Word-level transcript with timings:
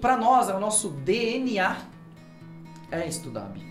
Para 0.00 0.16
nós, 0.16 0.48
é 0.48 0.54
o 0.54 0.58
nosso 0.58 0.88
DNA 0.88 1.76
é 2.90 3.06
estudar 3.06 3.42
a 3.42 3.48
Bíblia. 3.48 3.70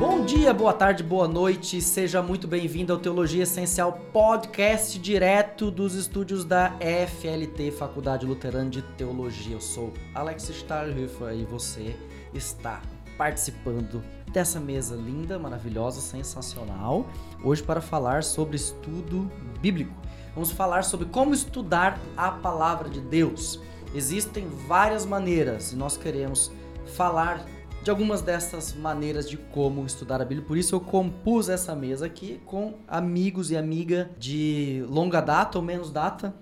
Bom 0.00 0.24
dia, 0.24 0.52
boa 0.52 0.72
tarde, 0.72 1.04
boa 1.04 1.28
noite. 1.28 1.80
Seja 1.80 2.20
muito 2.20 2.48
bem-vindo 2.48 2.92
ao 2.92 2.98
Teologia 2.98 3.44
Essencial 3.44 3.92
Podcast 4.12 4.98
direto 4.98 5.70
dos 5.70 5.94
estúdios 5.94 6.44
da 6.44 6.72
FLT, 6.80 7.70
Faculdade 7.70 8.26
Luterana 8.26 8.68
de 8.68 8.82
Teologia. 8.82 9.54
Eu 9.54 9.60
sou 9.60 9.92
Alex 10.12 10.48
Stahlhofer 10.48 11.34
e 11.34 11.44
você 11.44 11.96
está 12.34 12.82
participando 13.16 14.02
dessa 14.32 14.58
mesa 14.58 14.96
linda, 14.96 15.38
maravilhosa, 15.38 16.00
sensacional, 16.00 17.06
hoje 17.44 17.62
para 17.62 17.80
falar 17.80 18.24
sobre 18.24 18.56
estudo 18.56 19.30
bíblico. 19.60 19.94
Vamos 20.34 20.50
falar 20.50 20.82
sobre 20.82 21.06
como 21.06 21.34
estudar 21.34 21.98
a 22.16 22.30
palavra 22.30 22.88
de 22.88 23.00
Deus. 23.00 23.60
Existem 23.94 24.48
várias 24.66 25.04
maneiras 25.04 25.72
e 25.72 25.76
nós 25.76 25.96
queremos 25.96 26.50
falar 26.96 27.44
de 27.82 27.90
algumas 27.90 28.22
dessas 28.22 28.72
maneiras 28.74 29.28
de 29.28 29.36
como 29.36 29.84
estudar 29.84 30.22
a 30.22 30.24
Bíblia. 30.24 30.46
Por 30.46 30.56
isso 30.56 30.74
eu 30.74 30.80
compus 30.80 31.48
essa 31.48 31.74
mesa 31.74 32.06
aqui 32.06 32.40
com 32.46 32.74
amigos 32.88 33.50
e 33.50 33.56
amiga 33.56 34.10
de 34.18 34.84
longa 34.88 35.20
data 35.20 35.58
ou 35.58 35.64
menos 35.64 35.90
data, 35.90 36.34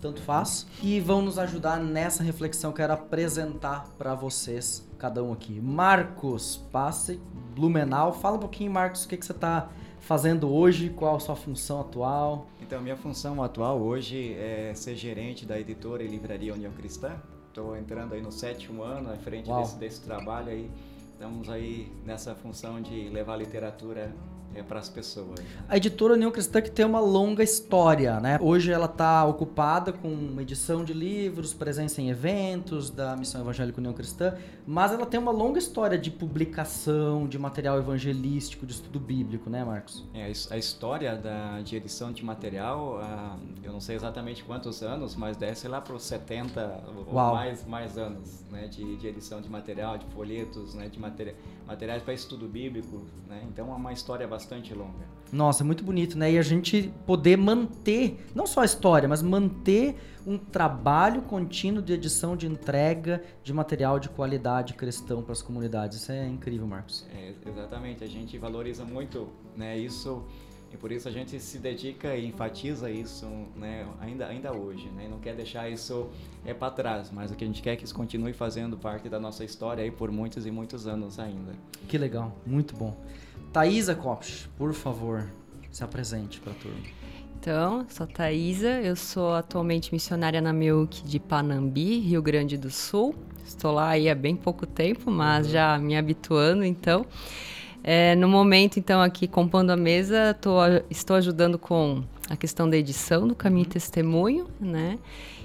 tanto 0.00 0.22
faz, 0.22 0.66
que 0.80 1.00
vão 1.00 1.20
nos 1.20 1.38
ajudar 1.38 1.78
nessa 1.78 2.22
reflexão 2.22 2.70
que 2.70 2.80
eu 2.80 2.86
quero 2.86 2.92
apresentar 2.94 3.88
para 3.98 4.14
vocês, 4.14 4.88
cada 4.98 5.22
um 5.22 5.32
aqui. 5.32 5.60
Marcos, 5.60 6.62
passe 6.70 7.20
Blumenau. 7.54 8.12
Fala 8.12 8.36
um 8.36 8.40
pouquinho, 8.40 8.70
Marcos, 8.70 9.04
o 9.04 9.08
que, 9.08 9.16
que 9.16 9.26
você 9.26 9.32
está 9.32 9.68
fazendo 10.04 10.52
hoje, 10.52 10.90
qual 10.90 11.16
a 11.16 11.20
sua 11.20 11.34
função 11.34 11.80
atual? 11.80 12.46
Então, 12.60 12.80
minha 12.80 12.96
função 12.96 13.42
atual 13.42 13.80
hoje 13.80 14.34
é 14.34 14.72
ser 14.74 14.94
gerente 14.94 15.46
da 15.46 15.58
editora 15.58 16.02
e 16.02 16.06
livraria 16.06 16.52
União 16.52 16.72
Cristã. 16.72 17.16
Estou 17.48 17.76
entrando 17.76 18.14
aí 18.14 18.20
no 18.20 18.30
sétimo 18.30 18.82
ano, 18.82 19.10
à 19.10 19.16
frente 19.16 19.50
desse, 19.50 19.76
desse 19.78 20.00
trabalho 20.02 20.50
aí. 20.50 20.70
Estamos 21.12 21.48
aí 21.48 21.90
nessa 22.04 22.34
função 22.34 22.82
de 22.82 23.08
levar 23.08 23.36
literatura 23.36 24.14
é 24.54 24.62
para 24.62 24.78
as 24.78 24.88
pessoas. 24.88 25.40
A 25.68 25.76
editora 25.76 26.14
União 26.14 26.30
Cristã 26.30 26.60
que 26.60 26.70
tem 26.70 26.84
uma 26.84 27.00
longa 27.00 27.42
história, 27.42 28.20
né? 28.20 28.38
Hoje 28.40 28.70
ela 28.70 28.86
está 28.86 29.24
ocupada 29.24 29.92
com 29.92 30.40
edição 30.40 30.84
de 30.84 30.92
livros, 30.92 31.52
presença 31.52 32.00
em 32.00 32.10
eventos 32.10 32.90
da 32.90 33.16
Missão 33.16 33.40
Evangélica 33.40 33.78
União 33.78 33.92
Cristã, 33.92 34.34
mas 34.66 34.92
ela 34.92 35.06
tem 35.06 35.18
uma 35.18 35.32
longa 35.32 35.58
história 35.58 35.98
de 35.98 36.10
publicação, 36.10 37.26
de 37.26 37.38
material 37.38 37.78
evangelístico, 37.78 38.64
de 38.64 38.74
estudo 38.74 39.00
bíblico, 39.00 39.50
né, 39.50 39.64
Marcos? 39.64 40.04
É, 40.14 40.30
a 40.50 40.56
história 40.58 41.16
da, 41.16 41.60
de 41.60 41.76
edição 41.76 42.12
de 42.12 42.24
material, 42.24 43.00
uh, 43.00 43.38
eu 43.62 43.72
não 43.72 43.80
sei 43.80 43.96
exatamente 43.96 44.44
quantos 44.44 44.82
anos, 44.82 45.16
mas 45.16 45.36
desce 45.36 45.66
lá 45.68 45.80
para 45.80 45.94
os 45.94 46.02
70 46.04 46.84
Uau. 47.12 47.28
ou 47.28 47.34
mais, 47.34 47.66
mais 47.66 47.98
anos 47.98 48.44
né, 48.50 48.68
de, 48.68 48.96
de 48.96 49.06
edição 49.06 49.40
de 49.40 49.48
material, 49.48 49.98
de 49.98 50.06
folhetos, 50.06 50.74
né, 50.74 50.88
de 50.88 50.98
material 50.98 51.36
materiais 51.66 52.02
para 52.02 52.12
estudo 52.12 52.46
bíblico, 52.46 53.02
né? 53.28 53.42
Então 53.48 53.72
é 53.72 53.74
uma 53.74 53.92
história 53.92 54.26
bastante 54.26 54.74
longa. 54.74 55.04
Nossa, 55.32 55.62
é 55.62 55.66
muito 55.66 55.82
bonito, 55.82 56.16
né? 56.16 56.32
E 56.32 56.38
a 56.38 56.42
gente 56.42 56.92
poder 57.06 57.36
manter, 57.36 58.24
não 58.34 58.46
só 58.46 58.60
a 58.60 58.64
história, 58.64 59.08
mas 59.08 59.22
manter 59.22 59.96
um 60.26 60.38
trabalho 60.38 61.22
contínuo 61.22 61.82
de 61.82 61.92
edição, 61.92 62.36
de 62.36 62.46
entrega 62.46 63.22
de 63.42 63.52
material 63.52 63.98
de 63.98 64.08
qualidade 64.08 64.74
cristão 64.74 65.22
para 65.22 65.32
as 65.32 65.42
comunidades. 65.42 65.98
Isso 65.98 66.12
é 66.12 66.26
incrível, 66.26 66.66
Marcos. 66.66 67.06
É, 67.14 67.34
exatamente, 67.46 68.04
a 68.04 68.06
gente 68.06 68.38
valoriza 68.38 68.84
muito 68.84 69.28
né, 69.56 69.76
isso 69.76 70.24
e 70.74 70.76
por 70.76 70.90
isso 70.90 71.08
a 71.08 71.12
gente 71.12 71.38
se 71.38 71.58
dedica 71.58 72.16
e 72.16 72.26
enfatiza 72.26 72.90
isso 72.90 73.26
né, 73.54 73.86
ainda, 74.00 74.26
ainda 74.26 74.52
hoje. 74.52 74.88
Né? 74.88 75.06
Não 75.08 75.20
quer 75.20 75.36
deixar 75.36 75.70
isso 75.70 76.10
é, 76.44 76.52
para 76.52 76.72
trás, 76.72 77.12
mas 77.12 77.30
o 77.30 77.36
que 77.36 77.44
a 77.44 77.46
gente 77.46 77.62
quer 77.62 77.74
é 77.74 77.76
que 77.76 77.84
isso 77.84 77.94
continue 77.94 78.32
fazendo 78.32 78.76
parte 78.76 79.08
da 79.08 79.20
nossa 79.20 79.44
história 79.44 79.84
aí 79.84 79.92
por 79.92 80.10
muitos 80.10 80.46
e 80.46 80.50
muitos 80.50 80.88
anos 80.88 81.20
ainda. 81.20 81.52
Que 81.86 81.96
legal, 81.96 82.36
muito 82.44 82.74
bom. 82.74 83.00
Thaisa 83.52 83.94
Kopsch, 83.94 84.48
por 84.58 84.74
favor, 84.74 85.30
se 85.70 85.84
apresente 85.84 86.40
para 86.40 86.52
a 86.52 86.56
turma. 86.56 86.82
Então, 87.38 87.86
sou 87.88 88.08
Thaisa, 88.08 88.80
eu 88.80 88.96
sou 88.96 89.32
atualmente 89.32 89.92
missionária 89.92 90.40
na 90.40 90.52
MEUC 90.52 91.04
de 91.04 91.20
Panambi, 91.20 92.00
Rio 92.00 92.20
Grande 92.20 92.58
do 92.58 92.70
Sul. 92.70 93.14
Estou 93.46 93.70
lá 93.70 93.90
aí 93.90 94.10
há 94.10 94.14
bem 94.14 94.34
pouco 94.34 94.66
tempo, 94.66 95.08
mas 95.08 95.46
uhum. 95.46 95.52
já 95.52 95.78
me 95.78 95.96
habituando, 95.96 96.64
então. 96.64 97.06
É, 97.86 98.16
no 98.16 98.26
momento, 98.26 98.78
então, 98.78 99.02
aqui 99.02 99.28
compondo 99.28 99.68
a 99.68 99.76
mesa, 99.76 100.32
tô, 100.40 100.56
estou 100.90 101.16
ajudando 101.16 101.58
com 101.58 102.02
a 102.30 102.34
questão 102.36 102.68
da 102.68 102.78
edição 102.78 103.28
do 103.28 103.34
Caminho 103.34 103.64
e 103.64 103.68
Testemunho, 103.68 104.46
né? 104.58 104.98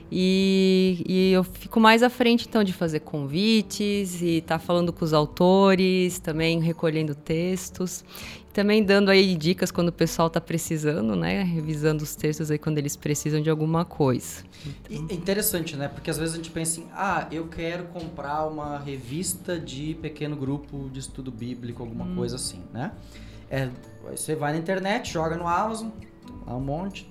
E, 0.09 1.03
e, 1.05 1.31
eu 1.33 1.43
fico 1.43 1.81
mais 1.81 2.01
à 2.01 2.09
frente, 2.09 2.47
então, 2.47 2.63
de 2.63 2.71
fazer 2.71 3.01
convites 3.01 4.21
e 4.21 4.37
estar 4.37 4.57
tá 4.57 4.59
falando 4.59 4.93
com 4.93 5.03
os 5.03 5.13
autores, 5.13 6.17
também 6.17 6.61
recolhendo 6.61 7.13
textos. 7.13 8.05
Também 8.59 8.83
dando 8.83 9.09
aí 9.09 9.35
dicas 9.35 9.71
quando 9.71 9.87
o 9.87 9.91
pessoal 9.93 10.27
está 10.27 10.41
precisando, 10.41 11.15
né? 11.15 11.43
Revisando 11.43 12.03
os 12.03 12.13
textos 12.13 12.51
aí 12.51 12.57
quando 12.57 12.77
eles 12.77 12.97
precisam 12.97 13.41
de 13.41 13.49
alguma 13.49 13.85
coisa. 13.85 14.43
Então... 14.89 15.15
interessante, 15.15 15.77
né? 15.77 15.87
Porque 15.87 16.11
às 16.11 16.17
vezes 16.17 16.33
a 16.33 16.37
gente 16.37 16.51
pensa 16.51 16.81
assim, 16.81 16.89
ah, 16.91 17.25
eu 17.31 17.47
quero 17.47 17.85
comprar 17.85 18.45
uma 18.47 18.77
revista 18.77 19.57
de 19.57 19.93
pequeno 20.01 20.35
grupo 20.35 20.89
de 20.91 20.99
estudo 20.99 21.31
bíblico, 21.31 21.81
alguma 21.81 22.03
hum. 22.03 22.17
coisa 22.17 22.35
assim, 22.35 22.61
né? 22.73 22.91
É, 23.49 23.69
você 24.11 24.35
vai 24.35 24.51
na 24.51 24.59
internet, 24.59 25.09
joga 25.09 25.37
no 25.37 25.47
Amazon, 25.47 25.87
há 26.45 26.53
um 26.53 26.59
monte, 26.59 27.09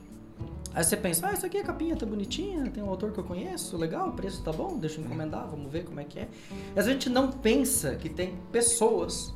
Aí 0.75 0.85
você 0.85 0.99
pensa, 0.99 1.27
ah, 1.27 1.33
isso 1.33 1.47
aqui 1.47 1.57
a 1.57 1.65
capinha 1.65 1.97
tá 1.97 2.05
bonitinha, 2.05 2.71
tem 2.71 2.83
um 2.83 2.91
autor 2.91 3.11
que 3.11 3.19
eu 3.19 3.25
conheço, 3.25 3.75
legal, 3.79 4.11
o 4.11 4.13
preço 4.13 4.43
tá 4.43 4.53
bom, 4.53 4.79
deixa 4.79 5.01
eu 5.01 5.05
encomendar, 5.07 5.49
vamos 5.49 5.73
ver 5.73 5.85
como 5.85 5.99
é 5.99 6.05
que 6.05 6.19
é. 6.19 6.29
E 6.77 6.79
a 6.79 6.83
gente 6.83 7.09
não 7.09 7.33
pensa 7.33 7.97
que 7.97 8.11
tem 8.11 8.37
pessoas 8.53 9.35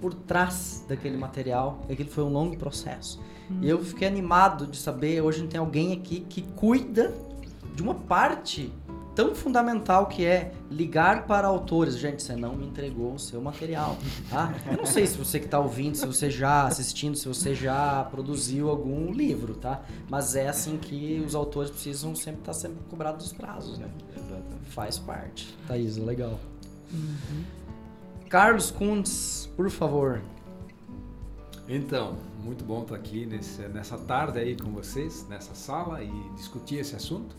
por 0.00 0.14
trás 0.14 0.84
daquele 0.88 1.16
material, 1.16 1.80
e 1.88 1.92
aquele 1.92 2.08
foi 2.08 2.24
um 2.24 2.32
longo 2.32 2.56
processo. 2.56 3.20
Hum. 3.50 3.58
E 3.62 3.68
eu 3.68 3.82
fiquei 3.84 4.06
animado 4.06 4.66
de 4.66 4.76
saber, 4.76 5.20
hoje 5.20 5.46
tem 5.46 5.58
alguém 5.58 5.92
aqui 5.92 6.20
que 6.20 6.42
cuida 6.42 7.14
de 7.74 7.82
uma 7.82 7.94
parte 7.94 8.72
tão 9.18 9.34
fundamental 9.34 10.06
que 10.06 10.24
é 10.24 10.52
ligar 10.70 11.26
para 11.26 11.48
autores. 11.48 11.98
Gente, 11.98 12.22
você 12.22 12.36
não 12.36 12.54
me 12.54 12.66
entregou 12.66 13.14
o 13.14 13.18
seu 13.18 13.40
material. 13.40 13.98
Tá? 14.30 14.54
Eu 14.70 14.76
não 14.76 14.86
sei 14.86 15.08
se 15.08 15.18
você 15.18 15.40
que 15.40 15.46
está 15.46 15.58
ouvindo, 15.58 15.96
se 15.96 16.06
você 16.06 16.30
já 16.30 16.68
assistindo, 16.68 17.16
se 17.16 17.26
você 17.26 17.52
já 17.52 18.04
produziu 18.04 18.70
algum 18.70 19.10
livro, 19.12 19.54
tá? 19.54 19.82
Mas 20.08 20.36
é 20.36 20.48
assim 20.48 20.76
que 20.76 21.20
os 21.26 21.34
autores 21.34 21.68
precisam 21.68 22.14
sempre 22.14 22.42
estar 22.42 22.52
tá 22.52 22.58
sempre 22.58 22.78
cobrados 22.88 23.26
os 23.26 23.32
prazos, 23.32 23.76
né? 23.76 23.88
Faz 24.68 24.98
parte. 24.98 25.52
Thaís, 25.66 25.96
legal. 25.96 26.38
Uhum. 26.92 27.57
Carlos 28.28 28.70
Kuntz, 28.70 29.48
por 29.56 29.70
favor. 29.70 30.20
Então, 31.66 32.18
muito 32.44 32.62
bom 32.62 32.82
estar 32.82 32.94
aqui 32.94 33.24
nesse, 33.24 33.62
nessa 33.68 33.96
tarde 33.96 34.38
aí 34.38 34.54
com 34.54 34.70
vocês, 34.70 35.26
nessa 35.30 35.54
sala 35.54 36.04
e 36.04 36.10
discutir 36.36 36.76
esse 36.76 36.94
assunto. 36.94 37.34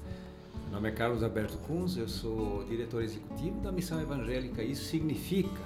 Meu 0.63 0.71
nome 0.71 0.89
é 0.89 0.91
Carlos 0.91 1.21
Alberto 1.21 1.59
Kunz, 1.59 1.95
eu 1.95 2.07
sou 2.07 2.63
diretor 2.65 3.03
executivo 3.03 3.59
da 3.61 3.71
Missão 3.71 4.01
Evangélica. 4.01 4.63
Isso 4.63 4.85
significa 4.85 5.61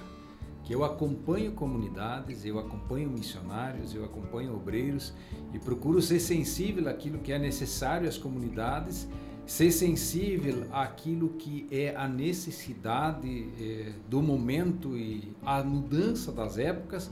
que 0.65 0.75
eu 0.75 0.83
acompanho 0.83 1.53
comunidades, 1.53 2.45
eu 2.45 2.59
acompanho 2.59 3.09
missionários, 3.09 3.95
eu 3.95 4.03
acompanho 4.03 4.53
obreiros 4.53 5.13
e 5.53 5.59
procuro 5.59 6.01
ser 6.01 6.19
sensível 6.19 6.89
àquilo 6.89 7.19
que 7.19 7.31
é 7.31 7.39
necessário 7.39 8.09
às 8.09 8.17
comunidades, 8.17 9.07
ser 9.45 9.71
sensível 9.71 10.65
àquilo 10.71 11.29
que 11.29 11.67
é 11.71 11.95
a 11.95 12.07
necessidade 12.07 13.47
eh, 13.59 13.91
do 14.09 14.21
momento 14.21 14.97
e 14.97 15.35
a 15.45 15.61
mudança 15.63 16.31
das 16.31 16.57
épocas 16.57 17.11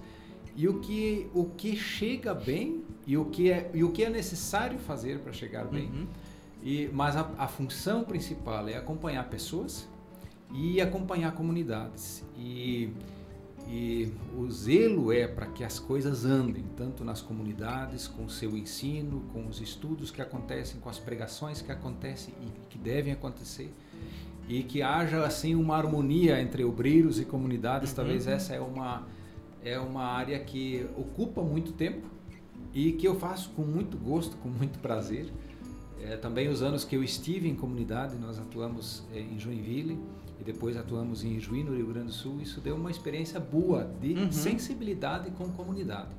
e 0.55 0.67
o 0.67 0.79
que, 0.79 1.29
o 1.33 1.45
que 1.45 1.75
chega 1.75 2.33
bem 2.33 2.83
e 3.05 3.17
o 3.17 3.25
que 3.25 3.51
é, 3.51 3.69
e 3.73 3.83
o 3.83 3.91
que 3.91 4.03
é 4.03 4.09
necessário 4.09 4.79
fazer 4.79 5.19
para 5.19 5.33
chegar 5.33 5.65
bem. 5.65 5.85
Uhum. 5.85 6.07
E, 6.63 6.89
mas 6.93 7.15
a, 7.15 7.29
a, 7.37 7.47
função 7.47 8.03
principal 8.03 8.67
é 8.67 8.77
acompanhar 8.77 9.27
pessoas 9.29 9.87
e 10.53 10.79
acompanhar 10.79 11.31
comunidades. 11.33 12.23
E, 12.37 12.89
e 13.71 14.11
o 14.37 14.51
zelo 14.51 15.13
é 15.13 15.25
para 15.25 15.45
que 15.45 15.63
as 15.63 15.79
coisas 15.79 16.25
andem, 16.25 16.65
tanto 16.75 17.05
nas 17.05 17.21
comunidades, 17.21 18.05
com 18.05 18.25
o 18.25 18.29
seu 18.29 18.57
ensino, 18.57 19.21
com 19.31 19.47
os 19.47 19.61
estudos 19.61 20.11
que 20.11 20.21
acontecem, 20.21 20.81
com 20.81 20.89
as 20.89 20.99
pregações 20.99 21.61
que 21.61 21.71
acontecem 21.71 22.33
e 22.41 22.67
que 22.69 22.77
devem 22.77 23.13
acontecer. 23.13 23.73
E 24.49 24.61
que 24.63 24.81
haja 24.81 25.25
assim 25.25 25.55
uma 25.55 25.77
harmonia 25.77 26.41
entre 26.41 26.65
obreiros 26.65 27.17
e 27.17 27.23
comunidades. 27.23 27.91
Uhum. 27.91 27.95
Talvez 27.95 28.27
essa 28.27 28.53
é 28.53 28.59
uma, 28.59 29.07
é 29.63 29.79
uma 29.79 30.03
área 30.03 30.37
que 30.39 30.85
ocupa 30.97 31.41
muito 31.41 31.71
tempo 31.71 32.09
e 32.73 32.91
que 32.91 33.07
eu 33.07 33.17
faço 33.17 33.51
com 33.51 33.61
muito 33.61 33.95
gosto, 33.95 34.35
com 34.37 34.49
muito 34.49 34.79
prazer. 34.79 35.31
É, 36.01 36.17
também 36.17 36.49
os 36.49 36.61
anos 36.61 36.83
que 36.83 36.97
eu 36.97 37.01
estive 37.01 37.47
em 37.47 37.55
comunidade, 37.55 38.17
nós 38.17 38.37
atuamos 38.37 39.05
é, 39.13 39.21
em 39.21 39.39
Joinville 39.39 39.97
e 40.41 40.43
depois 40.43 40.75
atuamos 40.75 41.23
em 41.23 41.39
Juí, 41.39 41.63
no 41.63 41.75
Rio 41.75 41.85
Grande 41.87 42.07
do 42.07 42.13
Sul. 42.13 42.41
Isso 42.41 42.59
deu 42.59 42.75
uma 42.75 42.89
experiência 42.89 43.39
boa 43.39 43.89
de 44.01 44.13
uhum. 44.13 44.31
sensibilidade 44.31 45.29
com 45.31 45.47
comunidade. 45.49 46.09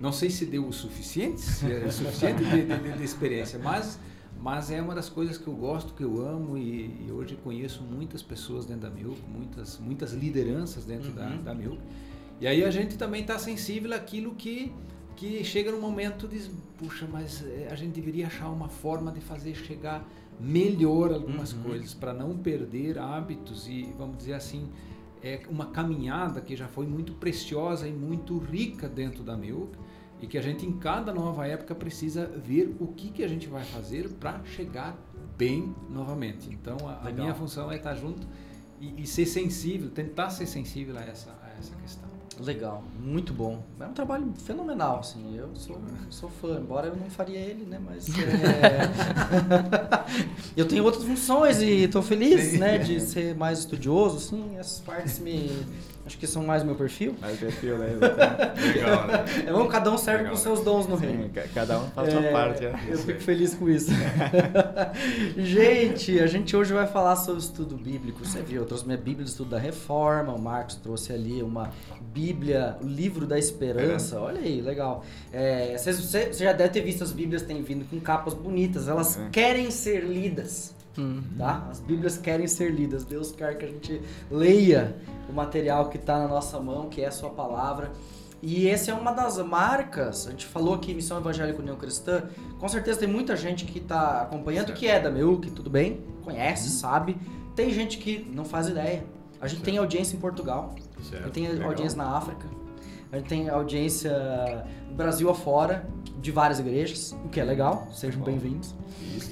Não 0.00 0.12
sei 0.12 0.30
se 0.30 0.44
deu 0.46 0.66
o 0.66 0.72
suficiente, 0.72 1.40
se 1.40 1.72
é 1.72 1.84
o 1.86 1.92
suficiente 1.92 2.44
de, 2.44 2.66
de, 2.66 2.98
de, 2.98 3.04
experiência, 3.04 3.58
mas, 3.58 3.98
mas 4.40 4.70
é 4.70 4.82
uma 4.82 4.96
das 4.96 5.08
coisas 5.08 5.38
que 5.38 5.46
eu 5.46 5.54
gosto, 5.54 5.94
que 5.94 6.02
eu 6.02 6.20
amo 6.26 6.58
e, 6.58 7.06
e 7.06 7.12
hoje 7.12 7.36
conheço 7.36 7.82
muitas 7.82 8.20
pessoas 8.20 8.66
dentro 8.66 8.82
da 8.82 8.90
Milk, 8.90 9.20
muitas, 9.28 9.78
muitas 9.78 10.12
lideranças 10.12 10.84
dentro 10.84 11.10
uhum. 11.10 11.14
da, 11.14 11.28
da 11.36 11.54
Milk. 11.54 11.78
E 12.40 12.46
aí 12.48 12.64
a 12.64 12.70
gente 12.70 12.96
também 12.96 13.22
está 13.22 13.38
sensível 13.38 13.94
àquilo 13.94 14.34
que, 14.34 14.72
que 15.14 15.44
chega 15.44 15.70
no 15.70 15.80
momento 15.80 16.26
de, 16.26 16.50
puxa, 16.76 17.06
mas 17.10 17.44
eh, 17.44 17.68
a 17.70 17.74
gente 17.76 17.92
deveria 17.92 18.26
achar 18.26 18.48
uma 18.48 18.68
forma 18.68 19.10
de 19.12 19.20
fazer 19.20 19.54
chegar 19.54 20.04
melhor 20.40 21.12
algumas 21.12 21.52
uhum. 21.52 21.62
coisas 21.62 21.94
para 21.94 22.12
não 22.12 22.36
perder 22.36 22.98
hábitos 22.98 23.68
e, 23.68 23.92
vamos 23.98 24.18
dizer 24.18 24.34
assim, 24.34 24.68
é 25.22 25.42
uma 25.50 25.66
caminhada 25.66 26.40
que 26.40 26.54
já 26.54 26.68
foi 26.68 26.86
muito 26.86 27.12
preciosa 27.14 27.88
e 27.88 27.92
muito 27.92 28.38
rica 28.38 28.88
dentro 28.88 29.22
da 29.22 29.36
Milk 29.36 29.76
e 30.20 30.26
que 30.26 30.36
a 30.36 30.42
gente 30.42 30.66
em 30.66 30.72
cada 30.72 31.12
nova 31.12 31.46
época 31.46 31.74
precisa 31.74 32.26
ver 32.26 32.76
o 32.80 32.88
que, 32.88 33.10
que 33.10 33.22
a 33.22 33.28
gente 33.28 33.46
vai 33.46 33.64
fazer 33.64 34.08
para 34.10 34.42
chegar 34.44 34.96
bem 35.36 35.74
novamente. 35.88 36.48
Então 36.52 36.76
a, 36.88 37.08
a, 37.08 37.12
minha 37.12 37.34
função 37.34 37.70
é 37.70 37.76
estar 37.76 37.94
junto 37.94 38.26
e, 38.80 39.02
e, 39.02 39.06
ser 39.06 39.26
sensível, 39.26 39.90
tentar 39.90 40.30
ser 40.30 40.46
sensível 40.46 40.96
a 40.96 41.02
essa, 41.02 41.30
a 41.42 41.58
essa 41.58 41.74
questão. 41.76 42.07
Legal, 42.40 42.84
muito 43.00 43.32
bom. 43.32 43.64
É 43.80 43.84
um 43.84 43.92
trabalho 43.92 44.32
fenomenal, 44.44 45.00
assim. 45.00 45.36
Eu 45.36 45.50
sou, 45.54 45.76
sou 46.08 46.28
fã, 46.28 46.60
embora 46.60 46.86
eu 46.86 46.96
não 46.96 47.10
faria 47.10 47.38
ele, 47.38 47.64
né? 47.64 47.80
Mas 47.84 48.08
é... 48.08 48.88
eu 50.56 50.66
tenho 50.66 50.84
outras 50.84 51.02
funções 51.04 51.60
e 51.60 51.84
estou 51.84 52.00
feliz, 52.00 52.52
Sim. 52.52 52.58
né? 52.58 52.78
De 52.78 53.00
ser 53.00 53.34
mais 53.34 53.58
estudioso, 53.60 54.18
assim. 54.18 54.56
Essas 54.56 54.80
partes 54.80 55.18
me 55.18 55.50
Acho 56.08 56.16
que 56.16 56.26
são 56.26 56.42
mais 56.42 56.64
meu 56.64 56.74
perfil. 56.74 57.14
Mais 57.20 57.38
perfil, 57.38 57.76
né? 57.76 57.88
Legal, 58.74 59.06
né? 59.06 59.24
É 59.46 59.52
bom, 59.52 59.66
cada 59.66 59.92
um 59.92 59.98
serve 59.98 60.22
Legal, 60.22 60.36
com 60.36 60.40
seus 60.42 60.60
dons 60.64 60.86
no 60.86 60.96
Sim, 60.96 61.04
reino. 61.04 61.30
Cada 61.52 61.80
um 61.80 61.90
faz 61.90 62.08
a 62.08 62.10
sua 62.12 62.24
é, 62.24 62.32
parte. 62.32 62.64
É. 62.64 62.74
Eu 62.88 62.96
fico 62.96 63.20
feliz 63.20 63.54
com 63.54 63.68
isso. 63.68 63.90
gente, 65.36 66.18
a 66.18 66.26
gente 66.26 66.56
hoje 66.56 66.72
vai 66.72 66.86
falar 66.86 67.14
sobre 67.16 67.42
estudo 67.42 67.76
bíblico. 67.76 68.24
Você 68.24 68.40
viu, 68.40 68.62
eu 68.62 68.66
trouxe 68.66 68.86
minha 68.86 68.96
Bíblia 68.96 69.22
de 69.22 69.32
Estudo 69.32 69.50
da 69.50 69.58
Reforma, 69.58 70.32
o 70.32 70.40
Marcos 70.40 70.76
trouxe 70.76 71.12
ali 71.12 71.42
uma 71.42 71.72
Bíblia, 72.10 72.78
o 72.82 72.86
Livro 72.86 73.26
da 73.26 73.38
Esperança. 73.38 74.16
É. 74.16 74.18
Olha 74.18 74.40
aí, 74.40 74.62
legal. 74.62 75.04
É, 75.30 75.76
você, 75.76 75.92
você, 75.92 76.32
já 76.32 76.54
deve 76.54 76.70
ter 76.70 76.80
visto 76.80 77.04
as 77.04 77.12
Bíblias 77.12 77.42
têm 77.42 77.62
vindo 77.62 77.84
com 77.84 78.00
capas 78.00 78.32
bonitas. 78.32 78.88
Elas 78.88 79.18
é. 79.18 79.28
querem 79.28 79.70
ser 79.70 80.04
lidas. 80.04 80.74
Tá? 81.36 81.66
As 81.70 81.80
Bíblias 81.80 82.18
querem 82.18 82.46
ser 82.46 82.70
lidas. 82.70 83.04
Deus 83.04 83.32
quer 83.32 83.56
que 83.56 83.64
a 83.64 83.68
gente 83.68 84.00
leia 84.30 84.96
o 85.28 85.32
material 85.32 85.88
que 85.88 85.96
está 85.96 86.18
na 86.18 86.28
nossa 86.28 86.58
mão, 86.60 86.88
que 86.88 87.02
é 87.02 87.06
a 87.06 87.12
sua 87.12 87.30
palavra. 87.30 87.92
E 88.40 88.68
essa 88.68 88.92
é 88.92 88.94
uma 88.94 89.10
das 89.10 89.36
marcas, 89.38 90.28
a 90.28 90.30
gente 90.30 90.46
falou 90.46 90.74
aqui 90.74 90.94
Missão 90.94 91.18
Evangélica 91.18 91.58
União 91.58 91.76
Cristã, 91.76 92.22
com 92.60 92.68
certeza 92.68 93.00
tem 93.00 93.08
muita 93.08 93.36
gente 93.36 93.64
que 93.64 93.78
está 93.78 94.22
acompanhando, 94.22 94.66
certo. 94.66 94.78
que 94.78 94.86
é 94.86 95.00
da 95.00 95.10
que 95.10 95.50
tudo 95.50 95.68
bem, 95.68 96.04
conhece, 96.22 96.68
uhum. 96.68 96.74
sabe. 96.74 97.16
Tem 97.56 97.72
gente 97.72 97.98
que 97.98 98.24
não 98.32 98.44
faz 98.44 98.68
ideia. 98.68 99.04
A 99.40 99.48
gente 99.48 99.58
certo. 99.58 99.64
tem 99.64 99.78
audiência 99.78 100.16
em 100.16 100.20
Portugal, 100.20 100.72
certo. 101.02 101.30
tem 101.30 101.48
Legal. 101.48 101.68
audiência 101.68 101.98
na 101.98 102.16
África, 102.16 102.46
a 103.10 103.16
gente 103.16 103.28
tem 103.28 103.48
audiência 103.48 104.64
Brasil 104.90 105.30
afora, 105.30 105.88
de 106.20 106.32
várias 106.32 106.58
igrejas, 106.58 107.16
o 107.24 107.28
que 107.28 107.38
é 107.38 107.44
legal, 107.44 107.88
sejam 107.92 108.20
bem-vindos. 108.20 108.74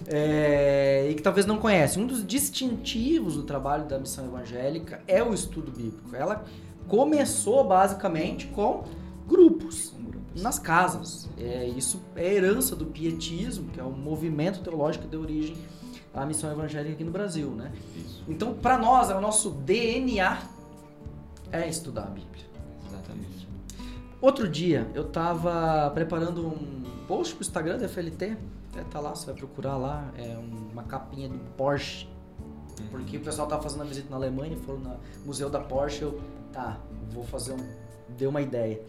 É, 0.06 1.08
e 1.10 1.14
que 1.14 1.22
talvez 1.22 1.44
não 1.44 1.58
conhece. 1.58 1.98
Um 1.98 2.06
dos 2.06 2.24
distintivos 2.24 3.34
do 3.34 3.42
trabalho 3.42 3.86
da 3.86 3.98
missão 3.98 4.24
evangélica 4.24 5.00
é 5.06 5.22
o 5.22 5.34
estudo 5.34 5.72
bíblico. 5.72 6.14
Ela 6.14 6.44
começou 6.86 7.64
basicamente 7.64 8.46
com 8.46 8.84
grupos 9.26 9.92
nas 10.36 10.58
casas. 10.58 11.28
É, 11.36 11.66
isso 11.66 12.00
é 12.14 12.34
herança 12.34 12.76
do 12.76 12.86
pietismo, 12.86 13.70
que 13.70 13.80
é 13.80 13.84
um 13.84 13.92
movimento 13.92 14.60
teológico 14.60 15.04
que 15.04 15.10
deu 15.10 15.20
origem 15.20 15.56
à 16.14 16.24
missão 16.24 16.50
evangélica 16.50 16.94
aqui 16.94 17.04
no 17.04 17.10
Brasil, 17.10 17.50
né? 17.50 17.72
Isso. 17.96 18.24
Então, 18.28 18.54
para 18.54 18.78
nós, 18.78 19.10
é 19.10 19.16
o 19.16 19.20
nosso 19.20 19.50
DNA 19.50 20.38
é 21.50 21.68
estudar 21.68 22.04
a 22.04 22.10
Bíblia. 22.10 22.46
Outro 24.20 24.48
dia, 24.48 24.90
eu 24.94 25.06
estava 25.06 25.90
preparando 25.90 26.46
um 26.46 26.82
post 27.06 27.34
pro 27.34 27.42
Instagram 27.42 27.78
da 27.78 27.88
FLT, 27.88 28.36
é, 28.76 28.82
tá 28.90 29.00
lá, 29.00 29.14
você 29.14 29.26
vai 29.26 29.34
procurar 29.34 29.76
lá, 29.76 30.10
é 30.18 30.36
uma 30.72 30.82
capinha 30.82 31.28
do 31.28 31.38
Porsche. 31.56 32.06
Uhum. 32.78 32.86
Porque 32.90 33.16
o 33.16 33.20
pessoal 33.20 33.48
tava 33.48 33.62
fazendo 33.62 33.82
a 33.82 33.84
visita 33.86 34.08
na 34.10 34.16
Alemanha, 34.16 34.56
foram 34.58 34.80
no 34.80 35.00
Museu 35.24 35.48
da 35.48 35.60
Porsche, 35.60 36.02
eu, 36.02 36.20
tá, 36.52 36.78
vou 37.10 37.24
fazer 37.24 37.52
um. 37.52 37.86
Deu 38.16 38.30
uma 38.30 38.40
ideia. 38.40 38.80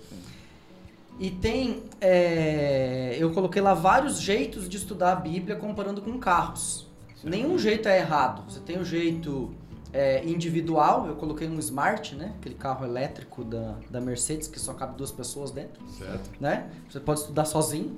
E 1.19 1.31
tem. 1.31 1.83
É, 2.00 3.15
eu 3.18 3.31
coloquei 3.31 3.62
lá 3.62 3.74
vários 3.74 4.19
jeitos 4.19 4.68
de 4.69 4.77
estudar 4.77 5.13
a 5.13 5.15
Bíblia 5.15 5.56
comparando 5.56 6.01
com 6.01 6.19
carros. 6.19 6.85
Nenhum 7.24 7.57
jeito 7.57 7.88
é 7.89 7.97
errado. 7.97 8.44
Você 8.50 8.59
tem 8.59 8.77
o 8.77 8.85
jeito 8.85 9.51
é, 9.98 10.24
individual, 10.24 11.08
eu 11.08 11.16
coloquei 11.16 11.50
um 11.50 11.58
Smart, 11.58 12.14
né? 12.14 12.36
Aquele 12.38 12.54
carro 12.54 12.86
elétrico 12.86 13.44
da, 13.44 13.80
da 13.90 14.00
Mercedes 14.00 14.48
que 14.48 14.60
só 14.60 14.76
cabe 14.76 14.96
duas 14.96 15.12
pessoas 15.12 15.50
dentro. 15.50 15.84
Certo. 15.90 16.30
Né? 16.40 16.70
Você 16.88 17.00
pode 17.00 17.22
estudar 17.22 17.46
sozinho. 17.46 17.98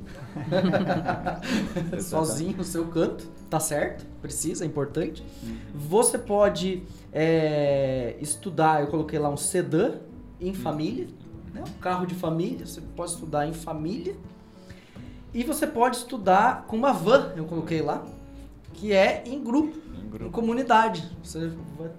sozinho 2.00 2.56
no 2.56 2.64
seu 2.64 2.88
canto. 2.88 3.28
Tá 3.50 3.60
certo, 3.60 4.06
precisa, 4.22 4.64
é 4.64 4.68
importante. 4.68 5.26
Uhum. 5.44 5.58
Você 5.76 6.18
pode 6.18 6.84
é, 7.12 8.16
estudar, 8.22 8.80
eu 8.80 8.88
coloquei 8.88 9.20
lá 9.20 9.30
um 9.30 9.36
sedã 9.36 9.96
em 10.40 10.52
uhum. 10.52 10.56
família, 10.56 11.08
né? 11.54 11.66
um 11.68 11.82
carro 11.82 12.06
de 12.06 12.16
família, 12.16 12.66
você 12.66 12.80
pode 12.96 13.12
estudar 13.12 13.46
em 13.46 13.54
família. 13.54 14.16
E 15.34 15.44
você 15.44 15.68
pode 15.68 15.98
estudar 15.98 16.64
com 16.66 16.78
uma 16.78 16.94
van, 16.94 17.34
eu 17.36 17.44
coloquei 17.44 17.82
lá, 17.82 18.06
que 18.74 18.94
é 18.94 19.22
em 19.26 19.44
grupo 19.44 19.89
grupo. 20.10 20.26
em 20.26 20.32
comunidade. 20.32 21.10
Você 21.24 21.48
vai, 21.78 21.92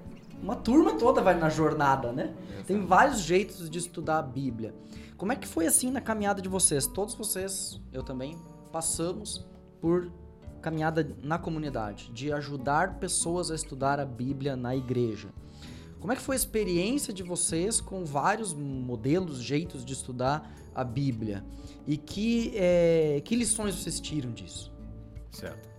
uma 0.42 0.56
turma 0.56 0.94
toda 0.94 1.20
vai 1.20 1.38
na 1.38 1.48
jornada, 1.48 2.12
né? 2.12 2.34
Exato. 2.50 2.66
Tem 2.66 2.84
vários 2.84 3.20
jeitos 3.20 3.68
de 3.68 3.78
estudar 3.78 4.18
a 4.18 4.22
Bíblia. 4.22 4.74
Como 5.16 5.32
é 5.32 5.36
que 5.36 5.46
foi 5.46 5.66
assim 5.66 5.90
na 5.90 6.00
caminhada 6.00 6.40
de 6.40 6.48
vocês? 6.48 6.86
Todos 6.86 7.14
vocês, 7.14 7.80
eu 7.92 8.02
também, 8.02 8.38
passamos 8.72 9.46
por 9.80 10.10
caminhada 10.60 11.16
na 11.22 11.38
comunidade, 11.38 12.10
de 12.12 12.32
ajudar 12.32 12.98
pessoas 12.98 13.50
a 13.50 13.54
estudar 13.54 13.98
a 13.98 14.04
Bíblia 14.04 14.56
na 14.56 14.76
igreja. 14.76 15.28
Como 15.98 16.12
é 16.12 16.16
que 16.16 16.22
foi 16.22 16.34
a 16.34 16.38
experiência 16.38 17.12
de 17.12 17.22
vocês 17.22 17.80
com 17.80 18.04
vários 18.04 18.54
modelos, 18.54 19.42
jeitos 19.42 19.84
de 19.84 19.92
estudar 19.92 20.50
a 20.74 20.82
Bíblia? 20.82 21.44
E 21.86 21.96
que, 21.96 22.52
é, 22.54 23.20
que 23.24 23.36
lições 23.36 23.74
vocês 23.74 24.00
tiram 24.00 24.32
disso? 24.32 24.72
Certo. 25.30 25.69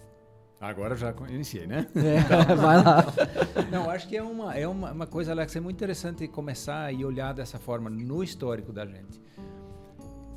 Agora 0.62 0.96
já 0.96 1.12
iniciei, 1.28 1.66
né? 1.66 1.88
É, 1.96 2.20
então, 2.46 2.56
vai 2.62 2.84
lá. 2.84 3.04
Não, 3.72 3.90
acho 3.90 4.08
que 4.08 4.16
é 4.16 4.22
uma, 4.22 4.56
é 4.56 4.68
uma, 4.68 4.92
uma 4.92 5.08
coisa, 5.08 5.32
Alex, 5.32 5.56
é 5.56 5.60
muito 5.60 5.76
interessante 5.76 6.28
começar 6.28 6.94
e 6.94 7.04
olhar 7.04 7.34
dessa 7.34 7.58
forma 7.58 7.90
no 7.90 8.24
histórico 8.24 8.72
da 8.72 8.86
gente. 8.86 9.20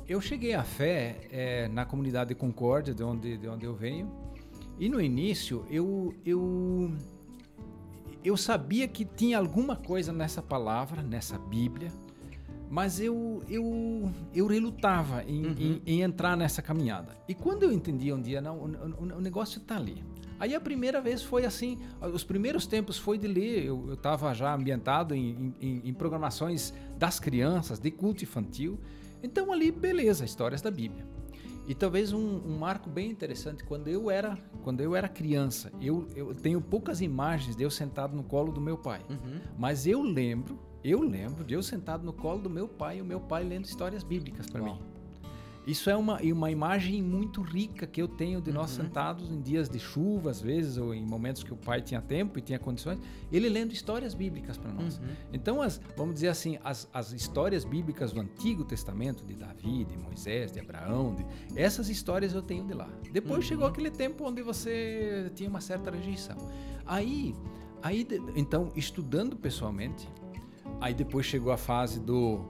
Eu 0.07 0.19
cheguei 0.19 0.55
à 0.55 0.63
fé 0.63 1.27
é, 1.31 1.67
na 1.67 1.85
comunidade 1.85 2.29
de 2.29 2.35
Concórdia, 2.35 2.93
de 2.93 3.03
onde, 3.03 3.37
de 3.37 3.47
onde 3.47 3.65
eu 3.65 3.75
venho, 3.75 4.11
e 4.79 4.89
no 4.89 4.99
início 4.99 5.63
eu, 5.69 6.13
eu, 6.25 6.91
eu 8.23 8.35
sabia 8.35 8.87
que 8.87 9.05
tinha 9.05 9.37
alguma 9.37 9.75
coisa 9.75 10.11
nessa 10.11 10.41
palavra, 10.41 11.03
nessa 11.03 11.37
Bíblia, 11.37 11.91
mas 12.69 12.99
eu, 12.99 13.43
eu, 13.47 14.11
eu 14.33 14.47
relutava 14.47 15.23
em, 15.23 15.45
uhum. 15.45 15.55
em, 15.57 15.81
em, 15.85 16.01
entrar 16.01 16.35
nessa 16.35 16.61
caminhada. 16.61 17.15
E 17.27 17.33
quando 17.33 17.63
eu 17.63 17.71
entendi 17.71 18.11
um 18.11 18.21
dia, 18.21 18.41
não, 18.41 18.57
o, 18.57 18.65
o, 18.65 19.17
o 19.17 19.21
negócio 19.21 19.59
está 19.59 19.77
ali. 19.77 20.03
Aí 20.39 20.53
a 20.53 20.59
primeira 20.59 20.99
vez 20.99 21.21
foi 21.21 21.45
assim, 21.45 21.79
os 22.13 22.23
primeiros 22.23 22.67
tempos 22.67 22.97
foi 22.97 23.17
de 23.17 23.27
ler, 23.27 23.65
eu 23.65 23.93
estava 23.93 24.33
já 24.33 24.53
ambientado 24.53 25.15
em, 25.15 25.53
em, 25.61 25.81
em, 25.85 25.93
programações 25.93 26.73
das 26.97 27.19
crianças, 27.19 27.79
de 27.79 27.89
culto 27.89 28.23
infantil, 28.23 28.79
então 29.23 29.51
ali, 29.51 29.71
beleza, 29.71 30.25
histórias 30.25 30.61
da 30.61 30.69
Bíblia. 30.69 31.07
E 31.67 31.73
talvez 31.73 32.13
um, 32.13 32.19
um 32.19 32.57
marco 32.59 32.89
bem 32.89 33.09
interessante, 33.09 33.63
quando 33.63 33.87
eu 33.87 34.11
era, 34.11 34.37
quando 34.61 34.81
eu 34.81 34.95
era 34.95 35.09
criança, 35.09 35.71
eu, 35.81 36.07
eu 36.15 36.35
tenho 36.35 36.61
poucas 36.61 37.01
imagens 37.01 37.55
de 37.55 37.63
eu 37.63 37.71
sentado 37.71 38.15
no 38.15 38.23
colo 38.23 38.51
do 38.51 38.61
meu 38.61 38.77
pai, 38.77 39.01
uhum. 39.09 39.39
mas 39.57 39.87
eu 39.87 40.01
lembro, 40.03 40.59
eu 40.83 41.01
lembro 41.01 41.43
de 41.43 41.55
eu 41.55 41.63
sentado 41.63 42.05
no 42.05 42.13
colo 42.13 42.41
do 42.41 42.49
meu 42.49 42.67
pai 42.67 42.99
e 42.99 43.01
o 43.01 43.05
meu 43.05 43.19
pai 43.19 43.43
lendo 43.43 43.65
histórias 43.65 44.03
bíblicas 44.03 44.47
para 44.47 44.61
mim. 44.61 44.77
Isso 45.65 45.89
é 45.89 45.95
uma, 45.95 46.21
uma 46.21 46.51
imagem 46.51 47.01
muito 47.01 47.41
rica 47.41 47.87
que 47.87 47.99
eu 48.01 48.07
tenho 48.07 48.39
de 48.39 48.51
nós 48.51 48.77
uhum. 48.77 48.83
sentados 48.83 49.31
em 49.31 49.41
dias 49.41 49.67
de 49.67 49.79
chuva, 49.79 50.29
às 50.29 50.39
vezes, 50.39 50.77
ou 50.77 50.93
em 50.93 51.03
momentos 51.03 51.43
que 51.43 51.51
o 51.51 51.57
pai 51.57 51.81
tinha 51.81 52.01
tempo 52.01 52.37
e 52.37 52.41
tinha 52.41 52.59
condições, 52.59 52.99
ele 53.31 53.49
lendo 53.49 53.73
histórias 53.73 54.13
bíblicas 54.13 54.57
para 54.57 54.71
nós. 54.71 54.99
Uhum. 54.99 55.07
Então, 55.33 55.61
as, 55.61 55.81
vamos 55.97 56.15
dizer 56.15 56.27
assim, 56.27 56.59
as, 56.63 56.87
as 56.93 57.11
histórias 57.13 57.65
bíblicas 57.65 58.11
do 58.11 58.21
Antigo 58.21 58.63
Testamento, 58.63 59.25
de 59.25 59.33
Davi, 59.33 59.85
de 59.85 59.97
Moisés, 59.97 60.51
de 60.51 60.59
Abraão, 60.59 61.15
de, 61.15 61.25
essas 61.59 61.89
histórias 61.89 62.33
eu 62.33 62.43
tenho 62.43 62.65
de 62.65 62.73
lá. 62.73 62.89
Depois 63.11 63.37
uhum. 63.37 63.41
chegou 63.41 63.67
aquele 63.67 63.89
tempo 63.89 64.23
onde 64.23 64.43
você 64.43 65.31
tinha 65.35 65.49
uma 65.49 65.61
certa 65.61 65.89
rejeição. 65.89 66.37
Aí, 66.85 67.35
aí 67.81 68.07
então, 68.35 68.71
estudando 68.75 69.35
pessoalmente, 69.35 70.07
aí 70.79 70.93
depois 70.93 71.25
chegou 71.25 71.51
a 71.51 71.57
fase 71.57 71.99
do 71.99 72.45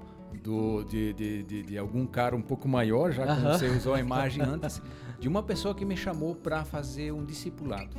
do, 0.46 0.84
de, 0.84 1.12
de, 1.14 1.44
de, 1.44 1.64
de, 1.64 1.78
algum 1.78 2.06
cara 2.06 2.36
um 2.36 2.42
pouco 2.42 2.68
maior, 2.68 3.12
já 3.12 3.26
que 3.36 3.42
você 3.42 3.68
usou 3.68 3.96
a 3.96 4.00
imagem 4.00 4.44
antes, 4.44 4.80
de 5.20 5.28
uma 5.28 5.42
pessoa 5.42 5.74
que 5.74 5.84
me 5.84 5.98
chamou 5.98 6.36
para 6.36 6.64
fazer 6.64 7.12
um 7.12 7.26
discipulado. 7.26 7.98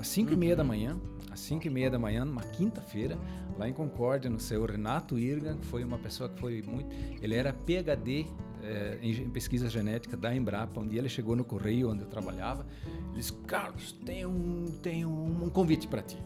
Às 0.00 0.08
5 0.08 0.32
e 0.32 0.36
meia 0.36 0.56
da 0.56 0.64
manhã, 0.64 0.96
às 1.30 1.40
5 1.40 1.66
e 1.66 1.70
meia 1.70 1.90
da 1.90 1.98
manhã, 1.98 2.24
numa 2.24 2.40
quinta-feira, 2.40 3.18
lá 3.58 3.68
em 3.68 3.72
Concórdia, 3.74 4.30
no 4.30 4.40
seu 4.40 4.64
Renato 4.64 5.18
Irgan, 5.18 5.58
que 5.58 5.66
foi 5.66 5.84
uma 5.84 5.98
pessoa 5.98 6.30
que 6.30 6.40
foi 6.40 6.62
muito. 6.62 6.88
Ele 7.20 7.34
era 7.34 7.52
PhD 7.52 8.26
é, 8.62 8.98
em, 9.02 9.10
em, 9.10 9.28
pesquisa 9.28 9.68
genética 9.68 10.16
da 10.16 10.34
Embrapa, 10.34 10.80
onde 10.80 10.96
ele 10.96 11.10
chegou 11.10 11.36
no 11.36 11.44
correio 11.44 11.90
onde 11.90 12.02
eu 12.02 12.08
trabalhava. 12.08 12.66
Ele 12.86 13.16
disse: 13.16 13.32
Carlos, 13.46 13.92
tem 13.92 14.24
um, 14.24 14.72
tem 14.82 15.04
um, 15.04 15.44
um 15.44 15.50
convite 15.50 15.86
para 15.86 16.00
ti. 16.00 16.16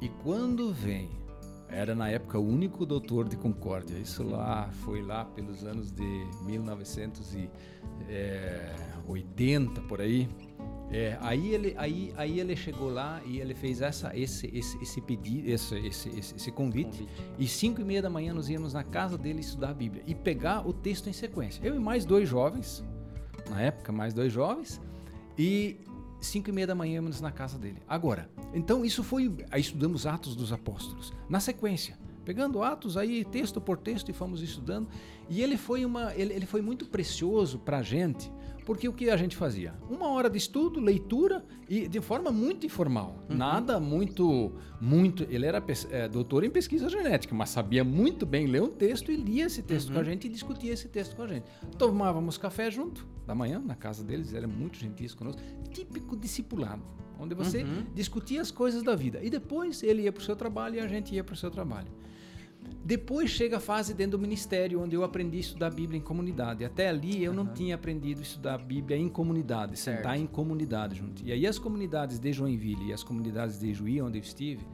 E 0.00 0.08
quando 0.24 0.72
vem 0.72 1.19
era 1.70 1.94
na 1.94 2.08
época 2.08 2.38
o 2.38 2.46
único 2.46 2.84
doutor 2.84 3.28
de 3.28 3.36
Concórdia. 3.36 3.96
Isso 3.96 4.22
lá 4.22 4.68
foi 4.84 5.02
lá 5.02 5.24
pelos 5.24 5.64
anos 5.64 5.90
de 5.92 6.26
1980 6.44 7.50
eh, 9.80 9.84
por 9.88 10.00
aí. 10.00 10.28
É, 10.92 11.16
aí 11.20 11.54
ele 11.54 11.74
aí, 11.78 12.12
aí 12.16 12.40
ele 12.40 12.56
chegou 12.56 12.90
lá 12.90 13.22
e 13.24 13.38
ele 13.38 13.54
fez 13.54 13.80
essa 13.80 14.10
esse 14.16 14.48
esse, 14.52 14.76
esse 14.82 15.00
pedido 15.00 15.48
esse, 15.48 15.78
esse, 15.86 16.08
esse, 16.08 16.34
esse 16.34 16.50
convite, 16.50 17.04
convite, 17.04 17.08
e 17.38 17.46
cinco 17.46 17.80
e 17.80 17.84
meia 17.84 18.02
da 18.02 18.10
manhã 18.10 18.34
nós 18.34 18.48
íamos 18.48 18.72
na 18.72 18.82
casa 18.82 19.16
dele 19.16 19.38
estudar 19.38 19.70
a 19.70 19.74
Bíblia 19.74 20.02
e 20.04 20.16
pegar 20.16 20.66
o 20.66 20.72
texto 20.72 21.08
em 21.08 21.12
sequência. 21.12 21.64
Eu 21.64 21.76
e 21.76 21.78
mais 21.78 22.04
dois 22.04 22.28
jovens 22.28 22.82
na 23.48 23.62
época 23.62 23.92
mais 23.92 24.12
dois 24.12 24.32
jovens 24.32 24.80
e 25.38 25.78
5 26.20 26.48
e 26.48 26.52
meia 26.52 26.66
da 26.66 26.74
manhã 26.74 26.94
íamos 26.94 27.20
na 27.20 27.30
casa 27.30 27.58
dele. 27.58 27.82
Agora, 27.88 28.28
então 28.52 28.84
isso 28.84 29.02
foi. 29.02 29.34
Aí 29.50 29.60
estudamos 29.60 30.06
Atos 30.06 30.36
dos 30.36 30.52
Apóstolos. 30.52 31.12
Na 31.28 31.40
sequência, 31.40 31.98
pegando 32.30 32.62
Atos 32.62 32.96
aí, 32.96 33.24
texto 33.24 33.60
por 33.60 33.76
texto, 33.76 34.08
e 34.08 34.12
fomos 34.12 34.40
estudando. 34.40 34.86
E 35.28 35.42
ele 35.42 35.56
foi, 35.56 35.84
uma, 35.84 36.14
ele, 36.14 36.32
ele 36.32 36.46
foi 36.46 36.62
muito 36.62 36.86
precioso 36.86 37.58
para 37.58 37.78
a 37.78 37.82
gente, 37.82 38.30
porque 38.64 38.88
o 38.88 38.92
que 38.92 39.10
a 39.10 39.16
gente 39.16 39.34
fazia? 39.34 39.74
Uma 39.90 40.06
hora 40.10 40.30
de 40.30 40.38
estudo, 40.38 40.78
leitura 40.78 41.44
e 41.68 41.88
de 41.88 42.00
forma 42.00 42.30
muito 42.30 42.64
informal. 42.64 43.26
Uhum. 43.28 43.36
Nada 43.36 43.80
muito, 43.80 44.52
muito. 44.80 45.26
Ele 45.28 45.44
era 45.44 45.60
é, 45.90 46.06
doutor 46.06 46.44
em 46.44 46.50
pesquisa 46.50 46.88
genética, 46.88 47.34
mas 47.34 47.50
sabia 47.50 47.82
muito 47.82 48.24
bem 48.24 48.46
ler 48.46 48.62
um 48.62 48.68
texto 48.68 49.10
e 49.10 49.16
lia 49.16 49.46
esse 49.46 49.60
texto 49.60 49.88
uhum. 49.88 49.94
com 49.94 49.98
a 49.98 50.02
uhum. 50.04 50.10
gente 50.10 50.28
e 50.28 50.30
discutia 50.30 50.72
esse 50.72 50.86
texto 50.86 51.16
com 51.16 51.22
a 51.22 51.26
gente. 51.26 51.46
Tomávamos 51.76 52.38
café 52.38 52.70
junto, 52.70 53.08
da 53.26 53.34
manhã, 53.34 53.58
na 53.58 53.74
casa 53.74 54.04
deles, 54.04 54.32
era 54.32 54.46
muito 54.46 54.78
gentis 54.78 55.14
conosco. 55.14 55.42
Típico 55.72 56.16
discipulado, 56.16 56.82
onde 57.18 57.34
você 57.34 57.64
uhum. 57.64 57.86
discutia 57.92 58.40
as 58.40 58.52
coisas 58.52 58.84
da 58.84 58.94
vida. 58.94 59.18
E 59.20 59.28
depois 59.28 59.82
ele 59.82 60.02
ia 60.02 60.12
para 60.12 60.20
o 60.20 60.24
seu 60.24 60.36
trabalho 60.36 60.76
e 60.76 60.80
a 60.80 60.86
gente 60.86 61.12
ia 61.12 61.24
para 61.24 61.34
o 61.34 61.36
seu 61.36 61.50
trabalho. 61.50 61.88
Depois 62.84 63.30
chega 63.30 63.58
a 63.58 63.60
fase 63.60 63.94
dentro 63.94 64.12
do 64.12 64.18
ministério, 64.18 64.80
onde 64.80 64.96
eu 64.96 65.04
aprendi 65.04 65.36
a 65.36 65.40
estudar 65.40 65.66
a 65.68 65.70
Bíblia 65.70 65.98
em 65.98 66.02
comunidade. 66.02 66.64
Até 66.64 66.88
ali 66.88 67.22
eu 67.22 67.30
uhum. 67.30 67.36
não 67.44 67.46
tinha 67.46 67.74
aprendido 67.74 68.20
a 68.20 68.22
estudar 68.22 68.54
a 68.54 68.58
Bíblia 68.58 68.96
em 68.96 69.08
comunidade, 69.08 69.78
certo. 69.78 69.98
sentar 69.98 70.18
em 70.18 70.26
comunidade 70.26 70.96
junto. 70.96 71.22
E 71.24 71.32
aí 71.32 71.46
as 71.46 71.58
comunidades 71.58 72.18
de 72.18 72.32
Joinville 72.32 72.88
e 72.88 72.92
as 72.92 73.02
comunidades 73.02 73.58
de 73.60 73.72
Juí, 73.72 74.00
onde 74.00 74.18
eu 74.18 74.22
estive, 74.22 74.66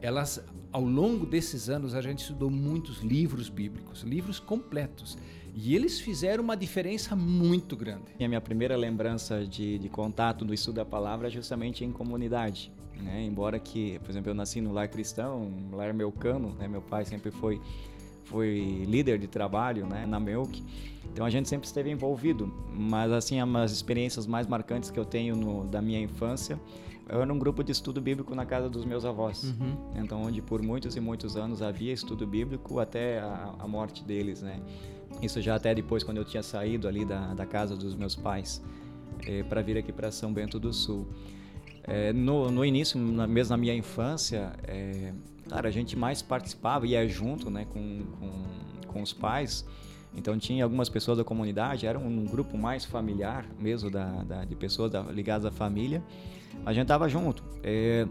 elas, 0.00 0.44
ao 0.72 0.84
longo 0.84 1.24
desses 1.24 1.70
anos, 1.70 1.94
a 1.94 2.00
gente 2.00 2.18
estudou 2.18 2.50
muitos 2.50 3.00
livros 3.00 3.48
bíblicos, 3.48 4.02
livros 4.02 4.40
completos. 4.40 5.16
E 5.54 5.76
eles 5.76 6.00
fizeram 6.00 6.42
uma 6.42 6.56
diferença 6.56 7.14
muito 7.14 7.76
grande. 7.76 8.06
E 8.18 8.24
a 8.24 8.28
minha 8.28 8.40
primeira 8.40 8.76
lembrança 8.76 9.46
de, 9.46 9.78
de 9.78 9.88
contato 9.88 10.44
do 10.44 10.52
estudo 10.52 10.76
da 10.76 10.84
palavra 10.84 11.28
é 11.28 11.30
justamente 11.30 11.84
em 11.84 11.92
comunidade. 11.92 12.72
Né? 13.02 13.24
Embora 13.24 13.58
que, 13.58 13.98
por 14.00 14.10
exemplo, 14.10 14.30
eu 14.30 14.34
nasci 14.34 14.60
no 14.60 14.72
lar 14.72 14.88
cristão, 14.88 15.50
lar 15.72 15.92
melcano, 15.92 16.54
né? 16.58 16.68
meu 16.68 16.82
pai 16.82 17.04
sempre 17.04 17.30
foi 17.30 17.60
foi 18.24 18.84
líder 18.86 19.18
de 19.18 19.26
trabalho 19.26 19.84
né, 19.86 20.06
na 20.06 20.18
Melk, 20.18 20.62
então 21.12 21.26
a 21.26 21.28
gente 21.28 21.48
sempre 21.48 21.66
esteve 21.66 21.90
envolvido. 21.90 22.52
Mas 22.72 23.12
assim, 23.12 23.38
as 23.40 23.72
experiências 23.72 24.26
mais 24.26 24.46
marcantes 24.46 24.90
que 24.90 24.98
eu 24.98 25.04
tenho 25.04 25.36
no, 25.36 25.64
da 25.66 25.82
minha 25.82 26.00
infância, 26.00 26.58
eu 27.08 27.20
era 27.20 27.32
um 27.32 27.38
grupo 27.38 27.62
de 27.62 27.72
estudo 27.72 28.00
bíblico 28.00 28.34
na 28.34 28.46
casa 28.46 28.68
dos 28.68 28.84
meus 28.84 29.04
avós. 29.04 29.44
Uhum. 29.44 29.76
Então, 29.96 30.22
onde 30.22 30.40
por 30.40 30.62
muitos 30.62 30.96
e 30.96 31.00
muitos 31.00 31.36
anos 31.36 31.60
havia 31.60 31.92
estudo 31.92 32.26
bíblico 32.26 32.78
até 32.78 33.18
a, 33.18 33.54
a 33.58 33.68
morte 33.68 34.02
deles, 34.02 34.40
né? 34.40 34.60
Isso 35.20 35.40
já 35.42 35.56
até 35.56 35.74
depois, 35.74 36.02
quando 36.02 36.16
eu 36.16 36.24
tinha 36.24 36.42
saído 36.42 36.88
ali 36.88 37.04
da, 37.04 37.34
da 37.34 37.44
casa 37.44 37.76
dos 37.76 37.94
meus 37.94 38.16
pais, 38.16 38.62
eh, 39.26 39.42
para 39.42 39.60
vir 39.60 39.76
aqui 39.76 39.92
para 39.92 40.10
São 40.10 40.32
Bento 40.32 40.58
do 40.58 40.72
Sul. 40.72 41.06
É, 41.84 42.12
no, 42.12 42.50
no 42.50 42.64
início, 42.64 42.98
na, 42.98 43.26
mesmo 43.26 43.50
na 43.52 43.56
minha 43.56 43.74
infância, 43.74 44.52
é, 44.66 45.12
cara, 45.48 45.68
a 45.68 45.70
gente 45.70 45.96
mais 45.96 46.22
participava, 46.22 46.86
ia 46.86 47.06
junto 47.08 47.50
né, 47.50 47.66
com, 47.70 48.02
com, 48.18 48.92
com 48.92 49.02
os 49.02 49.12
pais. 49.12 49.66
Então 50.14 50.38
tinha 50.38 50.62
algumas 50.62 50.88
pessoas 50.88 51.18
da 51.18 51.24
comunidade, 51.24 51.86
era 51.86 51.98
um 51.98 52.24
grupo 52.24 52.58
mais 52.58 52.84
familiar 52.84 53.46
mesmo 53.58 53.90
da, 53.90 54.22
da 54.22 54.44
de 54.44 54.54
pessoas 54.54 54.90
da, 54.90 55.00
ligadas 55.02 55.46
à 55.46 55.50
família. 55.50 56.02
A 56.66 56.72
gente 56.72 56.86
tava 56.86 57.08
junto. 57.08 57.42
É, 57.62 58.06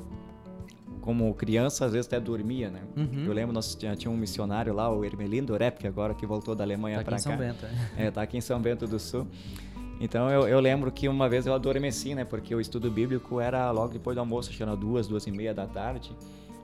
como 1.02 1.34
criança, 1.34 1.86
às 1.86 1.94
vezes 1.94 2.08
até 2.08 2.20
dormia, 2.20 2.70
né? 2.70 2.82
Uhum. 2.96 3.26
Eu 3.26 3.34
lembro, 3.34 3.52
nós 3.52 3.74
tinha, 3.76 3.96
tinha 3.96 4.12
um 4.12 4.16
missionário 4.18 4.74
lá, 4.74 4.90
o 4.94 5.04
Ermelindo 5.04 5.56
Rep, 5.58 5.80
que 5.80 5.88
agora 5.88 6.14
que 6.14 6.26
voltou 6.26 6.56
da 6.56 6.64
Alemanha 6.64 6.98
tá 7.00 7.04
para 7.04 7.14
cá. 7.14 7.20
São 7.20 7.38
Bento. 7.38 7.66
É. 7.98 8.06
é, 8.06 8.12
tá 8.12 8.22
aqui 8.22 8.38
em 8.38 8.42
São 8.42 8.60
Bento 8.62 8.88
do 8.88 9.00
Sul. 9.00 9.28
Então 10.02 10.28
eu, 10.32 10.48
eu, 10.48 10.60
lembro 10.60 10.92
que 10.92 11.08
uma 11.08 11.30
vez 11.30 11.46
eu 11.46 11.54
adormeci, 11.54 12.16
né? 12.16 12.26
Porque 12.26 12.56
o 12.56 12.60
estudo 12.60 12.90
bíblico 12.90 13.40
era 13.40 13.70
logo 13.70 13.94
depois 13.94 14.16
do 14.16 14.20
almoço, 14.20 14.50
acho 14.50 14.58
que 14.58 14.64
era 14.64 14.76
duas, 14.76 15.08
duas 15.08 15.28
e 15.28 15.32
meia 15.32 15.54
da 15.54 15.68
tarde. 15.68 16.12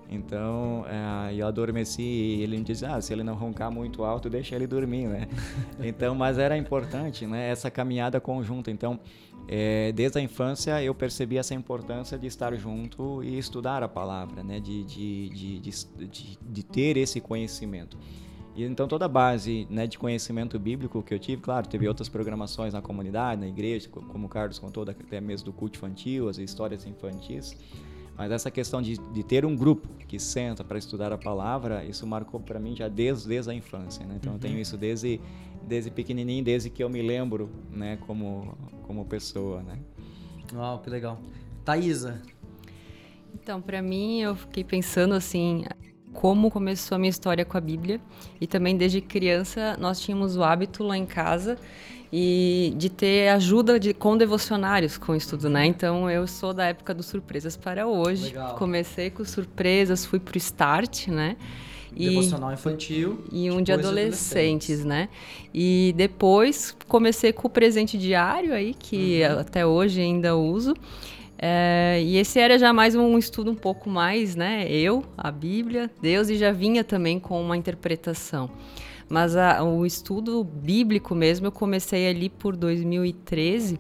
Então 0.10 0.84
é, 0.90 1.36
eu 1.36 1.46
adormeci 1.46 2.02
e 2.02 2.42
ele 2.42 2.58
me 2.58 2.64
disse: 2.64 2.84
ah, 2.84 3.00
se 3.00 3.14
ele 3.14 3.24
não 3.24 3.36
roncar 3.36 3.72
muito 3.72 4.04
alto, 4.04 4.28
deixa 4.28 4.56
ele 4.56 4.66
dormir, 4.66 5.06
né? 5.08 5.28
então, 5.80 6.16
mas 6.16 6.40
era 6.40 6.58
importante, 6.58 7.28
né? 7.28 7.48
Essa 7.50 7.70
caminhada 7.70 8.20
conjunta. 8.20 8.72
Então, 8.72 9.00
é, 9.48 9.92
desde 9.92 10.18
a 10.18 10.22
infância 10.22 10.82
eu 10.82 10.96
percebi 10.96 11.38
essa 11.38 11.54
importância 11.54 12.18
de 12.18 12.26
estar 12.26 12.56
junto 12.56 13.24
e 13.24 13.38
estudar 13.38 13.84
a 13.84 13.88
palavra, 13.88 14.44
né? 14.44 14.60
de, 14.60 14.84
de, 14.84 15.30
de, 15.30 15.60
de, 15.60 16.38
de 16.42 16.64
ter 16.64 16.98
esse 16.98 17.22
conhecimento. 17.22 17.98
E 18.58 18.64
então 18.64 18.88
toda 18.88 19.06
a 19.06 19.08
base 19.08 19.68
né, 19.70 19.86
de 19.86 20.00
conhecimento 20.00 20.58
bíblico 20.58 21.04
que 21.04 21.14
eu 21.14 21.20
tive, 21.20 21.40
claro, 21.44 21.68
teve 21.68 21.88
outras 21.88 22.10
programações 22.10 22.74
na 22.74 22.82
comunidade, 22.82 23.40
na 23.40 23.48
igreja, 23.48 23.88
como 23.88 24.26
o 24.26 24.30
Carlos 24.30 24.58
contou, 24.58 24.84
até 24.84 25.22
mesmo 25.22 25.46
do 25.46 25.54
culto 25.54 25.78
infantil, 25.78 26.28
as 26.28 26.40
histórias 26.40 26.84
infantis. 26.84 27.56
Mas 28.18 28.32
essa 28.32 28.50
questão 28.50 28.82
de, 28.82 28.98
de 28.98 29.24
ter 29.24 29.46
um 29.46 29.56
grupo 29.56 29.88
que 30.08 30.18
senta 30.18 30.64
para 30.64 30.80
estudar 30.80 31.14
a 31.14 31.20
palavra, 31.20 31.86
isso 31.86 32.08
marcou 32.08 32.40
para 32.40 32.60
mim 32.60 32.76
já 32.76 32.88
desde, 32.88 33.28
desde 33.28 33.52
a 33.52 33.54
infância. 33.54 34.04
Né? 34.04 34.16
Então 34.20 34.32
uhum. 34.32 34.38
eu 34.38 34.42
tenho 34.42 34.56
uhum. 34.56 34.62
isso 34.62 34.76
desde, 34.76 35.22
desde 35.62 35.92
pequenininho, 35.92 36.44
desde 36.44 36.72
que 36.72 36.84
eu 36.84 36.90
me 36.90 37.04
lembro 37.04 37.52
né, 37.72 38.00
como, 38.08 38.58
como 38.88 39.06
pessoa. 39.06 39.62
Né? 39.62 39.78
Uau, 40.56 40.80
que 40.80 40.90
legal. 40.90 41.22
Thaisa. 41.64 42.24
Então, 43.36 43.62
para 43.62 43.84
mim, 43.84 44.20
eu 44.20 44.36
fiquei 44.36 44.64
pensando 44.64 45.14
assim, 45.14 45.64
como 46.18 46.50
começou 46.50 46.96
a 46.96 46.98
minha 46.98 47.12
história 47.12 47.46
com 47.46 47.56
a 47.60 47.62
Bíblia. 47.62 48.02
E 48.42 48.48
também 48.48 48.76
desde 48.76 49.00
criança 49.02 49.78
nós 49.80 50.02
tínhamos 50.02 50.36
o 50.36 50.44
hábito 50.44 50.84
lá 50.84 50.98
em 50.98 51.06
casa 51.06 51.60
e 52.12 52.74
de 52.76 52.90
ter 52.90 53.30
ajuda 53.30 53.80
de, 53.80 53.94
com 53.94 54.18
devocionários 54.18 54.98
com 54.98 55.14
estudo, 55.14 55.48
né? 55.48 55.68
Então 55.68 56.10
eu 56.10 56.26
sou 56.26 56.56
da 56.56 56.66
época 56.66 56.92
dos 56.92 57.06
surpresas 57.06 57.56
para 57.56 57.86
hoje. 57.86 58.30
Legal. 58.30 58.56
Comecei 58.56 59.12
com 59.12 59.24
surpresas, 59.24 60.08
fui 60.08 60.20
pro 60.20 60.40
start, 60.40 61.08
né? 61.10 61.38
E, 61.96 62.10
devocional 62.10 62.52
infantil 62.52 63.24
e 63.32 63.52
um 63.52 63.62
de 63.62 63.72
adolescentes, 63.72 64.32
adolescentes, 64.32 64.86
né? 64.86 65.10
E 65.54 65.94
depois 65.96 66.76
comecei 66.88 67.32
com 67.32 67.48
o 67.48 67.50
presente 67.50 67.96
diário 67.96 68.54
aí 68.54 68.74
que 68.74 69.22
uhum. 69.22 69.40
até 69.40 69.64
hoje 69.68 70.02
ainda 70.02 70.36
uso. 70.36 70.74
É, 71.40 72.02
e 72.04 72.18
esse 72.18 72.40
era 72.40 72.58
já 72.58 72.74
mais 72.74 72.96
um 72.96 73.18
estudo 73.18 73.52
um 73.52 73.56
pouco 73.56 73.90
mais, 73.90 74.36
né? 74.36 74.68
Eu, 74.70 75.04
a 75.16 75.30
Bíblia, 75.30 75.90
Deus, 76.02 76.30
e 76.30 76.36
já 76.36 76.52
vinha 76.52 76.84
também 76.84 77.20
com 77.20 77.40
uma 77.42 77.56
interpretação. 77.56 78.50
Mas 79.08 79.36
a, 79.36 79.64
o 79.64 79.86
estudo 79.86 80.44
bíblico 80.44 81.14
mesmo 81.14 81.48
eu 81.48 81.52
comecei 81.52 82.10
ali 82.10 82.30
por 82.30 82.56
2013, 82.56 83.80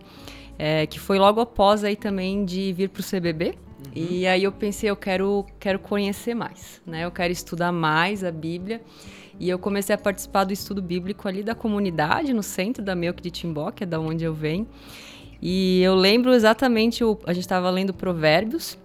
é, 0.57 0.85
que 0.85 0.99
foi 0.99 1.17
logo 1.17 1.41
após 1.41 1.83
aí 1.83 1.95
também 1.95 2.45
de 2.45 2.71
vir 2.73 2.89
para 2.89 3.01
o 3.01 3.03
CBB. 3.03 3.49
Uhum. 3.49 3.91
E 3.95 4.27
aí 4.27 4.43
eu 4.43 4.51
pensei, 4.51 4.89
eu 4.89 4.95
quero, 4.95 5.45
quero 5.59 5.79
conhecer 5.79 6.35
mais, 6.35 6.81
né? 6.85 7.05
Eu 7.05 7.11
quero 7.11 7.33
estudar 7.33 7.71
mais 7.71 8.23
a 8.23 8.31
Bíblia. 8.31 8.81
E 9.39 9.49
eu 9.49 9.59
comecei 9.59 9.93
a 9.93 9.97
participar 9.97 10.45
do 10.45 10.53
estudo 10.53 10.81
bíblico 10.81 11.27
ali 11.27 11.43
da 11.43 11.53
comunidade, 11.53 12.33
no 12.33 12.41
centro 12.41 12.83
da 12.83 12.95
Melk 12.95 13.21
de 13.21 13.29
Timbó, 13.29 13.69
que 13.71 13.83
é 13.83 13.87
da 13.87 13.99
onde 13.99 14.23
eu 14.23 14.33
venho. 14.33 14.67
E 15.41 15.81
eu 15.81 15.95
lembro 15.95 16.33
exatamente, 16.33 17.03
o, 17.03 17.17
a 17.25 17.33
gente 17.33 17.43
estava 17.43 17.69
lendo 17.69 17.93
Provérbios 17.93 18.77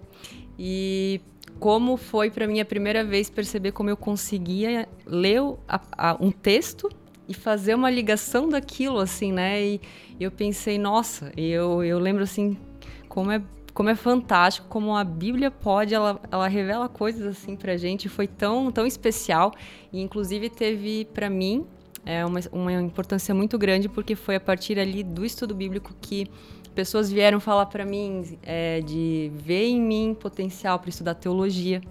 e 0.57 1.19
como 1.59 1.97
foi 1.97 2.29
para 2.29 2.45
mim 2.47 2.59
a 2.59 2.65
primeira 2.65 3.03
vez 3.03 3.29
perceber 3.29 3.71
como 3.71 3.89
eu 3.89 3.97
conseguia 3.97 4.87
ler 5.05 5.41
a, 5.67 5.81
a, 5.97 6.17
um 6.19 6.31
texto 6.31 6.89
e 7.27 7.33
fazer 7.33 7.73
uma 7.73 7.89
ligação 7.89 8.49
daquilo, 8.49 8.99
assim, 8.99 9.31
né? 9.31 9.63
E 9.63 9.81
eu 10.19 10.29
pensei, 10.29 10.77
nossa, 10.77 11.31
eu, 11.37 11.83
eu 11.83 11.97
lembro 11.99 12.23
assim, 12.23 12.57
como 13.07 13.31
é 13.31 13.41
como 13.73 13.89
é 13.89 13.95
fantástico, 13.95 14.67
como 14.69 14.95
a 14.95 15.03
Bíblia 15.03 15.49
pode, 15.49 15.95
ela, 15.95 16.21
ela 16.31 16.47
revela 16.47 16.87
coisas 16.87 17.25
assim 17.25 17.55
pra 17.55 17.75
gente, 17.75 18.07
foi 18.07 18.27
tão, 18.27 18.71
tão 18.71 18.85
especial, 18.85 19.51
e 19.91 19.99
inclusive 19.99 20.47
teve 20.47 21.05
para 21.11 21.27
mim 21.27 21.65
é 22.05 22.25
uma, 22.25 22.39
uma 22.51 22.73
importância 22.73 23.33
muito 23.33 23.57
grande, 23.57 23.87
porque 23.87 24.15
foi 24.15 24.35
a 24.35 24.39
partir 24.39 24.79
ali 24.79 25.03
do 25.03 25.25
estudo 25.25 25.55
bíblico 25.55 25.93
que 26.01 26.27
pessoas 26.73 27.11
vieram 27.11 27.39
falar 27.39 27.67
para 27.67 27.85
mim 27.85 28.37
é, 28.41 28.81
de 28.81 29.31
ver 29.35 29.65
em 29.67 29.81
mim 29.81 30.17
potencial 30.19 30.79
para 30.79 30.89
estudar 30.89 31.15
teologia. 31.15 31.81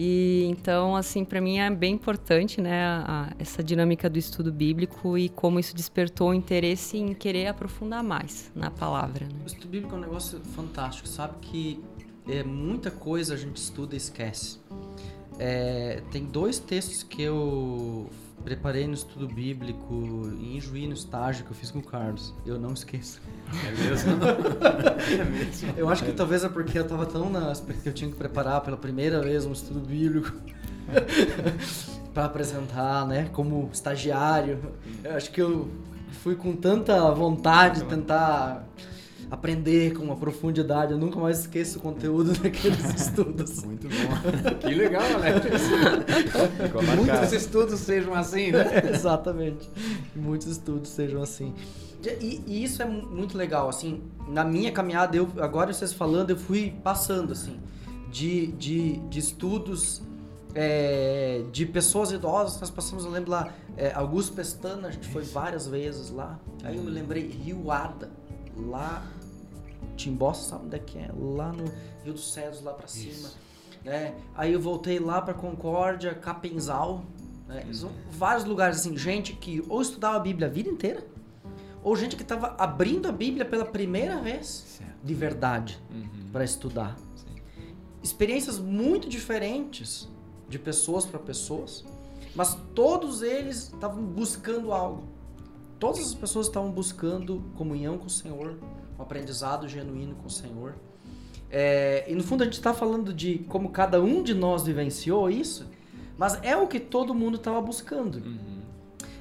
E 0.00 0.46
então, 0.48 0.94
assim, 0.94 1.24
para 1.24 1.40
mim 1.40 1.58
é 1.58 1.68
bem 1.68 1.94
importante, 1.94 2.60
né, 2.60 2.84
a, 2.84 3.32
essa 3.36 3.64
dinâmica 3.64 4.08
do 4.08 4.16
estudo 4.16 4.52
bíblico 4.52 5.18
e 5.18 5.28
como 5.28 5.58
isso 5.58 5.74
despertou 5.74 6.30
o 6.30 6.34
interesse 6.34 6.96
em 6.96 7.12
querer 7.14 7.48
aprofundar 7.48 8.02
mais 8.04 8.52
na 8.54 8.70
palavra. 8.70 9.26
Né? 9.26 9.40
O 9.42 9.46
estudo 9.46 9.68
bíblico 9.68 9.94
é 9.96 9.98
um 9.98 10.00
negócio 10.00 10.38
fantástico, 10.54 11.08
sabe 11.08 11.34
que 11.40 11.82
é, 12.28 12.44
muita 12.44 12.92
coisa 12.92 13.34
a 13.34 13.36
gente 13.36 13.56
estuda 13.56 13.94
e 13.94 13.96
esquece. 13.96 14.60
É, 15.36 16.00
tem 16.12 16.24
dois 16.24 16.60
textos 16.60 17.02
que 17.02 17.22
eu 17.22 18.08
preparei 18.48 18.86
no 18.86 18.94
estudo 18.94 19.28
bíblico 19.28 19.94
em 20.40 20.58
Juí, 20.58 20.86
no 20.86 20.94
estágio 20.94 21.44
que 21.44 21.50
eu 21.50 21.54
fiz 21.54 21.70
com 21.70 21.80
o 21.80 21.82
Carlos. 21.82 22.32
Eu 22.46 22.58
não 22.58 22.72
esqueço. 22.72 23.20
É 23.52 23.70
mesmo? 23.72 24.12
é 25.20 25.24
mesmo. 25.24 25.74
Eu 25.76 25.86
acho 25.90 26.02
que 26.02 26.12
talvez 26.12 26.42
é 26.44 26.48
porque 26.48 26.78
eu 26.78 26.82
estava 26.82 27.04
tão 27.04 27.28
na 27.28 27.52
que 27.82 27.86
eu 27.86 27.92
tinha 27.92 28.10
que 28.10 28.16
preparar 28.16 28.62
pela 28.62 28.78
primeira 28.78 29.20
vez 29.20 29.44
um 29.44 29.52
estudo 29.52 29.80
bíblico 29.80 30.32
para 32.14 32.24
apresentar, 32.24 33.06
né, 33.06 33.28
como 33.34 33.68
estagiário. 33.70 34.58
Eu 35.04 35.14
acho 35.14 35.30
que 35.30 35.42
eu 35.42 35.70
fui 36.22 36.34
com 36.34 36.56
tanta 36.56 37.10
vontade 37.10 37.82
de 37.82 37.86
tentar 37.86 38.66
aprender 39.30 39.94
com 39.94 40.02
uma 40.02 40.16
profundidade. 40.16 40.92
Eu 40.92 40.98
nunca 40.98 41.18
mais 41.18 41.40
esqueço 41.40 41.78
o 41.78 41.82
conteúdo 41.82 42.32
daqueles 42.40 42.94
estudos. 42.94 43.62
Muito 43.64 43.88
bom. 43.88 44.58
Que 44.60 44.74
legal, 44.74 45.02
Alex. 45.14 45.62
Muitos 46.96 47.32
estudos 47.32 47.80
sejam 47.80 48.14
assim, 48.14 48.52
né? 48.52 48.64
Exatamente. 48.92 49.68
Muitos 50.14 50.48
estudos 50.48 50.90
sejam 50.90 51.22
assim. 51.22 51.54
E, 52.20 52.42
e, 52.46 52.64
isso 52.64 52.80
é 52.80 52.84
muito 52.84 53.36
legal, 53.36 53.68
assim, 53.68 54.00
na 54.28 54.44
minha 54.44 54.70
caminhada, 54.70 55.16
eu, 55.16 55.28
agora 55.40 55.72
vocês 55.72 55.92
falando, 55.92 56.30
eu 56.30 56.36
fui 56.36 56.72
passando, 56.82 57.32
assim, 57.32 57.58
de, 58.08 58.46
de, 58.52 58.98
de 59.08 59.18
estudos 59.18 60.00
é, 60.54 61.42
de 61.50 61.66
pessoas 61.66 62.12
idosas, 62.12 62.60
nós 62.60 62.70
passamos, 62.70 63.04
eu 63.04 63.10
lembro 63.10 63.32
lá, 63.32 63.52
é, 63.76 63.92
Augusto 63.94 64.32
Pestana, 64.32 64.88
a 64.88 64.90
gente 64.92 65.08
foi 65.08 65.22
várias 65.24 65.66
vezes 65.66 66.10
lá, 66.10 66.38
aí 66.62 66.76
eu 66.76 66.82
me 66.84 66.90
lembrei, 66.90 67.26
Rio 67.26 67.70
Arda, 67.70 68.10
lá 68.56 69.02
Timbó, 69.98 70.32
sabe 70.32 70.66
onde 70.66 70.76
é 70.76 70.78
que 70.78 70.98
é? 70.98 71.10
Lá 71.12 71.52
no 71.52 71.64
Rio 72.04 72.14
dos 72.14 72.32
Cedros, 72.32 72.62
lá 72.62 72.72
para 72.72 72.86
cima. 72.86 73.28
Né? 73.84 74.14
Aí 74.34 74.52
eu 74.52 74.60
voltei 74.60 74.98
lá 74.98 75.20
para 75.20 75.34
Concórdia, 75.34 76.14
Capenzal. 76.14 77.04
Né? 77.46 77.64
Uhum. 77.66 77.90
Vários 78.10 78.44
lugares 78.44 78.78
assim, 78.78 78.96
gente 78.96 79.32
que 79.32 79.62
ou 79.68 79.82
estudava 79.82 80.16
a 80.16 80.20
Bíblia 80.20 80.46
a 80.46 80.50
vida 80.50 80.68
inteira, 80.68 81.04
ou 81.82 81.96
gente 81.96 82.16
que 82.16 82.22
estava 82.22 82.54
abrindo 82.58 83.08
a 83.08 83.12
Bíblia 83.12 83.44
pela 83.44 83.64
primeira 83.64 84.20
vez 84.20 84.78
certo. 84.78 84.94
de 85.02 85.14
verdade 85.14 85.82
uhum. 85.90 86.30
para 86.32 86.44
estudar. 86.44 86.96
Sim. 87.16 87.74
Experiências 88.02 88.58
muito 88.58 89.08
diferentes 89.08 90.08
de 90.48 90.58
pessoas 90.58 91.04
para 91.04 91.18
pessoas, 91.18 91.84
mas 92.34 92.56
todos 92.74 93.22
eles 93.22 93.72
estavam 93.72 94.02
buscando 94.02 94.72
algo. 94.72 95.04
Todas 95.78 96.00
as 96.00 96.14
pessoas 96.14 96.46
estavam 96.46 96.70
buscando 96.70 97.42
comunhão 97.56 97.98
com 97.98 98.06
o 98.06 98.10
Senhor, 98.10 98.58
um 98.98 99.02
aprendizado 99.02 99.68
genuíno 99.68 100.14
com 100.16 100.26
o 100.26 100.30
Senhor. 100.30 100.74
É, 101.50 102.04
e 102.10 102.14
no 102.14 102.22
fundo 102.22 102.42
a 102.42 102.44
gente 102.44 102.54
está 102.54 102.74
falando 102.74 103.12
de 103.12 103.38
como 103.48 103.70
cada 103.70 104.02
um 104.02 104.22
de 104.22 104.34
nós 104.34 104.64
vivenciou 104.64 105.30
isso, 105.30 105.66
mas 106.16 106.38
é 106.42 106.56
o 106.56 106.66
que 106.66 106.80
todo 106.80 107.14
mundo 107.14 107.36
estava 107.36 107.60
buscando. 107.60 108.16
Uhum. 108.16 108.58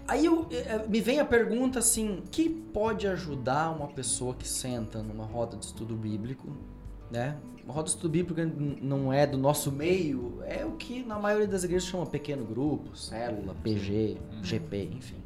Aí 0.07 0.25
eu, 0.25 0.47
é, 0.51 0.87
me 0.87 1.01
vem 1.01 1.19
a 1.19 1.25
pergunta 1.25 1.79
assim: 1.79 2.23
que 2.31 2.49
pode 2.49 3.07
ajudar 3.07 3.71
uma 3.71 3.87
pessoa 3.87 4.33
que 4.33 4.47
senta 4.47 5.01
numa 5.01 5.25
roda 5.25 5.57
de 5.57 5.65
estudo 5.65 5.95
bíblico, 5.95 6.47
né? 7.11 7.37
Uma 7.63 7.73
roda 7.73 7.85
de 7.85 7.89
estudo 7.91 8.09
bíblico 8.09 8.39
não 8.81 9.11
é 9.11 9.27
do 9.27 9.37
nosso 9.37 9.69
meio, 9.71 10.41
é 10.45 10.65
o 10.65 10.71
que 10.71 11.03
na 11.03 11.19
maioria 11.19 11.47
das 11.47 11.65
igrejas 11.65 11.89
chama 11.89 12.05
pequeno 12.05 12.45
grupo, 12.45 12.95
célula, 12.95 13.53
PG, 13.61 14.17
uhum. 14.31 14.43
GP, 14.43 14.89
enfim. 14.93 15.17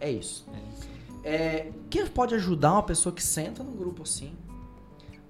É 0.00 0.08
isso. 0.10 0.46
É 0.52 0.58
isso. 0.72 0.91
É, 1.24 1.70
que 1.88 2.04
pode 2.10 2.34
ajudar 2.34 2.72
uma 2.72 2.82
pessoa 2.82 3.14
que 3.14 3.22
senta 3.22 3.62
num 3.62 3.76
grupo 3.76 4.02
assim 4.02 4.32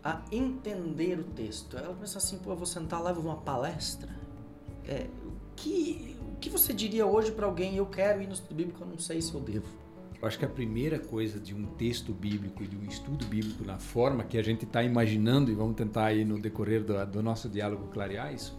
a 0.02 0.22
entender 0.30 1.18
o 1.18 1.24
texto? 1.24 1.76
Ela 1.76 1.94
pensa 1.94 2.18
assim, 2.18 2.38
pô, 2.38 2.50
eu 2.50 2.56
vou 2.56 2.66
sentar 2.66 3.02
lá 3.02 3.10
e 3.10 3.14
vou 3.14 3.24
uma 3.24 3.36
palestra. 3.36 4.08
É, 4.86 5.06
o, 5.24 5.32
que, 5.54 6.16
o 6.32 6.36
que 6.36 6.50
você 6.50 6.72
diria 6.72 7.06
hoje 7.06 7.30
para 7.30 7.46
alguém, 7.46 7.76
eu 7.76 7.86
quero 7.86 8.22
ir 8.22 8.26
no 8.26 8.32
estudo 8.32 8.54
bíblico, 8.54 8.82
eu 8.82 8.86
não 8.86 8.98
sei 8.98 9.20
se 9.20 9.32
eu 9.32 9.40
devo? 9.40 9.66
Eu 10.20 10.28
acho 10.28 10.38
que 10.38 10.44
a 10.44 10.48
primeira 10.48 10.98
coisa 10.98 11.40
de 11.40 11.52
um 11.54 11.66
texto 11.66 12.12
bíblico 12.12 12.62
e 12.62 12.66
de 12.68 12.76
um 12.76 12.84
estudo 12.84 13.26
bíblico 13.26 13.64
na 13.64 13.78
forma 13.78 14.22
que 14.22 14.38
a 14.38 14.42
gente 14.42 14.64
está 14.64 14.82
imaginando, 14.82 15.50
e 15.50 15.54
vamos 15.54 15.74
tentar 15.74 16.06
aí 16.06 16.24
no 16.24 16.40
decorrer 16.40 16.84
do, 16.84 17.04
do 17.06 17.22
nosso 17.22 17.48
diálogo 17.48 17.88
clarear 17.88 18.32
isso, 18.32 18.56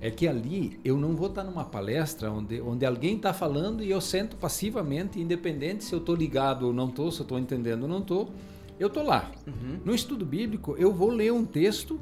é 0.00 0.10
que 0.10 0.28
ali 0.28 0.78
eu 0.84 0.96
não 0.96 1.16
vou 1.16 1.28
estar 1.28 1.42
numa 1.42 1.64
palestra 1.64 2.30
onde, 2.30 2.60
onde 2.60 2.86
alguém 2.86 3.16
está 3.16 3.32
falando 3.32 3.82
e 3.82 3.90
eu 3.90 4.00
sento 4.00 4.36
passivamente, 4.36 5.20
independente 5.20 5.84
se 5.84 5.92
eu 5.92 5.98
estou 5.98 6.14
ligado 6.14 6.66
ou 6.66 6.72
não 6.72 6.88
estou, 6.88 7.10
se 7.10 7.20
eu 7.20 7.24
estou 7.24 7.38
entendendo 7.38 7.82
ou 7.82 7.88
não 7.88 7.98
estou, 7.98 8.30
eu 8.78 8.86
estou 8.86 9.02
lá. 9.02 9.30
Uhum. 9.46 9.80
No 9.84 9.94
estudo 9.94 10.24
bíblico, 10.24 10.76
eu 10.78 10.92
vou 10.92 11.10
ler 11.10 11.32
um 11.32 11.44
texto 11.44 12.00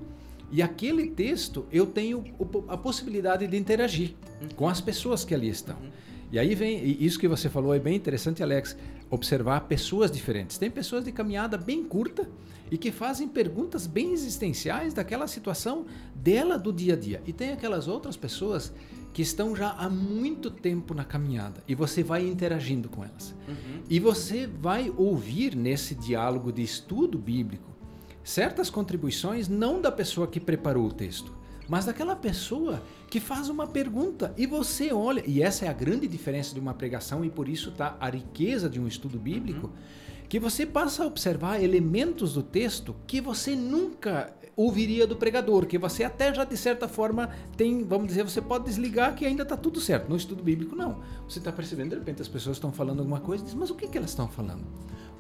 e 0.53 0.63
aquele 0.63 1.09
texto 1.09 1.65
eu 1.73 1.87
tenho 1.87 2.23
a 2.69 2.77
possibilidade 2.77 3.47
de 3.47 3.57
interagir 3.57 4.15
uhum. 4.41 4.49
com 4.55 4.69
as 4.69 4.81
pessoas 4.81 5.25
que 5.25 5.35
ali 5.35 5.49
estão. 5.49 5.77
Uhum. 5.77 5.91
E 6.33 6.39
aí 6.39 6.55
vem, 6.55 6.85
isso 7.01 7.19
que 7.19 7.29
você 7.29 7.49
falou 7.49 7.75
é 7.75 7.79
bem 7.79 7.95
interessante, 7.95 8.43
Alex, 8.43 8.77
observar 9.11 9.61
pessoas 9.63 10.11
diferentes. 10.11 10.59
Tem 10.59 10.71
pessoas 10.71 11.05
de 11.05 11.13
caminhada 11.13 11.57
bem 11.57 11.85
curta 11.85 12.29
e 12.71 12.77
que 12.77 12.91
fazem 12.91 13.29
perguntas 13.29 13.87
bem 13.87 14.13
existenciais 14.13 14.93
daquela 14.93 15.27
situação 15.27 15.87
dela 16.15 16.59
do 16.59 16.73
dia 16.73 16.95
a 16.95 16.97
dia. 16.97 17.23
E 17.27 17.33
tem 17.33 17.53
aquelas 17.53 17.87
outras 17.87 18.17
pessoas 18.17 18.73
que 19.13 19.23
estão 19.23 19.57
já 19.57 19.71
há 19.71 19.89
muito 19.89 20.51
tempo 20.51 20.93
na 20.93 21.05
caminhada 21.05 21.63
e 21.67 21.75
você 21.75 22.03
vai 22.03 22.27
interagindo 22.27 22.89
com 22.89 23.05
elas. 23.05 23.35
Uhum. 23.49 23.83
E 23.89 23.99
você 23.99 24.47
vai 24.47 24.93
ouvir 24.97 25.55
nesse 25.55 25.95
diálogo 25.95 26.53
de 26.53 26.63
estudo 26.63 27.19
bíblico 27.19 27.75
certas 28.23 28.69
contribuições 28.69 29.49
não 29.49 29.81
da 29.81 29.93
pessoa 29.93 30.27
que 30.27 30.41
preparou 30.41 30.89
o 30.89 30.93
texto, 30.93 31.33
mas 31.69 31.85
daquela 31.85 32.17
pessoa 32.17 32.83
que 33.09 33.21
faz 33.21 33.49
uma 33.49 33.67
pergunta 33.67 34.35
e 34.37 34.47
você 34.47 34.93
olha, 34.93 35.23
e 35.27 35.43
essa 35.43 35.65
é 35.65 35.69
a 35.69 35.73
grande 35.73 36.07
diferença 36.07 36.55
de 36.55 36.61
uma 36.61 36.75
pregação 36.75 37.25
e 37.25 37.31
por 37.31 37.49
isso 37.49 37.71
está 37.71 37.97
a 38.01 38.09
riqueza 38.11 38.69
de 38.69 38.81
um 38.81 38.87
estudo 38.87 39.19
bíblico. 39.19 39.67
Uhum 39.69 40.07
que 40.29 40.41
você 40.41 40.67
passa 40.67 41.05
a 41.05 41.07
observar 41.07 41.63
elementos 41.63 42.35
do 42.35 42.43
texto 42.43 42.97
que 43.07 43.21
você 43.21 43.55
nunca 43.55 44.33
ouviria 44.57 45.07
do 45.07 45.17
pregador, 45.17 45.67
que 45.67 45.79
você 45.79 46.03
até 46.03 46.33
já 46.35 46.45
de 46.45 46.57
certa 46.57 46.89
forma 46.89 47.31
tem, 47.57 47.85
vamos 47.85 48.09
dizer, 48.09 48.23
você 48.23 48.41
pode 48.41 48.65
desligar 48.65 49.15
que 49.15 49.27
ainda 49.27 49.43
está 49.43 49.57
tudo 49.57 49.81
certo. 49.81 50.09
No 50.09 50.17
estudo 50.17 50.43
bíblico, 50.43 50.75
não. 50.75 51.03
Você 51.29 51.39
está 51.39 51.53
percebendo, 51.53 51.91
de 51.91 51.97
repente 51.97 52.23
as 52.23 52.29
pessoas 52.29 52.57
estão 52.57 52.73
falando 52.73 53.01
alguma 53.01 53.21
coisa 53.21 53.45
e 53.45 53.47
diz, 53.47 53.55
mas 53.55 53.71
o 53.71 53.75
que, 53.75 53.87
que 53.87 53.99
elas 53.99 54.11
estão 54.11 54.29
falando? 54.29 54.65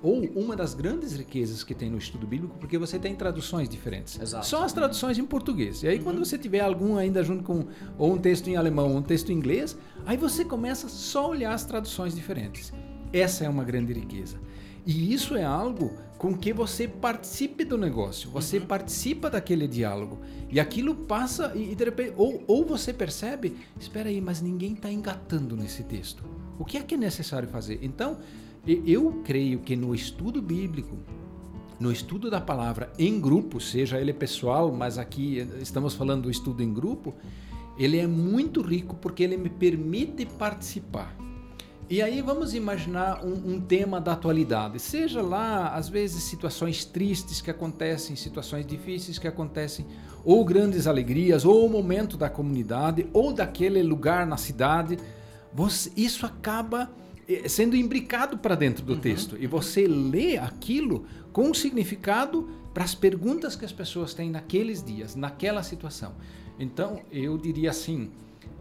Ou 0.03 0.23
uma 0.37 0.55
das 0.55 0.75
grandes 0.75 1.17
riquezas 1.17 1.65
que 1.65 1.75
tem 1.75 1.91
no 1.91 1.99
estudo 1.99 2.27
bíblico, 2.27 2.57
porque 2.59 2.77
você 2.77 2.99
tem 2.99 3.15
traduções 3.15 3.69
diferentes. 3.69 4.21
Exato. 4.21 4.47
Só 4.47 4.65
as 4.65 4.73
traduções 4.73 5.19
em 5.19 5.25
português. 5.25 5.83
E 5.83 5.89
aí, 5.89 5.99
uhum. 5.99 6.05
quando 6.05 6.19
você 6.19 6.37
tiver 6.37 6.61
algum 6.61 6.97
ainda 6.97 7.23
junto 7.23 7.43
com 7.43 7.67
ou 7.99 8.13
um 8.13 8.19
texto 8.19 8.49
em 8.49 8.57
alemão 8.57 8.91
ou 8.91 8.99
um 8.99 9.03
texto 9.03 9.31
em 9.31 9.35
inglês, 9.35 9.77
aí 10.05 10.17
você 10.17 10.45
começa 10.45 10.89
só 10.89 11.25
a 11.25 11.29
olhar 11.29 11.55
as 11.55 11.65
traduções 11.65 12.15
diferentes. 12.15 12.73
Essa 13.13 13.45
é 13.45 13.49
uma 13.49 13.65
grande 13.65 13.93
riqueza. 13.93 14.39
E 14.85 15.13
isso 15.13 15.35
é 15.35 15.45
algo 15.45 15.97
com 16.17 16.37
que 16.37 16.53
você 16.53 16.87
participe 16.87 17.65
do 17.65 17.77
negócio, 17.77 18.31
você 18.31 18.59
uhum. 18.59 18.67
participa 18.67 19.29
daquele 19.29 19.67
diálogo. 19.67 20.21
E 20.49 20.61
aquilo 20.61 20.95
passa 20.95 21.53
e, 21.57 21.75
de 21.75 21.85
repente, 21.85 22.15
ou, 22.17 22.45
ou 22.47 22.65
você 22.65 22.93
percebe, 22.93 23.57
espera 23.81 24.09
aí, 24.09 24.21
mas 24.21 24.41
ninguém 24.41 24.75
está 24.75 24.91
engatando 24.91 25.57
nesse 25.57 25.83
texto. 25.83 26.23
O 26.59 26.65
que 26.65 26.79
é 26.79 26.83
que 26.83 26.95
é 26.95 26.99
necessário 26.99 27.49
fazer? 27.49 27.81
Então, 27.83 28.19
eu 28.67 29.21
creio 29.25 29.61
que 29.61 29.77
no 29.77 29.95
estudo 29.95 30.43
bíblico, 30.43 30.97
no 31.79 31.93
estudo 31.93 32.31
da 32.31 32.41
palavra 32.41 32.93
em 32.99 33.21
grupo, 33.21 33.61
seja 33.61 34.01
ele 34.01 34.13
pessoal, 34.13 34.73
mas 34.73 34.99
aqui 34.99 35.47
estamos 35.61 35.95
falando 35.95 36.23
do 36.23 36.31
estudo 36.31 36.63
em 36.63 36.73
grupo, 36.73 37.15
ele 37.79 37.99
é 37.99 38.07
muito 38.07 38.63
rico 38.63 38.97
porque 38.97 39.23
ele 39.23 39.37
me 39.37 39.51
permite 39.51 40.25
participar. 40.25 41.15
E 41.89 42.03
aí 42.03 42.21
vamos 42.21 42.53
imaginar 42.53 43.25
um, 43.25 43.55
um, 43.55 43.61
tema 43.61 44.01
da 44.01 44.15
atualidade, 44.15 44.81
seja 44.81 45.23
lá 45.23 45.69
às 45.69 45.89
vezes 45.89 46.25
situações 46.25 46.85
tristes 46.85 47.41
que 47.41 47.49
acontecem, 47.49 48.17
situações 48.17 48.67
difíceis 48.67 49.21
que 49.21 49.29
acontecem, 49.29 49.87
ou 50.25 50.45
grandes 50.45 50.89
alegrias, 50.89 51.45
ou 51.45 51.65
o 51.65 51.71
momento 51.71 52.17
da 52.17 52.29
comunidade, 52.29 53.07
ou 53.13 53.33
daquele 53.33 53.85
lugar 53.85 54.27
na 54.27 54.37
cidade. 54.37 54.99
Você, 55.55 55.93
isso 55.97 56.27
acaba 56.27 56.91
sendo 57.49 57.77
imbricado 57.77 58.39
para 58.39 58.55
dentro 58.55 58.85
do 58.85 58.95
uhum. 58.95 59.01
texto. 59.01 59.37
E 59.39 59.47
você 59.47 59.87
lê 59.87 60.39
aquilo 60.39 61.07
com 61.33 61.53
significado 61.53 62.49
para 62.73 62.85
as 62.85 62.95
perguntas 62.95 63.57
que 63.57 63.65
as 63.65 63.73
pessoas 63.73 64.15
têm 64.15 64.31
naqueles 64.31 64.83
dias, 64.83 65.15
naquela 65.15 65.62
situação. 65.62 66.15
Então, 66.59 67.01
eu 67.11 67.37
diria 67.37 67.71
assim, 67.71 68.11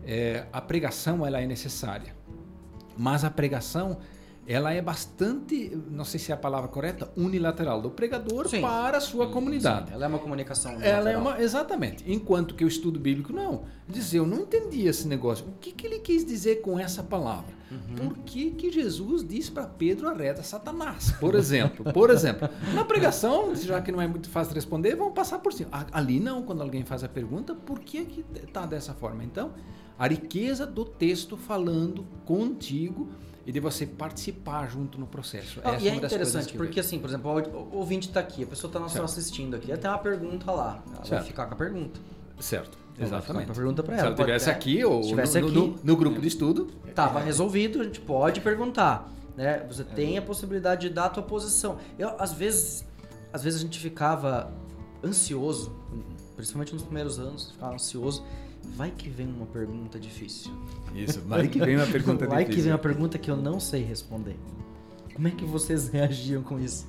é, 0.04 0.46
a 0.52 0.62
pregação 0.62 1.26
ela 1.26 1.42
é 1.42 1.46
necessária, 1.46 2.16
mas 2.98 3.24
a 3.24 3.30
pregação 3.30 3.98
ela 4.48 4.72
é 4.72 4.82
bastante, 4.82 5.76
não 5.90 6.06
sei 6.06 6.20
se 6.20 6.32
é 6.32 6.36
a 6.36 6.38
palavra 6.38 6.68
correta, 6.68 7.12
unilateral 7.18 7.82
do 7.82 7.90
pregador 7.90 8.48
sim, 8.48 8.62
para 8.62 8.98
a 8.98 9.02
sua 9.02 9.26
sim, 9.26 9.34
comunidade. 9.34 9.88
Sim. 9.88 9.96
Ela 9.96 10.06
é 10.06 10.08
uma 10.08 10.20
comunicação 10.20 10.74
unilateral. 10.74 11.00
Ela 11.00 11.12
é 11.12 11.18
uma, 11.18 11.42
exatamente. 11.42 12.04
Enquanto 12.12 12.54
que 12.54 12.64
o 12.64 12.68
estudo 12.68 13.00
bíblico 13.00 13.34
não. 13.34 13.64
Dizer, 13.88 14.20
eu 14.20 14.28
não 14.28 14.42
entendi 14.42 14.88
esse 14.88 15.08
negócio. 15.08 15.48
O 15.48 15.54
que, 15.60 15.72
que 15.72 15.88
ele 15.88 16.00
quis 16.00 16.24
dizer 16.24 16.62
com 16.62 16.78
essa 16.78 17.02
palavra? 17.02 17.56
Uhum. 17.72 17.96
Por 17.96 18.18
que, 18.20 18.52
que 18.52 18.72
Jesus 18.72 19.28
disse 19.28 19.52
para 19.52 19.66
Pedro 19.66 20.08
arreda 20.08 20.44
Satanás? 20.44 21.12
Por 21.20 21.34
exemplo. 21.34 21.92
por 21.92 22.12
exemplo. 22.12 22.48
Na 22.76 22.86
pregação, 22.86 23.56
já 23.56 23.82
que 23.82 23.92
não 23.92 24.00
é 24.00 24.08
muito 24.08 24.30
fácil 24.30 24.54
responder, 24.54 24.96
vamos 24.96 25.14
passar 25.16 25.40
por 25.40 25.54
cima. 25.54 25.70
Ali 25.92 26.20
não, 26.20 26.44
quando 26.44 26.62
alguém 26.62 26.84
faz 26.84 27.04
a 27.04 27.10
pergunta, 27.10 27.56
por 27.56 27.80
que 27.80 28.06
que 28.06 28.26
está 28.44 28.68
dessa 28.68 28.94
forma? 28.94 29.24
Então, 29.24 29.54
a 29.98 30.08
riqueza 30.08 30.68
do 30.68 30.86
texto 30.86 31.36
falando 31.36 32.06
contigo 32.26 33.10
e 33.46 33.52
de 33.52 33.60
você 33.60 33.86
participar 33.86 34.68
junto 34.68 35.00
no 35.00 35.06
processo. 35.06 35.62
Ah, 35.64 35.78
e 35.80 35.88
é, 35.88 35.92
é 35.92 35.96
interessante, 35.96 36.54
porque 36.56 36.80
assim, 36.80 37.00
por 37.00 37.10
exemplo, 37.10 37.32
o 37.72 37.78
ouvinte 37.78 38.08
está 38.08 38.20
aqui, 38.20 38.44
a 38.44 38.48
pessoa 38.48 38.70
está 38.70 38.90
só 38.90 39.04
assistindo 39.04 39.56
aqui, 39.56 39.76
tem 39.78 39.90
uma 39.90 40.00
pergunta 40.00 40.52
lá, 40.52 40.84
ela 40.88 40.96
certo. 41.06 41.10
vai 41.10 41.24
ficar 41.24 41.46
com 41.46 41.54
a 41.54 41.58
pergunta. 41.58 42.00
Certo. 42.40 42.78
Exatamente. 42.98 43.52
A 43.52 43.54
pergunta 43.54 43.84
para 43.84 43.94
ela. 43.94 44.02
Se 44.02 44.08
ela 44.08 44.16
estivesse 44.16 44.50
aqui 44.50 44.86
ou 44.86 45.02
tivesse 45.02 45.40
no, 45.42 45.48
aqui, 45.48 45.56
no, 45.56 45.80
no, 45.84 45.98
grupo 45.98 46.22
de 46.22 46.28
estudo, 46.30 46.68
tava 46.94 47.20
resolvido, 47.20 47.82
a 47.82 47.84
gente 47.84 48.00
pode 48.00 48.40
perguntar, 48.40 49.12
né? 49.36 49.66
Você 49.68 49.84
tem 49.84 50.18
a 50.18 50.22
possibilidade 50.22 50.88
de 50.88 50.94
dar 50.94 51.06
a 51.06 51.10
tua 51.10 51.24
posição. 51.24 51.78
Eu 52.00 52.16
às 52.18 52.32
vezes, 52.32 52.86
às 53.34 53.44
vezes 53.44 53.60
a 53.60 53.64
gente 53.64 53.80
ficava 53.80 54.50
ansioso, 55.04 55.76
principalmente 56.38 56.74
nos 56.74 56.84
primeiros 56.84 57.20
anos, 57.20 57.52
ficava 57.52 57.74
ansioso 57.74 58.24
vai 58.74 58.92
que 58.92 59.10
vem 59.10 59.28
uma 59.28 59.46
pergunta 59.46 60.00
difícil. 60.00 60.52
Isso, 60.96 61.22
vai 61.22 61.48
que 61.48 61.60
vem 61.60 61.76
uma 61.76 61.86
pergunta. 61.86 62.28
Vai 62.28 62.46
que 62.46 62.62
vem 62.62 62.72
uma 62.72 62.78
pergunta 62.78 63.18
que 63.18 63.30
eu 63.30 63.36
não 63.36 63.60
sei 63.60 63.84
responder. 63.84 64.36
Como 65.14 65.28
é 65.28 65.32
que 65.32 65.46
vocês 65.46 65.90
reagiam 65.90 66.42
com 66.42 66.60
isso? 66.60 66.88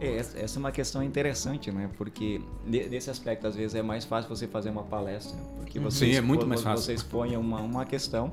É, 0.00 0.16
essa 0.16 0.58
é 0.58 0.58
uma 0.58 0.72
questão 0.72 1.02
interessante, 1.02 1.70
né? 1.70 1.90
Porque 1.96 2.40
nesse 2.66 3.10
aspecto, 3.10 3.46
às 3.46 3.54
vezes, 3.54 3.74
é 3.74 3.82
mais 3.82 4.04
fácil 4.04 4.34
você 4.34 4.46
fazer 4.46 4.70
uma 4.70 4.82
palestra. 4.82 5.36
Porque 5.58 5.78
uhum. 5.78 5.84
você 5.84 6.06
Sim, 6.06 6.16
é 6.16 6.20
muito 6.20 6.46
mais 6.46 6.62
fácil. 6.62 6.84
Você 6.84 6.94
expõe 6.94 7.36
uma, 7.36 7.60
uma 7.60 7.84
questão 7.84 8.32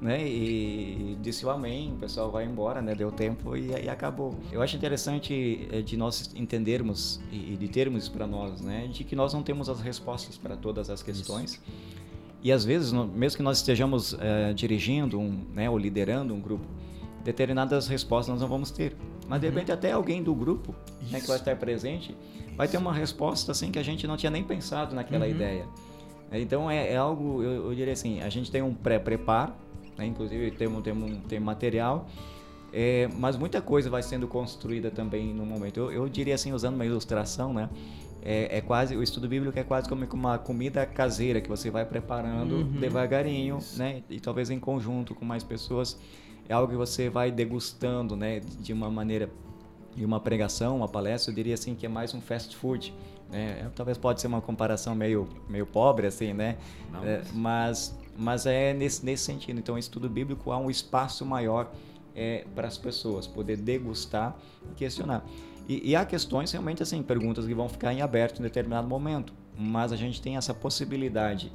né? 0.00 0.26
E 0.26 1.16
disse 1.20 1.44
o 1.44 1.50
amém, 1.50 1.92
o 1.92 1.96
pessoal 1.96 2.30
vai 2.30 2.44
embora, 2.44 2.80
né? 2.80 2.94
Deu 2.94 3.12
tempo 3.12 3.54
e, 3.56 3.68
e 3.68 3.88
acabou. 3.88 4.34
Eu 4.50 4.62
acho 4.62 4.74
interessante 4.74 5.68
é, 5.70 5.82
de 5.82 5.96
nós 5.96 6.32
entendermos 6.34 7.20
e, 7.30 7.56
de 7.56 7.68
termos 7.68 8.04
isso 8.04 8.12
para 8.12 8.26
nós, 8.26 8.60
né? 8.60 8.88
De 8.90 9.04
que 9.04 9.14
nós 9.14 9.34
não 9.34 9.42
temos 9.42 9.68
as 9.68 9.80
respostas 9.80 10.38
para 10.38 10.56
todas 10.56 10.88
as 10.88 11.02
questões. 11.02 11.52
Isso. 11.52 11.60
E 12.42 12.50
às 12.50 12.64
vezes, 12.64 12.92
mesmo 12.92 13.36
que 13.36 13.42
nós 13.42 13.58
estejamos 13.58 14.16
é, 14.18 14.52
dirigindo 14.54 15.18
um, 15.18 15.44
né, 15.54 15.68
ou 15.68 15.76
liderando 15.76 16.32
um 16.34 16.40
grupo, 16.40 16.64
determinadas 17.22 17.86
respostas 17.86 18.32
nós 18.32 18.40
não 18.40 18.48
vamos 18.48 18.70
ter. 18.70 18.96
Mas 19.28 19.40
de 19.40 19.46
uhum. 19.46 19.52
repente 19.52 19.72
até 19.72 19.92
alguém 19.92 20.22
do 20.22 20.34
grupo 20.34 20.74
né, 21.10 21.20
que 21.20 21.26
vai 21.26 21.36
estar 21.36 21.54
presente 21.56 22.16
vai 22.56 22.66
ter 22.66 22.78
uma 22.78 22.92
resposta 22.92 23.52
assim 23.52 23.70
que 23.70 23.78
a 23.78 23.82
gente 23.82 24.06
não 24.06 24.16
tinha 24.16 24.30
nem 24.30 24.42
pensado 24.42 24.94
naquela 24.94 25.24
uhum. 25.24 25.30
ideia. 25.30 25.66
Então 26.32 26.70
é, 26.70 26.92
é 26.92 26.96
algo, 26.96 27.42
eu, 27.42 27.66
eu, 27.66 27.74
diria 27.74 27.92
assim, 27.92 28.20
a 28.22 28.28
gente 28.28 28.50
tem 28.50 28.62
um 28.62 28.72
pré-preparo, 28.72 29.52
né? 29.98 30.06
inclusive 30.06 30.50
temos, 30.52 30.82
temos, 30.82 31.18
tem 31.28 31.40
material, 31.40 32.08
é, 32.72 33.08
mas 33.18 33.36
muita 33.36 33.60
coisa 33.60 33.90
vai 33.90 34.02
sendo 34.02 34.28
construída 34.28 34.90
também 34.90 35.34
no 35.34 35.44
momento. 35.44 35.78
Eu, 35.78 35.92
eu 35.92 36.08
diria 36.08 36.34
assim, 36.34 36.52
usando 36.52 36.76
uma 36.76 36.86
ilustração, 36.86 37.52
né? 37.52 37.68
É, 38.22 38.58
é, 38.58 38.60
quase 38.60 38.94
o 38.96 39.02
estudo 39.02 39.26
bíblico 39.28 39.58
é 39.58 39.62
quase 39.62 39.88
como 39.88 40.04
uma 40.12 40.38
comida 40.38 40.84
caseira 40.84 41.40
que 41.40 41.48
você 41.48 41.70
vai 41.70 41.84
preparando 41.86 42.56
uhum. 42.56 42.72
devagarinho, 42.72 43.58
né? 43.76 44.02
E 44.10 44.20
talvez 44.20 44.50
em 44.50 44.58
conjunto 44.58 45.14
com 45.14 45.24
mais 45.24 45.42
pessoas 45.42 45.98
é 46.48 46.52
algo 46.52 46.70
que 46.70 46.76
você 46.76 47.08
vai 47.08 47.30
degustando, 47.30 48.16
né? 48.16 48.40
De 48.40 48.72
uma 48.72 48.90
maneira 48.90 49.30
e 49.96 50.04
uma 50.04 50.20
pregação, 50.20 50.76
uma 50.76 50.88
palestra, 50.88 51.30
eu 51.30 51.34
diria 51.34 51.54
assim 51.54 51.74
que 51.74 51.86
é 51.86 51.88
mais 51.88 52.14
um 52.14 52.20
fast 52.20 52.54
food. 52.56 52.94
Né? 53.30 53.70
Talvez 53.74 53.96
pode 53.96 54.20
ser 54.20 54.26
uma 54.26 54.40
comparação 54.40 54.94
meio 54.94 55.28
meio 55.48 55.64
pobre 55.64 56.06
assim, 56.06 56.32
né? 56.34 56.58
Não, 56.92 57.04
é, 57.04 57.22
mas 57.32 57.98
mas 58.16 58.44
é 58.44 58.74
nesse, 58.74 59.04
nesse 59.04 59.24
sentido. 59.24 59.58
Então, 59.58 59.76
o 59.76 59.78
estudo 59.78 60.08
bíblico 60.08 60.52
há 60.52 60.58
um 60.58 60.70
espaço 60.70 61.24
maior 61.24 61.72
é, 62.14 62.44
para 62.54 62.68
as 62.68 62.76
pessoas 62.76 63.26
poder 63.26 63.56
degustar 63.56 64.36
e 64.70 64.74
questionar. 64.74 65.24
E, 65.70 65.90
e, 65.90 65.94
há 65.94 66.04
questões 66.04 66.50
realmente 66.50 66.82
assim, 66.82 67.00
perguntas 67.00 67.46
que 67.46 67.54
vão 67.54 67.68
ficar 67.68 67.92
em 67.92 68.02
aberto 68.02 68.40
em 68.40 68.42
determinado 68.42 68.88
momento, 68.88 69.32
mas 69.56 69.92
a 69.92 69.96
gente 69.96 70.20
tem 70.20 70.36
essa 70.36 70.52
possibilidade 70.52 71.52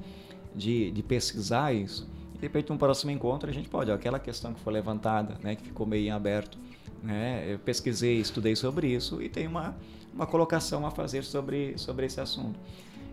de, 0.56 0.90
de 0.90 1.04
pesquisar 1.04 1.74
isso. 1.74 2.08
E 2.34 2.38
de 2.38 2.44
repente, 2.44 2.70
no 2.70 2.78
próximo 2.78 3.12
encontro, 3.12 3.50
a 3.50 3.54
gente 3.54 3.68
pode, 3.68 3.92
ó, 3.92 3.94
aquela 3.94 4.18
questão 4.18 4.54
que 4.54 4.62
foi 4.62 4.72
levantada, 4.72 5.36
né, 5.44 5.56
que 5.56 5.64
ficou 5.64 5.86
meio 5.86 6.06
em 6.06 6.12
aberto, 6.12 6.58
né, 7.04 7.44
eu 7.46 7.60
pesquisei, 7.60 8.18
estudei 8.22 8.56
sobre 8.56 8.88
isso 8.88 9.22
e 9.22 9.28
tem 9.28 9.48
uma, 9.48 9.76
uma 10.14 10.26
colocação 10.26 10.86
a 10.86 10.92
fazer 10.92 11.26
sobre, 11.26 11.78
sobre 11.78 12.06
esse 12.06 12.22
assunto. 12.22 12.58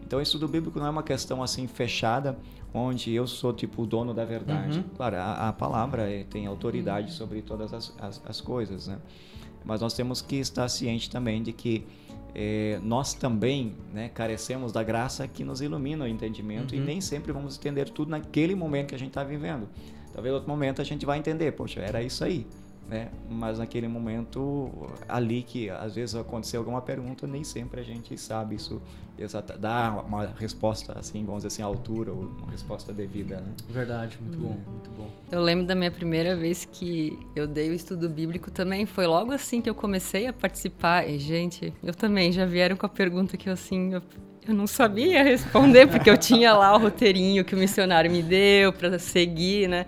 Então, 0.07 0.21
o 0.21 0.23
estudo 0.23 0.47
bíblico 0.47 0.79
não 0.79 0.87
é 0.87 0.91
uma 0.91 1.03
questão 1.03 1.43
assim 1.43 1.67
fechada, 1.67 2.39
onde 2.73 3.13
eu 3.13 3.27
sou 3.27 3.53
tipo 3.53 3.83
o 3.83 3.87
dono 3.87 4.15
da 4.15 4.25
verdade. 4.25 4.79
Uhum. 4.79 4.85
Claro, 4.97 5.17
a, 5.17 5.49
a 5.49 5.53
palavra 5.53 6.09
é, 6.09 6.23
tem 6.23 6.47
autoridade 6.47 7.13
sobre 7.13 7.43
todas 7.43 7.75
as, 7.75 7.93
as, 7.99 8.23
as, 8.25 8.41
coisas, 8.41 8.87
né? 8.87 8.99
Mas 9.65 9.81
nós 9.81 9.95
temos 9.95 10.21
que 10.21 10.37
estar 10.37 10.69
ciente 10.69 11.11
também 11.11 11.43
de 11.43 11.53
que 11.53 11.85
é, 12.35 12.81
nós 12.83 13.15
também 13.15 13.75
né, 13.93 14.09
carecemos 14.09 14.73
da 14.73 14.83
graça 14.83 15.29
que 15.29 15.45
nos 15.45 15.61
ilumina 15.61 16.05
o 16.05 16.09
entendimento 16.09 16.75
uhum. 16.75 16.83
e 16.83 16.85
nem 16.85 17.01
sempre 17.01 17.33
vamos 17.33 17.59
entender 17.59 17.91
tudo 17.91 18.11
naquele 18.11 18.55
momento 18.55 18.89
que 18.89 18.95
a 18.95 18.99
gente 18.99 19.09
está 19.09 19.23
vivendo. 19.23 19.69
Talvez 20.13 20.35
outro 20.35 20.49
momento 20.49 20.81
a 20.81 20.85
gente 20.85 21.07
vai 21.07 21.19
entender, 21.19 21.53
poxa, 21.53 21.81
era 21.81 22.03
isso 22.03 22.25
aí 22.25 22.47
né? 22.89 23.11
Mas 23.29 23.59
naquele 23.59 23.89
momento 23.89 24.71
ali 25.09 25.43
que 25.43 25.71
às 25.71 25.95
vezes 25.95 26.15
aconteceu 26.15 26.61
alguma 26.61 26.83
pergunta, 26.83 27.27
nem 27.27 27.45
sempre 27.45 27.81
a 27.81 27.85
gente 27.85 28.17
sabe 28.19 28.57
isso 28.57 28.81
exata, 29.19 29.57
dar 29.57 30.05
uma 30.05 30.27
resposta 30.27 30.99
assim, 30.99 31.25
vamos 31.25 31.43
dizer 31.43 31.49
assim, 31.49 31.63
à 31.63 31.67
altura 31.67 32.13
ou 32.13 32.23
uma 32.23 32.51
resposta 32.51 32.93
devida, 32.93 33.37
né? 33.37 33.53
Verdade, 33.69 34.19
muito 34.21 34.39
hum. 34.39 34.43
bom, 34.43 34.73
muito 34.73 34.91
bom. 34.91 35.11
Eu 35.31 35.41
lembro 35.41 35.67
da 35.67 35.75
minha 35.75 35.91
primeira 35.91 36.35
vez 36.35 36.65
que 36.65 37.19
eu 37.37 37.47
dei 37.47 37.71
o 37.71 37.75
estudo 37.75 38.09
bíblico 38.09 38.51
também, 38.51 38.87
foi 38.87 39.07
logo 39.07 39.33
assim 39.33 39.61
que 39.61 39.71
eu 39.71 39.75
comecei 39.75 40.27
a 40.27 40.33
participar. 40.33 41.09
E 41.09 41.19
gente, 41.19 41.73
eu 41.83 41.95
também 41.95 42.33
já 42.33 42.45
vieram 42.47 42.77
com 42.77 42.87
a 42.87 42.89
pergunta 42.89 43.37
que 43.37 43.49
eu 43.49 43.53
assim, 43.53 43.95
eu 43.95 44.03
eu 44.47 44.55
não 44.55 44.67
sabia 44.67 45.23
responder, 45.23 45.87
porque 45.87 46.11
eu 46.11 46.19
tinha 46.19 46.53
lá 46.53 46.75
o 46.75 46.79
roteirinho 46.79 47.45
que 47.45 47.55
o 47.55 47.59
missionário 47.59 48.11
me 48.11 48.23
deu 48.23 48.73
para 48.73 48.99
seguir, 48.99 49.69
né? 49.69 49.87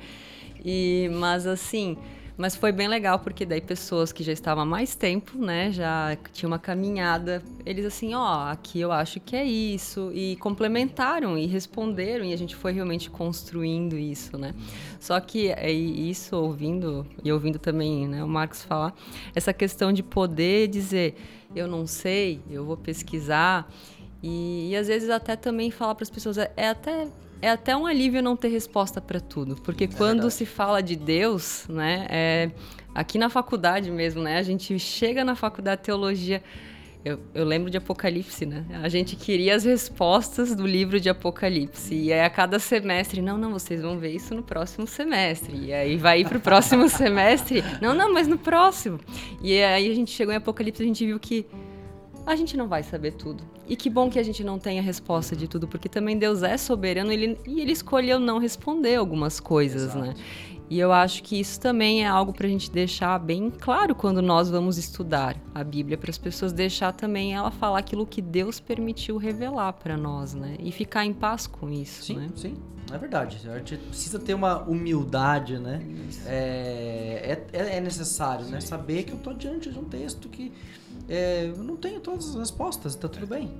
E, 0.64 1.10
mas 1.14 1.46
assim, 1.46 1.98
mas 2.36 2.56
foi 2.56 2.72
bem 2.72 2.88
legal, 2.88 3.18
porque 3.18 3.46
daí 3.46 3.60
pessoas 3.60 4.12
que 4.12 4.22
já 4.22 4.32
estavam 4.32 4.64
há 4.64 4.66
mais 4.66 4.94
tempo, 4.94 5.38
né, 5.38 5.70
já 5.70 6.16
tinha 6.32 6.48
uma 6.48 6.58
caminhada, 6.58 7.42
eles 7.64 7.86
assim, 7.86 8.14
ó, 8.14 8.20
oh, 8.20 8.50
aqui 8.50 8.80
eu 8.80 8.90
acho 8.90 9.20
que 9.20 9.36
é 9.36 9.44
isso, 9.44 10.10
e 10.12 10.36
complementaram 10.36 11.38
e 11.38 11.46
responderam, 11.46 12.24
e 12.24 12.32
a 12.32 12.36
gente 12.36 12.56
foi 12.56 12.72
realmente 12.72 13.08
construindo 13.08 13.96
isso, 13.96 14.36
né. 14.36 14.52
Só 14.98 15.18
que 15.20 15.48
é 15.48 15.70
isso, 15.70 16.36
ouvindo, 16.36 17.06
e 17.22 17.30
ouvindo 17.30 17.58
também, 17.58 18.08
né, 18.08 18.24
o 18.24 18.28
Marcos 18.28 18.62
falar, 18.62 18.94
essa 19.34 19.52
questão 19.52 19.92
de 19.92 20.02
poder 20.02 20.68
dizer, 20.68 21.14
eu 21.54 21.68
não 21.68 21.86
sei, 21.86 22.40
eu 22.50 22.64
vou 22.64 22.76
pesquisar, 22.76 23.72
e, 24.20 24.70
e 24.70 24.76
às 24.76 24.88
vezes 24.88 25.08
até 25.08 25.36
também 25.36 25.70
falar 25.70 25.94
para 25.94 26.02
as 26.02 26.10
pessoas, 26.10 26.38
é, 26.38 26.50
é 26.56 26.68
até 26.68 27.06
é 27.44 27.50
até 27.50 27.76
um 27.76 27.84
alívio 27.84 28.22
não 28.22 28.36
ter 28.36 28.48
resposta 28.48 29.02
para 29.02 29.20
tudo, 29.20 29.56
porque 29.56 29.84
é 29.84 29.86
quando 29.86 30.22
verdade. 30.22 30.32
se 30.34 30.46
fala 30.46 30.82
de 30.82 30.96
Deus, 30.96 31.66
né, 31.68 32.06
é, 32.08 32.50
aqui 32.94 33.18
na 33.18 33.28
faculdade 33.28 33.90
mesmo, 33.90 34.22
né, 34.22 34.38
a 34.38 34.42
gente 34.42 34.78
chega 34.78 35.22
na 35.22 35.36
faculdade 35.36 35.82
de 35.82 35.84
teologia, 35.84 36.42
eu, 37.04 37.20
eu, 37.34 37.44
lembro 37.44 37.68
de 37.68 37.76
Apocalipse, 37.76 38.46
né? 38.46 38.64
A 38.82 38.88
gente 38.88 39.14
queria 39.14 39.54
as 39.54 39.62
respostas 39.62 40.56
do 40.56 40.66
livro 40.66 40.98
de 40.98 41.10
Apocalipse. 41.10 41.94
E 41.94 42.10
aí, 42.10 42.22
a 42.22 42.30
cada 42.30 42.58
semestre, 42.58 43.20
não, 43.20 43.36
não, 43.36 43.52
vocês 43.52 43.82
vão 43.82 43.98
ver 43.98 44.12
isso 44.12 44.34
no 44.34 44.42
próximo 44.42 44.86
semestre. 44.86 45.54
E 45.54 45.70
aí, 45.70 45.98
vai 45.98 46.20
ir 46.20 46.24
para 46.26 46.38
o 46.38 46.40
próximo 46.40 46.88
semestre. 46.88 47.62
Não, 47.78 47.92
não, 47.92 48.10
mas 48.10 48.26
no 48.26 48.38
próximo. 48.38 48.98
E 49.42 49.62
aí, 49.62 49.90
a 49.90 49.94
gente 49.94 50.12
chegou 50.12 50.32
em 50.32 50.38
Apocalipse 50.38 50.82
e 50.82 50.84
a 50.84 50.86
gente 50.86 51.04
viu 51.04 51.20
que 51.20 51.44
a 52.26 52.36
gente 52.36 52.56
não 52.56 52.68
vai 52.68 52.82
saber 52.82 53.12
tudo. 53.12 53.44
E 53.66 53.76
que 53.76 53.88
bom 53.88 54.10
que 54.10 54.18
a 54.18 54.22
gente 54.22 54.42
não 54.42 54.58
tenha 54.58 54.82
resposta 54.82 55.34
de 55.34 55.48
tudo, 55.48 55.66
porque 55.68 55.88
também 55.88 56.18
Deus 56.18 56.42
é 56.42 56.56
soberano 56.56 57.12
ele, 57.12 57.38
e 57.46 57.60
ele 57.60 57.72
escolheu 57.72 58.18
não 58.18 58.38
responder 58.38 58.96
algumas 58.96 59.40
coisas, 59.40 59.94
né? 59.94 60.08
Exato. 60.08 60.18
né? 60.18 60.24
E 60.70 60.78
eu 60.78 60.92
acho 60.92 61.22
que 61.22 61.38
isso 61.38 61.60
também 61.60 62.04
é 62.04 62.06
algo 62.06 62.32
para 62.32 62.46
a 62.46 62.50
gente 62.50 62.70
deixar 62.70 63.18
bem 63.18 63.50
claro 63.50 63.94
quando 63.94 64.22
nós 64.22 64.48
vamos 64.48 64.78
estudar 64.78 65.36
a 65.54 65.62
Bíblia, 65.62 65.98
para 65.98 66.10
as 66.10 66.16
pessoas 66.16 66.52
deixar 66.52 66.92
também 66.92 67.34
ela 67.34 67.50
falar 67.50 67.78
aquilo 67.78 68.06
que 68.06 68.22
Deus 68.22 68.60
permitiu 68.60 69.18
revelar 69.18 69.74
para 69.74 69.96
nós, 69.96 70.34
né? 70.34 70.56
E 70.58 70.72
ficar 70.72 71.04
em 71.04 71.12
paz 71.12 71.46
com 71.46 71.70
isso, 71.70 72.04
sim, 72.04 72.16
né? 72.16 72.28
Sim, 72.34 72.56
é 72.90 72.96
verdade. 72.96 73.38
A 73.48 73.58
gente 73.58 73.76
precisa 73.76 74.18
ter 74.18 74.32
uma 74.32 74.62
humildade, 74.62 75.58
né? 75.58 75.82
É, 76.26 77.38
é, 77.52 77.76
é, 77.76 77.80
necessário, 77.80 78.46
né? 78.46 78.58
Saber 78.60 79.02
que 79.02 79.12
eu 79.12 79.18
estou 79.18 79.34
diante 79.34 79.70
de 79.70 79.78
um 79.78 79.84
texto 79.84 80.30
que 80.30 80.50
é, 81.08 81.46
eu 81.46 81.62
não 81.62 81.76
tenho 81.76 82.00
todas 82.00 82.30
as 82.30 82.34
respostas, 82.34 82.94
está 82.94 83.08
tudo 83.08 83.26
bem. 83.26 83.50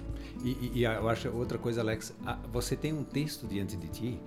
E, 0.43 0.73
e, 0.75 0.85
eu 0.85 1.09
acho 1.09 1.29
outra 1.31 1.59
coisa, 1.59 1.81
Alex, 1.81 2.15
você 2.53 2.77
tem 2.77 2.93
um 2.93 3.05
texto 3.05 3.47
diante 3.47 3.77
de 3.77 3.89
ti 3.89 4.21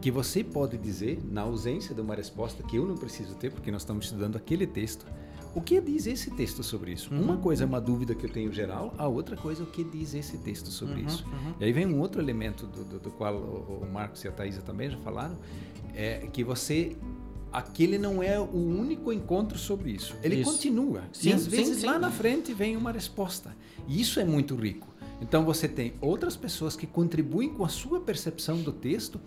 que 0.00 0.10
você 0.10 0.42
pode 0.42 0.76
dizer, 0.76 1.20
na 1.24 1.42
ausência 1.42 1.94
de 1.94 2.00
uma 2.00 2.14
resposta 2.14 2.62
que 2.62 2.76
eu 2.76 2.84
não 2.84 2.96
preciso 2.96 3.34
ter, 3.36 3.50
porque 3.50 3.70
nós 3.70 3.82
estamos 3.82 4.06
estudando 4.06 4.36
aquele 4.36 4.66
texto, 4.66 5.06
o 5.54 5.60
que 5.60 5.80
diz 5.80 6.06
esse 6.06 6.30
texto 6.32 6.62
sobre 6.62 6.92
isso? 6.92 7.14
Uhum. 7.14 7.22
Uma 7.22 7.36
coisa 7.38 7.64
é 7.64 7.66
uma 7.66 7.80
dúvida 7.80 8.14
que 8.14 8.26
eu 8.26 8.30
tenho 8.30 8.52
geral, 8.52 8.92
a 8.98 9.08
outra 9.08 9.36
coisa 9.36 9.62
é 9.62 9.64
o 9.64 9.66
que 9.66 9.82
diz 9.82 10.12
esse 10.12 10.36
texto 10.38 10.66
sobre 10.66 11.00
uhum, 11.00 11.06
isso. 11.06 11.24
Uhum. 11.26 11.54
E 11.58 11.64
aí 11.64 11.72
vem 11.72 11.86
um 11.86 11.98
outro 11.98 12.20
elemento 12.20 12.66
do, 12.66 12.84
do, 12.84 12.98
do 12.98 13.10
qual 13.10 13.34
o, 13.34 13.82
o, 13.82 13.90
Marcos 13.90 14.22
e 14.22 14.28
a 14.28 14.32
Thaisa 14.32 14.60
também 14.60 14.90
já 14.90 14.98
falaram, 14.98 15.38
é 15.94 16.26
que 16.30 16.44
você 16.44 16.94
aquele 17.56 17.96
não 17.96 18.22
é 18.22 18.38
o 18.38 18.54
único 18.54 19.10
encontro 19.10 19.56
sobre 19.56 19.90
isso. 19.90 20.14
Ele 20.22 20.36
isso. 20.36 20.52
continua. 20.52 21.04
Sim, 21.10 21.30
e 21.30 21.32
às 21.32 21.46
vezes 21.46 21.78
sim, 21.78 21.86
lá 21.86 21.98
na 21.98 22.10
frente 22.10 22.52
vem 22.52 22.76
uma 22.76 22.92
resposta. 22.92 23.56
E 23.88 23.98
isso 23.98 24.20
é 24.20 24.24
muito 24.26 24.54
rico. 24.54 24.94
Então 25.22 25.42
você 25.42 25.66
tem 25.66 25.94
outras 26.02 26.36
pessoas 26.36 26.76
que 26.76 26.86
contribuem 26.86 27.48
com 27.48 27.64
a 27.64 27.68
sua 27.70 27.98
percepção 27.98 28.60
do 28.60 28.70
texto 28.70 29.18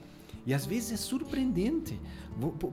e 0.46 0.54
às 0.54 0.64
vezes 0.64 0.92
é 0.92 0.98
surpreendente, 0.98 2.00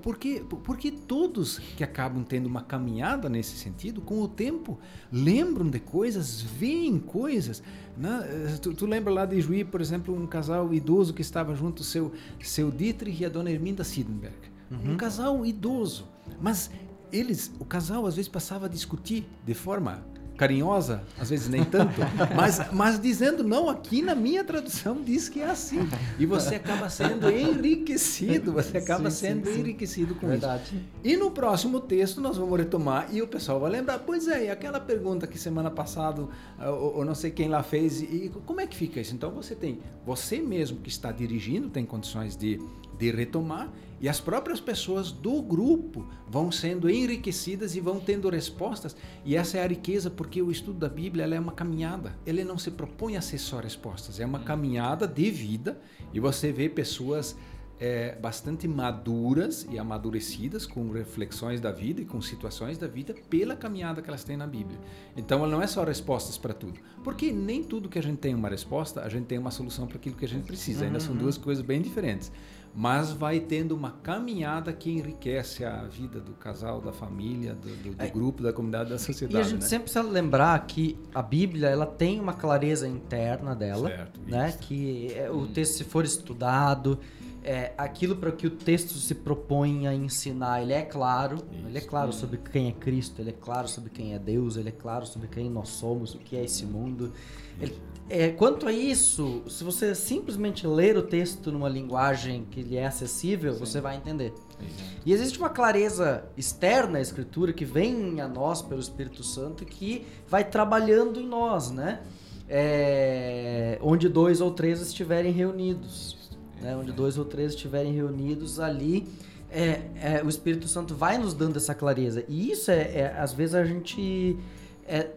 porque, 0.03 0.45
porque 0.63 0.91
todos 0.91 1.59
que 1.59 1.83
acabam 1.83 2.23
tendo 2.23 2.47
uma 2.47 2.63
caminhada 2.63 3.29
nesse 3.29 3.57
sentido, 3.57 4.03
com 4.03 4.21
o 4.21 4.29
tempo, 4.29 4.79
lembram 5.11 5.69
de 5.69 5.81
coisas, 5.81 6.43
veem 6.43 6.99
coisas. 6.99 7.63
Né? 7.97 8.59
Tu, 8.61 8.75
tu 8.75 8.87
lembra 8.87 9.13
lá 9.13 9.25
de 9.25 9.41
Juí, 9.41 9.65
por 9.65 9.81
exemplo, 9.81 10.15
um 10.15 10.27
casal 10.27 10.73
idoso 10.73 11.15
que 11.15 11.23
estava 11.23 11.55
junto, 11.55 11.83
seu, 11.83 12.13
seu 12.41 12.71
Dietrich 12.71 13.23
e 13.23 13.27
a 13.27 13.29
dona 13.31 13.51
Erminda 13.51 13.83
Siedenberg. 13.83 14.56
Uhum. 14.71 14.93
Um 14.93 14.97
casal 14.97 15.45
idoso. 15.45 16.07
Mas 16.41 16.71
eles, 17.13 17.53
o 17.59 17.65
casal 17.65 18.07
às 18.07 18.17
vezes 18.17 18.29
passava 18.29 18.67
a 18.67 18.69
discutir 18.69 19.27
de 19.45 19.55
forma 19.55 20.03
carinhosa, 20.37 21.03
às 21.19 21.31
vezes 21.31 21.49
nem 21.49 21.65
tanto, 21.65 21.95
mas, 22.37 22.61
mas 22.73 23.01
dizendo, 23.01 23.43
não, 23.43 23.69
aqui 23.69 24.03
na 24.03 24.15
minha 24.15 24.45
tradução 24.45 25.03
diz 25.03 25.29
que 25.29 25.41
é 25.41 25.47
assim. 25.47 25.89
E 26.19 26.27
você 26.27 26.57
acaba 26.57 26.89
sendo 26.91 27.31
enriquecido, 27.31 28.53
você 28.53 28.79
acaba 28.79 29.11
sim, 29.11 29.29
sendo 29.29 29.51
sim, 29.51 29.61
enriquecido 29.61 30.15
com 30.15 30.29
Verdade. 30.29 30.77
isso. 30.77 30.85
E 31.03 31.17
no 31.17 31.31
próximo 31.31 31.81
texto 31.81 32.21
nós 32.21 32.37
vamos 32.37 32.59
retomar 32.59 33.09
e 33.11 33.23
o 33.23 33.27
pessoal 33.27 33.59
vai 33.59 33.71
lembrar, 33.71 34.01
pois 34.01 34.29
é, 34.29 34.45
e 34.45 34.51
aquela 34.51 34.79
pergunta 34.79 35.27
que 35.27 35.39
semana 35.39 35.71
passada, 35.71 36.29
ou, 36.61 36.99
ou 36.99 37.05
não 37.05 37.15
sei 37.15 37.31
quem 37.31 37.49
lá 37.49 37.63
fez, 37.63 38.03
e 38.03 38.31
como 38.45 38.61
é 38.61 38.67
que 38.67 38.77
fica 38.77 39.01
isso? 39.01 39.15
Então 39.15 39.31
você 39.31 39.55
tem, 39.55 39.81
você 40.05 40.39
mesmo 40.39 40.79
que 40.81 40.89
está 40.89 41.11
dirigindo 41.11 41.71
tem 41.71 41.85
condições 41.85 42.37
de, 42.37 42.61
de 42.99 43.11
retomar 43.11 43.73
e 44.01 44.09
as 44.09 44.21
próprias 44.21 44.61
pessoas 44.61 45.11
do 45.11 45.41
grupo 45.41 46.07
vão 46.29 46.53
sendo 46.53 46.91
enriquecidas 46.91 47.75
e 47.75 47.81
vão 47.81 47.99
tendo 47.99 48.29
respostas. 48.29 48.95
E 49.25 49.35
essa 49.35 49.59
é 49.59 49.65
a 49.65 49.67
riqueza, 49.67 50.11
porque 50.11 50.43
o 50.43 50.51
estudo 50.51 50.79
da 50.79 50.89
Bíblia 50.89 51.25
é 51.25 51.41
uma 51.41 51.53
caminhada. 51.53 52.15
Ele 52.27 52.45
não 52.45 52.59
se 52.59 52.71
propõe 52.71 53.17
a 53.17 53.23
ser 53.23 53.39
só 53.39 53.59
respostas, 53.59 54.21
é 54.21 54.27
uma 54.27 54.41
caminhada 54.41 55.07
de 55.07 55.31
vida. 55.31 55.81
E 56.13 56.21
você 56.21 56.53
vê 56.53 56.69
pessoas 56.69 57.37
é, 57.81 58.15
bastante 58.17 58.69
maduras 58.69 59.67
e 59.71 59.79
amadurecidas 59.79 60.67
com 60.67 60.91
reflexões 60.91 61.59
da 61.59 61.73
vida 61.73 62.03
e 62.03 62.05
com 62.05 62.21
situações 62.21 62.77
da 62.77 62.87
vida 62.87 63.15
pela 63.31 63.57
caminhada 63.57 64.03
que 64.03 64.09
elas 64.09 64.25
têm 64.25 64.37
na 64.37 64.47
Bíblia. 64.47 64.79
Então, 65.17 65.39
ela 65.39 65.49
não 65.49 65.63
é 65.63 65.67
só 65.67 65.85
respostas 65.85 66.37
para 66.37 66.53
tudo, 66.53 66.79
porque 67.03 67.33
nem 67.33 67.65
tudo 67.65 67.89
que 67.89 67.99
a 67.99 68.03
gente 68.03 68.19
tem 68.19 68.35
uma 68.35 68.51
resposta, 68.51 69.01
a 69.01 69.09
gente 69.09 69.25
tem 69.25 69.39
uma 69.39 69.51
solução 69.51 69.87
para 69.87 69.97
aquilo 69.97 70.17
que 70.17 70.25
a 70.27 70.29
gente 70.29 70.45
precisa. 70.45 70.85
Ainda 70.85 71.01
são 71.01 71.13
uhum. 71.13 71.19
duas 71.19 71.39
coisas 71.39 71.65
bem 71.65 71.81
diferentes 71.81 72.31
mas 72.77 73.11
vai 73.11 73.41
tendo 73.41 73.75
uma 73.75 73.91
caminhada 73.91 74.71
que 74.71 74.91
enriquece 74.91 75.65
a 75.65 75.85
vida 75.85 76.21
do 76.21 76.33
casal, 76.33 76.79
da 76.79 76.93
família, 76.93 77.55
do, 77.55 77.75
do, 77.83 77.95
do 77.95 78.03
é, 78.03 78.07
grupo, 78.11 78.43
da 78.43 78.53
comunidade, 78.53 78.91
da 78.91 78.99
sociedade. 78.99 79.39
E 79.39 79.41
a 79.41 79.43
gente 79.43 79.63
né? 79.63 79.67
sempre 79.67 79.85
precisa 79.85 80.05
lembrar 80.05 80.67
que 80.67 80.99
a 81.15 81.23
Bíblia 81.23 81.69
ela 81.69 81.87
tem 81.87 82.21
uma 82.21 82.35
clareza 82.35 82.87
interna 82.87 83.55
dela, 83.55 83.89
certo, 83.89 84.21
né? 84.27 84.55
Que 84.61 85.11
é, 85.15 85.31
o 85.31 85.47
texto 85.47 85.79
se 85.79 85.85
for 85.85 86.05
estudado, 86.05 86.99
é, 87.43 87.73
aquilo 87.79 88.15
para 88.17 88.31
que 88.31 88.47
o 88.47 88.51
texto 88.51 88.93
se 88.99 89.15
propõe 89.15 89.87
a 89.87 89.95
ensinar, 89.95 90.61
ele 90.61 90.75
é 90.75 90.83
claro, 90.83 91.37
isso. 91.37 91.67
ele 91.69 91.79
é 91.79 91.81
claro 91.81 92.13
sobre 92.13 92.37
quem 92.37 92.69
é 92.69 92.73
Cristo, 92.73 93.23
ele 93.23 93.31
é 93.31 93.37
claro 93.41 93.69
sobre 93.69 93.89
quem 93.89 94.13
é 94.13 94.19
Deus, 94.19 94.59
ele 94.59 94.69
é 94.69 94.73
claro 94.73 95.07
sobre 95.07 95.29
quem 95.29 95.49
nós 95.49 95.71
somos, 95.71 96.15
o 96.15 96.19
que 96.19 96.37
é 96.37 96.45
esse 96.45 96.67
mundo. 96.67 97.11
Ele, 97.59 97.75
é, 98.09 98.29
quanto 98.29 98.69
a 98.69 98.73
isso, 98.73 99.43
se 99.49 99.65
você 99.65 99.95
simplesmente 99.95 100.65
ler 100.67 100.97
o 100.97 101.03
texto 101.03 101.51
numa 101.51 101.69
linguagem 101.69 102.47
que 102.51 102.63
lhe 102.63 102.77
é 102.77 102.87
acessível, 102.87 103.53
Sim. 103.55 103.59
você 103.59 103.81
vai 103.81 103.97
entender. 103.97 104.33
Exato. 104.61 105.01
E 105.05 105.13
existe 105.13 105.39
uma 105.39 105.51
clareza 105.51 106.25
externa 106.37 106.99
à 106.99 107.01
escritura 107.01 107.53
que 107.53 107.65
vem 107.65 108.21
a 108.21 108.29
nós 108.29 108.63
pelo 108.63 108.81
Espírito 108.81 109.25
Santo 109.25 109.65
e 109.65 109.67
que 109.67 110.07
vai 110.29 110.45
trabalhando 110.45 111.21
em 111.21 111.27
nós, 111.27 111.71
né? 111.73 112.01
É, 112.49 113.77
onde 113.83 114.09
dois 114.09 114.41
ou 114.41 114.53
três 114.53 114.81
estiverem 114.81 115.33
reunidos. 115.33 116.17
Né? 116.61 116.77
Onde 116.77 116.93
dois 116.93 117.19
ou 117.19 117.25
três 117.25 117.55
estiverem 117.55 117.93
reunidos 117.93 118.61
ali, 118.61 119.09
é, 119.51 119.81
é, 120.01 120.23
o 120.25 120.29
Espírito 120.29 120.69
Santo 120.69 120.95
vai 120.95 121.19
nos 121.19 121.35
dando 121.35 121.57
essa 121.57 121.75
clareza. 121.75 122.25
E 122.29 122.53
isso 122.53 122.71
é, 122.71 122.99
é 122.99 123.17
às 123.19 123.33
vezes 123.33 123.57
a 123.57 123.65
gente 123.65 124.39
é, 124.87 125.11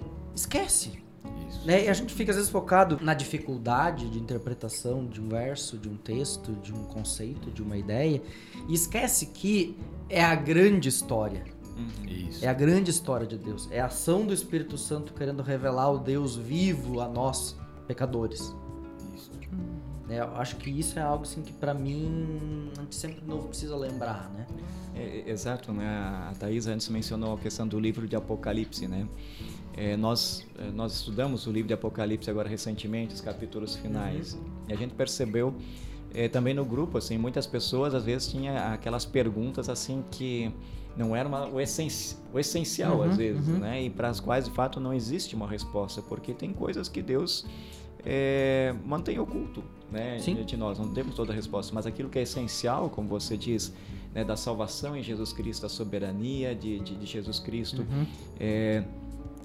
esquece. 1.50 1.68
Né? 1.68 1.86
E 1.86 1.90
a 1.90 1.94
gente 1.94 2.14
fica 2.14 2.32
às 2.32 2.38
vezes 2.38 2.52
focado 2.52 3.00
na 3.02 3.14
dificuldade 3.14 4.10
de 4.10 4.20
interpretação 4.20 5.06
de 5.06 5.22
um 5.22 5.30
verso, 5.30 5.78
de 5.78 5.90
um 5.90 5.98
texto, 5.98 6.54
de 6.54 6.74
um 6.74 6.84
conceito, 6.84 7.52
de 7.52 7.62
uma 7.62 7.78
ideia, 7.78 8.22
e 8.68 8.74
esquece 8.74 9.28
que 9.28 9.78
é 10.10 10.24
a 10.24 10.36
grande 10.36 10.90
história. 10.90 11.44
Isso. 12.08 12.44
É 12.44 12.48
a 12.48 12.54
grande 12.54 12.92
história 12.92 13.26
de 13.26 13.38
Deus. 13.38 13.70
É 13.72 13.80
a 13.80 13.86
ação 13.86 14.26
do 14.26 14.34
Espírito 14.34 14.78
Santo 14.78 15.14
querendo 15.14 15.42
revelar 15.42 15.92
o 15.92 15.98
Deus 15.98 16.36
vivo 16.36 17.00
a 17.00 17.08
nós, 17.08 17.56
pecadores. 17.88 18.54
Isso. 19.16 19.32
É, 20.10 20.20
eu 20.20 20.36
acho 20.36 20.58
que 20.58 20.70
isso 20.70 20.98
é 20.98 21.02
algo 21.02 21.24
assim 21.24 21.42
que 21.42 21.54
para 21.54 21.74
mim 21.74 22.72
a 22.78 22.82
gente 22.82 22.96
sempre 22.96 23.24
novo 23.26 23.48
precisa 23.48 23.78
lembrar, 23.78 24.30
né? 24.32 24.48
É, 24.96 25.30
exato, 25.30 25.72
né? 25.72 25.88
A 25.88 26.34
Thais 26.38 26.68
antes 26.68 26.90
mencionou 26.90 27.36
a 27.36 27.38
questão 27.38 27.68
do 27.68 27.80
livro 27.80 28.08
de 28.08 28.16
Apocalipse, 28.16 28.88
né? 28.88 29.08
É, 29.80 29.96
nós, 29.96 30.46
é, 30.58 30.70
nós 30.72 30.94
estudamos 30.94 31.48
o 31.48 31.52
livro 31.52 31.70
de 31.70 31.74
Apocalipse 31.74 32.30
agora 32.30 32.50
recentemente, 32.50 33.14
os 33.14 33.22
capítulos 33.22 33.78
finais, 33.78 34.34
uhum. 34.34 34.42
e 34.68 34.74
a 34.74 34.76
gente 34.76 34.94
percebeu 34.94 35.56
é, 36.14 36.28
também 36.28 36.54
no 36.54 36.66
grupo, 36.66 36.98
assim, 36.98 37.18
muitas 37.18 37.48
pessoas 37.48 37.96
às 37.96 38.04
vezes 38.04 38.28
tinham 38.28 38.58
aquelas 38.58 39.06
perguntas 39.06 39.70
assim 39.70 40.04
que 40.12 40.52
não 40.98 41.16
era 41.16 41.30
uma, 41.30 41.48
o, 41.48 41.62
essenci, 41.62 42.18
o 42.34 42.38
essencial 42.38 42.98
uhum, 42.98 43.04
às 43.04 43.16
vezes, 43.16 43.48
uhum. 43.48 43.60
né? 43.60 43.84
E 43.84 43.90
para 43.90 44.10
as 44.10 44.20
quais 44.20 44.44
de 44.44 44.52
fato 44.52 44.82
não 44.82 44.94
existe 44.94 45.34
uma 45.34 45.48
resposta, 45.48 46.02
porque 46.02 46.34
tem 46.34 46.52
coisas 46.52 46.90
que 46.90 47.02
Deus 47.02 47.46
é, 48.04 48.76
mantém 48.86 49.18
oculto, 49.18 49.64
né? 49.90 50.20
Sim. 50.20 50.44
De 50.44 50.58
nós 50.58 50.78
não 50.78 50.90
temos 50.90 51.16
toda 51.16 51.32
a 51.32 51.36
resposta, 51.36 51.74
mas 51.74 51.86
aquilo 51.86 52.10
que 52.10 52.20
é 52.20 52.24
essencial, 52.24 52.90
como 52.90 53.08
você 53.08 53.38
diz, 53.38 53.74
né, 54.14 54.26
da 54.26 54.36
salvação 54.36 54.98
em 54.98 55.02
Jesus 55.02 55.32
Cristo, 55.32 55.62
da 55.62 55.70
soberania 55.70 56.54
de, 56.54 56.80
de, 56.80 56.96
de 56.96 57.06
Jesus 57.06 57.40
Cristo, 57.40 57.84
uhum. 57.84 58.06
é, 58.38 58.84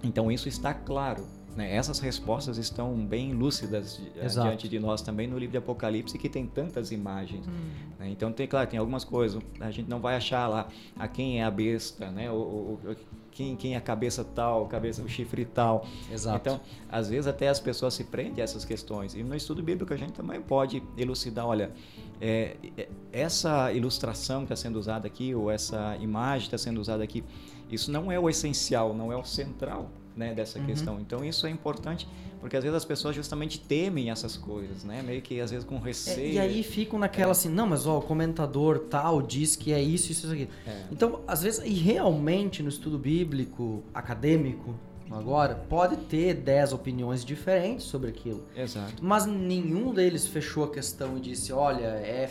então 0.05 0.31
isso 0.31 0.49
está 0.49 0.73
claro. 0.73 1.27
Né? 1.57 1.75
Essas 1.75 2.01
respostas 2.01 2.59
estão 2.59 2.95
bem 2.95 3.33
lúcidas 3.33 4.01
eh, 4.17 4.25
Exato. 4.25 4.49
diante 4.49 4.69
de 4.69 4.81
nós 4.81 5.03
também 5.03 5.27
no 5.27 5.38
livro 5.38 5.53
de 5.53 5.59
Apocalipse, 5.59 6.19
que 6.19 6.29
tem 6.29 6.47
tantas 6.47 6.90
imagens. 6.90 7.47
Hum. 7.47 7.71
Né? 7.99 8.11
Então 8.11 8.33
tem, 8.33 8.47
claro, 8.47 8.69
tem 8.69 8.79
algumas 8.79 9.05
coisas. 9.05 9.40
A 9.61 9.71
gente 9.71 9.88
não 9.88 10.01
vai 10.01 10.17
achar 10.17 10.49
lá 10.49 10.69
a 10.97 11.07
quem 11.07 11.40
é 11.40 11.45
a 11.45 11.51
besta, 11.51 12.11
né? 12.11 12.31
O, 12.31 12.35
o, 12.35 12.97
quem, 13.31 13.57
quem 13.57 13.75
é 13.75 13.77
a 13.77 13.81
cabeça 13.81 14.25
tal, 14.25 14.67
cabeça, 14.67 15.03
o 15.03 15.09
chifre 15.09 15.45
tal. 15.45 15.87
Exato. 16.11 16.38
Então, 16.40 16.61
às 16.88 17.09
vezes 17.09 17.27
até 17.27 17.49
as 17.49 17.61
pessoas 17.61 17.95
se 17.95 18.05
prendem 18.05 18.40
a 18.40 18.45
essas 18.45 18.64
questões. 18.64 19.14
E 19.14 19.23
no 19.23 19.35
estudo 19.35 19.62
bíblico 19.62 19.93
a 19.93 19.97
gente 19.97 20.12
também 20.12 20.40
pode 20.40 20.83
elucidar, 20.97 21.47
olha, 21.47 21.73
é, 22.21 22.57
é 22.77 22.88
essa 23.12 23.73
ilustração 23.73 24.38
que 24.38 24.53
está 24.53 24.57
sendo 24.57 24.79
usada 24.79 25.07
aqui, 25.07 25.35
ou 25.35 25.51
essa 25.51 25.97
imagem 26.01 26.49
que 26.49 26.55
está 26.55 26.59
sendo 26.59 26.81
usada 26.81 27.03
aqui, 27.03 27.25
isso 27.70 27.90
não 27.90 28.11
é 28.11 28.18
o 28.18 28.29
essencial, 28.29 28.94
não 28.94 29.12
é 29.12 29.16
o 29.16 29.24
central 29.24 29.90
né, 30.16 30.35
dessa 30.35 30.59
uhum. 30.59 30.66
questão. 30.66 31.00
Então 31.00 31.24
isso 31.24 31.46
é 31.46 31.50
importante 31.50 32.07
porque 32.44 32.59
às 32.59 32.62
vezes 32.62 32.77
as 32.77 32.85
pessoas 32.85 33.16
justamente 33.16 33.59
temem 33.59 34.11
essas 34.11 34.37
coisas, 34.37 34.85
né? 34.85 35.00
Meio 35.00 35.22
que 35.22 35.40
às 35.40 35.50
vezes 35.50 35.64
com 35.64 35.79
receio. 35.79 36.33
É, 36.33 36.33
e 36.33 36.38
aí 36.38 36.62
ficam 36.62 36.98
naquela 36.98 37.31
é. 37.31 37.33
assim, 37.33 37.48
não, 37.48 37.66
mas 37.66 37.87
ó, 37.87 37.96
o 37.96 38.03
comentador 38.03 38.81
tal 38.81 39.22
diz 39.22 39.57
que 39.57 39.72
é 39.72 39.81
isso, 39.81 40.12
isso, 40.12 40.27
isso 40.27 40.35
aqui. 40.35 40.48
É. 40.66 40.83
Então, 40.92 41.20
às 41.27 41.40
vezes, 41.40 41.64
e 41.64 41.72
realmente 41.72 42.62
no 42.62 42.68
estudo 42.68 42.98
bíblico 42.98 43.83
acadêmico, 43.94 44.74
agora, 45.11 45.55
pode 45.55 45.96
ter 45.96 46.35
dez 46.35 46.74
opiniões 46.74 47.24
diferentes 47.24 47.87
sobre 47.87 48.11
aquilo. 48.11 48.44
Exato. 48.55 49.03
Mas 49.03 49.24
nenhum 49.24 49.94
deles 49.94 50.27
fechou 50.27 50.64
a 50.64 50.70
questão 50.70 51.16
e 51.16 51.20
disse, 51.22 51.50
olha, 51.50 51.87
é 51.87 52.31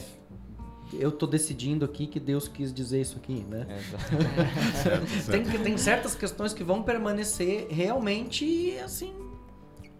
eu 1.00 1.12
tô 1.12 1.26
decidindo 1.28 1.84
aqui 1.86 2.08
que 2.08 2.20
Deus 2.20 2.48
quis 2.48 2.74
dizer 2.74 3.02
isso 3.02 3.18
aqui, 3.18 3.46
né? 3.50 3.66
É, 3.70 3.80
Certo, 4.84 5.08
certo. 5.08 5.32
Tem, 5.32 5.44
que- 5.44 5.60
tem 5.60 5.78
certas 5.78 6.16
questões 6.16 6.54
que 6.54 6.64
vão 6.64 6.84
permanecer 6.84 7.68
realmente 7.70 8.78
assim. 8.84 9.14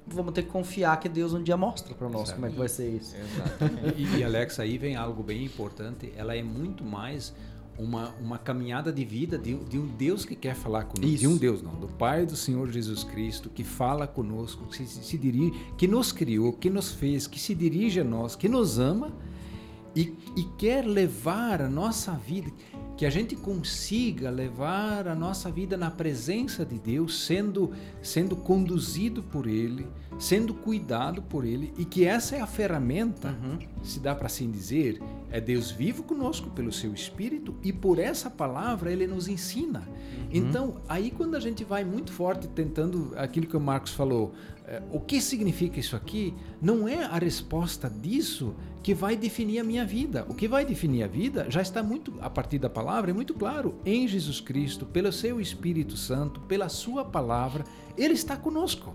Vamos 0.06 0.34
ter 0.34 0.44
que 0.44 0.50
confiar 0.50 1.00
que 1.00 1.08
Deus 1.08 1.34
um 1.34 1.42
dia 1.42 1.56
mostra 1.56 1.96
para 1.96 2.10
nós 2.10 2.32
como 2.32 2.46
é 2.46 2.50
que 2.50 2.58
vai 2.58 2.68
ser 2.68 2.90
isso. 2.90 3.16
exatamente. 3.16 4.02
E, 4.02 4.18
e 4.20 4.24
Alex, 4.24 4.60
aí 4.60 4.78
vem 4.78 4.96
algo 4.96 5.24
bem 5.24 5.46
importante. 5.46 6.12
Ela 6.18 6.36
é 6.36 6.44
muito 6.44 6.84
mais 6.84 7.34
uma, 7.80 8.14
uma 8.22 8.38
caminhada 8.38 8.92
de 8.92 9.06
vida 9.06 9.38
de, 9.38 9.56
de 9.56 9.80
um 9.80 9.88
Deus 9.88 10.26
que 10.26 10.36
quer 10.36 10.56
falar 10.56 10.84
conosco. 10.84 11.06
Isso. 11.06 11.20
De 11.20 11.28
um 11.28 11.38
Deus, 11.38 11.62
não. 11.64 11.74
Do 11.76 11.88
Pai 11.88 12.26
do 12.26 12.36
Senhor 12.36 12.70
Jesus 12.70 13.06
Cristo, 13.06 13.50
que 13.50 13.64
fala 13.64 14.06
conosco, 14.06 14.66
que 14.68 14.76
se, 14.86 14.86
se 15.04 15.18
dirige, 15.18 15.54
que 15.78 15.88
nos 15.88 16.12
criou, 16.12 16.52
que 16.52 16.70
nos 16.70 16.92
fez, 16.92 17.26
que 17.26 17.40
se 17.40 17.56
dirige 17.56 18.02
a 18.02 18.04
nós, 18.04 18.36
que 18.36 18.50
nos 18.50 18.78
ama 18.80 19.10
e, 19.96 20.14
e 20.36 20.44
quer 20.58 20.86
levar 20.86 21.62
a 21.62 21.70
nossa 21.70 22.12
vida, 22.14 22.52
que 22.96 23.06
a 23.06 23.10
gente 23.10 23.36
consiga 23.36 24.30
levar 24.30 25.08
a 25.08 25.16
nossa 25.16 25.50
vida 25.52 25.76
na 25.76 25.90
presença 25.90 26.64
de 26.64 26.78
Deus, 26.78 27.26
sendo, 27.26 27.72
sendo 28.02 28.36
conduzido 28.36 29.24
por 29.24 29.48
Ele, 29.48 29.88
sendo 30.20 30.54
cuidado 30.54 31.22
por 31.22 31.44
Ele, 31.44 31.74
e 31.78 31.86
que 31.86 32.06
essa 32.06 32.36
é 32.36 32.42
a 32.42 32.48
ferramenta, 32.48 33.30
Uhum. 33.44 33.58
se 33.84 34.00
dá 34.00 34.14
para 34.14 34.28
assim 34.28 34.50
dizer, 34.50 35.02
é 35.32 35.42
Deus 35.42 35.72
vivo 35.72 36.04
conosco 36.04 36.52
pelo 36.52 36.72
seu 36.72 36.94
Espírito 36.94 37.56
e 37.64 37.74
por 37.74 37.98
essa 37.98 38.30
palavra 38.30 38.92
Ele 38.92 39.08
nos 39.08 39.28
ensina. 39.28 39.88
Então, 40.32 40.76
aí 40.88 41.10
quando 41.12 41.36
a 41.36 41.40
gente 41.40 41.64
vai 41.64 41.84
muito 41.84 42.12
forte 42.12 42.48
tentando 42.48 43.14
aquilo 43.18 43.48
que 43.48 43.58
o 43.58 43.60
Marcos 43.60 43.92
falou, 43.94 44.34
eh, 44.68 44.82
o 44.92 45.00
que 45.00 45.20
significa 45.20 45.80
isso 45.80 45.96
aqui? 45.96 46.34
Não 46.62 46.88
é 46.88 47.04
a 47.04 47.18
resposta 47.18 47.90
disso 47.90 48.56
que 48.84 48.94
vai 48.94 49.16
definir 49.16 49.60
a 49.60 49.64
minha 49.64 49.86
vida. 49.86 50.26
O 50.28 50.36
que 50.36 50.48
vai 50.48 50.66
definir 50.66 51.04
a 51.04 51.08
vida 51.08 51.48
já 51.50 51.62
está 51.62 51.82
muito, 51.82 52.14
a 52.22 52.30
partir 52.30 52.60
da 52.60 52.70
palavra, 52.70 53.12
é 53.12 53.14
muito 53.14 53.34
claro. 53.34 53.76
Em 53.86 54.08
Jesus 54.08 54.42
Cristo, 54.42 54.86
pelo 54.86 55.12
seu 55.12 55.40
Espírito 55.40 55.96
Santo, 55.96 56.42
pela 56.42 56.68
sua 56.68 57.06
palavra, 57.06 57.64
Ele 57.98 58.14
está 58.14 58.36
conosco. 58.36 58.94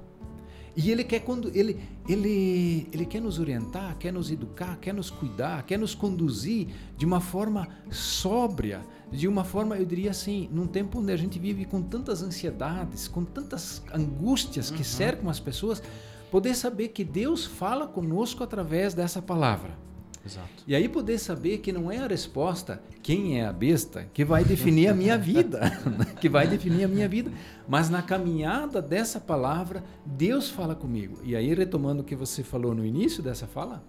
E 0.80 0.92
ele 0.92 1.02
quer 1.02 1.20
quando 1.20 1.50
ele, 1.56 1.76
ele, 2.08 2.86
ele 2.92 3.04
quer 3.04 3.20
nos 3.20 3.40
orientar, 3.40 3.96
quer 3.98 4.12
nos 4.12 4.30
educar, 4.30 4.78
quer 4.80 4.94
nos 4.94 5.10
cuidar, 5.10 5.64
quer 5.64 5.76
nos 5.76 5.92
conduzir 5.92 6.68
de 6.96 7.04
uma 7.04 7.20
forma 7.20 7.66
sóbria, 7.90 8.80
de 9.10 9.26
uma 9.26 9.42
forma, 9.42 9.76
eu 9.76 9.84
diria 9.84 10.12
assim, 10.12 10.48
num 10.52 10.68
tempo 10.68 11.00
onde 11.00 11.10
a 11.10 11.16
gente 11.16 11.36
vive 11.36 11.64
com 11.64 11.82
tantas 11.82 12.22
ansiedades, 12.22 13.08
com 13.08 13.24
tantas 13.24 13.82
angústias 13.92 14.70
que 14.70 14.84
cercam 14.84 15.28
as 15.28 15.40
pessoas, 15.40 15.82
poder 16.30 16.54
saber 16.54 16.88
que 16.88 17.04
Deus 17.04 17.44
fala 17.44 17.86
conosco 17.86 18.42
através 18.44 18.94
dessa 18.94 19.20
palavra. 19.22 19.76
Exato. 20.24 20.48
E 20.66 20.74
aí 20.74 20.88
poder 20.88 21.18
saber 21.18 21.58
que 21.58 21.72
não 21.72 21.90
é 21.90 21.98
a 21.98 22.06
resposta 22.06 22.82
quem 23.02 23.40
é 23.40 23.46
a 23.46 23.52
besta 23.52 24.06
que 24.12 24.22
vai 24.24 24.44
definir 24.44 24.88
a 24.88 24.94
minha 24.94 25.16
vida, 25.16 25.60
né? 25.86 26.04
que 26.20 26.28
vai 26.28 26.46
definir 26.46 26.84
a 26.84 26.88
minha 26.88 27.08
vida, 27.08 27.32
mas 27.66 27.88
na 27.88 28.02
caminhada 28.02 28.82
dessa 28.82 29.18
palavra, 29.18 29.82
Deus 30.04 30.50
fala 30.50 30.74
comigo. 30.74 31.18
E 31.24 31.34
aí 31.34 31.54
retomando 31.54 32.02
o 32.02 32.04
que 32.04 32.14
você 32.14 32.42
falou 32.42 32.74
no 32.74 32.84
início 32.84 33.22
dessa 33.22 33.46
fala, 33.46 33.82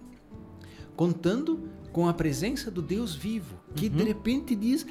contando 0.96 1.68
com 1.92 2.08
a 2.08 2.14
presença 2.14 2.70
do 2.70 2.80
Deus 2.80 3.14
vivo, 3.14 3.56
que 3.74 3.90
de 3.90 4.02
repente 4.02 4.54
diz 4.54 4.86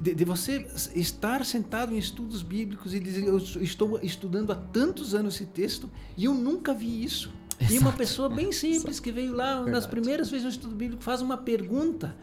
de, 0.00 0.14
de 0.14 0.24
você 0.24 0.66
estar 0.94 1.44
sentado 1.44 1.94
em 1.94 1.98
estudos 1.98 2.42
bíblicos 2.42 2.94
e 2.94 3.00
dizer 3.00 3.24
eu 3.24 3.38
estou 3.38 3.98
estudando 4.02 4.50
há 4.52 4.56
tantos 4.56 5.14
anos 5.14 5.34
esse 5.36 5.46
texto 5.46 5.90
e 6.16 6.24
eu 6.24 6.34
nunca 6.34 6.74
vi 6.74 7.02
isso. 7.02 7.32
E 7.70 7.78
uma 7.78 7.92
pessoa 7.92 8.28
bem 8.28 8.52
simples 8.52 8.98
que 8.98 9.12
veio 9.12 9.34
lá 9.34 9.56
nas 9.56 9.64
Verdade. 9.64 9.88
primeiras 9.88 10.30
vezes 10.30 10.44
no 10.44 10.50
estudo 10.50 10.74
bíblico 10.74 11.02
faz 11.02 11.20
uma 11.20 11.36
pergunta 11.36 12.16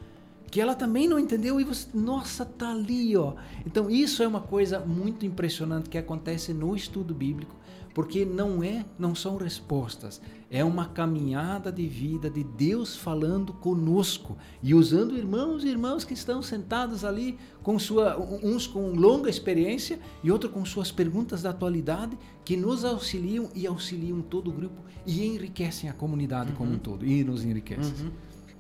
que 0.50 0.62
ela 0.62 0.74
também 0.74 1.08
não 1.08 1.20
entendeu 1.20 1.60
e 1.60 1.64
você, 1.64 1.88
nossa, 1.94 2.46
tá 2.46 2.72
ali, 2.72 3.16
ó. 3.16 3.34
Então 3.66 3.90
isso 3.90 4.24
é 4.24 4.28
uma 4.28 4.42
coisa 4.42 4.80
muito 4.80 5.26
impressionante 5.26 5.90
que 5.90 5.98
acontece 5.98 6.54
no 6.54 6.76
estudo 6.76 7.14
bíblico, 7.14 7.56
porque 7.98 8.24
não 8.24 8.62
é, 8.64 8.86
não 9.00 9.16
são 9.16 9.38
respostas, 9.38 10.22
é 10.52 10.64
uma 10.64 10.86
caminhada 10.86 11.72
de 11.72 11.88
vida 11.88 12.30
de 12.30 12.44
Deus 12.44 12.96
falando 12.96 13.52
conosco 13.54 14.38
e 14.62 14.76
usando 14.76 15.18
irmãos 15.18 15.64
e 15.64 15.70
irmãs 15.70 16.04
que 16.04 16.14
estão 16.14 16.44
sentados 16.44 17.04
ali 17.04 17.40
com 17.64 17.80
sua 17.80 18.16
uns 18.44 18.68
com 18.68 18.92
longa 18.92 19.32
experiência 19.32 19.98
e 20.24 20.30
outros 20.30 20.54
com 20.54 20.64
suas 20.64 20.92
perguntas 20.92 21.42
da 21.42 21.50
atualidade 21.50 22.16
que 22.46 22.56
nos 22.56 22.86
auxiliam 22.86 23.50
e 23.56 23.66
auxiliam 23.66 24.22
todo 24.22 24.52
o 24.52 24.54
grupo 24.54 24.80
e 25.04 25.26
enriquecem 25.26 25.90
a 25.90 25.94
comunidade 25.94 26.52
como 26.52 26.74
um 26.74 26.78
todo 26.78 27.04
e 27.04 27.24
nos 27.24 27.44
enriquecem. 27.44 28.12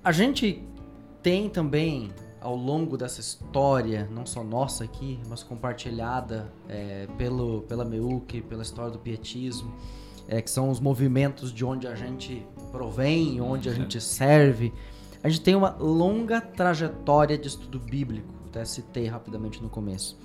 A 0.04 0.12
gente 0.12 0.63
tem 1.21 1.47
também, 1.47 2.10
ao 2.47 2.55
longo 2.55 2.95
dessa 2.95 3.19
história, 3.19 4.07
não 4.10 4.25
só 4.25 4.41
nossa 4.41 4.86
aqui, 4.86 5.19
mas 5.27 5.43
compartilhada 5.43 6.49
é, 6.69 7.05
pelo, 7.17 7.63
pela 7.63 7.83
MEUC, 7.83 8.41
pela 8.43 8.62
história 8.62 8.89
do 8.89 8.97
pietismo, 8.97 9.75
é, 10.29 10.41
que 10.41 10.49
são 10.49 10.69
os 10.69 10.79
movimentos 10.79 11.51
de 11.51 11.65
onde 11.65 11.88
a 11.88 11.93
gente 11.93 12.47
provém, 12.71 13.41
onde 13.41 13.67
a 13.67 13.73
gente 13.73 13.99
serve. 13.99 14.73
A 15.21 15.27
gente 15.27 15.41
tem 15.41 15.55
uma 15.55 15.71
longa 15.71 16.39
trajetória 16.39 17.38
de 17.38 17.49
estudo 17.49 17.81
bíblico, 17.81 18.33
até 18.45 18.63
citei 18.63 19.07
rapidamente 19.07 19.62
no 19.62 19.69
começo. 19.69 20.17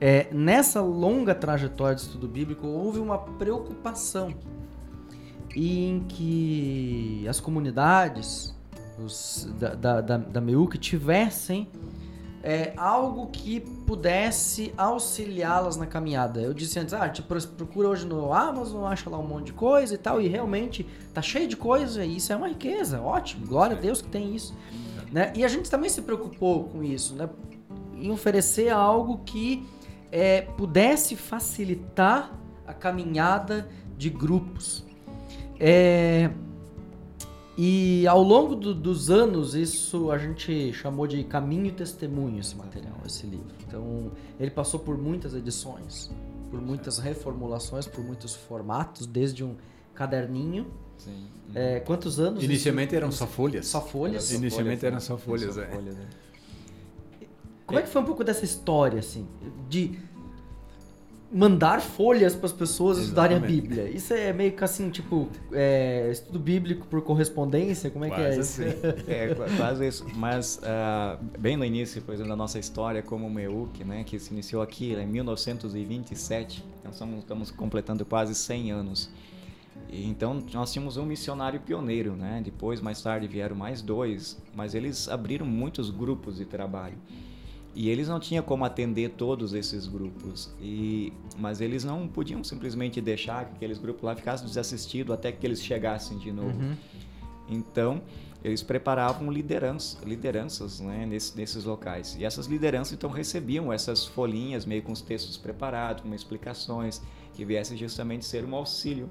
É, 0.00 0.32
nessa 0.32 0.80
longa 0.80 1.34
trajetória 1.34 1.96
de 1.96 2.02
estudo 2.02 2.28
bíblico, 2.28 2.64
houve 2.64 3.00
uma 3.00 3.18
preocupação 3.18 4.32
em 5.56 6.04
que 6.06 7.26
as 7.28 7.40
comunidades 7.40 8.54
os, 9.04 9.48
da, 9.58 9.74
da, 9.74 10.00
da, 10.00 10.16
da 10.16 10.40
MEUC 10.40 10.78
tivessem 10.78 11.68
é, 12.42 12.72
algo 12.76 13.26
que 13.26 13.60
pudesse 13.60 14.72
auxiliá-las 14.76 15.76
na 15.76 15.86
caminhada. 15.86 16.40
Eu 16.40 16.54
disse 16.54 16.78
antes, 16.78 16.94
ah, 16.94 17.10
pro- 17.26 17.48
procura 17.48 17.88
hoje 17.88 18.06
no 18.06 18.32
Amazon, 18.32 18.84
acha 18.84 19.10
lá 19.10 19.18
um 19.18 19.26
monte 19.26 19.46
de 19.46 19.52
coisa 19.52 19.94
e 19.94 19.98
tal, 19.98 20.20
e 20.20 20.28
realmente 20.28 20.86
tá 21.12 21.20
cheio 21.20 21.46
de 21.46 21.56
coisa, 21.56 22.04
e 22.04 22.16
isso 22.16 22.32
é 22.32 22.36
uma 22.36 22.48
riqueza, 22.48 23.00
ótimo, 23.00 23.46
glória 23.46 23.76
a 23.76 23.80
Deus 23.80 24.00
que 24.00 24.08
tem 24.08 24.34
isso. 24.34 24.54
Né? 25.12 25.32
E 25.34 25.44
a 25.44 25.48
gente 25.48 25.68
também 25.68 25.90
se 25.90 26.02
preocupou 26.02 26.64
com 26.64 26.82
isso, 26.82 27.14
né? 27.14 27.28
em 27.94 28.10
oferecer 28.10 28.70
algo 28.70 29.18
que 29.18 29.66
é, 30.10 30.42
pudesse 30.42 31.16
facilitar 31.16 32.32
a 32.66 32.72
caminhada 32.72 33.68
de 33.98 34.08
grupos. 34.08 34.84
É, 35.58 36.30
e 37.58 38.06
ao 38.06 38.22
longo 38.22 38.54
do- 38.54 38.74
dos 38.74 39.10
anos, 39.10 39.54
isso 39.54 40.10
a 40.10 40.18
gente 40.18 40.72
chamou 40.72 41.06
de 41.06 41.22
caminho 41.24 41.66
e 41.66 41.72
testemunho 41.72 42.38
esse 42.40 42.54
material, 42.56 42.96
esse 43.04 43.26
livro. 43.26 43.54
Então, 43.66 44.10
ele 44.38 44.50
passou 44.50 44.80
por 44.80 44.96
muitas 44.96 45.34
edições, 45.34 46.10
por 46.50 46.60
muitas 46.60 46.98
reformulações, 46.98 47.86
por 47.86 48.02
muitos 48.04 48.34
formatos, 48.34 49.06
desde 49.06 49.44
um 49.44 49.56
caderninho. 49.94 50.66
Sim. 50.96 51.26
É, 51.54 51.80
quantos 51.80 52.20
anos? 52.20 52.42
Inicialmente 52.42 52.94
eram 52.94 53.10
só 53.10 53.26
folhas. 53.26 53.66
Só 53.66 53.80
folhas? 53.80 54.30
Inicialmente 54.32 54.84
eram 54.86 54.96
né? 54.96 55.00
só 55.00 55.16
folhas, 55.18 55.54
Só 55.54 55.62
é. 55.62 55.66
folhas, 55.66 55.96
é. 55.98 56.06
Como 57.66 57.78
é 57.78 57.82
que 57.82 57.88
foi 57.88 58.02
um 58.02 58.04
pouco 58.04 58.24
dessa 58.24 58.44
história, 58.44 58.98
assim, 58.98 59.26
de 59.68 59.96
mandar 61.32 61.80
folhas 61.80 62.34
para 62.34 62.46
as 62.46 62.52
pessoas 62.52 62.98
estudarem 62.98 63.36
a 63.36 63.38
Exatamente. 63.38 63.60
Bíblia? 63.68 63.88
Isso 63.88 64.12
é 64.12 64.32
meio 64.32 64.52
que 64.52 64.64
assim, 64.64 64.90
tipo, 64.90 65.28
é, 65.52 66.08
estudo 66.10 66.38
bíblico 66.38 66.86
por 66.88 67.00
correspondência? 67.02 67.88
Como 67.90 68.04
é 68.04 68.10
que 68.10 68.20
é 68.20 68.34
Quase 68.34 68.40
isso? 68.40 68.62
assim. 68.62 68.80
É, 69.06 69.34
qua- 69.34 69.46
quase 69.56 69.86
isso. 69.86 70.04
Mas 70.16 70.60
ah, 70.64 71.18
bem 71.38 71.56
no 71.56 71.64
início, 71.64 72.02
por 72.02 72.12
exemplo, 72.14 72.30
da 72.30 72.36
nossa 72.36 72.58
história 72.58 73.00
como 73.02 73.30
MEUC, 73.30 73.84
né, 73.84 74.02
que 74.04 74.18
se 74.18 74.32
iniciou 74.32 74.60
aqui 74.60 74.92
em 74.92 75.06
1927, 75.06 76.64
então 76.80 76.90
estamos, 76.90 77.18
estamos 77.20 77.50
completando 77.50 78.04
quase 78.04 78.34
100 78.34 78.72
anos. 78.72 79.10
E, 79.88 80.06
então 80.08 80.42
nós 80.52 80.72
tínhamos 80.72 80.96
um 80.96 81.04
missionário 81.06 81.60
pioneiro, 81.60 82.14
né? 82.16 82.40
Depois, 82.44 82.80
mais 82.80 83.00
tarde, 83.02 83.26
vieram 83.28 83.54
mais 83.56 83.80
dois, 83.82 84.36
mas 84.54 84.74
eles 84.74 85.08
abriram 85.08 85.46
muitos 85.46 85.90
grupos 85.90 86.36
de 86.38 86.44
trabalho. 86.44 86.96
E 87.74 87.88
eles 87.88 88.08
não 88.08 88.18
tinham 88.18 88.42
como 88.42 88.64
atender 88.64 89.10
todos 89.10 89.54
esses 89.54 89.86
grupos. 89.86 90.50
E, 90.60 91.12
mas 91.38 91.60
eles 91.60 91.84
não 91.84 92.08
podiam 92.08 92.42
simplesmente 92.42 93.00
deixar 93.00 93.44
que 93.44 93.54
aqueles 93.56 93.78
grupos 93.78 94.02
lá 94.02 94.16
ficassem 94.16 94.46
desassistidos 94.46 95.14
até 95.14 95.30
que 95.30 95.46
eles 95.46 95.62
chegassem 95.62 96.18
de 96.18 96.32
novo. 96.32 96.58
Uhum. 96.58 96.74
Então, 97.48 98.02
eles 98.42 98.62
preparavam 98.62 99.30
liderança, 99.30 99.98
lideranças 100.04 100.80
né, 100.80 101.04
nesse- 101.06 101.36
nesses 101.36 101.64
locais. 101.64 102.16
E 102.18 102.24
essas 102.24 102.46
lideranças, 102.46 102.92
então, 102.94 103.10
recebiam 103.10 103.72
essas 103.72 104.04
folhinhas 104.06 104.64
meio 104.64 104.82
com 104.82 104.92
os 104.92 105.00
textos 105.02 105.36
preparados, 105.36 106.02
com 106.02 106.14
explicações, 106.14 107.00
que 107.34 107.44
viessem 107.44 107.76
justamente 107.76 108.24
ser 108.24 108.44
um 108.44 108.54
auxílio 108.54 109.08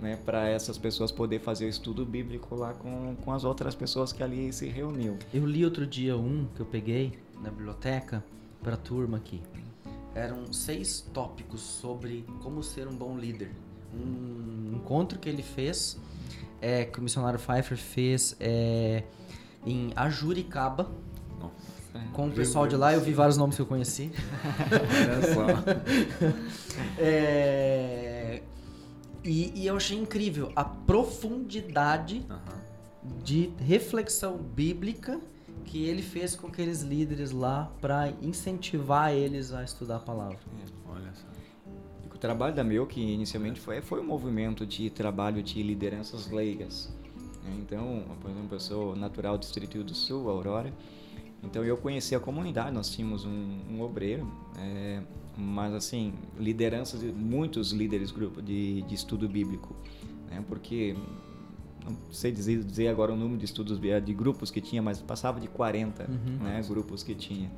né, 0.00 0.16
para 0.24 0.48
essas 0.48 0.76
pessoas 0.76 1.12
poder 1.12 1.40
fazer 1.40 1.66
o 1.66 1.68
estudo 1.68 2.04
bíblico 2.04 2.54
lá 2.54 2.72
com, 2.74 3.14
com 3.16 3.32
as 3.32 3.44
outras 3.44 3.74
pessoas 3.74 4.12
que 4.12 4.22
ali 4.22 4.52
se 4.52 4.66
reuniam. 4.66 5.16
Eu 5.32 5.46
li 5.46 5.64
outro 5.64 5.86
dia 5.86 6.16
um 6.16 6.46
que 6.54 6.60
eu 6.60 6.66
peguei 6.66 7.12
na 7.44 7.50
biblioteca 7.50 8.24
para 8.62 8.74
a 8.74 8.76
turma 8.76 9.18
aqui. 9.18 9.42
Eram 10.14 10.52
seis 10.52 11.02
tópicos 11.12 11.60
sobre 11.60 12.24
como 12.42 12.62
ser 12.62 12.88
um 12.88 12.96
bom 12.96 13.18
líder. 13.18 13.50
Um 13.92 14.72
encontro 14.76 15.18
que 15.18 15.28
ele 15.28 15.42
fez, 15.42 15.98
é, 16.60 16.84
que 16.84 16.98
o 16.98 17.02
missionário 17.02 17.38
Pfeiffer 17.38 17.76
fez 17.76 18.34
é, 18.40 19.04
em 19.66 19.92
Ajuricaba. 19.94 20.90
Com 22.12 22.26
o 22.26 22.32
pessoal 22.32 22.66
de 22.66 22.74
lá, 22.74 22.92
eu 22.92 23.00
vi 23.00 23.12
vários 23.12 23.36
nomes 23.36 23.54
que 23.54 23.62
eu 23.62 23.66
conheci. 23.66 24.10
É, 26.98 28.42
e, 29.22 29.62
e, 29.62 29.66
eu 29.66 29.76
achei 29.76 29.96
incrível 29.96 30.50
a 30.56 30.64
profundidade 30.64 32.26
uhum. 32.28 33.18
de 33.22 33.52
reflexão 33.60 34.36
bíblica 34.36 35.20
que 35.64 35.84
ele 35.84 36.02
fez 36.02 36.36
com 36.36 36.46
aqueles 36.46 36.82
líderes 36.82 37.30
lá 37.30 37.72
para 37.80 38.12
incentivar 38.22 39.12
eles 39.12 39.52
a 39.52 39.64
estudar 39.64 39.96
a 39.96 40.00
palavra. 40.00 40.38
É, 40.60 40.90
olha 40.90 41.12
só. 41.14 41.26
O 42.14 42.18
trabalho 42.18 42.54
da 42.54 42.62
meu 42.62 42.86
que 42.86 43.00
inicialmente 43.00 43.60
foi 43.60 43.80
foi 43.80 44.00
um 44.00 44.04
movimento 44.04 44.66
de 44.66 44.90
trabalho 44.90 45.42
de 45.42 45.62
lideranças 45.62 46.30
leigas. 46.30 46.92
Então, 47.58 48.04
por 48.20 48.30
exemplo, 48.30 48.54
eu 48.54 48.60
sou 48.60 48.96
natural 48.96 49.36
do 49.36 49.40
Distrito 49.40 49.82
do 49.82 49.94
Sul, 49.94 50.30
Aurora. 50.30 50.72
Então 51.42 51.62
eu 51.62 51.76
conheci 51.76 52.14
a 52.14 52.20
comunidade, 52.20 52.72
nós 52.72 52.88
tínhamos 52.88 53.24
um, 53.24 53.58
um 53.70 53.82
obreiro, 53.82 54.26
é, 54.56 55.02
mas 55.36 55.74
assim, 55.74 56.14
lideranças, 56.38 57.02
muitos 57.02 57.70
líderes 57.70 58.10
grupo 58.10 58.40
de, 58.40 58.80
de 58.82 58.94
estudo 58.94 59.28
bíblico, 59.28 59.76
né, 60.30 60.42
porque 60.48 60.96
não 61.84 61.96
sei 62.10 62.32
dizer, 62.32 62.62
dizer 62.62 62.88
agora 62.88 63.12
o 63.12 63.16
número 63.16 63.38
de 63.38 63.44
estudos 63.44 63.78
de 63.78 64.14
grupos 64.14 64.50
que 64.50 64.60
tinha, 64.60 64.82
mas 64.82 65.00
passava 65.00 65.38
de 65.38 65.48
40 65.48 66.04
uhum. 66.08 66.44
né, 66.44 66.62
grupos 66.66 67.02
que 67.02 67.14
tinha. 67.14 67.50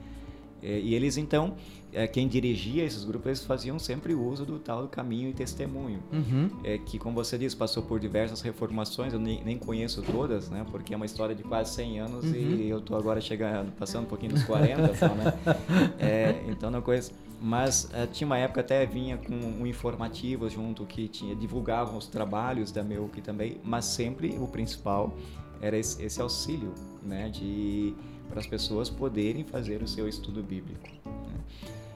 É, 0.62 0.81
e 0.81 0.95
eles 0.95 1.16
então, 1.16 1.55
é, 1.93 2.07
quem 2.07 2.27
dirigia 2.27 2.83
esses 2.83 3.05
grupos, 3.05 3.27
eles 3.27 3.45
faziam 3.45 3.79
sempre 3.79 4.14
uso 4.14 4.45
do 4.45 4.59
tal 4.59 4.83
do 4.83 4.89
caminho 4.89 5.29
e 5.29 5.33
testemunho, 5.33 6.03
uhum. 6.11 6.51
é, 6.64 6.79
que 6.79 6.99
como 6.99 7.14
você 7.14 7.37
disse, 7.37 7.55
passou 7.55 7.83
por 7.83 8.01
diversas 8.01 8.41
reformações, 8.41 9.12
eu 9.12 9.20
nem, 9.20 9.45
nem 9.45 9.59
conheço 9.59 10.03
todas, 10.03 10.49
né, 10.49 10.64
porque 10.70 10.95
é 10.95 10.97
uma 10.97 11.07
história 11.07 11.35
de 11.35 11.43
quase 11.43 11.74
100 11.74 12.01
anos 12.01 12.24
uhum. 12.24 12.35
e 12.35 12.68
eu 12.68 12.79
estou 12.79 12.97
agora 12.97 13.20
chegando, 13.20 13.70
passando 13.72 14.05
um 14.05 14.09
pouquinho 14.09 14.33
dos 14.33 14.45
40, 14.45 14.95
só, 14.97 15.09
né? 15.09 15.35
É, 15.99 16.43
então 16.49 16.70
não 16.70 16.81
conheço. 16.83 17.12
Mas 17.41 17.89
é, 17.93 18.07
tinha 18.07 18.26
uma 18.26 18.39
época 18.39 18.61
até 18.61 18.87
vinha 18.87 19.18
com 19.18 19.34
um 19.34 19.66
informativo 19.66 20.49
junto 20.49 20.87
que 20.87 21.07
tinha 21.07 21.37
divulgavam 21.37 21.97
os 21.97 22.07
trabalhos 22.07 22.72
da 22.72 22.82
meu 22.82 23.09
que 23.09 23.20
também, 23.20 23.61
mas 23.62 23.84
sempre 23.84 24.37
o 24.39 24.49
principal 24.49 25.14
era 25.61 25.76
esse, 25.76 26.03
esse 26.03 26.20
auxílio, 26.20 26.72
né, 27.03 27.28
de 27.28 27.95
para 28.28 28.41
as 28.41 28.47
pessoas 28.47 28.91
poderem 28.91 29.45
fazer 29.45 29.82
o 29.82 29.89
seu 29.89 30.09
estudo 30.09 30.43
bíblico. 30.43 30.89
Né? 31.05 31.39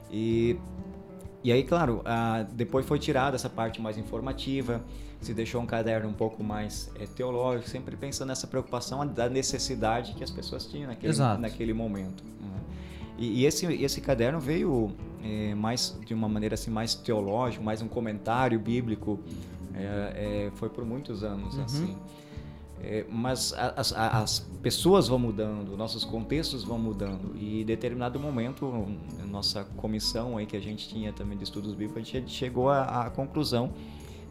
E, 0.09 0.57
e 1.43 1.51
aí, 1.51 1.63
claro, 1.63 2.01
a, 2.05 2.43
depois 2.43 2.85
foi 2.85 2.99
tirada 2.99 3.35
essa 3.35 3.49
parte 3.49 3.81
mais 3.81 3.97
informativa, 3.97 4.81
se 5.19 5.33
deixou 5.33 5.61
um 5.61 5.65
caderno 5.65 6.09
um 6.09 6.13
pouco 6.13 6.43
mais 6.43 6.91
é, 6.99 7.05
teológico, 7.05 7.69
sempre 7.69 7.95
pensando 7.95 8.29
nessa 8.29 8.47
preocupação 8.47 9.05
da 9.05 9.29
necessidade 9.29 10.13
que 10.13 10.23
as 10.23 10.31
pessoas 10.31 10.65
tinham 10.65 10.87
naquele, 10.87 11.13
naquele 11.37 11.73
momento. 11.73 12.23
Né? 12.23 12.59
E, 13.17 13.41
e, 13.41 13.45
esse, 13.45 13.65
esse 13.65 14.01
caderno 14.01 14.39
veio 14.39 14.91
é, 15.23 15.53
mais 15.55 15.97
de 16.05 16.13
uma 16.13 16.27
maneira 16.27 16.55
assim 16.55 16.71
mais 16.71 16.95
teológica, 16.95 17.63
mais 17.63 17.81
um 17.81 17.87
comentário 17.87 18.59
bíblico, 18.59 19.19
é, 19.73 20.47
é 20.47 20.51
foi 20.55 20.69
por 20.69 20.85
muitos 20.85 21.23
anos 21.23 21.55
uhum. 21.55 21.63
assim. 21.63 21.97
É, 22.83 23.05
mas 23.07 23.53
as, 23.53 23.93
as, 23.93 24.39
pessoas 24.63 25.07
vão 25.07 25.19
mudando, 25.19 25.77
nossos 25.77 26.03
contextos 26.03 26.63
vão 26.63 26.79
mudando 26.79 27.35
e 27.35 27.61
em 27.61 27.65
determinado 27.65 28.19
momento 28.19 28.87
nossa 29.29 29.63
comissão 29.77 30.35
aí 30.35 30.47
que 30.47 30.57
a 30.57 30.59
gente 30.59 30.89
tinha 30.89 31.13
também 31.13 31.37
de 31.37 31.43
estudos 31.43 31.75
bíblicos 31.75 32.01
a 32.01 32.19
gente 32.19 32.31
chegou 32.31 32.69
à, 32.69 33.05
à 33.05 33.09
conclusão 33.11 33.71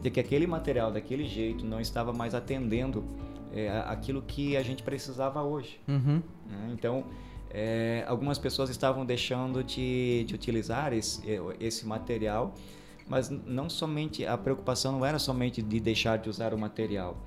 de 0.01 0.09
que 0.09 0.19
aquele 0.19 0.45
material 0.45 0.91
daquele 0.91 1.25
jeito 1.25 1.65
não 1.65 1.79
estava 1.79 2.11
mais 2.11 2.35
atendendo 2.35 3.05
é, 3.53 3.69
aquilo 3.87 4.21
que 4.21 4.57
a 4.57 4.63
gente 4.63 4.83
precisava 4.83 5.41
hoje. 5.43 5.79
Uhum. 5.87 6.21
Né? 6.47 6.71
Então 6.73 7.05
é, 7.53 8.03
algumas 8.07 8.37
pessoas 8.37 8.69
estavam 8.69 9.05
deixando 9.05 9.63
de, 9.63 10.23
de 10.25 10.35
utilizar 10.35 10.93
esse, 10.93 11.21
esse 11.59 11.85
material, 11.85 12.53
mas 13.07 13.29
não 13.29 13.69
somente 13.69 14.25
a 14.25 14.37
preocupação 14.37 14.91
não 14.93 15.05
era 15.05 15.19
somente 15.19 15.61
de 15.61 15.79
deixar 15.79 16.17
de 16.17 16.29
usar 16.29 16.53
o 16.53 16.57
material 16.57 17.17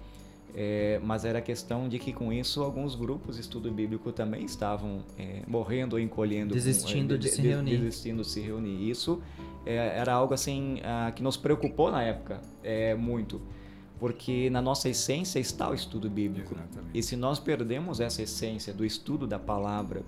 é, 0.54 1.00
mas 1.02 1.24
era 1.24 1.40
questão 1.40 1.88
de 1.88 1.98
que 1.98 2.12
com 2.12 2.32
isso 2.32 2.62
alguns 2.62 2.94
grupos 2.94 3.34
de 3.34 3.42
estudo 3.42 3.70
bíblico 3.72 4.12
também 4.12 4.44
estavam 4.44 5.02
é, 5.18 5.42
morrendo 5.48 5.94
ou 5.94 6.00
encolhendo. 6.00 6.54
Desistindo 6.54 7.08
com, 7.08 7.14
é, 7.14 7.18
de, 7.18 7.28
de, 7.28 7.34
se 7.34 7.42
reunir. 7.42 7.78
Desistindo 7.78 8.22
de 8.22 8.28
se 8.28 8.40
reunir. 8.40 8.88
Isso 8.88 9.20
é, 9.66 9.74
era 9.74 10.14
algo 10.14 10.32
assim 10.32 10.80
ah, 10.84 11.10
que 11.14 11.22
nos 11.22 11.36
preocupou 11.36 11.90
na 11.90 12.02
época 12.02 12.40
é, 12.62 12.94
muito. 12.94 13.42
Porque 14.04 14.50
na 14.50 14.60
nossa 14.60 14.86
essência 14.90 15.38
está 15.38 15.70
o 15.70 15.72
estudo 15.72 16.10
bíblico. 16.10 16.54
Exatamente. 16.54 16.90
E 16.92 17.02
se 17.02 17.16
nós 17.16 17.38
perdemos 17.40 18.00
essa 18.00 18.20
essência 18.20 18.70
do 18.70 18.84
estudo 18.84 19.26
da 19.26 19.38
palavra, 19.38 20.02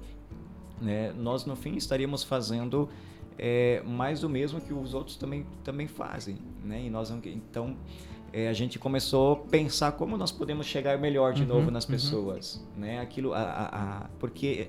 né, 0.83 1.15
nós 1.15 1.47
no 1.47 1.57
fim 1.57 1.77
estaríamos 1.77 2.23
fazendo 2.23 2.91
é, 3.39 3.83
mais 3.87 4.21
do 4.21 4.29
mesmo 4.29 4.61
que 4.61 4.75
os 4.75 4.93
outros 4.93 5.17
também, 5.17 5.47
também 5.65 5.89
fazem. 5.89 6.37
Né? 6.63 6.83
E 6.85 6.91
nós, 6.91 7.11
então, 7.11 7.75
é, 8.35 8.49
a 8.49 8.53
gente 8.53 8.79
começou 8.79 9.33
a 9.33 9.37
pensar 9.37 9.93
como 9.93 10.19
nós 10.19 10.31
podemos 10.31 10.67
chegar 10.67 10.99
melhor 10.99 11.33
de 11.33 11.41
uhum, 11.41 11.49
novo 11.49 11.71
nas 11.71 11.85
uhum. 11.85 11.93
pessoas, 11.93 12.57
uhum. 12.75 12.83
né? 12.83 13.01
Aquilo, 13.01 13.33
a, 13.33 13.41
a, 13.41 13.67
a, 14.05 14.09
porque 14.19 14.67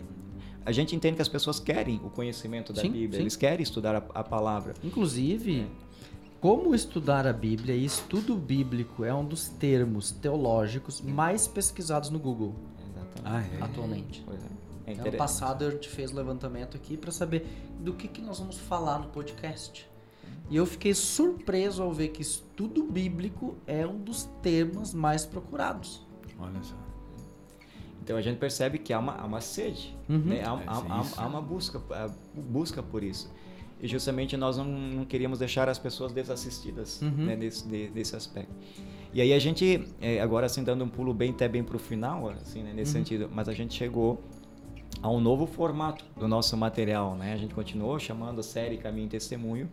a 0.66 0.72
gente 0.72 0.96
entende 0.96 1.18
que 1.18 1.22
as 1.22 1.28
pessoas 1.28 1.60
querem 1.60 2.00
o 2.02 2.10
conhecimento 2.10 2.72
da 2.72 2.82
sim, 2.82 2.90
Bíblia, 2.90 3.18
sim. 3.18 3.24
eles 3.24 3.36
querem 3.36 3.62
estudar 3.62 3.94
a, 3.94 4.04
a 4.20 4.24
palavra. 4.24 4.74
Inclusive, 4.82 5.62
é. 5.62 5.87
Como 6.40 6.76
estudar 6.76 7.26
a 7.26 7.34
Bíblia 7.34 7.76
e 7.76 7.86
estudo 7.86 8.36
bíblico 8.36 9.04
é 9.04 9.14
um 9.14 9.26
dos 9.26 9.50
termos 9.50 10.12
teológicos 10.12 11.02
mais 11.02 11.48
pesquisados 11.48 12.10
no 12.10 12.20
Google. 12.20 12.56
Exatamente. 12.90 13.22
Ah, 13.26 13.58
é? 13.60 13.64
Atualmente. 13.64 14.24
Pois 14.26 14.44
é. 14.44 14.58
É 14.88 14.94
ano 14.94 15.18
passado 15.18 15.66
eu 15.66 15.78
te 15.78 15.90
fez 15.90 16.12
o 16.14 16.16
levantamento 16.16 16.78
aqui 16.78 16.96
para 16.96 17.12
saber 17.12 17.46
do 17.80 17.94
que, 17.94 18.08
que 18.08 18.22
nós 18.22 18.40
vamos 18.40 18.58
falar 18.58 19.00
no 19.00 19.08
podcast. 19.08 19.90
E 20.50 20.56
eu 20.56 20.66
fiquei 20.66 20.94
surpreso 20.94 21.84
ao 21.84 21.92
ver 21.92 22.10
que 22.10 22.22
estudo 22.22 22.84
bíblico 22.84 23.58
é 23.68 23.86
um 23.86 23.98
dos 23.98 24.24
temas 24.42 24.94
mais 24.94 25.26
procurados. 25.26 26.06
Olha 26.40 26.64
só. 26.64 26.76
Então 28.02 28.16
a 28.16 28.22
gente 28.22 28.38
percebe 28.38 28.78
que 28.78 28.94
há 28.94 29.00
uma, 29.00 29.16
há 29.16 29.26
uma 29.26 29.42
sede, 29.42 29.94
uhum. 30.08 30.20
né? 30.20 30.42
há, 30.42 30.52
há, 30.52 30.78
há, 30.78 31.24
há, 31.24 31.28
uma 31.28 31.42
busca, 31.42 31.82
busca 32.34 32.82
por 32.82 33.04
isso. 33.04 33.30
E 33.82 33.88
justamente 33.88 34.36
nós 34.36 34.58
não, 34.58 34.66
não 34.66 35.06
queríamos 35.06 35.40
deixar 35.40 35.70
as 35.70 35.78
pessoas 35.78 36.12
desassistidas 36.12 37.02
uhum. 37.02 37.26
né? 37.26 37.36
nesse, 37.36 37.68
de, 37.68 37.90
nesse 37.90 38.16
aspecto. 38.16 38.54
E 39.14 39.22
aí 39.22 39.34
a 39.34 39.40
gente, 39.40 39.88
é, 40.02 40.20
agora 40.20 40.46
assim, 40.48 40.64
dando 40.64 40.84
um 40.84 40.90
pulo 40.90 41.14
bem 41.14 41.32
até 41.32 41.48
bem 41.48 41.64
para 41.64 41.76
o 41.76 41.80
final, 41.80 42.30
assim, 42.30 42.64
né? 42.64 42.74
nesse 42.74 42.96
uhum. 42.96 43.04
sentido, 43.04 43.30
mas 43.32 43.48
a 43.48 43.54
gente 43.54 43.74
chegou 43.74 44.22
a 45.02 45.10
um 45.10 45.20
novo 45.20 45.46
formato 45.46 46.04
do 46.16 46.28
nosso 46.28 46.56
material. 46.58 47.16
Né? 47.16 47.34
A 47.34 47.38
gente 47.38 47.54
continuou 47.54 48.00
chamando 48.00 48.40
a 48.40 48.44
série 48.44 48.78
Caminho 48.78 49.06
e 49.06 49.10
Testemunho, 49.10 49.70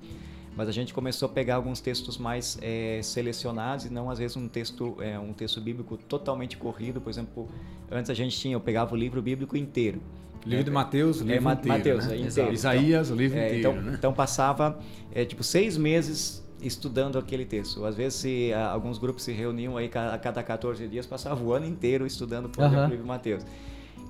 mas 0.56 0.68
a 0.68 0.72
gente 0.72 0.94
começou 0.94 1.28
a 1.28 1.32
pegar 1.32 1.56
alguns 1.56 1.80
textos 1.80 2.18
mais 2.18 2.58
é, 2.62 3.00
selecionados 3.02 3.86
e 3.86 3.90
não 3.90 4.10
às 4.10 4.18
vezes 4.18 4.36
um 4.36 4.48
texto 4.48 4.96
é, 5.00 5.18
um 5.18 5.32
texto 5.32 5.60
bíblico 5.60 5.96
totalmente 5.96 6.56
corrido 6.56 7.00
por 7.00 7.10
exemplo 7.10 7.48
antes 7.90 8.08
a 8.08 8.14
gente 8.14 8.38
tinha 8.38 8.54
eu 8.54 8.60
pegava 8.60 8.94
o 8.94 8.96
livro 8.96 9.20
bíblico 9.20 9.56
inteiro 9.56 10.00
livro 10.46 10.64
de 10.64 10.70
Mateus, 10.70 11.20
o 11.20 11.24
livro 11.24 11.48
é, 11.48 11.52
inteiro, 11.52 11.68
Mateus, 11.68 12.06
né? 12.06 12.16
inteiro. 12.18 12.52
Isaías, 12.52 13.10
o 13.10 13.14
livro 13.14 13.38
é, 13.38 13.46
inteiro. 13.46 13.70
Então, 13.70 13.82
né? 13.82 13.94
então 13.98 14.12
passava 14.12 14.78
é, 15.12 15.24
tipo 15.24 15.42
seis 15.42 15.76
meses 15.76 16.44
estudando 16.60 17.18
aquele 17.18 17.44
texto. 17.44 17.84
Às 17.84 17.94
vezes, 17.94 18.20
se, 18.20 18.52
alguns 18.52 18.98
grupos 18.98 19.22
se 19.22 19.32
reuniam 19.32 19.76
aí 19.76 19.90
a 19.94 20.18
cada 20.18 20.42
14 20.42 20.86
dias, 20.88 21.06
passava 21.06 21.42
o 21.42 21.52
ano 21.52 21.66
inteiro 21.66 22.06
estudando, 22.06 22.48
por 22.48 22.64
exemplo, 22.64 22.84
o 22.84 22.88
livro 22.88 23.02
de 23.02 23.08
Mateus. 23.08 23.44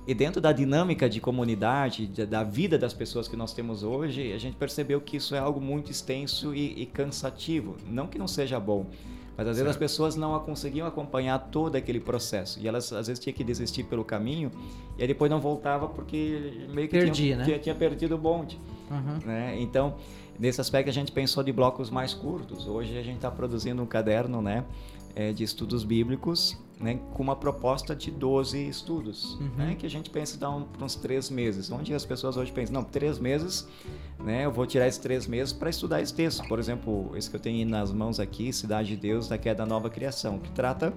E 0.07 0.13
dentro 0.13 0.39
da 0.39 0.51
dinâmica 0.51 1.09
de 1.09 1.19
comunidade, 1.19 2.05
de, 2.05 2.25
da 2.25 2.43
vida 2.43 2.77
das 2.77 2.93
pessoas 2.93 3.27
que 3.27 3.35
nós 3.35 3.53
temos 3.53 3.81
hoje, 3.81 4.31
a 4.33 4.37
gente 4.37 4.55
percebeu 4.55 5.01
que 5.01 5.17
isso 5.17 5.33
é 5.33 5.39
algo 5.39 5.59
muito 5.59 5.89
extenso 5.89 6.53
e, 6.53 6.83
e 6.83 6.85
cansativo. 6.85 7.75
Não 7.89 8.05
que 8.05 8.19
não 8.19 8.27
seja 8.27 8.59
bom, 8.59 8.85
mas 9.37 9.47
às 9.47 9.57
vezes 9.57 9.69
as 9.69 9.77
pessoas 9.77 10.15
não 10.15 10.37
conseguiam 10.39 10.87
acompanhar 10.87 11.37
todo 11.51 11.75
aquele 11.75 11.99
processo. 11.99 12.59
E 12.59 12.67
elas 12.67 12.91
às 12.93 13.07
vezes 13.07 13.21
tinham 13.21 13.35
que 13.35 13.43
desistir 13.43 13.83
pelo 13.83 14.03
caminho 14.03 14.51
e 14.97 15.01
aí 15.01 15.07
depois 15.07 15.29
não 15.29 15.41
voltava 15.41 15.87
porque 15.87 16.65
meio 16.69 16.87
que 16.87 16.97
Perdi, 16.97 17.23
tinha, 17.23 17.37
né? 17.37 17.43
tinha, 17.43 17.59
tinha, 17.59 17.75
perdido 17.75 18.15
o 18.15 18.17
bonde. 18.17 18.59
Uhum. 18.89 19.19
Né? 19.25 19.57
Então, 19.59 19.95
nesse 20.39 20.61
aspecto 20.61 20.89
a 20.89 20.93
gente 20.93 21.11
pensou 21.11 21.43
de 21.43 21.51
blocos 21.51 21.89
mais 21.89 22.13
curtos. 22.13 22.67
Hoje 22.67 22.97
a 22.97 23.03
gente 23.03 23.17
está 23.17 23.29
produzindo 23.29 23.81
um 23.81 23.85
caderno 23.85 24.41
né, 24.41 24.63
é, 25.15 25.31
de 25.31 25.43
estudos 25.43 25.83
bíblicos 25.83 26.57
né, 26.79 26.99
com 27.13 27.23
uma 27.23 27.35
proposta 27.35 27.95
de 27.95 28.11
12 28.11 28.67
estudos, 28.67 29.35
uhum. 29.35 29.49
né, 29.57 29.75
que 29.75 29.85
a 29.85 29.89
gente 29.89 30.09
pensa 30.09 30.37
dar 30.37 30.49
um, 30.49 30.65
uns 30.81 30.95
três 30.95 31.29
meses, 31.29 31.71
onde 31.71 31.93
as 31.93 32.05
pessoas 32.05 32.35
hoje 32.37 32.51
pensam, 32.51 32.73
não, 32.73 32.83
três 32.83 33.17
meses, 33.17 33.67
né, 34.19 34.45
eu 34.45 34.51
vou 34.51 34.65
tirar 34.65 34.87
esses 34.87 34.99
três 34.99 35.25
meses 35.25 35.53
para 35.53 35.69
estudar 35.69 36.01
esse 36.01 36.13
texto. 36.13 36.45
Por 36.47 36.59
exemplo, 36.59 37.11
esse 37.15 37.29
que 37.29 37.35
eu 37.35 37.39
tenho 37.39 37.67
nas 37.67 37.91
mãos 37.91 38.19
aqui, 38.19 38.51
Cidade 38.51 38.89
de 38.89 38.97
Deus, 38.97 39.27
da 39.27 39.37
Queda 39.37 39.55
da 39.55 39.65
Nova 39.65 39.89
Criação, 39.89 40.37
que 40.37 40.51
trata 40.51 40.93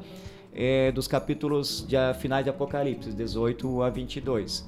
é, 0.53 0.91
dos 0.91 1.07
capítulos 1.07 1.87
de, 1.87 1.97
finais 2.15 2.45
de 2.45 2.51
Apocalipse, 2.51 3.13
18 3.13 3.83
a 3.83 3.91
22. 3.91 4.67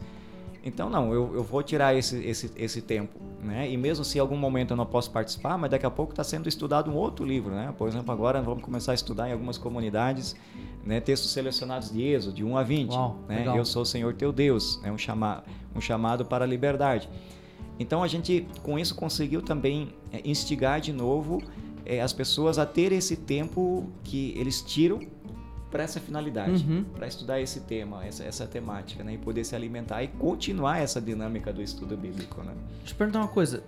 Então, 0.62 0.90
não, 0.90 1.12
eu, 1.12 1.34
eu 1.34 1.42
vou 1.42 1.62
tirar 1.62 1.94
esse, 1.94 2.16
esse, 2.18 2.50
esse 2.54 2.82
tempo, 2.82 3.18
né? 3.42 3.70
E 3.70 3.76
mesmo 3.76 4.04
se 4.04 4.18
em 4.18 4.20
algum 4.20 4.36
momento 4.36 4.72
eu 4.72 4.76
não 4.76 4.84
posso 4.84 5.10
participar, 5.10 5.56
mas 5.56 5.70
daqui 5.70 5.86
a 5.86 5.90
pouco 5.90 6.12
está 6.12 6.22
sendo 6.22 6.48
estudado 6.48 6.90
um 6.90 6.94
outro 6.94 7.24
livro, 7.24 7.54
né? 7.54 7.72
Por 7.78 7.88
exemplo, 7.88 8.12
agora 8.12 8.42
vamos 8.42 8.62
começar 8.62 8.92
a 8.92 8.94
estudar 8.94 9.28
em 9.28 9.32
algumas 9.32 9.56
comunidades 9.56 10.36
né, 10.84 11.00
textos 11.00 11.32
selecionados 11.32 11.90
de 11.90 12.02
Êxodo, 12.02 12.34
de 12.34 12.44
1 12.44 12.56
a 12.56 12.62
20. 12.62 12.90
Uau, 12.90 13.18
né? 13.26 13.44
Eu 13.56 13.64
sou 13.64 13.82
o 13.82 13.86
Senhor 13.86 14.14
teu 14.14 14.32
Deus, 14.32 14.78
é 14.84 14.92
um, 14.92 14.98
chama, 14.98 15.42
um 15.74 15.80
chamado 15.80 16.24
para 16.24 16.44
a 16.44 16.48
liberdade. 16.48 17.08
Então, 17.78 18.02
a 18.02 18.06
gente, 18.06 18.46
com 18.62 18.78
isso, 18.78 18.94
conseguiu 18.94 19.40
também 19.40 19.94
é, 20.12 20.20
instigar 20.22 20.80
de 20.80 20.92
novo 20.92 21.42
é, 21.86 22.02
as 22.02 22.12
pessoas 22.12 22.58
a 22.58 22.66
ter 22.66 22.92
esse 22.92 23.16
tempo 23.16 23.90
que 24.04 24.34
eles 24.36 24.60
tiram 24.60 25.00
para 25.70 25.82
essa 25.84 26.00
finalidade, 26.00 26.64
Uhum. 26.68 26.84
para 26.84 27.06
estudar 27.06 27.40
esse 27.40 27.60
tema, 27.60 28.04
essa, 28.04 28.24
essa 28.24 28.46
temática, 28.46 29.04
né? 29.04 29.14
E 29.14 29.18
poder 29.18 29.44
se 29.44 29.54
alimentar 29.54 30.02
e 30.02 30.08
continuar 30.08 30.78
essa 30.78 31.00
dinâmica 31.00 31.52
do 31.52 31.62
estudo 31.62 31.96
bíblico, 31.96 32.42
né? 32.42 32.52
Deixa 32.68 32.82
eu 32.82 32.86
te 32.86 32.94
perguntar 32.94 33.20
uma 33.20 33.28
coisa. 33.28 33.62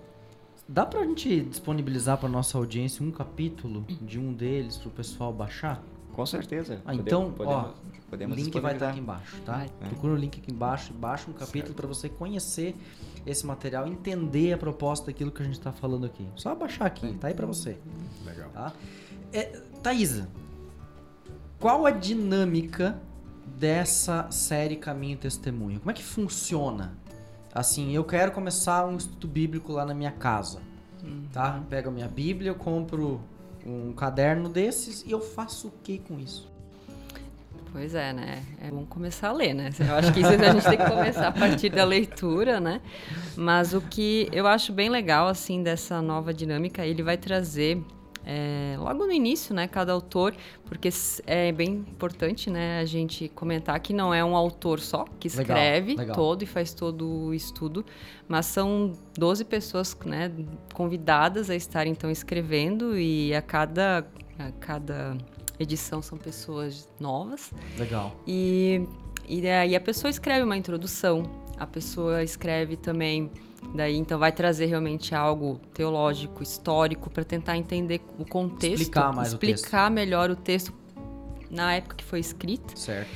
Dá 0.69 0.87
pra 0.87 1.05
gente 1.05 1.41
disponibilizar 1.43 2.19
pra 2.19 2.29
nossa 2.29 2.57
audiência 2.59 3.05
um 3.05 3.11
capítulo 3.11 3.85
de 4.01 4.19
um 4.19 4.33
deles 4.33 4.77
pro 4.77 4.91
pessoal 4.91 5.33
baixar? 5.33 5.83
Com 6.13 6.25
certeza. 6.27 6.81
Ah, 6.85 6.95
então, 6.95 7.33
podemos, 7.33 7.57
ó, 7.65 7.75
podemos 8.11 8.37
o 8.37 8.41
link 8.41 8.53
vai 8.61 8.75
estar 8.75 8.91
disponibilizar. 8.91 8.91
aqui 8.91 9.01
embaixo, 9.01 9.43
tá? 9.47 9.57
Vai. 9.81 9.89
Procura 9.91 10.13
o 10.13 10.17
link 10.17 10.39
aqui 10.39 10.53
embaixo 10.53 10.93
e 10.93 10.97
baixa 10.97 11.31
um 11.31 11.33
capítulo 11.33 11.75
para 11.75 11.87
você 11.89 12.09
conhecer 12.09 12.77
esse 13.25 13.47
material, 13.47 13.87
entender 13.89 14.53
a 14.53 14.59
proposta 14.59 15.07
daquilo 15.07 15.31
que 15.31 15.41
a 15.43 15.45
gente 15.45 15.59
tá 15.59 15.73
falando 15.73 16.05
aqui. 16.05 16.27
Só 16.37 16.55
baixar 16.55 16.85
aqui, 16.87 17.15
tá 17.15 17.29
aí 17.29 17.35
pra 17.35 17.47
você, 17.47 17.79
Legal. 18.27 18.51
tá? 18.51 18.73
É, 19.33 19.45
Thaisa, 19.83 20.29
qual 21.63 21.87
a 21.87 21.93
dinâmica 21.93 23.01
dessa 23.57 24.29
série 24.33 24.75
Caminho 24.75 25.15
e 25.15 25.17
Testemunho? 25.17 25.79
Como 25.79 25.93
é 25.93 25.95
que 25.95 26.03
funciona? 26.03 26.99
Assim, 27.55 27.95
eu 27.95 28.03
quero 28.03 28.33
começar 28.33 28.85
um 28.85 28.97
estudo 28.97 29.29
bíblico 29.29 29.71
lá 29.71 29.87
na 29.87 29.95
minha 29.95 30.11
casa, 30.11 30.61
tá? 31.33 31.59
Eu 31.59 31.63
pego 31.71 31.91
a 31.91 31.93
minha 31.93 32.09
Bíblia, 32.09 32.51
eu 32.51 32.57
compro 32.57 33.21
um 33.65 33.93
caderno 33.93 34.49
desses 34.49 35.05
e 35.07 35.13
eu 35.13 35.21
faço 35.21 35.69
o 35.69 35.73
que 35.85 35.99
com 36.01 36.19
isso? 36.19 36.51
Pois 37.71 37.95
é, 37.95 38.13
né? 38.13 38.43
É 38.61 38.69
bom 38.69 38.85
começar 38.85 39.29
a 39.29 39.33
ler, 39.33 39.55
né? 39.55 39.71
Eu 39.79 39.95
acho 39.95 40.13
que 40.13 40.19
isso 40.19 40.31
a 40.31 40.37
gente 40.37 40.65
tem 40.65 40.77
que 40.77 40.91
começar 40.91 41.29
a 41.29 41.33
partir 41.33 41.71
da 41.71 41.85
leitura, 41.85 42.59
né? 42.59 42.81
Mas 43.37 43.73
o 43.73 43.81
que 43.81 44.29
eu 44.33 44.49
acho 44.49 44.73
bem 44.73 44.89
legal, 44.89 45.29
assim, 45.29 45.63
dessa 45.63 46.03
nova 46.03 46.35
dinâmica, 46.35 46.85
ele 46.85 47.05
vai 47.05 47.17
trazer 47.17 47.81
é, 48.25 48.77
logo 48.79 49.07
no 49.07 49.13
início, 49.13 49.55
né? 49.55 49.67
Cada 49.67 49.93
autor, 49.93 50.35
porque 50.65 50.89
é 51.27 51.53
bem 51.53 51.71
importante, 51.71 52.51
né? 52.51 52.81
A 52.81 52.85
gente 52.85 53.29
comentar 53.29 53.79
que 53.81 53.93
não 53.93 54.13
é 54.13 54.25
um 54.25 54.37
autor 54.37 54.81
só 54.81 55.05
que 55.19 55.29
Legal, 55.29 55.43
escreve 55.43 55.95
legal. 55.97 56.15
todo 56.15 56.43
e 56.43 56.47
faz 56.47 56.73
todo 56.73 57.09
o 57.09 57.35
estudo, 57.35 57.85
mas 58.29 58.47
são 58.47 58.93
12 59.17 59.45
pessoas, 59.45 59.97
né? 60.05 60.31
Convidadas 60.73 61.51
a 61.51 61.55
estar, 61.55 61.87
então, 61.87 62.11
escrevendo 62.11 62.99
e 62.99 63.35
a 63.35 63.43
cada... 63.43 64.07
A 64.39 64.51
cada 64.53 65.17
edição 65.59 66.03
são 66.03 66.19
pessoas 66.19 66.89
novas 66.99 67.53
Legal. 67.79 68.17
e, 68.27 68.87
e 69.29 69.47
aí 69.49 69.77
a 69.77 69.81
pessoa 69.81 70.11
escreve 70.11 70.43
uma 70.43 70.57
introdução, 70.57 71.23
a 71.57 71.67
pessoa 71.67 72.23
escreve 72.23 72.77
também, 72.77 73.31
daí 73.75 73.97
então 73.97 74.19
vai 74.19 74.33
trazer 74.33 74.67
realmente 74.67 75.15
algo 75.15 75.61
teológico, 75.73 76.43
histórico, 76.43 77.11
para 77.11 77.25
tentar 77.25 77.57
entender 77.57 78.01
o 78.19 78.25
contexto, 78.25 78.83
Explicar 78.83 79.13
mais 79.15 79.33
o 79.33 79.37
explicar 79.37 79.91
melhor 79.91 80.31
o 80.31 80.37
texto 80.37 80.73
na 81.53 81.75
época 81.75 81.97
que 81.97 82.05
foi 82.05 82.19
escrito. 82.19 82.77
Certo. 82.79 83.11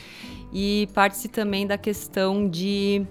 E 0.53 0.89
parte-se 0.95 1.29
também 1.29 1.67
da 1.67 1.79
questão 1.79 2.49
de. 2.49 3.05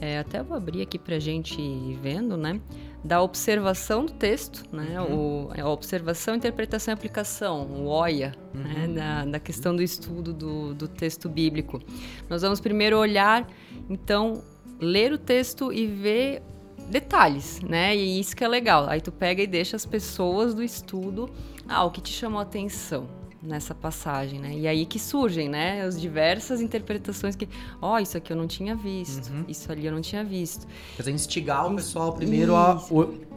é, 0.00 0.18
até 0.18 0.42
vou 0.42 0.56
abrir 0.56 0.82
aqui 0.82 0.98
para 0.98 1.16
a 1.16 1.18
gente 1.18 1.60
ir 1.60 1.98
vendo, 2.00 2.36
né? 2.36 2.60
Da 3.02 3.22
observação 3.22 4.04
do 4.04 4.12
texto, 4.12 4.64
né? 4.72 5.00
O, 5.00 5.50
a 5.56 5.68
observação, 5.68 6.34
interpretação 6.34 6.92
e 6.92 6.94
aplicação, 6.94 7.66
o 7.66 7.86
OIA, 7.86 8.34
né? 8.52 8.88
Da, 8.88 9.24
da 9.24 9.40
questão 9.40 9.74
do 9.74 9.82
estudo 9.82 10.32
do, 10.32 10.74
do 10.74 10.86
texto 10.86 11.28
bíblico. 11.28 11.80
Nós 12.28 12.42
vamos 12.42 12.60
primeiro 12.60 12.98
olhar, 12.98 13.46
então, 13.88 14.42
ler 14.80 15.12
o 15.12 15.18
texto 15.18 15.72
e 15.72 15.86
ver 15.86 16.42
detalhes, 16.88 17.60
né? 17.60 17.96
E 17.96 18.18
isso 18.20 18.34
que 18.36 18.42
é 18.44 18.48
legal. 18.48 18.86
Aí 18.88 19.00
tu 19.00 19.12
pega 19.12 19.42
e 19.42 19.46
deixa 19.46 19.76
as 19.76 19.86
pessoas 19.86 20.54
do 20.54 20.62
estudo, 20.62 21.28
ah, 21.68 21.84
o 21.84 21.90
que 21.90 22.00
te 22.00 22.12
chamou 22.12 22.38
a 22.38 22.42
atenção 22.42 23.06
nessa 23.40 23.72
passagem, 23.72 24.40
né? 24.40 24.52
E 24.52 24.66
aí 24.66 24.84
que 24.84 24.98
surgem, 24.98 25.48
né, 25.48 25.82
as 25.82 26.00
diversas 26.00 26.60
interpretações 26.60 27.36
que, 27.36 27.48
ó, 27.80 27.96
isso 28.00 28.16
aqui 28.16 28.32
eu 28.32 28.36
não 28.36 28.48
tinha 28.48 28.74
visto, 28.74 29.30
Uhum. 29.30 29.44
isso 29.46 29.70
ali 29.70 29.86
eu 29.86 29.92
não 29.92 30.00
tinha 30.00 30.24
visto. 30.24 30.66
Quer 30.96 31.02
dizer, 31.02 31.12
instigar 31.12 31.70
o 31.70 31.76
pessoal 31.76 32.12
primeiro 32.12 32.56
a, 32.56 32.72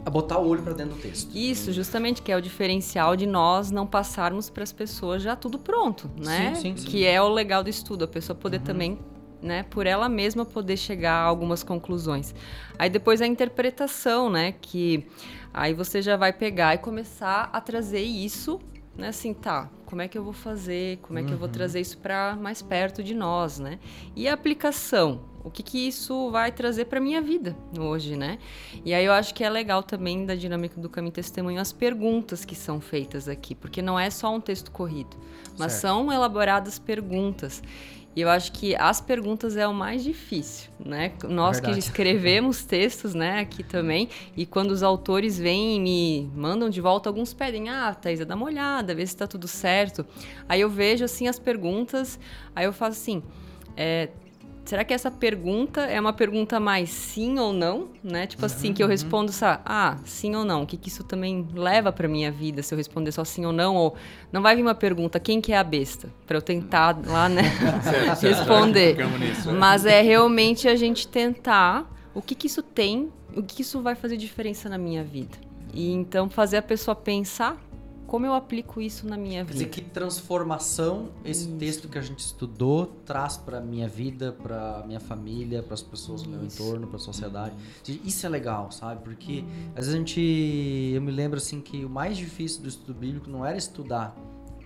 a 0.04 0.10
botar 0.10 0.38
o 0.38 0.48
olho 0.48 0.60
pra 0.60 0.72
dentro 0.72 0.96
do 0.96 1.00
texto. 1.00 1.30
Isso, 1.32 1.72
justamente, 1.72 2.20
que 2.20 2.32
é 2.32 2.36
o 2.36 2.40
diferencial 2.42 3.14
de 3.14 3.26
nós 3.26 3.70
não 3.70 3.86
passarmos 3.86 4.50
para 4.50 4.64
as 4.64 4.72
pessoas 4.72 5.22
já 5.22 5.36
tudo 5.36 5.56
pronto, 5.56 6.10
né? 6.18 6.56
Sim, 6.56 6.60
sim, 6.74 6.76
sim. 6.78 6.88
Que 6.88 7.06
é 7.06 7.22
o 7.22 7.28
legal 7.28 7.62
do 7.62 7.70
estudo, 7.70 8.04
a 8.04 8.08
pessoa 8.08 8.34
poder 8.34 8.60
também, 8.60 8.98
né, 9.42 9.64
por 9.64 9.86
ela 9.86 10.08
mesma 10.08 10.44
poder 10.44 10.76
chegar 10.76 11.14
a 11.14 11.24
algumas 11.24 11.62
conclusões. 11.62 12.34
Aí 12.78 12.88
depois 12.88 13.20
a 13.20 13.26
interpretação, 13.26 14.30
né, 14.30 14.52
que 14.52 15.06
aí 15.52 15.74
você 15.74 16.00
já 16.00 16.16
vai 16.16 16.32
pegar 16.32 16.74
e 16.74 16.78
começar 16.78 17.50
a 17.52 17.60
trazer 17.60 18.02
isso, 18.02 18.60
né, 18.96 19.08
assim, 19.08 19.34
tá, 19.34 19.68
como 19.86 20.00
é 20.00 20.08
que 20.08 20.16
eu 20.16 20.24
vou 20.24 20.32
fazer, 20.32 20.98
como 21.02 21.18
é 21.18 21.22
que 21.22 21.32
eu 21.32 21.38
vou 21.38 21.48
trazer 21.48 21.80
isso 21.80 21.98
para 21.98 22.34
mais 22.36 22.62
perto 22.62 23.02
de 23.02 23.14
nós, 23.14 23.58
né? 23.58 23.78
E 24.16 24.26
a 24.26 24.32
aplicação, 24.32 25.20
o 25.44 25.50
que 25.50 25.62
que 25.62 25.86
isso 25.86 26.30
vai 26.30 26.50
trazer 26.50 26.86
para 26.86 26.98
minha 26.98 27.20
vida 27.20 27.54
hoje, 27.78 28.16
né? 28.16 28.38
E 28.86 28.94
aí 28.94 29.04
eu 29.04 29.12
acho 29.12 29.34
que 29.34 29.44
é 29.44 29.50
legal 29.50 29.82
também 29.82 30.24
da 30.24 30.34
dinâmica 30.34 30.80
do 30.80 30.88
caminho 30.88 31.12
testemunho 31.12 31.60
as 31.60 31.72
perguntas 31.72 32.42
que 32.42 32.54
são 32.54 32.80
feitas 32.80 33.28
aqui, 33.28 33.54
porque 33.54 33.82
não 33.82 33.98
é 33.98 34.08
só 34.08 34.34
um 34.34 34.40
texto 34.40 34.70
corrido, 34.70 35.14
mas 35.58 35.72
Certo. 35.72 35.82
são 35.82 36.12
elaboradas 36.12 36.78
perguntas. 36.78 37.62
E 38.14 38.20
eu 38.20 38.28
acho 38.28 38.52
que 38.52 38.76
as 38.76 39.00
perguntas 39.00 39.56
é 39.56 39.66
o 39.66 39.72
mais 39.72 40.04
difícil, 40.04 40.70
né? 40.84 41.12
Nós 41.24 41.60
que 41.60 41.70
escrevemos 41.70 42.62
textos, 42.66 43.14
né, 43.14 43.40
aqui 43.40 43.62
também, 43.62 44.08
e 44.36 44.44
quando 44.44 44.70
os 44.70 44.82
autores 44.82 45.38
vêm 45.38 45.76
e 45.76 45.80
me 45.80 46.30
mandam 46.34 46.68
de 46.68 46.80
volta, 46.80 47.08
alguns 47.08 47.32
pedem, 47.32 47.70
ah, 47.70 47.94
Thaisa, 47.94 48.26
dá 48.26 48.34
uma 48.34 48.44
olhada, 48.44 48.94
vê 48.94 49.06
se 49.06 49.16
tá 49.16 49.26
tudo 49.26 49.48
certo. 49.48 50.04
Aí 50.46 50.60
eu 50.60 50.68
vejo, 50.68 51.04
assim, 51.04 51.26
as 51.26 51.38
perguntas, 51.38 52.20
aí 52.54 52.66
eu 52.66 52.72
faço 52.72 53.00
assim, 53.00 53.22
é, 53.76 54.10
será 54.64 54.84
que 54.84 54.94
essa 54.94 55.10
pergunta 55.10 55.82
é 55.82 56.00
uma 56.00 56.12
pergunta 56.12 56.60
mais 56.60 56.90
sim 56.90 57.38
ou 57.38 57.52
não, 57.52 57.88
né? 58.02 58.26
Tipo 58.26 58.46
assim, 58.46 58.72
que 58.72 58.82
eu 58.82 58.88
respondo 58.88 59.32
só, 59.32 59.60
ah, 59.64 59.96
sim 60.04 60.34
ou 60.34 60.44
não. 60.44 60.62
O 60.62 60.66
que, 60.66 60.76
que 60.76 60.88
isso 60.88 61.04
também 61.04 61.46
leva 61.54 61.92
pra 61.92 62.08
minha 62.08 62.30
vida 62.30 62.62
se 62.62 62.72
eu 62.72 62.78
responder 62.78 63.12
só 63.12 63.24
sim 63.24 63.44
ou 63.44 63.52
não? 63.52 63.76
Ou 63.76 63.94
não 64.30 64.42
vai 64.42 64.54
vir 64.54 64.62
uma 64.62 64.74
pergunta, 64.74 65.18
quem 65.18 65.40
que 65.40 65.52
é 65.52 65.58
a 65.58 65.64
besta? 65.64 66.08
Pra 66.26 66.36
eu 66.36 66.42
tentar 66.42 66.98
lá, 67.06 67.28
né, 67.28 67.42
Certo, 67.82 68.20
certo. 68.20 68.22
responder. 68.38 68.96
Ficamos 68.96 69.20
nisso, 69.20 69.50
é. 69.50 69.52
Mas 69.52 69.86
é 69.86 70.00
realmente 70.00 70.68
a 70.68 70.76
gente 70.76 71.08
tentar 71.08 71.90
o 72.14 72.22
que, 72.22 72.34
que 72.34 72.46
isso 72.46 72.62
tem, 72.62 73.10
o 73.34 73.42
que, 73.42 73.56
que 73.56 73.62
isso 73.62 73.80
vai 73.82 73.94
fazer 73.94 74.16
diferença 74.16 74.68
na 74.68 74.78
minha 74.78 75.02
vida. 75.02 75.36
E 75.74 75.90
então 75.92 76.28
fazer 76.28 76.58
a 76.58 76.62
pessoa 76.62 76.94
pensar 76.94 77.56
como 78.12 78.26
eu 78.26 78.34
aplico 78.34 78.78
isso 78.78 79.08
na 79.08 79.16
minha 79.16 79.42
Quer 79.42 79.52
dizer, 79.54 79.64
vida. 79.64 79.74
que 79.74 79.80
transformação 79.80 81.08
esse 81.24 81.48
Isso. 81.48 81.56
texto 81.56 81.88
que 81.88 81.96
a 81.96 82.02
gente 82.02 82.18
estudou 82.18 82.84
traz 83.06 83.38
pra 83.38 83.58
minha 83.58 83.88
vida, 83.88 84.32
pra 84.32 84.84
minha 84.86 85.00
família, 85.00 85.62
para 85.62 85.72
as 85.72 85.80
pessoas 85.80 86.22
do 86.22 86.28
meu 86.28 86.44
entorno, 86.44 86.86
pra 86.86 86.98
sociedade. 86.98 87.54
Isso 88.04 88.26
é 88.26 88.28
legal, 88.28 88.70
sabe? 88.70 89.02
Porque 89.02 89.42
às 89.70 89.86
vezes 89.86 89.94
a 89.94 89.96
gente. 89.96 90.20
Eu 90.94 91.00
me 91.00 91.10
lembro 91.10 91.38
assim 91.38 91.62
que 91.62 91.86
o 91.86 91.88
mais 91.88 92.18
difícil 92.18 92.60
do 92.60 92.68
estudo 92.68 92.92
bíblico 92.92 93.30
não 93.30 93.46
era 93.46 93.56
estudar 93.56 94.14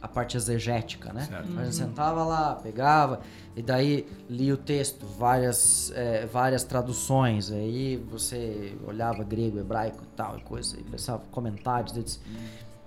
a 0.02 0.08
parte 0.08 0.36
exegética, 0.36 1.12
né? 1.12 1.22
Certo. 1.26 1.56
A 1.56 1.64
gente 1.64 1.76
sentava 1.76 2.24
lá, 2.24 2.56
pegava, 2.56 3.20
e 3.54 3.62
daí 3.62 4.06
lia 4.28 4.54
o 4.54 4.56
texto, 4.56 5.06
várias, 5.06 5.92
é, 5.94 6.26
várias 6.26 6.64
traduções. 6.64 7.52
Aí 7.52 7.96
você 8.10 8.76
olhava 8.86 9.22
grego, 9.22 9.60
hebraico 9.60 10.02
e 10.02 10.16
tal, 10.16 10.36
e 10.36 10.40
coisa, 10.42 10.78
e 10.78 10.82
pensava 10.82 11.22
comentários. 11.30 11.92
daí 11.92 12.02
disse, 12.02 12.18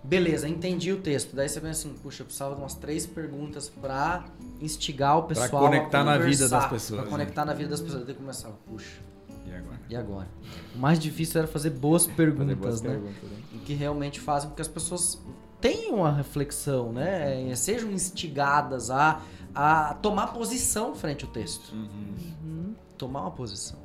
Beleza, 0.04 0.48
entendi 0.48 0.92
o 0.94 1.02
texto. 1.02 1.36
Daí 1.36 1.50
você 1.50 1.60
pensa 1.60 1.88
assim, 1.88 1.98
puxa, 2.02 2.22
eu 2.22 2.26
precisava 2.26 2.56
de 2.56 2.62
umas 2.62 2.74
três 2.74 3.06
perguntas 3.06 3.68
pra 3.70 4.26
instigar 4.62 5.18
o 5.18 5.24
pessoal 5.24 5.66
conectar 5.66 6.02
a 6.02 6.04
na 6.06 6.18
vida 6.18 6.48
das 6.48 6.66
pessoas, 6.68 7.00
Pra 7.02 7.06
né? 7.06 7.12
conectar 7.12 7.46
na 7.46 7.54
vida 7.54 7.70
das 7.70 7.82
pessoas. 7.82 8.06
Daí 8.06 8.16
começava, 8.16 8.56
puxa, 8.66 9.00
E 9.46 9.52
agora? 9.54 9.80
e 9.90 9.96
agora? 9.96 10.28
O 10.74 10.80
mais 10.80 11.00
difícil 11.00 11.40
era 11.40 11.48
fazer 11.48 11.72
boas 11.72 12.04
Fazer 12.06 12.16
perguntas, 12.16 12.58
boas 12.58 12.82
né? 12.82 12.90
perguntas, 12.92 13.30
né? 13.30 13.38
E 13.56 13.58
que 13.60 13.74
realmente 13.74 14.20
fazem 14.22 14.50
com 14.50 14.56
que 14.56 14.62
as 14.62 14.68
pessoas 14.70 15.22
tenham 15.60 15.98
uma 15.98 16.12
reflexão, 16.12 16.94
né? 16.94 17.54
Sejam 17.56 17.92
instigadas 17.92 18.90
a, 18.90 19.22
a 19.54 19.94
tomar 19.96 20.28
posição 20.28 20.96
frente 20.96 21.26
ao 21.26 21.32
texto. 21.32 21.74
Uhum. 21.74 22.74
Tomar 22.98 23.22
uma 23.22 23.32
posição. 23.32 23.78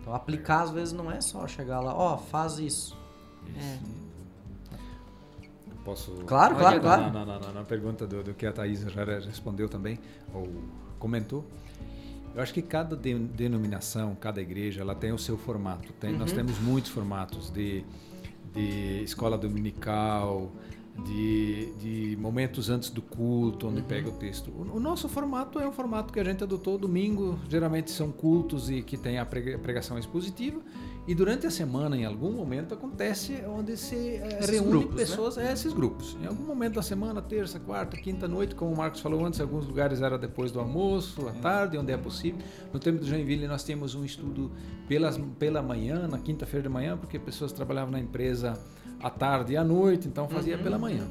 Então, 0.00 0.14
aplicar 0.14 0.62
às 0.62 0.70
vezes 0.70 0.92
não 0.92 1.10
é 1.10 1.20
só 1.20 1.46
chegar 1.48 1.80
lá, 1.80 1.94
ó, 1.96 2.16
faz 2.16 2.58
isso. 2.58 2.96
É. 3.56 3.78
Posso. 5.84 6.12
Claro, 6.26 6.56
claro, 6.56 6.80
claro. 6.80 7.12
Na, 7.12 7.24
na- 7.24 7.38
na- 7.38 7.52
na 7.52 7.62
pergunta 7.64 8.06
do, 8.06 8.22
do 8.22 8.34
que 8.34 8.46
a 8.46 8.52
Thaís 8.52 8.80
já 8.80 9.04
respondeu 9.04 9.68
também, 9.68 9.98
ou 10.32 10.48
comentou. 10.98 11.44
Eu 12.34 12.42
acho 12.42 12.52
que 12.52 12.62
cada 12.62 12.96
de, 12.96 13.14
denominação, 13.14 14.16
cada 14.20 14.40
igreja, 14.40 14.80
ela 14.80 14.94
tem 14.94 15.12
o 15.12 15.18
seu 15.18 15.36
formato. 15.36 15.92
Tem, 16.00 16.12
uhum. 16.12 16.18
Nós 16.18 16.32
temos 16.32 16.58
muitos 16.58 16.90
formatos 16.90 17.50
de, 17.50 17.84
de 18.52 19.02
escola 19.04 19.36
dominical, 19.38 20.50
de, 21.02 21.72
de 21.72 22.16
momentos 22.20 22.70
antes 22.70 22.90
do 22.90 23.02
culto, 23.02 23.66
onde 23.66 23.80
uhum. 23.80 23.86
pega 23.86 24.08
o 24.08 24.12
texto. 24.12 24.50
O, 24.50 24.76
o, 24.76 24.80
nosso 24.80 25.08
formato 25.08 25.58
é 25.58 25.66
um 25.66 25.72
formato 25.72 26.12
que 26.12 26.20
a 26.20 26.24
gente 26.24 26.44
adotou 26.44 26.78
domingo, 26.78 27.38
geralmente 27.48 27.90
são 27.90 28.12
cultos 28.12 28.70
e 28.70 28.80
que 28.80 28.96
tem 28.96 29.18
a 29.18 29.26
pregação 29.26 29.98
expositiva. 29.98 30.60
E 31.06 31.14
durante 31.14 31.46
a 31.46 31.50
semana, 31.50 31.96
em 31.96 32.06
algum 32.06 32.32
momento, 32.32 32.72
acontece 32.72 33.42
onde 33.46 33.76
se 33.76 34.16
é, 34.16 34.40
reúne 34.46 34.70
grupos, 34.70 34.90
né? 34.94 34.96
pessoas, 34.96 35.36
né? 35.36 35.52
esses 35.52 35.72
grupos. 35.72 36.16
Em 36.22 36.26
algum 36.26 36.44
momento 36.44 36.74
da 36.74 36.82
semana, 36.82 37.20
terça, 37.20 37.60
quarta, 37.60 37.96
quinta 37.96 38.26
noite, 38.26 38.54
como 38.54 38.72
o 38.72 38.76
Marcos 38.76 39.00
falou 39.00 39.26
antes, 39.26 39.38
alguns 39.38 39.66
lugares 39.66 40.00
era 40.00 40.16
depois 40.16 40.50
do 40.50 40.60
almoço, 40.60 41.28
à 41.28 41.32
uhum. 41.32 41.40
tarde, 41.40 41.76
onde 41.76 41.92
é 41.92 41.96
possível. 41.98 42.40
No 42.72 42.80
tempo 42.80 43.00
do 43.00 43.06
Joinville, 43.06 43.46
nós 43.46 43.62
temos 43.62 43.94
um 43.94 44.02
estudo 44.02 44.50
pelas, 44.88 45.18
pela 45.38 45.60
manhã, 45.60 46.08
na 46.08 46.18
quinta-feira 46.18 46.62
de 46.62 46.72
manhã, 46.72 46.96
porque 46.96 47.18
pessoas 47.18 47.52
trabalhavam 47.52 47.92
na 47.92 48.00
empresa 48.00 48.58
à 49.02 49.10
tarde 49.10 49.52
e 49.52 49.56
à 49.56 49.64
noite, 49.64 50.08
então 50.08 50.28
fazia 50.28 50.56
uhum. 50.56 50.62
pela 50.62 50.78
manhã. 50.78 51.06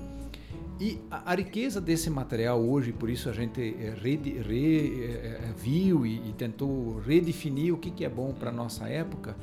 E 0.80 1.00
a, 1.10 1.32
a, 1.32 1.36
riqueza 1.36 1.80
desse 1.80 2.10
material 2.10 2.60
hoje, 2.60 2.92
por 2.92 3.10
isso 3.10 3.30
a 3.30 3.32
gente 3.32 3.62
é, 3.62 3.94
re, 3.96 4.16
re, 4.16 5.04
é, 5.04 5.54
viu 5.56 6.06
e, 6.06 6.30
e, 6.30 6.34
tentou 6.34 7.00
redefinir 7.00 7.74
o 7.74 7.78
que, 7.78 7.92
que 7.92 8.04
é 8.04 8.10
bom 8.10 8.34
para 8.34 8.50
a 8.50 8.54
nossa 8.54 8.88
época, 8.88 9.36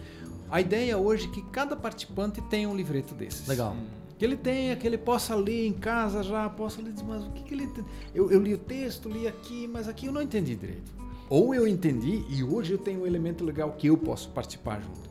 a 0.50 0.60
ideia 0.60 0.98
hoje 0.98 1.28
é 1.28 1.30
que 1.30 1.42
cada 1.42 1.76
participante 1.76 2.42
tenha 2.42 2.68
um 2.68 2.76
livreto 2.76 3.14
desses. 3.14 3.46
Legal. 3.46 3.76
Que 4.18 4.24
ele 4.24 4.36
tenha, 4.36 4.76
que 4.76 4.86
ele 4.86 4.98
possa 4.98 5.34
ler 5.34 5.66
em 5.66 5.72
casa 5.72 6.22
já, 6.22 6.48
possa 6.50 6.82
ler, 6.82 6.92
mas 7.06 7.24
o 7.24 7.30
que, 7.30 7.42
que 7.42 7.54
ele. 7.54 7.70
Eu, 8.14 8.30
eu 8.30 8.40
li 8.40 8.52
o 8.52 8.58
texto, 8.58 9.08
li 9.08 9.26
aqui, 9.26 9.66
mas 9.66 9.88
aqui 9.88 10.06
eu 10.06 10.12
não 10.12 10.20
entendi 10.20 10.56
direito. 10.56 10.92
Ou 11.28 11.54
eu 11.54 11.66
entendi 11.66 12.24
e 12.28 12.42
hoje 12.42 12.72
eu 12.72 12.78
tenho 12.78 13.02
um 13.02 13.06
elemento 13.06 13.44
legal 13.44 13.72
que 13.78 13.86
eu 13.86 13.96
posso 13.96 14.28
participar 14.30 14.80
junto. 14.82 15.09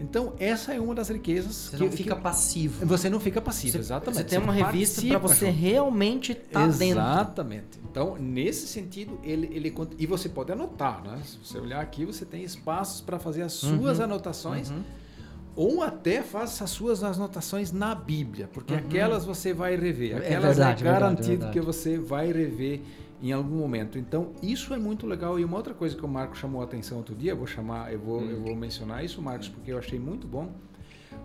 Então, 0.00 0.34
essa 0.38 0.74
é 0.74 0.80
uma 0.80 0.94
das 0.94 1.08
riquezas. 1.08 1.54
Você 1.54 1.76
que, 1.76 1.84
não 1.84 1.92
fica 1.92 2.16
que, 2.16 2.20
passivo. 2.20 2.86
Você 2.86 3.10
não 3.10 3.20
fica 3.20 3.40
passivo, 3.40 3.72
você, 3.72 3.78
exatamente. 3.78 4.18
Você 4.18 4.24
tem 4.24 4.38
uma 4.38 4.52
você 4.52 4.62
revista 4.62 5.06
para 5.06 5.18
você 5.18 5.46
junto. 5.46 5.58
realmente 5.58 6.32
estar 6.32 6.60
tá 6.60 6.66
dentro. 6.66 7.00
Exatamente. 7.00 7.80
Então, 7.90 8.16
nesse 8.18 8.66
sentido, 8.66 9.18
ele, 9.22 9.48
ele. 9.52 9.74
E 9.98 10.06
você 10.06 10.28
pode 10.28 10.50
anotar, 10.52 11.02
né? 11.02 11.18
Se 11.24 11.38
você 11.38 11.58
olhar 11.58 11.80
aqui, 11.80 12.04
você 12.04 12.24
tem 12.24 12.42
espaços 12.42 13.00
para 13.00 13.18
fazer 13.18 13.42
as 13.42 13.52
suas 13.52 13.98
uhum. 13.98 14.04
anotações. 14.04 14.70
Uhum. 14.70 14.82
Ou 15.54 15.82
até 15.82 16.22
faça 16.22 16.64
as 16.64 16.70
suas 16.70 17.02
anotações 17.04 17.72
na 17.72 17.94
Bíblia, 17.94 18.48
porque 18.52 18.72
uhum. 18.72 18.78
aquelas 18.80 19.24
você 19.26 19.52
vai 19.52 19.76
rever. 19.76 20.12
É 20.12 20.16
aquelas 20.16 20.32
é, 20.32 20.64
verdade, 20.64 20.82
é 20.82 20.84
garantido 20.84 21.28
verdade, 21.28 21.28
verdade. 21.28 21.52
que 21.52 21.60
você 21.60 21.98
vai 21.98 22.32
rever 22.32 22.82
em 23.22 23.32
algum 23.32 23.56
momento. 23.56 23.98
Então, 23.98 24.32
isso 24.42 24.74
é 24.74 24.78
muito 24.78 25.06
legal. 25.06 25.38
E 25.38 25.44
uma 25.44 25.56
outra 25.56 25.72
coisa 25.72 25.96
que 25.96 26.04
o 26.04 26.08
Marco 26.08 26.36
chamou 26.36 26.60
a 26.60 26.64
atenção 26.64 26.98
outro 26.98 27.14
dia, 27.14 27.30
eu 27.30 27.36
vou 27.36 27.46
chamar, 27.46 27.92
eu 27.92 28.00
vou, 28.00 28.20
hum. 28.20 28.30
eu 28.30 28.40
vou 28.42 28.56
mencionar 28.56 29.04
isso, 29.04 29.22
Marcos, 29.22 29.48
porque 29.48 29.72
eu 29.72 29.78
achei 29.78 29.98
muito 29.98 30.26
bom. 30.26 30.52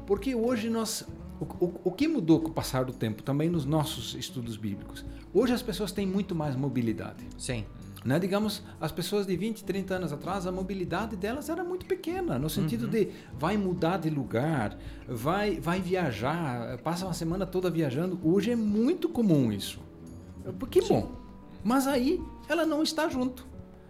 Porque 0.06 0.36
hoje 0.36 0.70
nós. 0.70 1.06
O, 1.40 1.66
o, 1.66 1.82
o, 1.86 1.92
que 1.92 2.08
mudou 2.08 2.40
com 2.40 2.50
o 2.50 2.52
passar 2.52 2.84
do 2.84 2.94
tempo 2.94 3.22
também 3.22 3.50
nos 3.50 3.66
nossos 3.66 4.16
estudos 4.16 4.58
bíblicos? 4.58 5.06
Hoje 5.34 5.54
as 5.54 5.62
pessoas 5.62 5.92
têm 5.92 6.06
muito 6.06 6.34
mais 6.34 6.56
mobilidade. 6.56 7.26
Sim. 7.38 7.64
Né? 8.04 8.18
Digamos, 8.18 8.64
as 8.80 8.92
pessoas 8.92 9.28
de 9.28 9.36
20, 9.36 9.64
30 9.64 9.96
anos 9.96 10.14
atrás, 10.14 10.48
a 10.48 10.52
mobilidade 10.52 11.16
delas 11.16 11.50
era 11.50 11.64
muito 11.64 11.86
pequena, 11.86 12.40
no 12.40 12.50
sentido 12.50 12.86
uhum. 12.86 12.90
de 12.90 13.10
vai 13.38 13.58
mudar 13.58 13.98
de 13.98 14.10
lugar, 14.10 14.78
vai, 15.08 15.60
vai 15.60 15.80
viajar, 15.80 16.78
passa 16.80 17.06
uma 17.06 17.14
semana 17.14 17.46
toda 17.46 17.70
viajando. 17.70 18.20
Hoje 18.24 18.52
é 18.52 18.56
muito 18.56 19.10
comum 19.10 19.52
isso. 19.52 19.80
Que 20.72 20.82
bom. 20.82 21.27
Mas 21.64 21.88
aí 21.88 22.22
ela 22.48 22.66
não 22.66 22.84
está 22.84 23.08
junto. 23.10 23.46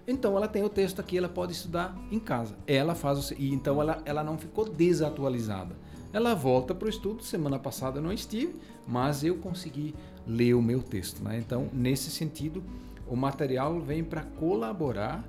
Então 0.08 0.38
ela 0.38 0.48
tem 0.48 0.64
o 0.64 0.70
texto 0.70 1.00
aqui, 1.00 1.18
ela 1.18 1.28
pode 1.28 1.52
estudar 1.52 1.96
em 2.12 2.20
casa. 2.20 2.56
Ela 2.66 2.96
faz 2.96 3.32
o, 3.32 3.34
e 3.34 3.54
então 3.54 3.82
ela, 3.82 4.02
ela 4.06 4.24
não 4.24 4.38
ficou 4.38 4.64
desatualizada. 4.64 5.76
Ela 6.14 6.34
volta 6.34 6.74
para 6.74 6.86
o 6.86 6.90
estudo. 6.90 7.24
Semana 7.24 7.60
passada 7.60 8.00
eu 8.00 8.04
não 8.04 8.14
estive, 8.14 8.56
mas 8.88 9.24
eu 9.24 9.38
consegui 9.38 9.94
ler 10.26 10.54
o 10.54 10.62
meu 10.62 10.82
texto. 10.82 11.22
Né? 11.22 11.38
Então, 11.38 11.70
nesse 11.74 12.10
sentido, 12.10 12.64
o 13.06 13.16
material 13.16 13.80
vem 13.80 14.04
para 14.04 14.24
colaborar 14.24 15.24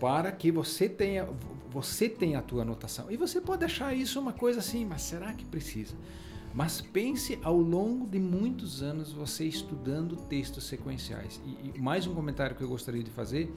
para 0.00 0.30
que 0.32 0.50
você 0.50 0.88
tenha 0.88 1.26
você 1.70 2.08
tenha 2.08 2.38
a 2.38 2.42
tua 2.42 2.62
anotação. 2.62 3.10
E 3.10 3.18
você 3.18 3.38
pode 3.38 3.62
achar 3.62 3.94
isso 3.94 4.18
uma 4.18 4.32
coisa 4.32 4.60
assim, 4.60 4.86
mas 4.86 5.02
será 5.02 5.34
que 5.34 5.44
precisa? 5.44 5.94
Mas 6.56 6.80
pense 6.80 7.38
ao 7.42 7.60
longo 7.60 8.06
de 8.06 8.18
muitos 8.18 8.82
anos 8.82 9.12
você 9.12 9.44
estudando 9.44 10.16
textos 10.16 10.64
sequenciais. 10.64 11.38
E, 11.44 11.76
e 11.76 11.78
mais 11.78 12.06
um 12.06 12.14
comentário 12.14 12.56
que 12.56 12.62
eu 12.62 12.68
gostaria 12.68 13.02
de 13.02 13.10
fazer 13.10 13.54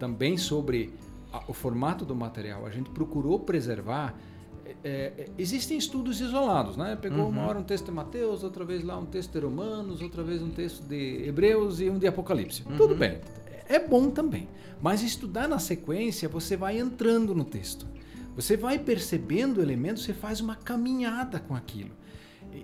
também 0.00 0.36
sobre 0.36 0.92
a, 1.32 1.44
o 1.46 1.52
formato 1.52 2.04
do 2.04 2.12
material. 2.12 2.66
A 2.66 2.70
gente 2.70 2.90
procurou 2.90 3.38
preservar. 3.38 4.18
É, 4.66 5.12
é, 5.16 5.28
existem 5.38 5.78
estudos 5.78 6.20
isolados, 6.20 6.76
né? 6.76 6.98
Pegou 7.00 7.20
uhum. 7.20 7.28
uma 7.28 7.46
hora 7.46 7.56
um 7.56 7.62
texto 7.62 7.86
de 7.86 7.92
Mateus, 7.92 8.42
outra 8.42 8.64
vez 8.64 8.82
lá 8.82 8.98
um 8.98 9.06
texto 9.06 9.30
de 9.30 9.38
Romanos, 9.38 10.02
outra 10.02 10.24
vez 10.24 10.42
um 10.42 10.50
texto 10.50 10.82
de 10.82 11.28
Hebreus 11.28 11.80
e 11.80 11.88
um 11.88 11.98
de 11.98 12.08
Apocalipse. 12.08 12.64
Uhum. 12.68 12.76
Tudo 12.76 12.96
bem, 12.96 13.20
é 13.68 13.78
bom 13.78 14.10
também. 14.10 14.48
Mas 14.82 15.04
estudar 15.04 15.46
na 15.46 15.60
sequência, 15.60 16.28
você 16.28 16.56
vai 16.56 16.80
entrando 16.80 17.32
no 17.32 17.44
texto. 17.44 17.86
Você 18.34 18.56
vai 18.56 18.76
percebendo 18.76 19.62
elementos, 19.62 20.02
você 20.02 20.12
faz 20.12 20.40
uma 20.40 20.56
caminhada 20.56 21.38
com 21.38 21.54
aquilo. 21.54 21.99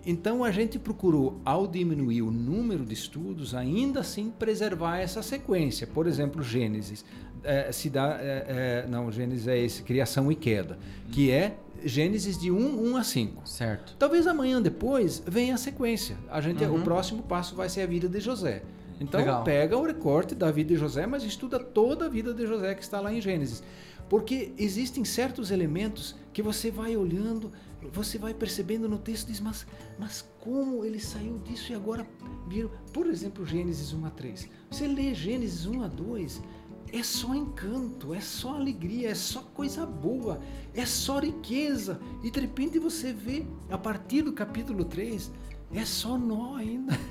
Então 0.05 0.43
a 0.43 0.51
gente 0.51 0.79
procurou, 0.79 1.41
ao 1.45 1.67
diminuir 1.67 2.23
o 2.23 2.31
número 2.31 2.85
de 2.85 2.95
estudos, 2.95 3.55
ainda 3.55 4.01
assim 4.01 4.31
preservar 4.31 4.99
essa 4.99 5.23
sequência. 5.23 5.87
Por 5.87 6.07
exemplo, 6.07 6.43
Gênesis. 6.43 7.05
É, 7.45 7.71
se 7.71 7.89
dá, 7.89 8.19
é, 8.21 8.85
é, 8.85 8.87
não, 8.89 9.11
Gênesis 9.13 9.47
é 9.47 9.57
esse, 9.57 9.83
criação 9.83 10.33
e 10.33 10.35
queda, 10.35 10.77
que 11.13 11.31
é 11.31 11.57
Gênesis 11.85 12.37
de 12.37 12.51
1, 12.51 12.91
1 12.91 12.97
a 12.97 13.05
5. 13.05 13.49
Certo. 13.49 13.95
Talvez 13.99 14.27
amanhã 14.27 14.61
depois 14.61 15.23
venha 15.25 15.55
a 15.55 15.59
sequência. 15.59 16.17
A 16.29 16.41
gente, 16.41 16.65
uhum. 16.65 16.77
O 16.77 16.83
próximo 16.83 17.23
passo 17.23 17.55
vai 17.55 17.69
ser 17.69 17.83
a 17.83 17.87
vida 17.87 18.09
de 18.09 18.19
José. 18.19 18.63
Então 19.01 19.21
Legal. 19.21 19.45
pega 19.45 19.77
o 19.77 19.85
recorte 19.85 20.35
da 20.35 20.51
vida 20.51 20.75
de 20.75 20.81
José, 20.81 21.07
mas 21.07 21.23
estuda 21.23 21.59
toda 21.59 22.07
a 22.07 22.09
vida 22.09 22.33
de 22.33 22.47
José 22.47 22.75
que 22.75 22.83
está 22.83 23.01
lá 23.01 23.13
em 23.13 23.21
Gênesis. 23.21 23.63
Porque 24.09 24.53
existem 24.57 25.05
certos 25.05 25.51
elementos 25.51 26.15
que 26.33 26.43
você 26.43 26.71
vai 26.71 26.97
olhando 26.97 27.53
você 27.93 28.19
vai 28.19 28.35
percebendo 28.35 28.89
no 28.89 28.99
texto, 28.99 29.29
diz, 29.29 29.41
mas, 29.41 29.67
mas 29.99 30.25
como 30.41 30.85
ele 30.85 31.01
saiu 31.01 31.39
disso 31.39 31.73
e 31.73 31.75
agora 31.75 32.07
viram? 32.49 32.71
Por 32.93 33.07
exemplo, 33.07 33.45
Gênesis 33.45 33.93
1 33.93 34.07
a 34.07 34.11
3. 34.11 34.49
Você 34.71 34.87
lê 34.87 35.15
Gênesis 35.15 35.67
1 35.67 35.83
a 35.83 35.89
2, 35.89 36.43
é 36.93 37.03
só 37.03 37.35
encanto, 37.35 38.15
é 38.15 38.21
só 38.21 38.55
alegria, 38.55 39.11
é 39.11 39.15
só 39.15 39.41
coisa 39.43 39.85
boa, 39.85 40.41
é 40.75 40.87
só 40.87 41.19
riqueza. 41.19 42.01
E 42.23 42.31
de 42.31 42.41
repente 42.41 42.79
você 42.79 43.13
vê, 43.13 43.45
a 43.71 43.77
partir 43.77 44.23
do 44.23 44.33
capítulo 44.33 44.85
3, 44.85 45.31
é 45.75 45.85
só 45.85 46.17
nó 46.17 46.55
ainda. 46.55 46.97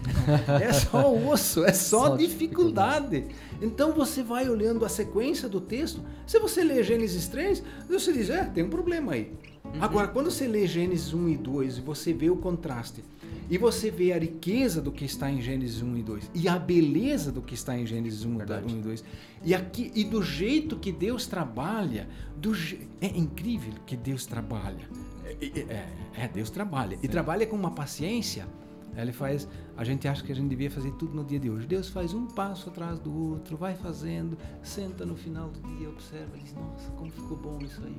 É 0.60 0.74
só 0.74 1.14
osso, 1.14 1.64
é 1.64 1.74
só, 1.74 2.08
só 2.08 2.16
dificuldade. 2.16 3.20
dificuldade. 3.20 3.36
Então 3.62 3.92
você 3.92 4.24
vai 4.24 4.50
olhando 4.50 4.84
a 4.84 4.90
sequência 4.90 5.48
do 5.48 5.62
texto. 5.62 6.02
Se 6.26 6.40
você 6.40 6.64
lê 6.64 6.82
Gênesis 6.82 7.28
3, 7.28 7.62
você 7.88 8.12
diz: 8.12 8.30
é, 8.30 8.46
tem 8.46 8.64
um 8.64 8.70
problema 8.70 9.14
aí. 9.14 9.38
Uhum. 9.76 9.84
Agora, 9.84 10.08
quando 10.08 10.32
você 10.32 10.48
lê 10.48 10.66
Gênesis 10.66 11.14
1 11.14 11.30
e 11.30 11.38
2 11.38 11.78
e 11.78 11.82
você 11.82 12.14
vê 12.14 12.30
o 12.30 12.38
contraste, 12.38 13.04
e 13.50 13.58
você 13.58 13.92
vê 13.92 14.14
a 14.14 14.18
riqueza 14.18 14.82
do 14.82 14.92
que 14.92 15.06
está 15.06 15.30
em 15.30 15.42
Gênesis 15.42 15.82
1 15.82 15.98
e 15.98 16.04
2, 16.04 16.32
e 16.34 16.48
a 16.48 16.58
beleza 16.58 17.32
do 17.32 17.42
que 17.42 17.54
está 17.54 17.78
em 17.78 17.86
Gênesis 17.86 18.26
1, 18.26 18.38
1 18.38 18.42
e 18.70 18.82
2, 18.82 19.04
e, 19.44 19.54
aqui, 19.54 19.92
e 19.94 20.04
do 20.04 20.24
jeito 20.24 20.78
que 20.78 20.92
Deus 20.92 21.28
trabalha, 21.28 22.08
do, 22.38 22.54
é 23.02 23.08
incrível 23.08 23.74
que 23.86 23.96
Deus 23.96 24.26
trabalha. 24.26 24.90
É, 25.26 25.60
é, 25.60 25.88
é 26.24 26.28
Deus 26.28 26.50
trabalha. 26.50 26.98
Sim. 26.98 27.06
E 27.06 27.08
trabalha 27.08 27.46
com 27.46 27.56
uma 27.56 27.72
paciência. 27.72 28.48
Ele 28.96 29.12
faz. 29.12 29.46
A 29.76 29.84
gente 29.84 30.08
acha 30.08 30.24
que 30.24 30.32
a 30.32 30.36
gente 30.36 30.48
devia 30.48 30.72
fazer 30.72 30.92
tudo 30.92 31.14
no 31.14 31.26
dia 31.26 31.38
de 31.38 31.50
hoje. 31.50 31.68
Deus 31.68 31.90
faz 31.90 32.14
um 32.14 32.28
passo 32.28 32.70
atrás 32.70 32.98
do 32.98 33.14
outro, 33.14 33.58
vai 33.58 33.76
fazendo, 33.76 34.38
senta 34.64 35.06
no 35.06 35.18
final 35.18 35.50
do 35.50 35.60
dia, 35.76 35.90
observa 35.90 36.38
diz: 36.38 36.54
Nossa, 36.54 36.90
como 36.92 37.12
ficou 37.12 37.36
bom 37.36 37.60
isso 37.62 37.82
aí 37.84 37.98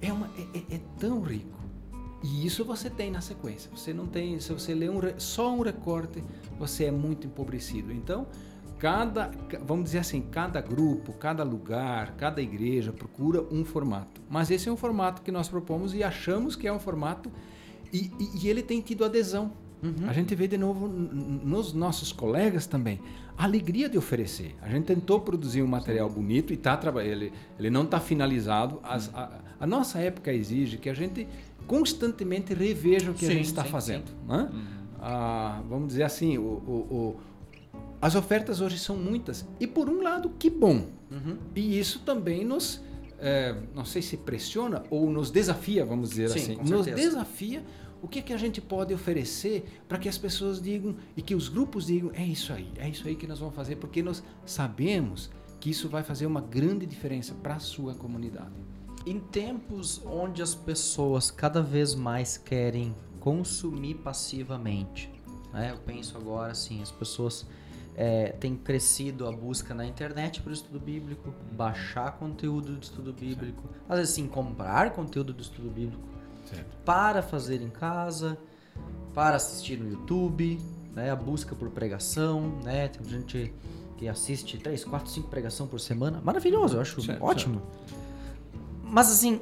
é, 0.00 0.12
uma, 0.12 0.30
é, 0.36 0.58
é, 0.58 0.76
é, 0.76 0.80
tão 0.98 1.20
rico. 1.22 1.58
E 2.22 2.46
isso 2.46 2.64
você 2.64 2.90
tem 2.90 3.10
na 3.10 3.20
sequência. 3.20 3.70
Você 3.74 3.92
não 3.92 4.06
tem, 4.06 4.38
se 4.40 4.52
você 4.52 4.74
lê 4.74 4.88
um, 4.88 5.00
só 5.18 5.54
um 5.54 5.62
recorte, 5.62 6.22
você 6.58 6.84
é 6.84 6.90
muito 6.90 7.26
empobrecido. 7.26 7.92
Então, 7.92 8.26
cada, 8.78 9.30
vamos 9.64 9.84
dizer 9.84 9.98
assim, 9.98 10.20
cada 10.20 10.60
grupo, 10.60 11.12
cada 11.14 11.42
lugar, 11.42 12.14
cada 12.16 12.42
igreja 12.42 12.92
procura 12.92 13.42
um 13.50 13.64
formato. 13.64 14.20
Mas 14.28 14.50
esse 14.50 14.68
é 14.68 14.72
um 14.72 14.76
formato 14.76 15.22
que 15.22 15.32
nós 15.32 15.48
propomos 15.48 15.94
e 15.94 16.02
achamos 16.02 16.56
que 16.56 16.68
é 16.68 16.72
um 16.72 16.80
formato 16.80 17.30
e, 17.92 18.10
e, 18.18 18.42
e 18.42 18.48
ele 18.48 18.62
tem 18.62 18.80
tido 18.80 19.04
adesão. 19.04 19.52
Uhum. 19.82 20.08
A 20.08 20.12
gente 20.12 20.34
vê 20.34 20.46
de 20.46 20.58
novo 20.58 20.86
nos 20.86 21.72
nossos 21.72 22.12
colegas 22.12 22.66
também 22.66 23.00
a 23.36 23.44
alegria 23.44 23.88
de 23.88 23.96
oferecer. 23.96 24.54
A 24.60 24.68
gente 24.68 24.84
tentou 24.84 25.20
produzir 25.20 25.62
um 25.62 25.66
material 25.66 26.08
Sim. 26.10 26.14
bonito 26.14 26.52
e 26.52 26.56
tá 26.56 26.78
ele, 27.02 27.32
ele 27.58 27.70
não 27.70 27.84
está 27.84 27.98
finalizado. 27.98 28.78
As, 28.82 29.10
a, 29.14 29.40
a, 29.58 29.66
nossa 29.66 29.98
época 29.98 30.30
exige 30.30 30.76
que 30.76 30.90
a 30.90 30.94
gente 30.94 31.26
constantemente 31.66 32.52
reveja 32.52 33.10
o 33.10 33.14
que 33.14 33.24
sim, 33.24 33.32
a 33.32 33.34
gente 33.34 33.46
está 33.46 33.64
fazendo. 33.64 34.12
Né? 34.28 34.50
Uhum. 34.52 34.64
Ah, 35.00 35.62
vamos 35.66 35.88
dizer 35.88 36.02
assim, 36.02 36.36
o, 36.36 36.42
o, 36.42 37.16
o 37.16 37.20
as 38.02 38.14
ofertas 38.14 38.60
hoje 38.60 38.78
são 38.78 38.96
muitas. 38.96 39.46
E 39.58 39.66
por 39.66 39.88
um 39.88 40.02
lado, 40.02 40.30
que 40.38 40.50
bom. 40.50 40.86
Uhum. 41.10 41.38
E 41.54 41.78
isso 41.78 42.00
também 42.00 42.44
nos, 42.44 42.82
é, 43.18 43.54
não 43.74 43.84
sei 43.84 44.02
se 44.02 44.16
pressiona 44.16 44.82
ou 44.90 45.08
nos 45.10 45.30
desafia, 45.30 45.84
vamos 45.84 46.10
dizer 46.10 46.28
Sim, 46.30 46.38
assim. 46.38 46.70
Nos 46.70 46.86
desafia 46.86 47.62
o 48.02 48.08
que, 48.08 48.20
é 48.20 48.22
que 48.22 48.32
a 48.32 48.36
gente 48.36 48.60
pode 48.60 48.94
oferecer 48.94 49.82
para 49.88 49.98
que 49.98 50.08
as 50.08 50.16
pessoas 50.16 50.60
digam 50.60 50.96
e 51.16 51.22
que 51.22 51.34
os 51.34 51.48
grupos 51.48 51.86
digam: 51.86 52.10
é 52.14 52.24
isso 52.24 52.52
aí, 52.52 52.70
é 52.76 52.88
isso 52.88 53.06
aí 53.06 53.14
que 53.14 53.26
nós 53.26 53.38
vamos 53.38 53.54
fazer, 53.54 53.76
porque 53.76 54.02
nós 54.02 54.22
sabemos 54.44 55.30
que 55.58 55.70
isso 55.70 55.88
vai 55.88 56.02
fazer 56.02 56.26
uma 56.26 56.40
grande 56.40 56.86
diferença 56.86 57.34
para 57.34 57.56
a 57.56 57.60
sua 57.60 57.94
comunidade. 57.94 58.52
Em 59.06 59.18
tempos 59.18 60.00
onde 60.06 60.42
as 60.42 60.54
pessoas 60.54 61.30
cada 61.30 61.62
vez 61.62 61.94
mais 61.94 62.38
querem 62.38 62.94
consumir 63.18 63.96
passivamente, 63.96 65.10
né? 65.52 65.70
eu 65.72 65.78
penso 65.78 66.16
agora 66.16 66.52
assim: 66.52 66.80
as 66.80 66.90
pessoas 66.90 67.46
é, 67.94 68.32
tem 68.32 68.56
crescido 68.56 69.26
a 69.26 69.32
busca 69.32 69.74
na 69.74 69.84
internet 69.84 70.40
para 70.40 70.50
o 70.50 70.54
estudo 70.54 70.80
bíblico, 70.80 71.34
baixar 71.52 72.12
conteúdo 72.12 72.76
do 72.76 72.82
estudo 72.82 73.12
bíblico, 73.12 73.62
às 73.86 73.98
vezes 73.98 74.14
sim 74.14 74.26
comprar 74.26 74.90
conteúdo 74.92 75.34
do 75.34 75.42
estudo 75.42 75.68
bíblico 75.68 76.19
certo. 76.50 76.76
para 76.84 77.22
fazer 77.22 77.62
em 77.62 77.70
casa, 77.70 78.36
para 79.14 79.36
assistir 79.36 79.78
no 79.78 79.88
YouTube, 79.88 80.60
né, 80.94 81.10
a 81.10 81.16
busca 81.16 81.54
por 81.54 81.70
pregação, 81.70 82.58
né, 82.64 82.88
tem 82.88 83.06
gente 83.08 83.54
que 83.96 84.08
assiste 84.08 84.58
3, 84.58 84.84
4, 84.84 85.10
5 85.10 85.28
pregação 85.28 85.66
por 85.66 85.80
semana, 85.80 86.20
maravilhoso, 86.22 86.76
eu 86.76 86.80
acho 86.80 87.00
certo, 87.02 87.22
ótimo. 87.22 87.62
Mas 88.82 89.10
assim, 89.10 89.40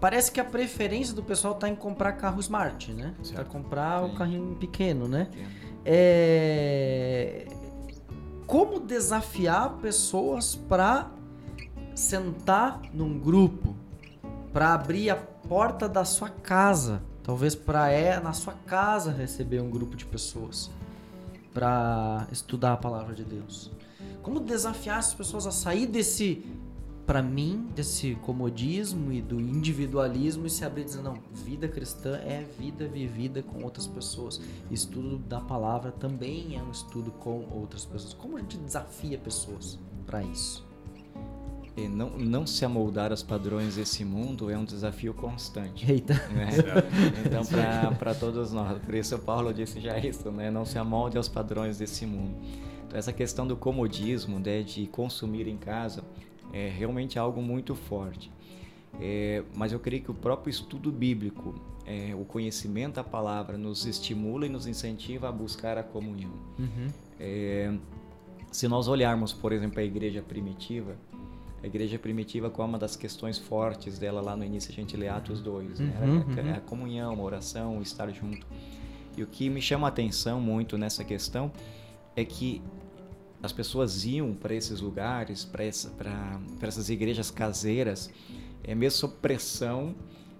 parece 0.00 0.32
que 0.32 0.40
a 0.40 0.44
preferência 0.44 1.14
do 1.14 1.22
pessoal 1.22 1.54
está 1.54 1.68
em 1.68 1.76
comprar 1.76 2.12
carro 2.12 2.40
smart, 2.40 2.92
né? 2.92 3.14
Para 3.32 3.44
comprar 3.44 4.02
sim. 4.02 4.10
o 4.10 4.14
carrinho 4.16 4.56
pequeno, 4.56 5.06
né? 5.06 5.28
É 5.84 7.46
como 8.46 8.78
desafiar 8.78 9.78
pessoas 9.78 10.54
para 10.54 11.10
sentar 11.94 12.80
num 12.92 13.18
grupo, 13.18 13.74
para 14.52 14.72
abrir 14.74 15.10
a 15.10 15.16
porta 15.48 15.88
da 15.88 16.04
sua 16.04 16.28
casa, 16.28 17.02
talvez 17.22 17.54
para 17.54 17.90
é 17.90 18.18
na 18.20 18.32
sua 18.32 18.54
casa 18.66 19.12
receber 19.12 19.60
um 19.60 19.70
grupo 19.70 19.96
de 19.96 20.04
pessoas 20.04 20.70
para 21.54 22.26
estudar 22.32 22.72
a 22.72 22.76
palavra 22.76 23.14
de 23.14 23.24
Deus. 23.24 23.70
Como 24.22 24.40
desafiar 24.40 24.98
as 24.98 25.14
pessoas 25.14 25.46
a 25.46 25.52
sair 25.52 25.86
desse 25.86 26.44
para 27.06 27.22
mim, 27.22 27.68
desse 27.72 28.16
comodismo 28.16 29.12
e 29.12 29.22
do 29.22 29.40
individualismo 29.40 30.44
e 30.44 30.50
se 30.50 30.64
abrir 30.64 30.84
dizendo, 30.84 31.04
não, 31.04 31.18
vida 31.32 31.68
cristã 31.68 32.16
é 32.16 32.44
vida 32.58 32.88
vivida 32.88 33.44
com 33.44 33.62
outras 33.62 33.86
pessoas. 33.86 34.40
Estudo 34.68 35.16
da 35.16 35.40
palavra 35.40 35.92
também 35.92 36.56
é 36.56 36.62
um 36.62 36.72
estudo 36.72 37.12
com 37.12 37.46
outras 37.52 37.84
pessoas. 37.84 38.12
Como 38.12 38.36
a 38.36 38.40
gente 38.40 38.58
desafia 38.58 39.16
pessoas 39.16 39.78
para 40.04 40.20
isso? 40.24 40.66
E 41.76 41.88
não, 41.88 42.10
não 42.10 42.46
se 42.46 42.64
amoldar 42.64 43.10
aos 43.10 43.22
padrões 43.22 43.76
desse 43.76 44.02
mundo 44.02 44.50
é 44.50 44.56
um 44.56 44.64
desafio 44.64 45.12
constante. 45.12 45.90
Eita. 45.90 46.14
Né? 46.30 46.48
Então, 47.24 47.42
para 47.98 48.14
todos 48.14 48.50
nós, 48.50 48.78
por 48.82 48.94
isso 48.94 49.14
o 49.14 49.18
Paulo 49.18 49.52
disse 49.52 49.78
já 49.80 49.98
isso, 49.98 50.30
né? 50.30 50.50
não 50.50 50.64
se 50.64 50.78
amolde 50.78 51.18
aos 51.18 51.28
padrões 51.28 51.76
desse 51.76 52.06
mundo. 52.06 52.34
Então, 52.86 52.98
essa 52.98 53.12
questão 53.12 53.46
do 53.46 53.56
comodismo, 53.56 54.38
né, 54.38 54.62
de 54.62 54.86
consumir 54.86 55.46
em 55.48 55.56
casa, 55.56 56.02
é 56.52 56.68
realmente 56.68 57.18
algo 57.18 57.42
muito 57.42 57.74
forte. 57.74 58.30
É, 58.98 59.42
mas 59.54 59.72
eu 59.72 59.78
creio 59.78 60.02
que 60.02 60.10
o 60.10 60.14
próprio 60.14 60.50
estudo 60.50 60.90
bíblico, 60.90 61.54
é, 61.84 62.14
o 62.14 62.24
conhecimento 62.24 62.94
da 62.94 63.04
palavra, 63.04 63.58
nos 63.58 63.84
estimula 63.84 64.46
e 64.46 64.48
nos 64.48 64.66
incentiva 64.66 65.28
a 65.28 65.32
buscar 65.32 65.76
a 65.76 65.82
comunhão. 65.82 66.32
Uhum. 66.58 66.88
É, 67.20 67.74
se 68.50 68.66
nós 68.68 68.88
olharmos, 68.88 69.32
por 69.32 69.52
exemplo, 69.52 69.80
a 69.80 69.82
igreja 69.82 70.22
primitiva, 70.22 70.96
a 71.62 71.66
igreja 71.66 71.98
primitiva, 71.98 72.50
qual 72.50 72.66
é 72.66 72.68
uma 72.68 72.78
das 72.78 72.96
questões 72.96 73.38
fortes 73.38 73.98
dela 73.98 74.20
lá 74.20 74.36
no 74.36 74.44
início, 74.44 74.70
a 74.70 74.74
gente 74.74 74.96
lê 74.96 75.08
Atos 75.08 75.40
2, 75.40 75.80
né? 75.80 75.98
uhum, 76.00 76.18
né? 76.34 76.42
uhum. 76.42 76.52
a, 76.52 76.56
a 76.56 76.60
comunhão, 76.60 77.12
a 77.12 77.22
oração, 77.22 77.78
o 77.78 77.82
estar 77.82 78.10
junto. 78.10 78.46
E 79.16 79.22
o 79.22 79.26
que 79.26 79.48
me 79.48 79.62
chama 79.62 79.86
a 79.86 79.88
atenção 79.88 80.40
muito 80.40 80.76
nessa 80.76 81.02
questão 81.02 81.50
é 82.14 82.24
que 82.24 82.62
as 83.42 83.52
pessoas 83.52 84.04
iam 84.04 84.34
para 84.34 84.54
esses 84.54 84.80
lugares, 84.80 85.44
para 85.44 85.64
essa, 85.64 85.92
essas 86.60 86.90
igrejas 86.90 87.30
caseiras, 87.30 88.10
é, 88.62 88.74
mesmo 88.74 88.98
sob 88.98 89.14
pressão 89.20 89.94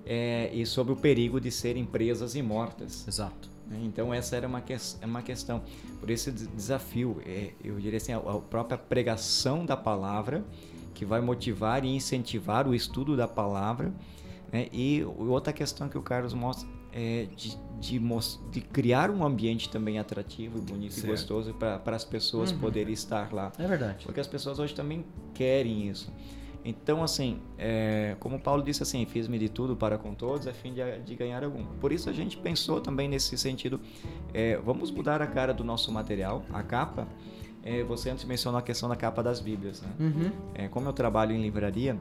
é, 0.05 0.51
e 0.53 0.65
sob 0.67 0.93
o 0.93 0.97
perigo 0.97 1.41
de 1.41 1.51
serem 1.51 1.85
presas 1.85 2.35
e 2.35 2.43
mortas. 2.43 3.07
Exato. 3.07 3.49
Né? 3.67 3.81
Então 3.85 4.13
essa 4.13 4.37
era 4.37 4.47
uma, 4.47 4.61
que, 4.61 4.73
é 4.73 4.79
uma 5.05 5.23
questão. 5.23 5.63
Por 6.01 6.11
esse 6.11 6.31
desafio, 6.31 7.21
é, 7.25 7.53
eu 7.63 7.79
diria 7.79 7.99
assim, 7.99 8.13
a, 8.13 8.19
a 8.19 8.41
própria 8.41 8.79
pregação 8.79 9.65
da 9.65 9.77
palavra, 9.77 10.45
que 10.97 11.05
vai 11.05 11.21
motivar 11.21 11.85
e 11.85 11.95
incentivar 11.95 12.67
o 12.67 12.75
estudo 12.75 13.17
da 13.17 13.29
palavra, 13.29 13.93
né? 14.51 14.67
e 14.73 15.05
outra 15.05 15.53
questão 15.53 15.89
que 15.89 15.97
o 15.97 16.03
Carlos 16.03 16.35
mostra 16.35 16.67
é 16.93 17.29
de 17.37 17.57
de, 17.79 18.01
de 18.51 18.61
criar 18.61 19.11
um 19.11 19.25
ambiente 19.25 19.69
também 19.69 19.99
atrativo, 19.99 20.61
bonito 20.61 20.95
certo. 20.95 21.07
e 21.07 21.11
gostoso 21.11 21.55
para 21.55 21.95
as 21.95 22.05
pessoas 22.05 22.51
uhum. 22.51 22.59
poderem 22.59 22.93
estar 22.93 23.33
lá. 23.33 23.53
É 23.59 23.67
verdade. 23.67 24.05
Porque 24.05 24.19
as 24.21 24.27
pessoas 24.27 24.59
hoje 24.59 24.75
também 24.75 25.05
querem 25.35 25.89
isso. 25.89 26.11
Então, 26.65 27.03
assim, 27.03 27.39
é, 27.57 28.17
como 28.19 28.41
Paulo 28.41 28.63
disse 28.63 28.83
assim, 28.83 29.05
fiz-me 29.07 29.39
de 29.39 29.49
tudo 29.49 29.77
para 29.77 29.99
com 29.99 30.15
todos, 30.15 30.49
a 30.49 30.53
fim 30.53 30.73
de, 30.73 30.99
de, 31.01 31.15
ganhar 31.15 31.45
algum. 31.45 31.65
Por 31.81 31.93
isso 31.93 32.11
a 32.11 32.13
gente 32.13 32.37
pensou 32.37 32.81
também 32.81 33.09
nesse 33.09 33.39
sentido, 33.39 33.81
é, 34.35 34.57
vamos 34.57 34.91
mudar 34.91 35.23
a 35.23 35.27
cara 35.29 35.55
do 35.55 35.63
nosso 35.63 35.93
material, 35.93 36.45
a 36.53 36.63
capa. 36.63 37.07
É, 37.67 37.83
você 37.83 38.11
antes 38.11 38.25
mencionou 38.25 38.59
a 38.59 38.63
questão 38.63 38.89
da 38.89 38.97
capa 38.97 39.23
das 39.23 39.41
Bíblias. 39.41 39.83
Né? 39.83 39.89
Uhum. 40.01 40.33
É, 40.55 40.69
como 40.69 40.89
eu 40.89 40.93
trabalho 40.93 41.33
em 41.33 41.43
livraria, 41.43 41.99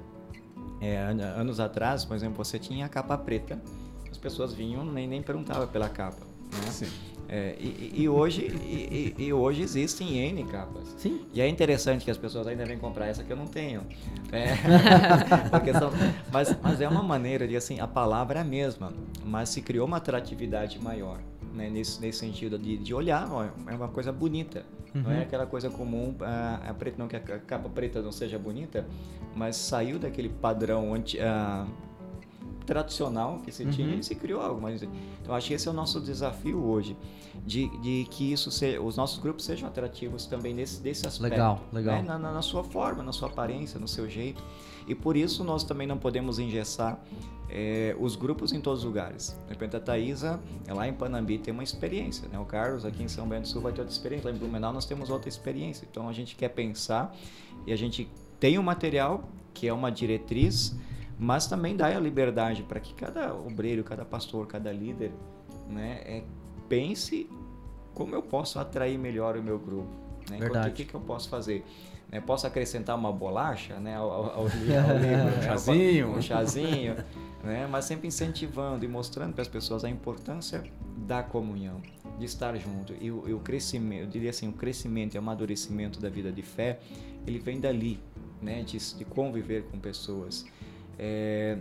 é, 0.80 0.98
anos 0.98 1.60
atrás, 1.60 2.06
por 2.06 2.16
exemplo, 2.16 2.38
você 2.38 2.58
tinha 2.58 2.86
a 2.86 2.90
capa 2.90 3.18
preta 3.18 3.60
pessoas 4.26 4.54
vinham 4.56 4.84
nem 4.84 5.08
nem 5.08 5.22
perguntavam 5.22 5.68
pela 5.68 5.88
capa. 5.88 6.22
Né? 6.52 6.72
Sim. 6.72 6.88
É, 7.28 7.56
e, 7.60 7.94
e, 8.02 8.10
hoje, 8.10 8.42
e, 8.42 9.16
e, 9.18 9.34
hoje 9.34 9.62
existem 9.62 10.18
N 10.18 10.44
capas. 10.46 10.96
Sim. 10.98 11.22
E 11.34 11.42
é 11.42 11.48
interessante 11.48 12.06
que 12.06 12.12
as 12.12 12.18
pessoas 12.18 12.46
ainda 12.48 12.66
vêm 12.66 12.78
comprar 12.78 13.08
essa 13.08 13.24
que 13.24 13.32
eu 13.32 13.38
não 13.38 13.48
tenho. 13.48 13.82
É, 14.32 14.56
são, 15.78 15.92
mas, 16.32 16.56
mas 16.62 16.82
é 16.82 16.88
uma 16.88 17.02
maneira 17.02 17.48
de 17.48 17.56
assim, 17.56 17.80
a 17.80 17.88
palavra 17.88 18.40
é 18.40 18.42
a 18.42 18.46
mesma, 18.46 18.94
mas 19.24 19.50
se 19.50 19.62
criou 19.62 19.88
uma 19.88 19.98
atratividade 19.98 20.80
maior. 20.80 21.20
Né, 21.56 21.70
nesse, 21.70 22.02
nesse 22.02 22.20
sentido 22.20 22.60
de, 22.60 22.78
de 22.78 22.94
olhar, 22.94 23.32
ó, 23.32 23.46
é 23.46 23.76
uma 23.76 23.88
coisa 23.88 24.12
bonita. 24.12 24.66
Uhum. 24.94 25.04
Não 25.04 25.12
é 25.12 25.16
uhum. 25.16 25.22
aquela 25.22 25.46
coisa 25.46 25.70
comum, 25.70 26.14
a, 26.20 26.70
a 26.70 26.74
preta, 26.74 26.98
não 27.00 27.08
que 27.08 27.16
a 27.16 27.20
capa 27.20 27.70
preta 27.70 28.02
não 28.02 28.12
seja 28.12 28.38
bonita, 28.38 28.86
mas 29.36 29.56
saiu 29.56 29.98
daquele 29.98 30.30
padrão 30.30 30.94
anti, 30.94 31.20
a, 31.20 31.66
tradicional 32.66 33.40
que 33.44 33.52
se 33.52 33.64
uhum. 33.64 33.72
tinha 33.72 33.96
e 33.96 34.04
se 34.04 34.16
criou 34.16 34.42
algo 34.42 34.62
mais. 34.62 34.82
Então 34.84 35.34
acho 35.34 35.48
que 35.48 35.54
esse 35.54 35.68
é 35.68 35.72
o 35.72 35.74
nosso 35.74 36.02
desafio 36.02 36.64
hoje, 36.64 36.98
de, 37.46 37.68
de 37.80 38.08
que 38.10 38.32
isso 38.32 38.52
seja, 38.52 38.82
os 38.82 38.98
nossos 38.98 39.20
grupos 39.20 39.46
sejam 39.46 39.68
atrativos 39.68 40.26
também 40.26 40.54
nesse 40.54 40.82
desse 40.82 41.08
aspecto. 41.08 41.32
Legal, 41.32 41.62
legal. 41.72 41.96
Né? 41.98 42.02
Na, 42.04 42.18
na, 42.18 42.32
na, 42.34 42.42
sua 42.42 42.64
forma, 42.64 43.04
na 43.04 43.14
sua 43.14 43.30
aparência, 43.30 43.80
no 43.80 43.88
seu 43.88 44.10
jeito. 44.10 44.44
E 44.88 44.94
por 44.94 45.16
isso 45.16 45.44
nós 45.44 45.64
também 45.64 45.88
não 45.88 45.98
podemos 45.98 46.38
engessar 46.38 47.00
é, 47.50 47.96
os 48.00 48.16
grupos 48.16 48.54
em 48.54 48.62
todos 48.62 48.80
os 48.80 48.86
lugares. 48.86 49.38
De 49.46 49.54
repente 49.54 49.76
a 49.76 49.80
Thaisa, 49.80 50.40
lá 50.68 50.88
em 50.88 50.94
Panambi, 50.94 51.38
tem 51.38 51.54
uma 51.54 51.64
experiência. 51.64 52.28
Né? 52.28 52.38
O 52.40 52.46
Carlos 52.46 52.86
aqui 52.86 53.04
em 53.04 53.08
São 53.08 53.28
Bento 53.28 53.44
do 53.44 53.48
Sul 53.48 53.62
vai 53.62 53.72
ter 53.72 53.82
outra 53.82 53.94
experiência. 53.94 54.30
Lá 54.30 54.36
em 54.36 54.40
Blumenau 54.40 54.74
nós 54.74 54.86
temos 54.86 55.10
outra 55.10 55.30
experiência. 55.30 55.88
Então 55.90 56.08
a 56.08 56.14
gente 56.14 56.36
quer 56.36 56.50
pensar 56.50 57.16
e 57.66 57.74
a 57.74 57.76
gente 57.76 58.10
tem 58.40 58.60
um 58.60 58.64
material 58.64 59.24
que 59.54 59.68
é 59.68 59.74
uma 59.74 59.92
diretriz 59.92 60.76
mas 61.18 61.48
também 61.48 61.76
dá 61.76 61.88
a 61.88 62.00
liberdade 62.00 62.64
para 62.64 62.80
que 62.80 62.94
cada 62.94 63.34
obreiro, 63.34 63.84
cada 63.84 64.04
pastor, 64.04 64.48
cada 64.48 64.72
líder, 64.72 65.12
né, 65.70 66.02
é, 66.06 66.24
pense 66.68 67.30
como 67.94 68.14
eu 68.14 68.22
posso 68.22 68.60
atrair 68.60 68.98
melhor 68.98 69.38
o 69.38 69.44
meu 69.44 69.58
grupo. 69.58 69.90
Né? 70.30 70.38
Verdade. 70.38 70.70
O 70.70 70.74
que, 70.74 70.86
que 70.86 70.94
eu 70.94 71.02
posso 71.02 71.30
fazer? 71.30 71.66
Né, 72.12 72.20
posso 72.20 72.46
acrescentar 72.46 72.96
uma 72.96 73.12
bolacha 73.12 73.80
né, 73.80 73.96
ao, 73.96 74.12
ao, 74.12 74.40
ao 74.40 74.48
livro, 74.50 75.38
um 75.38 75.42
chazinho, 75.42 76.10
um 76.10 76.22
chazinho 76.22 76.96
né, 77.46 77.68
mas 77.68 77.86
sempre 77.86 78.08
incentivando 78.08 78.84
e 78.84 78.88
mostrando 78.88 79.34
para 79.34 79.44
as 79.44 79.48
pessoas 79.48 79.86
a 79.86 79.90
importância 79.90 80.64
da 80.98 81.22
comunhão, 81.22 81.80
de 82.18 82.26
estar 82.26 82.58
junto. 82.58 82.94
E 83.00 83.12
o, 83.12 83.30
e 83.30 83.34
o 83.34 83.40
crescimento, 83.40 84.02
eu 84.02 84.08
diria 84.08 84.32
assim, 84.32 84.50
o 84.50 84.54
crescimento 84.54 85.14
e 85.14 85.18
amadurecimento 85.18 86.00
da 86.00 86.10
vida 86.10 86.32
de 86.32 86.42
fé, 86.42 86.80
ele 87.28 87.38
vem 87.38 87.60
dali, 87.60 88.00
né, 88.42 88.64
de, 88.64 88.78
de 88.96 89.06
conviver 89.06 89.66
com 89.66 89.80
pessoas. 89.80 90.46
É, 90.98 91.58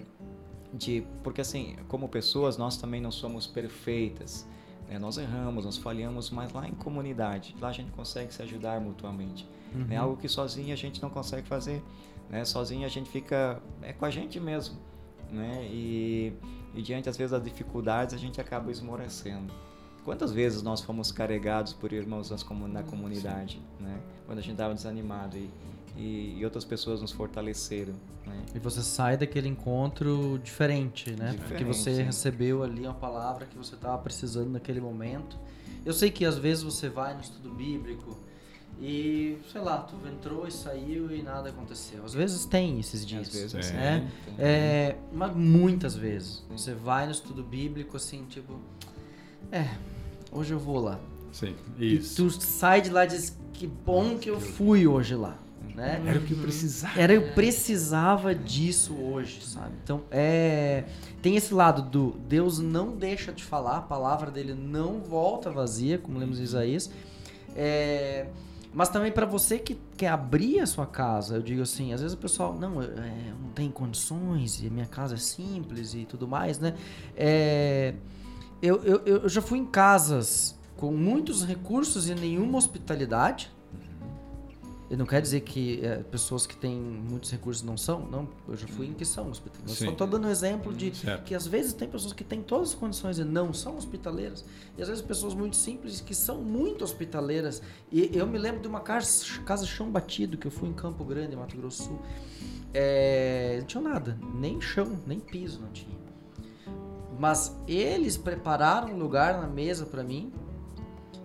de, 0.73 1.07
porque 1.23 1.41
assim, 1.41 1.77
como 1.89 2.09
pessoas, 2.09 2.57
nós 2.57 2.77
também 2.77 3.01
não 3.01 3.11
somos 3.11 3.47
perfeitas. 3.47 4.49
Né? 4.89 4.99
Nós 4.99 5.17
erramos, 5.19 5.65
nós 5.65 5.77
falhamos, 5.77 6.31
mas 6.31 6.53
lá 6.53 6.69
em 6.69 6.75
comunidade, 6.75 7.55
lá 7.61 7.69
a 7.69 7.73
gente 7.73 7.91
consegue 7.93 8.33
se 8.35 8.43
ajudar 8.43 8.81
mutuamente. 8.81 9.49
Uhum. 9.75 9.87
É 9.91 9.97
algo 9.97 10.17
que 10.17 10.29
sozinho 10.29 10.73
a 10.73 10.77
gente 10.77 11.01
não 11.01 11.11
consegue 11.11 11.47
fazer. 11.47 11.83
Né? 12.29 12.45
Sozinho 12.45 12.85
a 12.85 12.89
gente 12.89 13.09
fica 13.09 13.63
é 13.83 13.93
com 13.93 14.05
a 14.05 14.11
gente 14.11 14.39
mesmo. 14.41 14.77
Né? 15.31 15.67
E, 15.71 16.33
e 16.75 16.83
diante, 16.83 17.09
às 17.09 17.17
vezes, 17.17 17.33
das 17.33 17.43
dificuldades, 17.43 18.15
a 18.15 18.19
gente 18.19 18.41
acaba 18.41 18.71
esmorecendo. 18.71 19.53
quantas 20.05 20.33
vezes 20.33 20.63
nós 20.63 20.81
fomos 20.81 21.11
carregados 21.11 21.73
por 21.73 21.93
irmãos 21.93 22.31
na 22.31 22.83
comunidade, 22.83 23.61
né? 23.81 24.01
Quando 24.27 24.39
a 24.39 24.43
gente 24.43 24.53
estava 24.53 24.75
desanimado 24.75 25.37
e, 25.37 25.51
e, 25.97 26.39
e, 26.39 26.45
outras 26.45 26.65
pessoas 26.65 27.01
nos 27.01 27.13
fortaleceram. 27.13 27.95
Né? 28.27 28.43
E 28.55 28.59
você 28.59 28.83
sai 28.83 29.17
daquele 29.17 29.49
encontro 29.49 30.41
diferente, 30.43 31.11
né? 31.11 31.31
Diferente, 31.31 31.49
Porque 31.49 31.65
você 31.65 31.95
sim. 31.95 32.03
recebeu 32.03 32.63
ali 32.63 32.83
uma 32.83 32.95
palavra 32.95 33.47
que 33.47 33.57
você 33.57 33.75
estava 33.75 33.99
precisando 33.99 34.51
naquele 34.51 34.81
momento. 34.81 35.39
Eu 35.85 35.93
sei 35.93 36.11
que 36.11 36.25
às 36.25 36.37
vezes 36.37 36.65
você 36.65 36.89
vai 36.89 37.15
no 37.15 37.21
estudo 37.21 37.51
bíblico 37.51 38.19
e, 38.81 39.39
sei 39.53 39.61
lá, 39.61 39.79
tu 39.79 39.97
entrou 40.09 40.49
e 40.49 40.51
saiu 40.51 41.15
e 41.15 41.23
nada 41.23 41.51
aconteceu. 41.51 42.05
Às 42.05 42.15
vezes 42.15 42.45
tem 42.45 42.81
esses 42.81 43.07
dias. 43.07 43.29
Às 43.29 43.53
vezes, 43.53 43.71
né? 43.73 44.11
É, 44.39 44.47
é, 44.47 44.99
mas 45.13 45.35
muitas 45.35 45.95
vezes. 45.95 46.45
Você 46.51 46.75
vai 46.75 47.07
no 47.07 47.13
estudo 47.13 47.43
bíblico 47.43 47.97
assim, 47.97 48.25
tipo, 48.25 48.59
é, 49.53 49.69
hoje 50.33 50.53
eu 50.53 50.59
vou 50.59 50.81
lá. 50.81 50.99
Sim, 51.33 51.55
isso. 51.79 52.15
E 52.15 52.17
tu 52.17 52.31
sai 52.31 52.81
de 52.81 52.91
lá 52.91 53.05
e 53.05 53.09
diz, 53.09 53.37
que 53.53 53.67
bom 53.67 54.19
que 54.19 54.29
eu 54.31 54.41
fui 54.41 54.87
hoje 54.87 55.15
lá. 55.15 55.39
Né? 55.75 56.01
Era 56.07 56.19
o 56.19 56.23
que 56.23 56.33
eu 56.33 56.39
precisava. 56.39 57.01
Era 57.01 57.13
eu 57.13 57.33
precisava 57.33 58.35
disso 58.35 58.95
hoje, 58.95 59.45
sabe? 59.45 59.73
Então, 59.83 60.03
é 60.11 60.85
tem 61.25 61.37
esse 61.37 61.55
lado 61.55 61.81
do 61.81 62.19
Deus 62.29 62.59
não 62.59 62.95
deixa 62.95 63.33
de 63.33 63.43
falar, 63.43 63.79
a 63.79 63.81
palavra 63.81 64.31
dele 64.31 64.53
não 64.53 65.01
volta 65.01 65.51
vazia, 65.51 65.97
como 65.97 66.19
lemos 66.19 66.39
em 66.39 66.43
Isaías. 66.43 66.91
É, 67.57 68.27
mas 68.75 68.91
também 68.91 69.11
para 69.11 69.25
você 69.25 69.59
que 69.59 69.81
quer 69.97 70.09
abrir 70.09 70.61
a 70.61 70.67
sua 70.67 70.85
casa, 70.87 71.37
eu 71.37 71.41
digo 71.41 71.63
assim, 71.63 71.95
às 71.95 72.03
vezes 72.03 72.15
o 72.15 72.19
pessoal, 72.19 72.53
não, 72.53 72.83
é, 72.83 73.33
não 73.41 73.49
tem 73.55 73.71
condições, 73.71 74.63
e 74.63 74.69
minha 74.69 74.85
casa 74.85 75.15
é 75.15 75.17
simples 75.17 75.95
e 75.95 76.05
tudo 76.05 76.29
mais, 76.29 76.59
né? 76.59 76.75
É, 77.17 77.95
eu, 78.61 78.83
eu, 78.85 78.99
eu 79.07 79.27
já 79.27 79.41
fui 79.41 79.59
em 79.59 79.65
casas 79.65 80.55
com 80.77 80.93
muitos 80.93 81.43
recursos 81.43 82.07
e 82.07 82.15
nenhuma 82.15 82.59
hospitalidade. 82.59 83.51
E 84.91 84.97
não 84.97 85.07
quer 85.07 85.23
dizer 85.23 85.41
que 85.41 85.85
é, 85.85 85.97
pessoas 85.97 86.47
que 86.47 86.55
têm 86.55 86.79
muitos 86.79 87.31
recursos 87.31 87.63
não 87.63 87.77
são. 87.77 88.07
Não, 88.07 88.29
eu 88.47 88.55
já 88.55 88.69
fui 88.69 88.87
em 88.87 88.93
que 88.93 89.05
são 89.05 89.31
hospitaleiras. 89.31 89.79
Só 89.79 89.91
estou 89.91 90.07
dando 90.07 90.29
um 90.29 90.31
exemplo 90.31 90.75
de 90.75 90.95
certo. 90.95 91.25
que 91.25 91.35
às 91.35 91.47
vezes 91.47 91.73
tem 91.73 91.89
pessoas 91.89 92.13
que 92.13 92.23
têm 92.23 92.43
todas 92.43 92.71
as 92.71 92.75
condições 92.75 93.19
e 93.19 93.25
não 93.25 93.53
são 93.53 93.77
hospitaleiras. 93.77 94.45
E 94.77 94.83
às 94.83 94.89
vezes 94.89 95.03
pessoas 95.03 95.35
muito 95.35 95.57
simples 95.57 96.01
que 96.01 96.15
são 96.15 96.43
muito 96.43 96.85
hospitaleiras. 96.85 97.63
E 97.91 98.11
eu 98.13 98.27
me 98.27 98.39
lembro 98.39 98.61
de 98.61 98.69
uma 98.69 98.81
casa, 98.81 99.25
casa 99.47 99.65
chão 99.65 99.91
batido 99.91 100.37
que 100.37 100.47
eu 100.47 100.51
fui 100.51 100.69
em 100.69 100.75
Campo 100.75 101.03
Grande, 101.03 101.35
Mato 101.35 101.57
Grosso 101.57 101.85
do 101.85 101.89
Sul. 101.89 102.03
É, 102.75 103.57
não 103.61 103.67
tinha 103.67 103.83
nada, 103.83 104.19
nem 104.35 104.61
chão, 104.61 104.99
nem 105.07 105.19
piso 105.19 105.61
não 105.61 105.71
tinha. 105.71 105.97
Mas 107.19 107.57
eles 107.67 108.17
prepararam 108.17 108.93
um 108.93 108.99
lugar 108.99 109.41
na 109.41 109.47
mesa 109.47 109.87
para 109.87 110.03
mim 110.03 110.33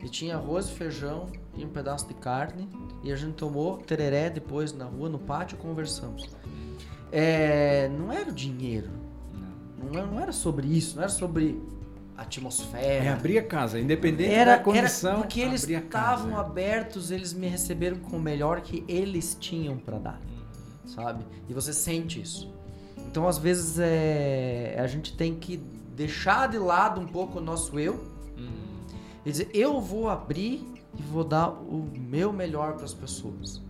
e 0.02 0.08
tinha 0.08 0.36
arroz 0.36 0.68
e 0.70 0.72
feijão 0.72 1.28
e 1.60 1.66
um 1.66 1.70
pedaço 1.70 2.08
de 2.08 2.14
carne 2.14 2.68
e 3.04 3.12
a 3.12 3.16
gente 3.16 3.34
tomou 3.34 3.78
tereré 3.78 4.30
depois 4.30 4.74
na 4.74 4.86
rua, 4.86 5.10
no 5.10 5.20
pátio, 5.20 5.58
conversamos. 5.58 6.30
É, 7.12 7.90
não 7.90 8.12
era 8.12 8.30
o 8.30 8.34
dinheiro, 8.34 8.90
não. 9.34 9.92
Não, 9.92 10.08
não 10.08 10.20
era 10.20 10.32
sobre 10.32 10.68
isso, 10.68 10.96
não 10.96 11.04
era 11.04 11.12
sobre 11.12 11.62
atmosfera. 12.18 12.86
É 12.86 13.10
abrir 13.10 13.38
a 13.38 13.44
casa, 13.44 13.80
independente 13.80 14.32
era, 14.32 14.58
da 14.58 14.64
condição. 14.64 15.12
Era 15.12 15.20
porque 15.22 15.40
eles 15.40 15.68
estavam 15.68 16.38
abertos, 16.38 17.12
eles 17.12 17.34
me 17.34 17.48
receberam 17.48 17.98
com 17.98 18.18
o 18.18 18.20
melhor 18.20 18.62
que 18.62 18.84
eles 18.88 19.38
tinham 19.40 19.78
para 19.78 19.98
dar, 19.98 20.22
sabe? 20.86 21.26
E 21.48 21.54
você 21.54 21.74
sente 21.74 22.22
isso. 22.22 22.54
Então, 22.98 23.28
às 23.28 23.38
vezes, 23.38 23.80
é, 23.80 24.78
a 24.78 24.86
gente 24.86 25.16
tem 25.16 25.36
que 25.36 25.58
deixar 25.96 26.48
de 26.48 26.58
lado 26.58 27.02
um 27.02 27.08
pouco 27.08 27.40
o 27.40 27.42
nosso 27.42 27.80
eu 27.80 27.94
uhum. 28.38 28.86
e 29.26 29.32
dizer: 29.32 29.50
eu 29.54 29.82
vou 29.82 30.10
abrir 30.10 30.79
e 30.98 31.02
vou 31.04 31.24
dar 31.24 31.50
o 31.50 31.90
meu 31.98 32.32
melhor 32.32 32.74
para 32.74 32.86
as 32.86 32.94
pessoas. 32.94 33.62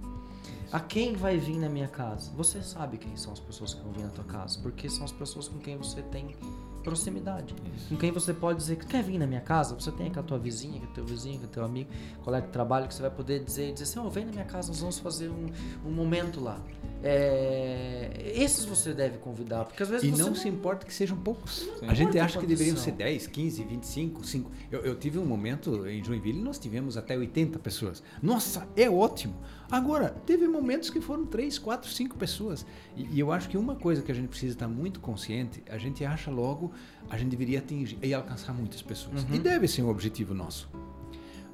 A 0.71 0.79
quem 0.79 1.15
vai 1.15 1.37
vir 1.37 1.57
na 1.57 1.67
minha 1.67 1.87
casa? 1.87 2.31
Você 2.35 2.61
sabe 2.61 2.97
quem 2.97 3.17
são 3.17 3.33
as 3.33 3.39
pessoas 3.39 3.73
que 3.73 3.81
vão 3.81 3.91
vir 3.91 4.03
na 4.03 4.09
tua 4.09 4.23
casa, 4.23 4.59
porque 4.61 4.87
são 4.87 5.03
as 5.03 5.11
pessoas 5.11 5.47
com 5.47 5.57
quem 5.57 5.77
você 5.77 6.01
tem 6.03 6.35
proximidade. 6.83 7.53
Isso. 7.75 7.89
Com 7.89 7.97
quem 7.97 8.11
você 8.11 8.33
pode 8.33 8.59
dizer 8.59 8.77
que 8.77 8.85
quer 8.85 9.03
vir 9.03 9.17
na 9.17 9.27
minha 9.27 9.41
casa, 9.41 9.75
você 9.75 9.91
tem 9.91 10.11
a 10.15 10.23
tua 10.23 10.37
vizinha, 10.37 10.79
com 10.79 10.87
o 10.87 10.93
teu 10.93 11.05
vizinho, 11.05 11.39
com 11.39 11.45
o 11.45 11.49
teu 11.49 11.63
amigo, 11.63 11.89
colega 12.23 12.47
de 12.47 12.53
trabalho, 12.53 12.87
que 12.87 12.93
você 12.93 13.01
vai 13.01 13.11
poder 13.11 13.43
dizer, 13.43 13.71
dizer 13.73 13.83
assim, 13.83 13.99
oh, 13.99 14.09
vem 14.09 14.25
na 14.25 14.31
minha 14.31 14.45
casa, 14.45 14.69
nós 14.69 14.79
vamos 14.79 14.99
fazer 14.99 15.29
um, 15.29 15.47
um 15.85 15.91
momento 15.91 16.41
lá. 16.41 16.59
É, 17.01 18.33
esses 18.35 18.65
você 18.65 18.93
deve 18.93 19.19
convidar, 19.19 19.65
porque 19.65 19.81
às 19.81 19.89
vezes 19.89 20.07
E 20.07 20.11
não, 20.11 20.29
não, 20.29 20.35
se 20.35 20.49
importa 20.49 20.85
que 20.85 20.93
sejam 20.93 21.17
poucos. 21.17 21.69
A 21.87 21.93
gente 21.93 22.19
acha 22.19 22.39
que 22.39 22.45
deveriam 22.45 22.75
ser 22.75 22.91
10, 22.91 23.27
15, 23.27 23.63
25, 23.63 24.25
5. 24.25 24.51
Eu, 24.71 24.81
eu 24.81 24.95
tive 24.95 25.17
um 25.17 25.25
momento 25.25 25.87
em 25.87 26.03
Joinville, 26.03 26.41
nós 26.41 26.59
tivemos 26.59 26.97
até 26.97 27.17
80 27.17 27.59
pessoas. 27.59 28.03
Nossa, 28.21 28.67
é 28.75 28.89
ótimo! 28.89 29.35
Agora, 29.71 30.09
teve 30.25 30.47
momentos 30.47 30.89
que 30.89 30.99
foram 30.99 31.25
3, 31.25 31.59
4, 31.59 31.89
5 31.89 32.17
pessoas. 32.17 32.65
E, 32.97 33.03
e, 33.15 33.19
eu 33.19 33.31
acho 33.31 33.47
que 33.47 33.57
uma 33.57 33.75
coisa 33.75 34.01
que 34.01 34.11
a 34.11 34.15
gente 34.15 34.27
precisa 34.27 34.53
estar 34.53 34.67
muito 34.67 34.99
consciente, 34.99 35.61
a 35.69 35.77
gente 35.77 36.03
acha 36.03 36.31
logo, 36.31 36.71
a 37.09 37.17
gente 37.17 37.29
deveria 37.29 37.59
atingir 37.59 37.97
e 38.01 38.13
alcançar 38.13 38.53
muitas 38.53 38.81
pessoas. 38.81 39.23
Uhum. 39.23 39.35
E 39.35 39.39
deve 39.39 39.67
ser 39.67 39.83
um 39.83 39.89
objetivo 39.89 40.33
nosso. 40.33 40.69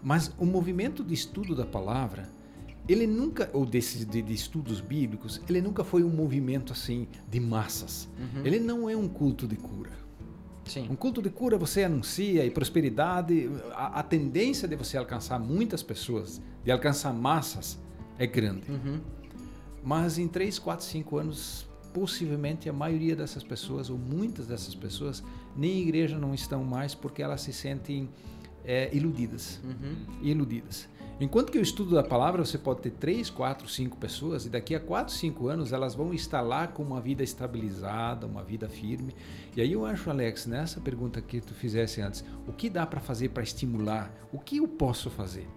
Mas 0.01 0.31
o 0.37 0.45
movimento 0.45 1.03
de 1.03 1.13
estudo 1.13 1.53
da 1.53 1.65
palavra, 1.65 2.29
ele 2.87 3.05
nunca, 3.05 3.49
ou 3.51 3.65
desse, 3.65 4.05
de, 4.05 4.21
de 4.21 4.33
estudos 4.33 4.79
bíblicos, 4.79 5.41
ele 5.49 5.61
nunca 5.61 5.83
foi 5.83 6.03
um 6.03 6.09
movimento 6.09 6.71
assim 6.71 7.07
de 7.29 7.39
massas. 7.39 8.07
Uhum. 8.17 8.45
Ele 8.45 8.59
não 8.59 8.89
é 8.89 8.95
um 8.95 9.09
culto 9.09 9.45
de 9.45 9.57
cura. 9.57 9.91
Sim. 10.63 10.87
Um 10.89 10.95
culto 10.95 11.21
de 11.21 11.29
cura 11.29 11.57
você 11.57 11.83
anuncia 11.83 12.45
e 12.45 12.49
prosperidade, 12.49 13.49
a, 13.73 13.99
a 13.99 14.03
tendência 14.03 14.67
de 14.67 14.75
você 14.75 14.97
alcançar 14.97 15.37
muitas 15.37 15.83
pessoas, 15.83 16.41
de 16.63 16.71
alcançar 16.71 17.13
massas, 17.13 17.79
é 18.17 18.25
grande. 18.25 18.71
Uhum. 18.71 18.99
Mas 19.83 20.17
em 20.17 20.27
3, 20.27 20.57
4, 20.57 20.85
5 20.85 21.17
anos, 21.17 21.67
possivelmente 21.93 22.67
a 22.67 22.73
maioria 22.73 23.15
dessas 23.15 23.43
pessoas, 23.43 23.89
ou 23.89 23.97
muitas 23.97 24.47
dessas 24.47 24.73
pessoas, 24.75 25.23
nem 25.55 25.79
igreja 25.79 26.17
não 26.17 26.33
estão 26.33 26.63
mais 26.63 26.95
porque 26.95 27.21
elas 27.21 27.41
se 27.41 27.53
sentem 27.53 28.09
é, 28.65 28.89
iludidas. 28.93 29.61
Uhum. 29.63 29.95
Iludidas. 30.21 30.89
Enquanto 31.17 31.49
que 31.49 31.57
o 31.57 31.61
estudo 31.61 31.95
da 31.95 32.03
palavra, 32.03 32.43
você 32.43 32.57
pode 32.57 32.81
ter 32.81 32.91
3, 32.91 33.29
4, 33.29 33.69
5 33.69 33.95
pessoas, 33.95 34.45
e 34.45 34.49
daqui 34.49 34.75
a 34.75 34.79
4, 34.81 35.13
5 35.13 35.47
anos 35.47 35.71
elas 35.71 35.95
vão 35.95 36.13
estar 36.13 36.41
lá 36.41 36.67
com 36.67 36.83
uma 36.83 36.99
vida 36.99 37.23
estabilizada, 37.23 38.27
uma 38.27 38.43
vida 38.43 38.67
firme. 38.67 39.15
E 39.55 39.61
aí 39.61 39.71
eu 39.71 39.85
acho, 39.85 40.09
Alex, 40.09 40.45
nessa 40.45 40.81
pergunta 40.81 41.21
que 41.21 41.39
tu 41.39 41.53
fizesse 41.53 42.01
antes, 42.01 42.25
o 42.45 42.51
que 42.51 42.69
dá 42.69 42.85
para 42.85 42.99
fazer 42.99 43.29
para 43.29 43.43
estimular? 43.43 44.11
O 44.33 44.39
que 44.39 44.57
eu 44.57 44.67
posso 44.67 45.09
fazer? 45.09 45.47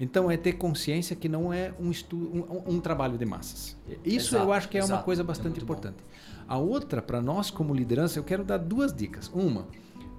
Então 0.00 0.30
é 0.30 0.36
ter 0.38 0.54
consciência 0.54 1.14
que 1.14 1.28
não 1.28 1.52
é 1.52 1.74
um, 1.78 1.90
estudo, 1.90 2.26
um, 2.34 2.76
um 2.76 2.80
trabalho 2.80 3.18
de 3.18 3.26
massas. 3.26 3.76
Isso 4.02 4.34
exato, 4.34 4.44
eu 4.44 4.52
acho 4.52 4.68
que 4.70 4.78
é 4.78 4.80
exato, 4.80 4.94
uma 4.94 5.02
coisa 5.02 5.22
bastante 5.22 5.60
é 5.60 5.62
importante. 5.62 5.96
Bom. 5.98 6.44
A 6.48 6.56
outra, 6.56 7.02
para 7.02 7.20
nós 7.20 7.50
como 7.50 7.74
liderança, 7.74 8.18
eu 8.18 8.24
quero 8.24 8.42
dar 8.42 8.56
duas 8.56 8.94
dicas. 8.94 9.30
Uma 9.34 9.66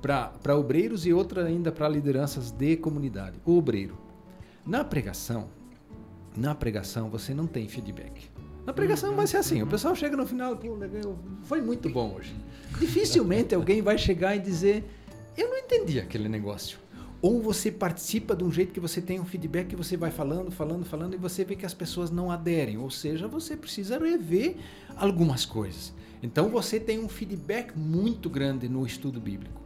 para 0.02 0.58
obreiros 0.58 1.06
e 1.06 1.14
outra 1.14 1.46
ainda 1.46 1.72
para 1.72 1.88
lideranças 1.90 2.52
de 2.52 2.78
comunidade. 2.78 3.38
O 3.46 3.58
obreiro. 3.58 3.98
Na 4.66 4.84
pregação, 4.84 5.50
na 6.36 6.56
pregação 6.56 7.10
você 7.10 7.34
não 7.34 7.48
tem 7.48 7.68
feedback. 7.68 8.30
Na 8.66 8.74
pregação 8.74 9.16
vai 9.16 9.26
ser 9.26 9.38
assim, 9.38 9.62
o 9.64 9.68
pessoal 9.68 9.96
chega 9.96 10.16
no 10.16 10.26
final, 10.26 10.56
pô, 10.56 10.78
foi 11.44 11.62
muito 11.62 11.90
bom 11.90 12.16
hoje. 12.16 12.36
Dificilmente 12.80 13.56
alguém 13.56 13.82
vai 13.82 13.98
chegar 13.98 14.36
e 14.36 14.40
dizer, 14.40 14.84
eu 15.36 15.50
não 15.50 15.58
entendi 15.58 16.00
aquele 16.00 16.30
negócio. 16.30 16.78
Ou 17.22 17.42
você 17.42 17.72
participa 17.72 18.36
de 18.36 18.44
um 18.44 18.52
jeito 18.52 18.74
que 18.74 18.80
você 18.80 19.00
tem 19.00 19.20
um 19.20 19.26
feedback 19.26 19.68
que 19.68 19.76
você 19.76 19.96
vai 19.96 20.10
falando, 20.10 20.50
falando, 20.50 20.84
falando 20.84 21.14
e 21.14 21.18
você 21.18 21.44
vê 21.44 21.56
que 21.56 21.66
as 21.66 21.74
pessoas 21.74 22.10
não 22.10 22.32
aderem. 22.32 22.78
Ou 22.78 22.90
seja, 22.90 23.28
você 23.28 23.56
precisa 23.56 24.00
rever 24.00 24.56
algumas 24.96 25.46
coisas. 25.46 25.94
Então 26.24 26.50
você 26.50 26.80
tem 26.80 27.00
um 27.00 27.08
feedback 27.08 27.78
muito 27.78 28.30
grande 28.30 28.68
no 28.68 28.86
estudo 28.86 29.20
bíblico. 29.20 29.62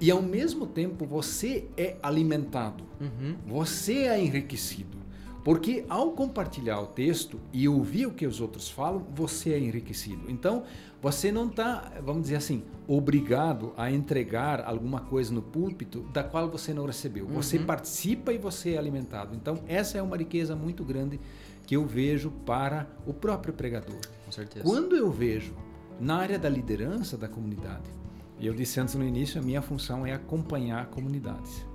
E 0.00 0.10
ao 0.10 0.20
mesmo 0.20 0.66
tempo 0.66 1.06
você 1.06 1.68
é 1.76 1.96
alimentado, 2.02 2.84
uhum. 3.00 3.36
você 3.46 3.98
é 4.06 4.20
enriquecido. 4.20 4.98
Porque 5.44 5.84
ao 5.88 6.12
compartilhar 6.12 6.80
o 6.80 6.86
texto 6.86 7.40
e 7.52 7.68
ouvir 7.68 8.06
o 8.06 8.12
que 8.12 8.26
os 8.26 8.40
outros 8.40 8.68
falam, 8.68 9.06
você 9.14 9.52
é 9.52 9.58
enriquecido. 9.58 10.28
Então, 10.28 10.64
você 11.02 11.32
não 11.32 11.48
está, 11.48 11.92
vamos 12.00 12.22
dizer 12.22 12.36
assim, 12.36 12.62
obrigado 12.86 13.72
a 13.76 13.90
entregar 13.90 14.60
alguma 14.60 15.00
coisa 15.00 15.34
no 15.34 15.42
púlpito 15.42 16.02
da 16.12 16.22
qual 16.22 16.48
você 16.48 16.72
não 16.72 16.86
recebeu. 16.86 17.26
Uhum. 17.26 17.34
Você 17.34 17.58
participa 17.58 18.32
e 18.32 18.38
você 18.38 18.74
é 18.74 18.78
alimentado. 18.78 19.34
Então, 19.34 19.58
essa 19.66 19.98
é 19.98 20.02
uma 20.02 20.16
riqueza 20.16 20.54
muito 20.54 20.84
grande 20.84 21.18
que 21.66 21.74
eu 21.74 21.84
vejo 21.84 22.30
para 22.46 22.86
o 23.04 23.12
próprio 23.12 23.52
pregador. 23.52 23.98
Com 24.24 24.30
certeza. 24.30 24.64
Quando 24.64 24.96
eu 24.96 25.10
vejo 25.10 25.52
na 25.98 26.18
área 26.18 26.38
da 26.38 26.48
liderança 26.48 27.16
da 27.16 27.26
comunidade, 27.26 27.90
e 28.38 28.46
eu 28.46 28.54
disse 28.54 28.78
antes 28.78 28.94
no 28.94 29.04
início, 29.04 29.40
a 29.40 29.44
minha 29.44 29.60
função 29.60 30.06
é 30.06 30.12
acompanhar 30.12 30.86
comunidades 30.86 31.66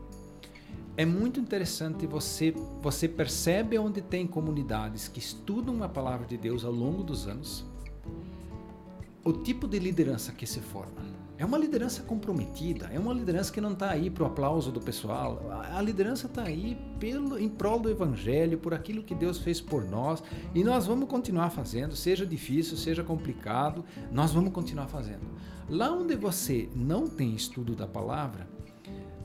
é 0.98 1.06
muito 1.06 1.40
interessante 1.40 2.08
você 2.08 2.52
você 2.82 3.08
percebe 3.08 3.78
onde 3.78 4.02
tem 4.02 4.26
comunidades 4.26 5.08
que 5.08 5.20
estudam 5.20 5.84
a 5.84 5.88
palavra 5.88 6.26
de 6.26 6.36
Deus 6.36 6.66
ao 6.66 6.72
longo 6.72 7.04
dos 7.04 7.28
anos 7.28 7.64
o 9.28 9.34
tipo 9.34 9.68
de 9.68 9.78
liderança 9.78 10.32
que 10.32 10.48
se 10.48 10.62
forma. 10.62 11.06
É 11.38 11.44
uma 11.44 11.58
liderança 11.58 12.02
comprometida, 12.02 12.90
é 12.94 12.98
uma 12.98 13.14
liderança 13.14 13.52
que 13.52 13.60
não 13.60 13.74
está 13.74 13.92
aí 13.92 14.10
para 14.10 14.24
o 14.24 14.26
aplauso 14.26 14.72
do 14.72 14.80
pessoal. 14.80 15.52
A 15.76 15.82
liderança 15.82 16.28
está 16.28 16.44
aí 16.44 16.78
pelo, 16.98 17.38
em 17.38 17.50
prol 17.50 17.78
do 17.78 17.90
Evangelho, 17.90 18.58
por 18.58 18.74
aquilo 18.74 19.04
que 19.04 19.14
Deus 19.14 19.38
fez 19.40 19.60
por 19.60 19.84
nós. 19.84 20.24
E 20.56 20.64
nós 20.64 20.88
vamos 20.88 21.10
continuar 21.10 21.50
fazendo, 21.50 21.94
seja 21.94 22.26
difícil, 22.26 22.78
seja 22.78 23.04
complicado, 23.04 23.84
nós 24.14 24.32
vamos 24.32 24.54
continuar 24.54 24.88
fazendo. 24.88 25.28
Lá 25.70 25.92
onde 25.92 26.16
você 26.16 26.70
não 26.74 27.06
tem 27.06 27.36
estudo 27.36 27.76
da 27.76 27.86
palavra, 27.86 28.48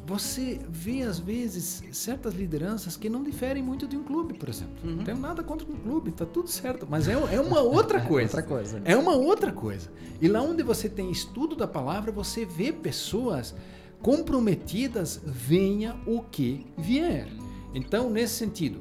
você 0.04 0.60
vê 0.68 1.02
às 1.02 1.18
vezes 1.18 1.82
certas 1.92 2.34
lideranças 2.34 2.96
que 2.96 3.08
não 3.08 3.22
diferem 3.22 3.62
muito 3.62 3.86
de 3.86 3.96
um 3.96 4.02
clube, 4.02 4.34
por 4.34 4.48
exemplo. 4.48 4.74
Uhum. 4.84 4.96
Não 4.96 5.04
tenho 5.04 5.18
nada 5.18 5.42
contra 5.42 5.66
um 5.66 5.76
clube, 5.76 6.10
tá 6.10 6.26
tudo 6.26 6.48
certo, 6.48 6.86
mas 6.88 7.06
é, 7.06 7.12
é 7.12 7.40
uma 7.40 7.60
outra 7.60 8.00
coisa. 8.06 8.36
outra 8.36 8.42
coisa. 8.42 8.80
Né? 8.80 8.92
É 8.92 8.96
uma 8.96 9.14
outra 9.14 9.52
coisa. 9.52 9.90
E 10.20 10.28
lá 10.28 10.42
onde 10.42 10.62
você 10.62 10.88
tem 10.88 11.10
estudo 11.10 11.54
da 11.54 11.68
palavra, 11.68 12.10
você 12.10 12.44
vê 12.44 12.72
pessoas 12.72 13.54
comprometidas, 14.00 15.20
venha 15.24 15.96
o 16.04 16.22
que 16.22 16.66
vier. 16.76 17.28
Então, 17.72 18.10
nesse 18.10 18.34
sentido, 18.34 18.80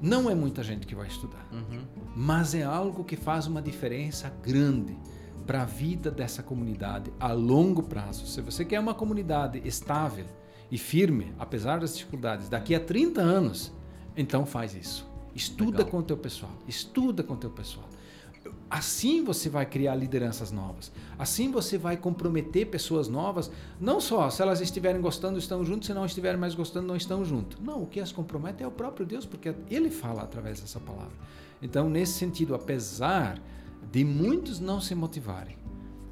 não 0.00 0.30
é 0.30 0.34
muita 0.34 0.62
gente 0.62 0.86
que 0.86 0.94
vai 0.94 1.06
estudar, 1.06 1.46
uhum. 1.52 1.82
mas 2.16 2.54
é 2.54 2.62
algo 2.62 3.04
que 3.04 3.16
faz 3.16 3.46
uma 3.46 3.60
diferença 3.60 4.32
grande 4.42 4.96
para 5.46 5.62
a 5.62 5.64
vida 5.64 6.10
dessa 6.10 6.42
comunidade 6.42 7.12
a 7.18 7.32
longo 7.32 7.82
prazo. 7.82 8.26
Se 8.26 8.40
você 8.40 8.64
quer 8.64 8.80
uma 8.80 8.94
comunidade 8.94 9.60
estável 9.64 10.26
e 10.70 10.78
firme, 10.78 11.34
apesar 11.38 11.80
das 11.80 11.96
dificuldades, 11.96 12.48
daqui 12.48 12.74
a 12.74 12.80
30 12.80 13.20
anos, 13.20 13.72
então 14.16 14.46
faz 14.46 14.74
isso. 14.74 15.10
Estuda 15.34 15.78
Legal. 15.78 15.90
com 15.90 15.98
o 15.98 16.02
teu 16.02 16.16
pessoal, 16.16 16.52
estuda 16.68 17.22
com 17.22 17.34
o 17.34 17.36
teu 17.36 17.50
pessoal. 17.50 17.88
Assim 18.68 19.22
você 19.22 19.48
vai 19.48 19.66
criar 19.66 19.94
lideranças 19.94 20.50
novas. 20.50 20.90
Assim 21.18 21.50
você 21.50 21.76
vai 21.76 21.96
comprometer 21.96 22.66
pessoas 22.66 23.06
novas, 23.06 23.50
não 23.78 24.00
só 24.00 24.30
se 24.30 24.40
elas 24.40 24.60
estiverem 24.60 25.00
gostando, 25.00 25.38
estão 25.38 25.64
juntos, 25.64 25.86
se 25.86 25.94
não 25.94 26.06
estiverem 26.06 26.40
mais 26.40 26.54
gostando, 26.54 26.86
não 26.86 26.96
estão 26.96 27.24
juntos. 27.24 27.58
Não, 27.60 27.82
o 27.82 27.86
que 27.86 28.00
as 28.00 28.12
compromete 28.12 28.62
é 28.62 28.66
o 28.66 28.70
próprio 28.70 29.04
Deus, 29.04 29.26
porque 29.26 29.54
ele 29.70 29.90
fala 29.90 30.22
através 30.22 30.60
dessa 30.60 30.80
palavra. 30.80 31.12
Então, 31.60 31.88
nesse 31.88 32.14
sentido, 32.14 32.54
apesar 32.54 33.38
de 33.90 34.04
muitos 34.04 34.60
não 34.60 34.80
se 34.80 34.94
motivarem. 34.94 35.56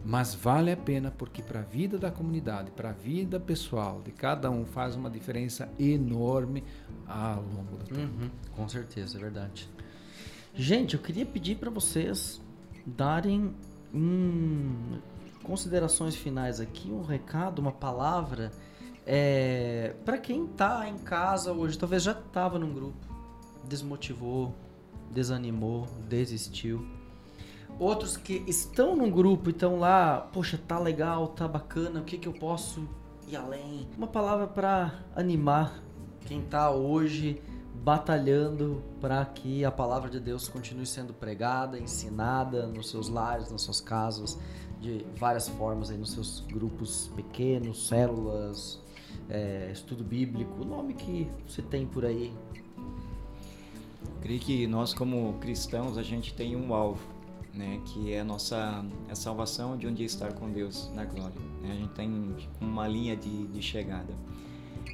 Mas 0.05 0.35
vale 0.35 0.73
a 0.73 0.77
pena 0.77 1.11
porque 1.11 1.43
para 1.43 1.61
a 1.61 1.63
vida 1.63 1.99
da 1.99 2.11
comunidade, 2.11 2.71
para 2.71 2.91
a 2.91 2.93
vida 2.93 3.39
pessoal 3.39 4.01
de 4.03 4.11
cada 4.11 4.51
um 4.51 4.65
faz 4.65 4.97
uma 4.97 5.11
diferença 5.11 5.69
enorme 5.79 6.65
ao 7.07 7.43
longo 7.43 7.77
do 7.77 7.85
tempo. 7.85 8.23
Uhum, 8.23 8.31
com 8.57 8.69
certeza, 8.69 9.19
é 9.19 9.21
verdade. 9.21 9.69
Gente, 10.55 10.95
eu 10.95 11.01
queria 11.01 11.27
pedir 11.27 11.57
para 11.57 11.71
vocês 11.71 12.41
darem 12.87 13.55
hum, 13.95 14.99
considerações 15.43 16.17
finais 16.17 16.61
aqui, 16.61 16.91
um 16.91 17.03
recado, 17.03 17.59
uma 17.59 17.73
palavra 17.73 18.51
é, 19.07 19.95
para 20.05 20.19
quem 20.19 20.45
está 20.45 20.89
em 20.89 20.99
casa 20.99 21.53
hoje, 21.53 21.79
talvez 21.79 22.03
já 22.03 22.13
estava 22.13 22.59
num 22.59 22.73
grupo, 22.73 23.07
desmotivou, 23.67 24.55
desanimou, 25.11 25.89
desistiu 26.09 26.87
outros 27.81 28.15
que 28.17 28.45
estão 28.47 28.95
num 28.95 29.11
grupo 29.11 29.49
e 29.49 29.53
estão 29.53 29.79
lá, 29.79 30.29
poxa, 30.33 30.61
tá 30.69 30.79
legal, 30.79 31.29
tá 31.29 31.49
bacana, 31.49 32.01
o 32.01 32.05
que 32.05 32.19
que 32.19 32.29
eu 32.29 32.33
posso 32.35 32.87
ir 33.27 33.37
além? 33.37 33.89
Uma 33.97 34.07
palavra 34.07 34.47
para 34.47 35.01
animar 35.17 35.83
quem 36.27 36.43
tá 36.43 36.71
hoje 36.71 37.41
batalhando 37.83 38.83
para 39.01 39.25
que 39.25 39.65
a 39.65 39.71
palavra 39.71 40.11
de 40.11 40.21
Deus 40.21 40.47
continue 40.47 40.85
sendo 40.85 41.15
pregada, 41.15 41.79
ensinada 41.79 42.67
nos 42.67 42.91
seus 42.91 43.09
lares, 43.09 43.51
nas 43.51 43.63
suas 43.63 43.81
casas, 43.81 44.39
de 44.79 45.07
várias 45.17 45.49
formas 45.49 45.91
aí 45.91 45.97
nos 45.97 46.13
seus 46.13 46.41
grupos 46.41 47.11
pequenos, 47.17 47.89
células, 47.89 48.79
é, 49.31 49.71
estudo 49.73 50.05
bíblico, 50.05 50.61
o 50.61 50.65
nome 50.67 50.93
que 50.93 51.31
você 51.49 51.63
tem 51.63 51.87
por 51.87 52.05
aí. 52.05 52.35
creio 54.21 54.41
que 54.41 54.67
nós 54.67 54.93
como 54.93 55.33
cristãos 55.41 55.97
a 55.97 56.03
gente 56.03 56.35
tem 56.35 56.55
um 56.55 56.75
alvo 56.75 57.20
né, 57.55 57.81
que 57.87 58.13
é 58.13 58.21
a 58.21 58.25
nossa 58.25 58.85
a 59.09 59.15
salvação 59.15 59.77
de 59.77 59.87
um 59.87 59.93
dia 59.93 60.07
estar 60.07 60.33
com 60.33 60.51
Deus 60.51 60.91
na 60.95 61.05
glória. 61.05 61.41
Né? 61.63 61.73
A 61.73 61.75
gente 61.75 61.93
tem 61.93 62.37
uma 62.61 62.87
linha 62.87 63.17
de, 63.17 63.47
de 63.49 63.63
chegada. 63.63 64.13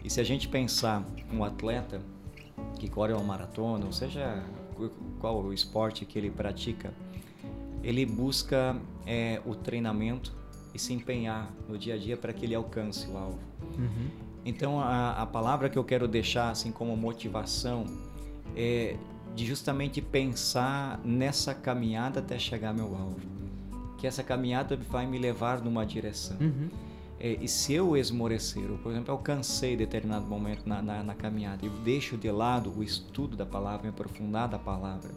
E 0.05 0.11
se 0.11 0.21
a 0.21 0.25
gente 0.25 0.49
pensar 0.49 1.05
um 1.33 1.45
atleta 1.45 2.01
que 2.79 2.89
corre 2.89 3.13
uma 3.13 3.25
maratona, 3.25 3.85
ou 3.85 3.93
seja, 3.93 4.43
qual 5.21 5.43
o 5.43 5.53
esporte 5.53 6.05
que 6.05 6.19
ele 6.19 6.31
pratica, 6.31 6.93
ele 7.83 8.05
busca 8.05 8.77
é, 9.07 9.41
o 9.45 9.55
treinamento 9.55 10.35
e 10.75 10.79
se 10.79 10.93
empenhar 10.93 11.51
no 11.69 11.79
dia 11.79 11.95
a 11.95 11.99
dia 11.99 12.17
para 12.17 12.33
que 12.33 12.45
ele 12.45 12.55
alcance 12.55 13.09
o 13.09 13.17
alvo. 13.17 13.39
Uhum. 13.79 14.11
Então, 14.45 14.81
a, 14.81 15.23
a 15.23 15.27
palavra 15.27 15.69
que 15.69 15.79
eu 15.79 15.85
quero 15.85 16.07
deixar 16.07 16.51
assim 16.51 16.71
como 16.71 16.97
motivação 16.97 17.85
é 18.55 18.97
de 19.37 19.45
justamente 19.45 20.01
pensar 20.01 20.99
nessa 21.05 21.55
caminhada 21.55 22.21
até 22.21 22.39
chegar 22.39 22.71
ao 22.71 22.75
meu 22.75 22.97
alvo. 22.97 23.21
Que 23.99 24.07
essa 24.07 24.23
caminhada 24.23 24.77
vai 24.77 25.07
me 25.07 25.19
levar 25.19 25.61
numa 25.61 25.85
direção. 25.85 26.39
Uhum. 26.41 26.71
É, 27.21 27.37
e 27.41 27.47
se 27.47 27.75
eu 27.75 27.97
esmorecer, 27.97 28.71
ou 28.71 28.79
por 28.79 28.93
exemplo, 28.93 29.13
eu 29.13 29.19
cansei 29.19 29.75
em 29.75 29.77
determinado 29.77 30.27
momento 30.27 30.67
na, 30.67 30.81
na, 30.81 31.03
na 31.03 31.15
caminhada 31.15 31.67
e 31.67 31.69
deixo 31.69 32.17
de 32.17 32.31
lado 32.31 32.73
o 32.75 32.83
estudo 32.83 33.37
da 33.37 33.45
palavra, 33.45 33.83
me 33.83 33.89
aprofundar 33.91 34.49
da 34.49 34.59
palavra, 34.59 35.11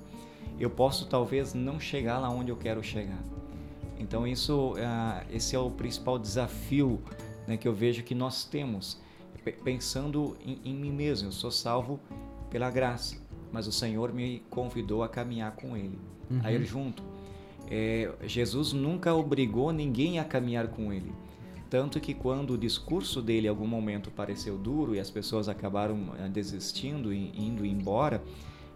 eu 0.59 0.69
posso 0.69 1.05
talvez 1.07 1.53
não 1.53 1.79
chegar 1.79 2.19
lá 2.19 2.29
onde 2.29 2.51
eu 2.51 2.57
quero 2.57 2.83
chegar. 2.83 3.23
Então 3.97 4.27
isso, 4.27 4.73
uh, 4.73 5.25
esse 5.31 5.55
é 5.55 5.59
o 5.59 5.71
principal 5.71 6.19
desafio 6.19 7.01
né, 7.47 7.55
que 7.55 7.67
eu 7.67 7.73
vejo 7.73 8.03
que 8.03 8.15
nós 8.15 8.43
temos, 8.43 8.97
pensando 9.63 10.37
em, 10.45 10.59
em 10.65 10.73
mim 10.73 10.91
mesmo. 10.91 11.29
Eu 11.29 11.31
sou 11.31 11.51
salvo 11.51 11.99
pela 12.49 12.69
graça 12.69 13.28
mas 13.51 13.67
o 13.67 13.71
Senhor 13.71 14.13
me 14.13 14.43
convidou 14.49 15.03
a 15.03 15.09
caminhar 15.09 15.55
com 15.55 15.75
Ele, 15.75 15.97
uhum. 16.29 16.41
a 16.43 16.51
ir 16.51 16.63
junto. 16.65 17.03
É, 17.69 18.11
Jesus 18.23 18.73
nunca 18.73 19.13
obrigou 19.13 19.71
ninguém 19.71 20.19
a 20.19 20.23
caminhar 20.23 20.67
com 20.69 20.91
Ele. 20.91 21.11
Tanto 21.69 21.99
que 21.99 22.15
quando 22.15 22.51
o 22.51 22.57
discurso 22.57 23.21
dele 23.21 23.45
em 23.45 23.49
algum 23.49 23.67
momento 23.67 24.09
pareceu 24.09 24.57
duro 24.57 24.95
e 24.95 24.99
as 24.99 25.11
pessoas 25.11 25.47
acabaram 25.47 26.13
eh, 26.17 26.27
desistindo 26.27 27.13
e 27.13 27.31
indo 27.37 27.63
embora, 27.63 28.23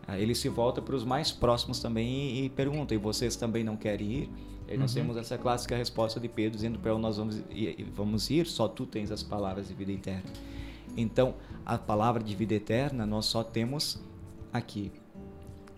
eh, 0.08 0.22
ele 0.22 0.36
se 0.36 0.48
volta 0.48 0.80
para 0.80 0.96
os 0.96 1.04
mais 1.04 1.32
próximos 1.32 1.80
também 1.80 2.08
e, 2.08 2.46
e, 2.46 2.50
pergunta: 2.50 2.94
e 2.94 2.98
vocês 2.98 3.36
também 3.36 3.64
não 3.64 3.76
querem 3.76 4.12
ir? 4.12 4.30
E 4.70 4.78
nós 4.78 4.92
uhum. 4.92 5.02
temos 5.02 5.18
essa 5.18 5.40
clássica 5.40 5.76
resposta 5.76 6.20
de 6.20 6.30
Pedro 6.30 6.56
dizendo 6.56 6.78
para 6.78 6.92
ele: 6.92 7.02
nós 7.02 7.18
vamos 7.18 7.42
ir, 7.50 7.84
vamos 7.96 8.30
ir, 8.30 8.46
só 8.46 8.68
tu 8.68 8.86
tens 8.86 9.10
as 9.10 9.24
palavras 9.24 9.68
de 9.68 9.74
vida 9.74 9.92
eterna. 9.92 10.30
Então, 10.96 11.34
a 11.66 11.80
palavra 11.80 12.24
de 12.24 12.36
vida 12.36 12.54
eterna 12.54 13.08
nós 13.08 13.26
só 13.26 13.44
temos 13.44 14.00
aqui. 14.54 14.92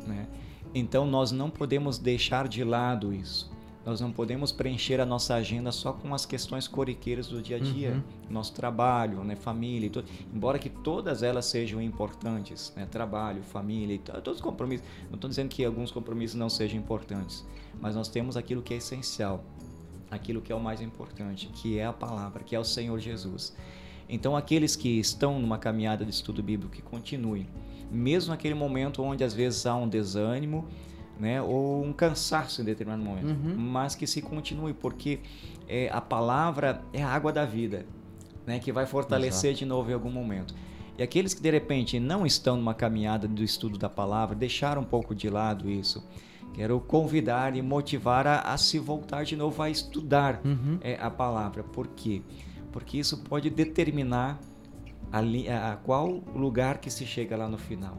Né? 0.06 0.28
Então 0.74 1.06
nós 1.06 1.32
não 1.32 1.50
podemos 1.50 1.98
deixar 1.98 2.48
de 2.48 2.64
lado 2.64 3.14
isso. 3.14 3.56
Nós 3.86 4.02
não 4.02 4.12
podemos 4.12 4.52
preencher 4.52 5.00
a 5.00 5.06
nossa 5.06 5.36
agenda 5.36 5.72
só 5.72 5.94
com 5.94 6.12
as 6.14 6.26
questões 6.26 6.68
corriqueiras 6.68 7.28
do 7.28 7.40
dia 7.40 7.58
a 7.58 7.60
dia, 7.60 7.92
uhum. 7.92 8.04
nosso 8.32 8.52
trabalho, 8.52 9.24
né, 9.24 9.36
família, 9.36 9.86
e 9.86 9.90
tudo. 9.92 10.08
embora 10.34 10.58
que 10.58 10.72
todas 10.72 11.22
elas 11.22 11.46
sejam 11.46 11.80
importantes, 11.80 12.74
né, 12.76 12.88
trabalho, 12.88 13.44
família, 13.44 13.94
e 13.94 14.00
todos 14.00 14.38
os 14.38 14.42
compromissos. 14.42 14.88
Não 15.08 15.16
estou 15.16 15.30
dizendo 15.30 15.50
que 15.50 15.64
alguns 15.64 15.92
compromissos 15.92 16.36
não 16.36 16.50
sejam 16.50 16.80
importantes, 16.80 17.46
mas 17.80 17.96
nós 17.96 18.08
temos 18.08 18.36
aquilo 18.36 18.64
que 18.64 18.74
é 18.74 18.78
essencial, 18.78 19.44
aquilo 20.10 20.42
que 20.42 20.52
é 20.52 20.56
o 20.56 20.60
mais 20.60 20.82
importante, 20.82 21.48
que 21.54 21.78
é 21.78 21.86
a 21.86 21.94
palavra, 21.94 22.44
que 22.44 22.56
é 22.56 22.60
o 22.60 22.66
Senhor 22.66 22.98
Jesus. 22.98 23.56
Então 24.10 24.36
aqueles 24.36 24.76
que 24.76 25.00
estão 25.00 25.40
numa 25.40 25.60
caminhada 25.60 26.04
de 26.04 26.10
estudo 26.10 26.42
bíblico 26.42 26.74
que 26.74 26.82
continuem 26.82 27.48
mesmo 27.92 28.32
naquele 28.32 28.54
momento 28.54 29.02
onde 29.04 29.24
às 29.24 29.34
vezes 29.34 29.66
há 29.66 29.76
um 29.76 29.88
desânimo, 29.88 30.66
né, 31.20 31.42
ou 31.42 31.84
um 31.84 31.94
cansaço 31.94 32.62
em 32.62 32.66
determinado 32.66 33.04
momento, 33.04 33.30
uhum. 33.30 33.56
mas 33.58 33.96
que 33.96 34.06
se 34.06 34.22
continue, 34.22 34.74
porque 34.74 35.20
é, 35.68 35.90
a 35.92 36.02
palavra 36.02 36.82
é 36.92 37.02
a 37.02 37.08
água 37.08 37.32
da 37.32 37.46
vida, 37.46 37.86
né, 38.46 38.60
que 38.60 38.72
vai 38.72 38.86
fortalecer 38.86 39.52
Exato. 39.52 39.60
de 39.60 39.66
novo 39.66 39.90
em 39.90 39.94
algum 39.94 40.12
momento. 40.12 40.54
E 40.98 41.04
aqueles 41.04 41.34
que 41.34 41.42
de 41.42 41.52
repente 41.52 42.00
não 42.00 42.26
estão 42.26 42.56
numa 42.56 42.74
caminhada 42.74 43.28
do 43.28 43.44
estudo 43.44 43.78
da 43.78 43.90
palavra, 43.90 44.36
deixaram 44.36 44.82
um 44.82 44.86
pouco 44.86 45.14
de 45.14 45.30
lado 45.30 45.70
isso. 45.70 46.04
Quero 46.54 46.80
convidar 46.80 47.56
e 47.56 47.62
motivar 47.62 48.26
a, 48.26 48.40
a 48.40 48.58
se 48.58 48.80
voltar 48.80 49.26
de 49.26 49.36
novo 49.36 49.62
a 49.62 49.70
estudar 49.70 50.42
uhum. 50.46 50.78
é, 50.82 50.98
a 51.02 51.10
palavra. 51.10 51.64
Por 51.64 51.88
quê? 51.88 52.22
Porque 52.72 52.98
isso 52.98 53.18
pode 53.24 53.50
determinar 53.50 54.40
a, 55.20 55.74
a 55.74 55.76
qual 55.78 56.08
lugar 56.36 56.80
que 56.80 56.90
se 56.90 57.06
chega 57.06 57.38
lá 57.38 57.48
no 57.48 57.58
final. 57.58 57.98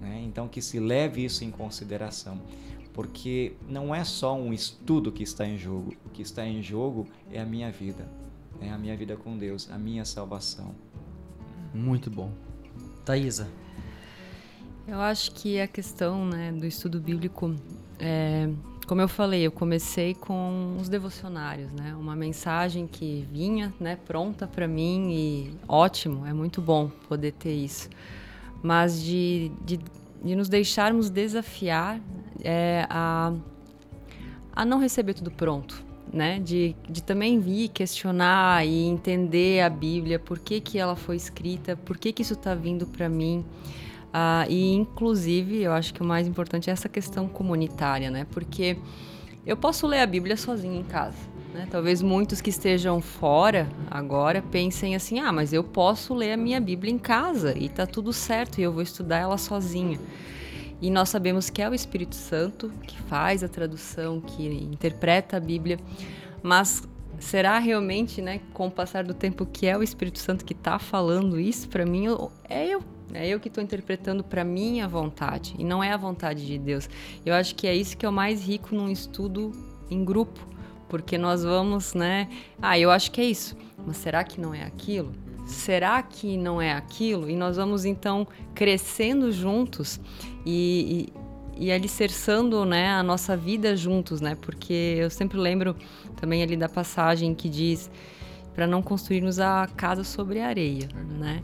Né? 0.00 0.22
Então 0.24 0.48
que 0.48 0.62
se 0.62 0.78
leve 0.78 1.24
isso 1.24 1.44
em 1.44 1.50
consideração, 1.50 2.40
porque 2.92 3.54
não 3.68 3.94
é 3.94 4.04
só 4.04 4.36
um 4.36 4.52
estudo 4.52 5.10
que 5.10 5.22
está 5.22 5.46
em 5.46 5.58
jogo, 5.58 5.94
o 6.04 6.10
que 6.10 6.22
está 6.22 6.46
em 6.46 6.62
jogo 6.62 7.06
é 7.30 7.40
a 7.40 7.46
minha 7.46 7.70
vida, 7.70 8.08
é 8.60 8.70
a 8.70 8.78
minha 8.78 8.96
vida 8.96 9.16
com 9.16 9.36
Deus, 9.36 9.70
a 9.70 9.78
minha 9.78 10.04
salvação. 10.04 10.74
Muito 11.74 12.10
bom. 12.10 12.32
Thaisa. 13.04 13.48
Eu 14.86 15.00
acho 15.00 15.32
que 15.32 15.60
a 15.60 15.66
questão 15.66 16.26
né, 16.26 16.50
do 16.50 16.64
estudo 16.64 16.98
bíblico 16.98 17.54
é, 17.98 18.48
como 18.88 19.02
eu 19.02 19.08
falei, 19.08 19.46
eu 19.46 19.52
comecei 19.52 20.14
com 20.14 20.78
os 20.80 20.88
devocionários, 20.88 21.70
né? 21.72 21.94
Uma 21.94 22.16
mensagem 22.16 22.86
que 22.86 23.28
vinha, 23.30 23.72
né, 23.78 23.98
pronta 24.06 24.46
para 24.46 24.66
mim 24.66 25.10
e 25.10 25.54
ótimo, 25.68 26.26
é 26.26 26.32
muito 26.32 26.62
bom 26.62 26.88
poder 27.06 27.32
ter 27.32 27.52
isso. 27.52 27.90
Mas 28.62 29.00
de, 29.00 29.52
de, 29.62 29.78
de 30.24 30.34
nos 30.34 30.48
deixarmos 30.48 31.10
desafiar 31.10 32.00
é, 32.42 32.86
a, 32.88 33.34
a 34.56 34.64
não 34.64 34.78
receber 34.78 35.12
tudo 35.12 35.30
pronto, 35.30 35.84
né? 36.10 36.40
De, 36.40 36.74
de 36.88 37.02
também 37.02 37.38
vir 37.38 37.68
questionar 37.68 38.66
e 38.66 38.86
entender 38.86 39.60
a 39.60 39.68
Bíblia, 39.68 40.18
por 40.18 40.38
que, 40.38 40.62
que 40.62 40.78
ela 40.78 40.96
foi 40.96 41.16
escrita, 41.16 41.76
por 41.76 41.98
que, 41.98 42.10
que 42.10 42.22
isso 42.22 42.32
está 42.32 42.54
vindo 42.54 42.86
para 42.86 43.06
mim. 43.06 43.44
Ah, 44.12 44.46
e, 44.48 44.72
inclusive, 44.72 45.62
eu 45.62 45.72
acho 45.72 45.92
que 45.92 46.02
o 46.02 46.04
mais 46.04 46.26
importante 46.26 46.70
é 46.70 46.72
essa 46.72 46.88
questão 46.88 47.28
comunitária, 47.28 48.10
né? 48.10 48.26
Porque 48.30 48.78
eu 49.46 49.56
posso 49.56 49.86
ler 49.86 50.00
a 50.00 50.06
Bíblia 50.06 50.36
sozinha 50.36 50.78
em 50.78 50.84
casa. 50.84 51.16
Né? 51.52 51.66
Talvez 51.70 52.02
muitos 52.02 52.40
que 52.40 52.50
estejam 52.50 53.00
fora 53.00 53.68
agora 53.90 54.42
pensem 54.42 54.94
assim: 54.94 55.18
ah, 55.18 55.32
mas 55.32 55.52
eu 55.52 55.64
posso 55.64 56.14
ler 56.14 56.32
a 56.32 56.36
minha 56.36 56.60
Bíblia 56.60 56.92
em 56.92 56.98
casa 56.98 57.56
e 57.56 57.68
tá 57.68 57.86
tudo 57.86 58.12
certo 58.12 58.58
e 58.58 58.62
eu 58.62 58.72
vou 58.72 58.82
estudar 58.82 59.18
ela 59.18 59.38
sozinha. 59.38 59.98
E 60.80 60.90
nós 60.90 61.08
sabemos 61.08 61.50
que 61.50 61.60
é 61.60 61.68
o 61.68 61.74
Espírito 61.74 62.14
Santo 62.14 62.70
que 62.86 63.00
faz 63.02 63.42
a 63.42 63.48
tradução, 63.48 64.20
que 64.20 64.46
interpreta 64.46 65.36
a 65.36 65.40
Bíblia, 65.40 65.78
mas 66.42 66.86
será 67.18 67.58
realmente, 67.58 68.22
né, 68.22 68.40
com 68.52 68.68
o 68.68 68.70
passar 68.70 69.02
do 69.02 69.12
tempo, 69.12 69.44
que 69.44 69.66
é 69.66 69.76
o 69.76 69.82
Espírito 69.82 70.20
Santo 70.20 70.44
que 70.44 70.52
está 70.52 70.78
falando 70.78 71.40
isso 71.40 71.68
para 71.68 71.84
mim? 71.84 72.04
É 72.48 72.66
eu 72.66 72.82
é 73.14 73.26
eu 73.26 73.40
que 73.40 73.48
estou 73.48 73.62
interpretando 73.62 74.22
para 74.22 74.44
minha 74.44 74.86
vontade 74.86 75.54
e 75.58 75.64
não 75.64 75.82
é 75.82 75.92
a 75.92 75.96
vontade 75.96 76.46
de 76.46 76.58
Deus. 76.58 76.88
Eu 77.24 77.34
acho 77.34 77.54
que 77.54 77.66
é 77.66 77.74
isso 77.74 77.96
que 77.96 78.04
é 78.04 78.08
o 78.08 78.12
mais 78.12 78.42
rico 78.42 78.74
num 78.74 78.88
estudo 78.88 79.52
em 79.90 80.04
grupo, 80.04 80.46
porque 80.88 81.16
nós 81.16 81.42
vamos, 81.42 81.94
né? 81.94 82.28
Ah, 82.60 82.78
eu 82.78 82.90
acho 82.90 83.10
que 83.10 83.20
é 83.20 83.24
isso, 83.24 83.56
mas 83.86 83.96
será 83.96 84.24
que 84.24 84.40
não 84.40 84.54
é 84.54 84.62
aquilo? 84.62 85.12
Será 85.46 86.02
que 86.02 86.36
não 86.36 86.60
é 86.60 86.72
aquilo? 86.72 87.30
E 87.30 87.34
nós 87.34 87.56
vamos 87.56 87.86
então 87.86 88.26
crescendo 88.54 89.32
juntos 89.32 89.98
e, 90.44 91.10
e, 91.56 91.66
e 91.66 91.72
alicerçando 91.72 92.66
né, 92.66 92.90
a 92.90 93.02
nossa 93.02 93.34
vida 93.34 93.74
juntos, 93.74 94.20
né? 94.20 94.36
Porque 94.42 94.96
eu 94.98 95.08
sempre 95.08 95.38
lembro 95.38 95.74
também 96.20 96.42
ali 96.42 96.56
da 96.56 96.68
passagem 96.68 97.34
que 97.34 97.48
diz 97.48 97.90
para 98.54 98.66
não 98.66 98.82
construirmos 98.82 99.40
a 99.40 99.66
casa 99.76 100.04
sobre 100.04 100.40
a 100.40 100.48
areia, 100.48 100.88
né? 101.18 101.42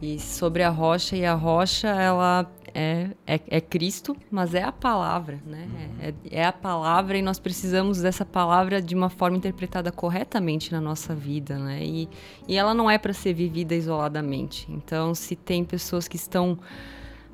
E 0.00 0.18
sobre 0.18 0.62
a 0.62 0.70
rocha, 0.70 1.16
e 1.16 1.24
a 1.24 1.34
rocha, 1.34 1.88
ela 1.88 2.48
é, 2.74 3.10
é, 3.26 3.40
é 3.48 3.60
Cristo, 3.60 4.16
mas 4.30 4.54
é 4.54 4.62
a 4.62 4.70
palavra, 4.70 5.40
né? 5.44 5.68
Uhum. 5.68 5.96
É, 6.00 6.14
é, 6.30 6.44
a 6.44 6.52
palavra 6.52 7.18
e 7.18 7.22
nós 7.22 7.38
precisamos 7.38 8.00
dessa 8.00 8.24
palavra 8.24 8.80
de 8.80 8.94
uma 8.94 9.10
forma 9.10 9.36
interpretada 9.36 9.90
corretamente 9.90 10.70
na 10.70 10.80
nossa 10.80 11.14
vida, 11.14 11.58
né? 11.58 11.84
E, 11.84 12.08
e 12.46 12.56
ela 12.56 12.72
não 12.74 12.88
é 12.90 12.96
para 12.96 13.12
ser 13.12 13.32
vivida 13.32 13.74
isoladamente. 13.74 14.70
Então, 14.70 15.14
se 15.14 15.34
tem 15.34 15.64
pessoas 15.64 16.06
que 16.06 16.16
estão 16.16 16.58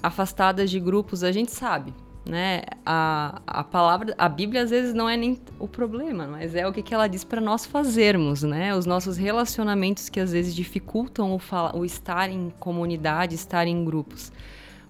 afastadas 0.02 0.70
de 0.70 0.80
grupos, 0.80 1.22
a 1.22 1.32
gente 1.32 1.50
sabe, 1.50 1.92
né? 2.24 2.62
A, 2.86 3.42
a 3.46 3.62
palavra, 3.62 4.14
a 4.16 4.28
Bíblia 4.28 4.62
às 4.62 4.70
vezes 4.70 4.94
não 4.94 5.08
é 5.08 5.16
nem 5.16 5.38
o 5.58 5.68
problema, 5.68 6.26
mas 6.26 6.54
é 6.54 6.66
o 6.66 6.72
que, 6.72 6.82
que 6.82 6.94
ela 6.94 7.06
diz 7.06 7.22
para 7.22 7.40
nós 7.40 7.66
fazermos, 7.66 8.42
né? 8.42 8.74
Os 8.74 8.86
nossos 8.86 9.16
relacionamentos 9.16 10.08
que 10.08 10.18
às 10.18 10.32
vezes 10.32 10.54
dificultam 10.54 11.34
o, 11.34 11.78
o 11.78 11.84
estar 11.84 12.30
em 12.30 12.50
comunidade, 12.58 13.34
estar 13.34 13.66
em 13.66 13.84
grupos, 13.84 14.32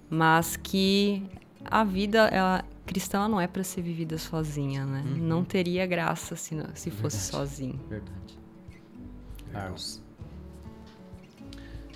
mas 0.09 0.55
que 0.55 1.23
a 1.65 1.83
vida 1.83 2.27
ela, 2.27 2.63
cristã 2.85 3.27
não 3.27 3.41
é 3.41 3.47
para 3.47 3.63
ser 3.63 3.81
vivida 3.81 4.17
sozinha, 4.17 4.85
né? 4.85 5.03
Uhum. 5.05 5.17
Não 5.17 5.43
teria 5.43 5.85
graça 5.85 6.35
se, 6.35 6.55
se 6.73 6.89
fosse 6.89 7.17
Verdade. 7.17 7.35
sozinho. 7.35 7.79
Verdade. 7.89 8.39
Carlos. 9.51 10.01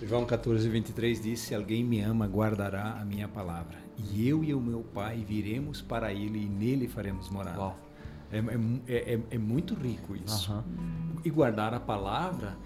João 0.01 0.25
14, 0.25 0.67
23 0.67 1.21
diz: 1.21 1.39
Se 1.39 1.53
alguém 1.53 1.83
me 1.83 1.99
ama, 1.99 2.25
guardará 2.25 2.97
a 2.99 3.05
minha 3.05 3.27
palavra 3.27 3.88
e 3.99 4.27
eu 4.27 4.43
e 4.43 4.53
o 4.53 4.61
meu 4.61 4.81
pai 4.81 5.23
viremos 5.27 5.81
para 5.81 6.13
ele 6.13 6.43
e 6.43 6.49
nele 6.49 6.87
faremos 6.87 7.29
morada. 7.29 7.75
É, 8.31 8.37
é, 8.37 9.13
é, 9.13 9.19
é, 9.31 9.37
muito 9.37 9.73
rico 9.73 10.15
isso. 10.15 10.51
Uhum. 10.51 11.15
E 11.25 11.29
guardar 11.29 11.73
a 11.73 11.79
palavra, 11.79 12.57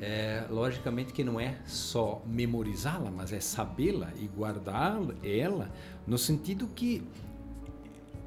é, 0.00 0.44
logicamente 0.50 1.12
que 1.12 1.22
não 1.22 1.38
é 1.40 1.58
só 1.64 2.22
memorizá-la, 2.26 3.10
mas 3.10 3.32
é 3.32 3.40
sabê-la 3.40 4.12
e 4.20 4.26
guardar 4.26 5.00
ela 5.22 5.70
no 6.06 6.18
sentido 6.18 6.66
que 6.66 7.06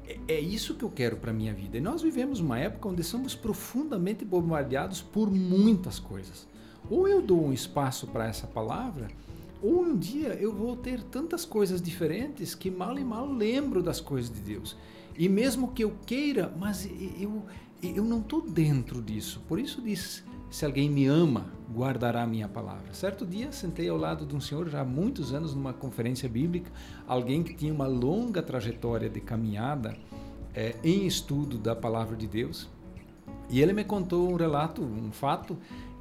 é, 0.06 0.34
é 0.34 0.40
isso 0.40 0.74
que 0.74 0.84
eu 0.84 0.90
quero 0.90 1.16
para 1.16 1.32
minha 1.32 1.52
vida. 1.52 1.76
E 1.76 1.80
nós 1.80 2.02
vivemos 2.02 2.40
uma 2.40 2.58
época 2.58 2.88
onde 2.88 3.04
somos 3.04 3.34
profundamente 3.34 4.24
bombardeados 4.24 5.02
por 5.02 5.30
muitas 5.30 5.98
coisas. 5.98 6.48
Ou 6.88 7.06
eu 7.06 7.20
dou 7.20 7.44
um 7.44 7.52
espaço 7.52 8.06
para 8.06 8.26
essa 8.26 8.46
palavra, 8.46 9.08
ou 9.62 9.82
um 9.82 9.96
dia 9.96 10.28
eu 10.34 10.52
vou 10.52 10.76
ter 10.76 11.02
tantas 11.02 11.44
coisas 11.44 11.80
diferentes 11.80 12.54
que 12.54 12.70
mal 12.70 12.98
e 12.98 13.04
mal 13.04 13.26
lembro 13.26 13.82
das 13.82 14.00
coisas 14.00 14.30
de 14.30 14.40
Deus. 14.40 14.76
E 15.18 15.28
mesmo 15.28 15.72
que 15.72 15.82
eu 15.82 15.96
queira, 16.04 16.52
mas 16.58 16.88
eu, 17.18 17.42
eu 17.82 18.04
não 18.04 18.20
estou 18.20 18.42
dentro 18.42 19.00
disso. 19.00 19.42
Por 19.48 19.58
isso 19.58 19.80
diz, 19.80 20.22
se 20.50 20.64
alguém 20.64 20.90
me 20.90 21.06
ama, 21.06 21.46
guardará 21.72 22.22
a 22.22 22.26
minha 22.26 22.48
palavra. 22.48 22.92
Certo 22.92 23.26
dia, 23.26 23.50
sentei 23.50 23.88
ao 23.88 23.96
lado 23.96 24.26
de 24.26 24.36
um 24.36 24.40
senhor, 24.40 24.68
já 24.68 24.82
há 24.82 24.84
muitos 24.84 25.32
anos, 25.32 25.54
numa 25.54 25.72
conferência 25.72 26.28
bíblica, 26.28 26.70
alguém 27.06 27.42
que 27.42 27.54
tinha 27.54 27.72
uma 27.72 27.86
longa 27.86 28.42
trajetória 28.42 29.08
de 29.08 29.20
caminhada 29.20 29.96
é, 30.54 30.76
em 30.84 31.06
estudo 31.06 31.58
da 31.58 31.74
palavra 31.74 32.16
de 32.16 32.26
Deus. 32.26 32.68
E 33.48 33.60
ele 33.60 33.72
me 33.72 33.84
contou 33.84 34.30
um 34.30 34.36
relato, 34.36 34.82
um 34.82 35.12
fato, 35.12 35.56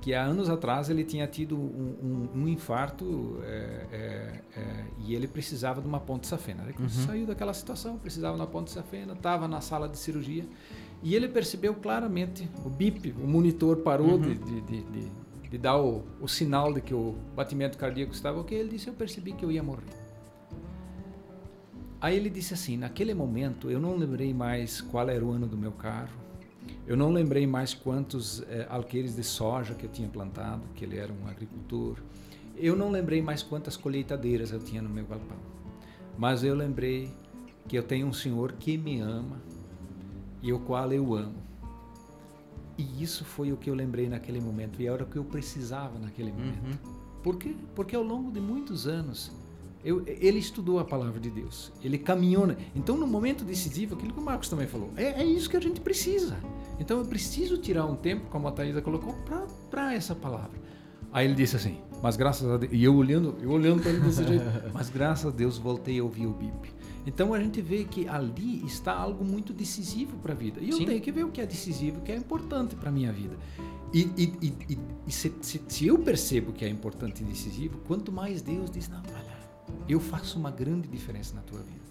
que 0.06 0.14
há 0.14 0.24
anos 0.24 0.51
atrás 0.51 0.88
ele 0.88 1.03
tinha 1.03 1.26
tido 1.26 1.58
um, 1.58 2.30
um, 2.36 2.41
um 2.43 2.47
infarto 2.47 3.39
é, 3.41 3.88
é, 3.91 4.41
é, 4.56 4.86
e 4.99 5.16
ele 5.16 5.28
precisava 5.28 5.82
de 5.82 5.88
uma 5.88 5.99
ponte 5.99 6.28
safena. 6.28 6.62
Ele 6.62 6.76
uhum. 6.80 6.88
saiu 6.88 7.26
daquela 7.26 7.56
situação, 7.56 7.97
precisava 7.97 8.36
de 8.36 8.41
uma 8.43 8.45
ponte 8.45 8.70
safena, 8.70 9.14
estava 9.14 9.47
na 9.47 9.62
sala 9.62 9.89
de 9.89 9.97
cirurgia 9.97 10.45
e 11.01 11.16
ele 11.16 11.28
percebeu 11.28 11.74
claramente, 11.74 12.47
o 12.64 12.70
bip, 12.70 13.16
o 13.20 13.26
monitor 13.26 13.78
parou 13.78 14.12
uhum. 14.12 14.22
de, 14.22 14.36
de, 14.36 14.62
de, 14.62 15.12
de, 15.49 15.58
dar 15.58 15.82
o, 15.82 16.03
o, 16.22 16.28
sinal 16.28 16.72
de 16.72 16.82
que 16.82 16.93
o 16.93 17.16
batimento 17.36 17.76
cardíaco 17.76 18.14
estava 18.14 18.39
ok. 18.39 18.56
Ele 18.56 18.70
disse, 18.70 18.88
eu 18.88 18.93
percebi 18.93 19.32
que 19.32 19.43
eu 19.43 19.51
ia 19.51 19.64
morrer. 19.64 19.89
Aí 21.99 22.16
ele 22.16 22.30
disse 22.30 22.53
assim, 22.53 22.78
naquele 22.78 23.16
momento 23.16 23.72
eu 23.72 23.80
não 23.80 23.97
lembrei 23.97 24.36
mais 24.36 24.82
qual 24.82 25.10
era 25.10 25.26
o 25.26 25.32
ano 25.32 25.47
do 25.47 25.58
meu 25.58 25.72
carro, 25.72 26.24
eu 26.88 26.95
não 26.95 27.11
lembrei 27.11 27.47
mais 27.47 27.74
quantos 27.74 28.41
é, 28.43 28.68
alqueires 28.70 29.16
de 29.16 29.24
soja 29.24 29.74
que 29.74 29.86
eu 29.86 29.89
tinha 29.89 30.07
plantado, 30.07 30.63
que 30.76 30.86
ele 30.86 30.97
era 30.97 31.11
um 31.11 31.28
agricultor. 31.28 31.97
Eu 32.55 32.76
não 32.76 32.91
lembrei 32.91 33.22
mais 33.22 33.41
quantas 33.41 33.76
colheitadeiras 33.76 34.51
eu 34.51 34.59
tinha 34.59 34.82
no 34.82 34.89
meu 34.89 35.05
galpão. 35.05 35.38
Mas 36.18 36.43
eu 36.43 36.55
lembrei 36.55 37.11
que 37.68 37.78
eu 37.78 37.84
tenho 37.84 38.07
um 38.07 38.13
Senhor 38.13 38.53
que 38.53 38.78
me 38.78 38.99
ama 38.99 39.41
e 40.41 40.53
o 40.53 40.59
qual 40.59 40.91
eu 40.93 41.16
amo. 41.16 41.43
E 42.78 43.01
isso 43.01 43.26
foi 43.26 43.51
o 43.51 43.57
que 43.57 43.70
eu 43.70 43.74
lembrei 43.74 44.07
naquele 44.07 44.39
momento 44.39 44.82
e 44.82 44.88
era 44.88 45.03
o 45.03 45.07
que 45.07 45.18
eu 45.18 45.24
precisava 45.24 45.97
naquele 45.97 46.32
momento. 46.32 46.66
Uhum. 46.66 46.95
Por 47.24 47.38
quê? 47.38 47.55
Porque 47.74 47.95
ao 47.95 48.03
longo 48.03 48.32
de 48.32 48.39
muitos 48.39 48.86
anos 48.86 49.32
eu, 49.86 50.03
ele 50.07 50.39
estudou 50.39 50.79
a 50.79 50.83
palavra 50.83 51.19
de 51.19 51.29
Deus, 51.29 51.71
ele 51.83 51.99
caminhou. 51.99 52.47
Então, 52.75 52.97
no 52.97 53.05
momento 53.05 53.45
decisivo, 53.45 53.93
aquilo 53.95 54.13
que 54.13 54.19
o 54.19 54.23
Marcos 54.23 54.49
também 54.49 54.65
falou, 54.65 54.89
é, 54.97 55.21
é 55.21 55.23
isso 55.23 55.47
que 55.47 55.55
a 55.55 55.59
gente 55.59 55.79
precisa. 55.79 56.36
Então, 56.79 56.97
eu 56.97 57.05
preciso 57.05 57.57
tirar 57.59 57.86
um 57.86 57.95
tempo, 57.95 58.27
como 58.31 58.47
a 58.47 58.51
Thaisa 58.51 58.81
colocou, 58.81 59.15
para 59.69 59.93
essa 59.93 60.15
palavra. 60.15 60.59
Aí 61.13 61.25
ele 61.25 61.36
disse 61.36 61.55
assim, 61.55 61.77
mas 62.01 62.17
graças 62.17 62.49
a 62.49 62.57
Deus, 62.57 62.73
e 62.73 62.83
eu 62.83 62.95
olhando, 62.95 63.38
eu 63.41 63.49
olhando 63.51 63.81
para 63.81 63.91
ele 63.91 64.01
desse 64.01 64.21
jeito, 64.27 64.43
mas 64.73 64.89
graças 64.89 65.31
a 65.31 65.36
Deus 65.36 65.57
voltei 65.57 65.99
a 65.99 66.03
ouvir 66.03 66.25
o 66.25 66.33
BIP. 66.33 66.73
Então 67.05 67.33
a 67.33 67.39
gente 67.39 67.61
vê 67.61 67.83
que 67.83 68.07
ali 68.07 68.65
está 68.65 68.93
algo 68.93 69.23
muito 69.23 69.53
decisivo 69.53 70.17
para 70.17 70.33
a 70.33 70.36
vida. 70.36 70.59
E 70.59 70.71
eu 70.71 70.77
Sim. 70.77 70.86
tenho 70.86 70.99
que 70.99 71.11
ver 71.11 71.23
o 71.23 71.29
que 71.29 71.39
é 71.39 71.45
decisivo, 71.45 71.99
o 71.99 72.01
que 72.01 72.11
é 72.11 72.15
importante 72.15 72.75
para 72.75 72.89
a 72.89 72.91
minha 72.91 73.13
vida. 73.13 73.38
E, 73.93 74.09
e, 74.17 74.33
e, 74.41 74.79
e 75.07 75.11
se, 75.11 75.31
se, 75.41 75.61
se, 75.67 75.88
eu 75.88 75.97
percebo 75.99 76.51
que 76.51 76.65
é 76.65 76.69
importante 76.69 77.21
e 77.21 77.25
decisivo, 77.25 77.77
quanto 77.88 78.11
mais 78.11 78.41
Deus 78.41 78.69
diz, 78.69 78.89
não, 78.89 78.97
olha, 78.97 79.34
eu 79.93 79.99
faço 79.99 80.39
uma 80.39 80.51
grande 80.51 80.88
diferença 80.88 81.36
na 81.36 81.41
tua 81.41 81.59
vida. 81.59 81.86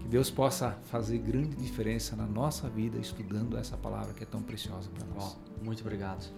Que 0.00 0.08
Deus 0.08 0.30
possa 0.30 0.78
fazer 0.90 1.18
grande 1.18 1.56
diferença 1.56 2.14
na 2.14 2.26
nossa 2.26 2.68
vida 2.68 2.98
estudando 2.98 3.56
essa 3.56 3.76
palavra 3.76 4.14
que 4.14 4.22
é 4.22 4.26
tão 4.26 4.42
preciosa 4.42 4.88
para 4.90 5.06
nós. 5.14 5.36
Oh, 5.60 5.64
muito 5.64 5.80
obrigado. 5.80 6.30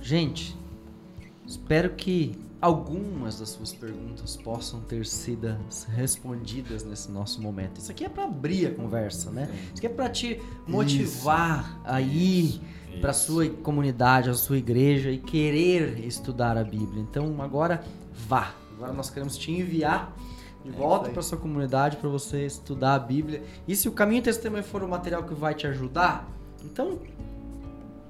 Gente, 0.00 0.56
espero 1.46 1.90
que 1.94 2.36
algumas 2.60 3.38
das 3.38 3.50
suas 3.50 3.72
perguntas 3.72 4.36
possam 4.36 4.80
ter 4.80 5.06
sido 5.06 5.56
respondidas 5.88 6.84
nesse 6.84 7.10
nosso 7.10 7.40
momento. 7.40 7.80
Isso 7.80 7.90
aqui 7.90 8.04
é 8.04 8.08
para 8.08 8.24
abrir 8.24 8.66
a 8.66 8.74
conversa, 8.74 9.30
né? 9.30 9.48
Isso 9.66 9.78
aqui 9.78 9.86
é 9.86 9.90
para 9.90 10.08
te 10.08 10.40
motivar 10.66 11.60
Isso. 11.60 11.80
a 11.84 12.00
ir 12.00 12.60
para 13.00 13.12
sua 13.12 13.48
comunidade, 13.48 14.30
a 14.30 14.34
sua 14.34 14.58
igreja 14.58 15.10
e 15.10 15.18
querer 15.18 16.04
estudar 16.04 16.56
a 16.56 16.64
Bíblia. 16.64 17.02
Então 17.02 17.40
agora 17.40 17.84
vá. 18.28 18.54
Agora 18.76 18.92
nós 18.92 19.10
queremos 19.10 19.36
te 19.36 19.50
enviar 19.50 20.14
de 20.64 20.70
é 20.70 20.72
volta 20.72 21.10
para 21.10 21.22
sua 21.22 21.38
comunidade 21.38 21.96
para 21.96 22.08
você 22.08 22.46
estudar 22.46 22.94
a 22.94 22.98
Bíblia. 22.98 23.42
E 23.66 23.74
se 23.74 23.88
o 23.88 23.92
caminho 23.92 24.22
testemunho 24.22 24.64
for 24.64 24.82
o 24.82 24.88
material 24.88 25.24
que 25.24 25.34
vai 25.34 25.54
te 25.54 25.66
ajudar, 25.66 26.28
então 26.64 26.98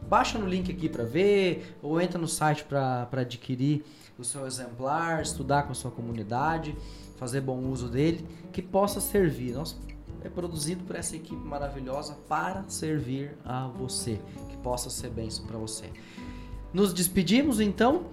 baixa 0.08 0.38
no 0.38 0.46
link 0.46 0.70
aqui 0.70 0.88
para 0.88 1.04
ver 1.04 1.76
ou 1.82 2.00
entra 2.00 2.18
no 2.18 2.28
site 2.28 2.64
para 2.64 3.08
adquirir 3.12 3.84
o 4.18 4.24
seu 4.24 4.46
exemplar, 4.46 5.22
estudar 5.22 5.62
com 5.62 5.72
a 5.72 5.74
sua 5.74 5.90
comunidade, 5.90 6.76
fazer 7.16 7.40
bom 7.40 7.58
uso 7.70 7.88
dele, 7.88 8.26
que 8.52 8.60
possa 8.60 9.00
servir. 9.00 9.54
Nós 9.54 9.76
é 10.24 10.28
produzido 10.28 10.84
por 10.84 10.94
essa 10.94 11.16
equipe 11.16 11.42
maravilhosa 11.44 12.16
para 12.28 12.62
servir 12.68 13.36
a 13.44 13.66
você, 13.66 14.20
que 14.50 14.56
possa 14.58 14.88
ser 14.88 15.10
bênção 15.10 15.46
para 15.46 15.58
você. 15.58 15.90
Nos 16.72 16.92
despedimos 16.92 17.60
então. 17.60 18.04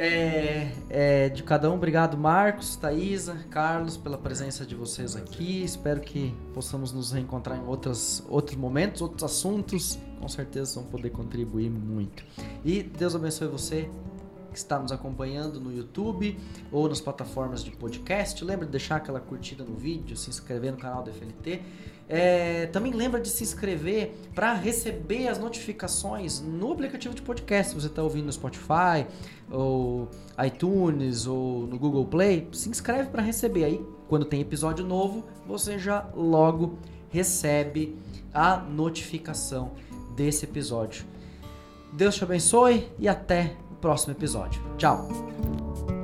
É, 0.00 0.70
é, 0.88 1.28
de 1.28 1.42
cada 1.42 1.68
um, 1.68 1.74
obrigado 1.74 2.16
Marcos, 2.16 2.76
Thaisa, 2.76 3.34
Carlos, 3.50 3.96
pela 3.96 4.16
presença 4.16 4.64
de 4.64 4.76
vocês 4.76 5.16
aqui. 5.16 5.64
Espero 5.64 6.00
que 6.00 6.32
possamos 6.54 6.92
nos 6.92 7.10
reencontrar 7.10 7.58
em 7.58 7.66
outros, 7.66 8.22
outros 8.28 8.56
momentos, 8.56 9.02
outros 9.02 9.24
assuntos. 9.24 9.98
Com 10.20 10.28
certeza 10.28 10.80
vão 10.80 10.88
poder 10.88 11.10
contribuir 11.10 11.68
muito. 11.68 12.24
E 12.64 12.80
Deus 12.80 13.16
abençoe 13.16 13.48
você 13.48 13.90
que 14.52 14.56
está 14.56 14.78
nos 14.78 14.92
acompanhando 14.92 15.60
no 15.60 15.76
YouTube 15.76 16.38
ou 16.70 16.88
nas 16.88 17.00
plataformas 17.00 17.64
de 17.64 17.72
podcast. 17.72 18.44
Lembra 18.44 18.66
de 18.66 18.70
deixar 18.70 18.96
aquela 18.96 19.18
curtida 19.18 19.64
no 19.64 19.74
vídeo, 19.74 20.16
se 20.16 20.30
inscrever 20.30 20.70
no 20.70 20.78
canal 20.78 21.02
do 21.02 21.12
FLT. 21.12 21.60
É, 22.08 22.66
também 22.66 22.92
lembra 22.92 23.20
de 23.20 23.28
se 23.28 23.44
inscrever 23.44 24.14
para 24.34 24.54
receber 24.54 25.28
as 25.28 25.38
notificações 25.38 26.40
no 26.40 26.72
aplicativo 26.72 27.14
de 27.14 27.20
podcast. 27.20 27.72
Se 27.72 27.80
você 27.80 27.88
está 27.88 28.02
ouvindo 28.02 28.26
no 28.26 28.32
Spotify, 28.32 29.06
ou 29.50 30.08
iTunes, 30.44 31.26
ou 31.26 31.66
no 31.66 31.78
Google 31.78 32.06
Play, 32.06 32.48
se 32.52 32.70
inscreve 32.70 33.10
para 33.10 33.20
receber. 33.20 33.64
Aí, 33.64 33.86
quando 34.08 34.24
tem 34.24 34.40
episódio 34.40 34.86
novo, 34.86 35.24
você 35.46 35.78
já 35.78 36.08
logo 36.14 36.78
recebe 37.10 37.96
a 38.32 38.56
notificação 38.56 39.72
desse 40.16 40.44
episódio. 40.46 41.04
Deus 41.92 42.14
te 42.14 42.24
abençoe 42.24 42.88
e 42.98 43.08
até 43.08 43.54
próximo 43.80 44.12
episódio. 44.12 44.62
Tchau! 44.76 45.97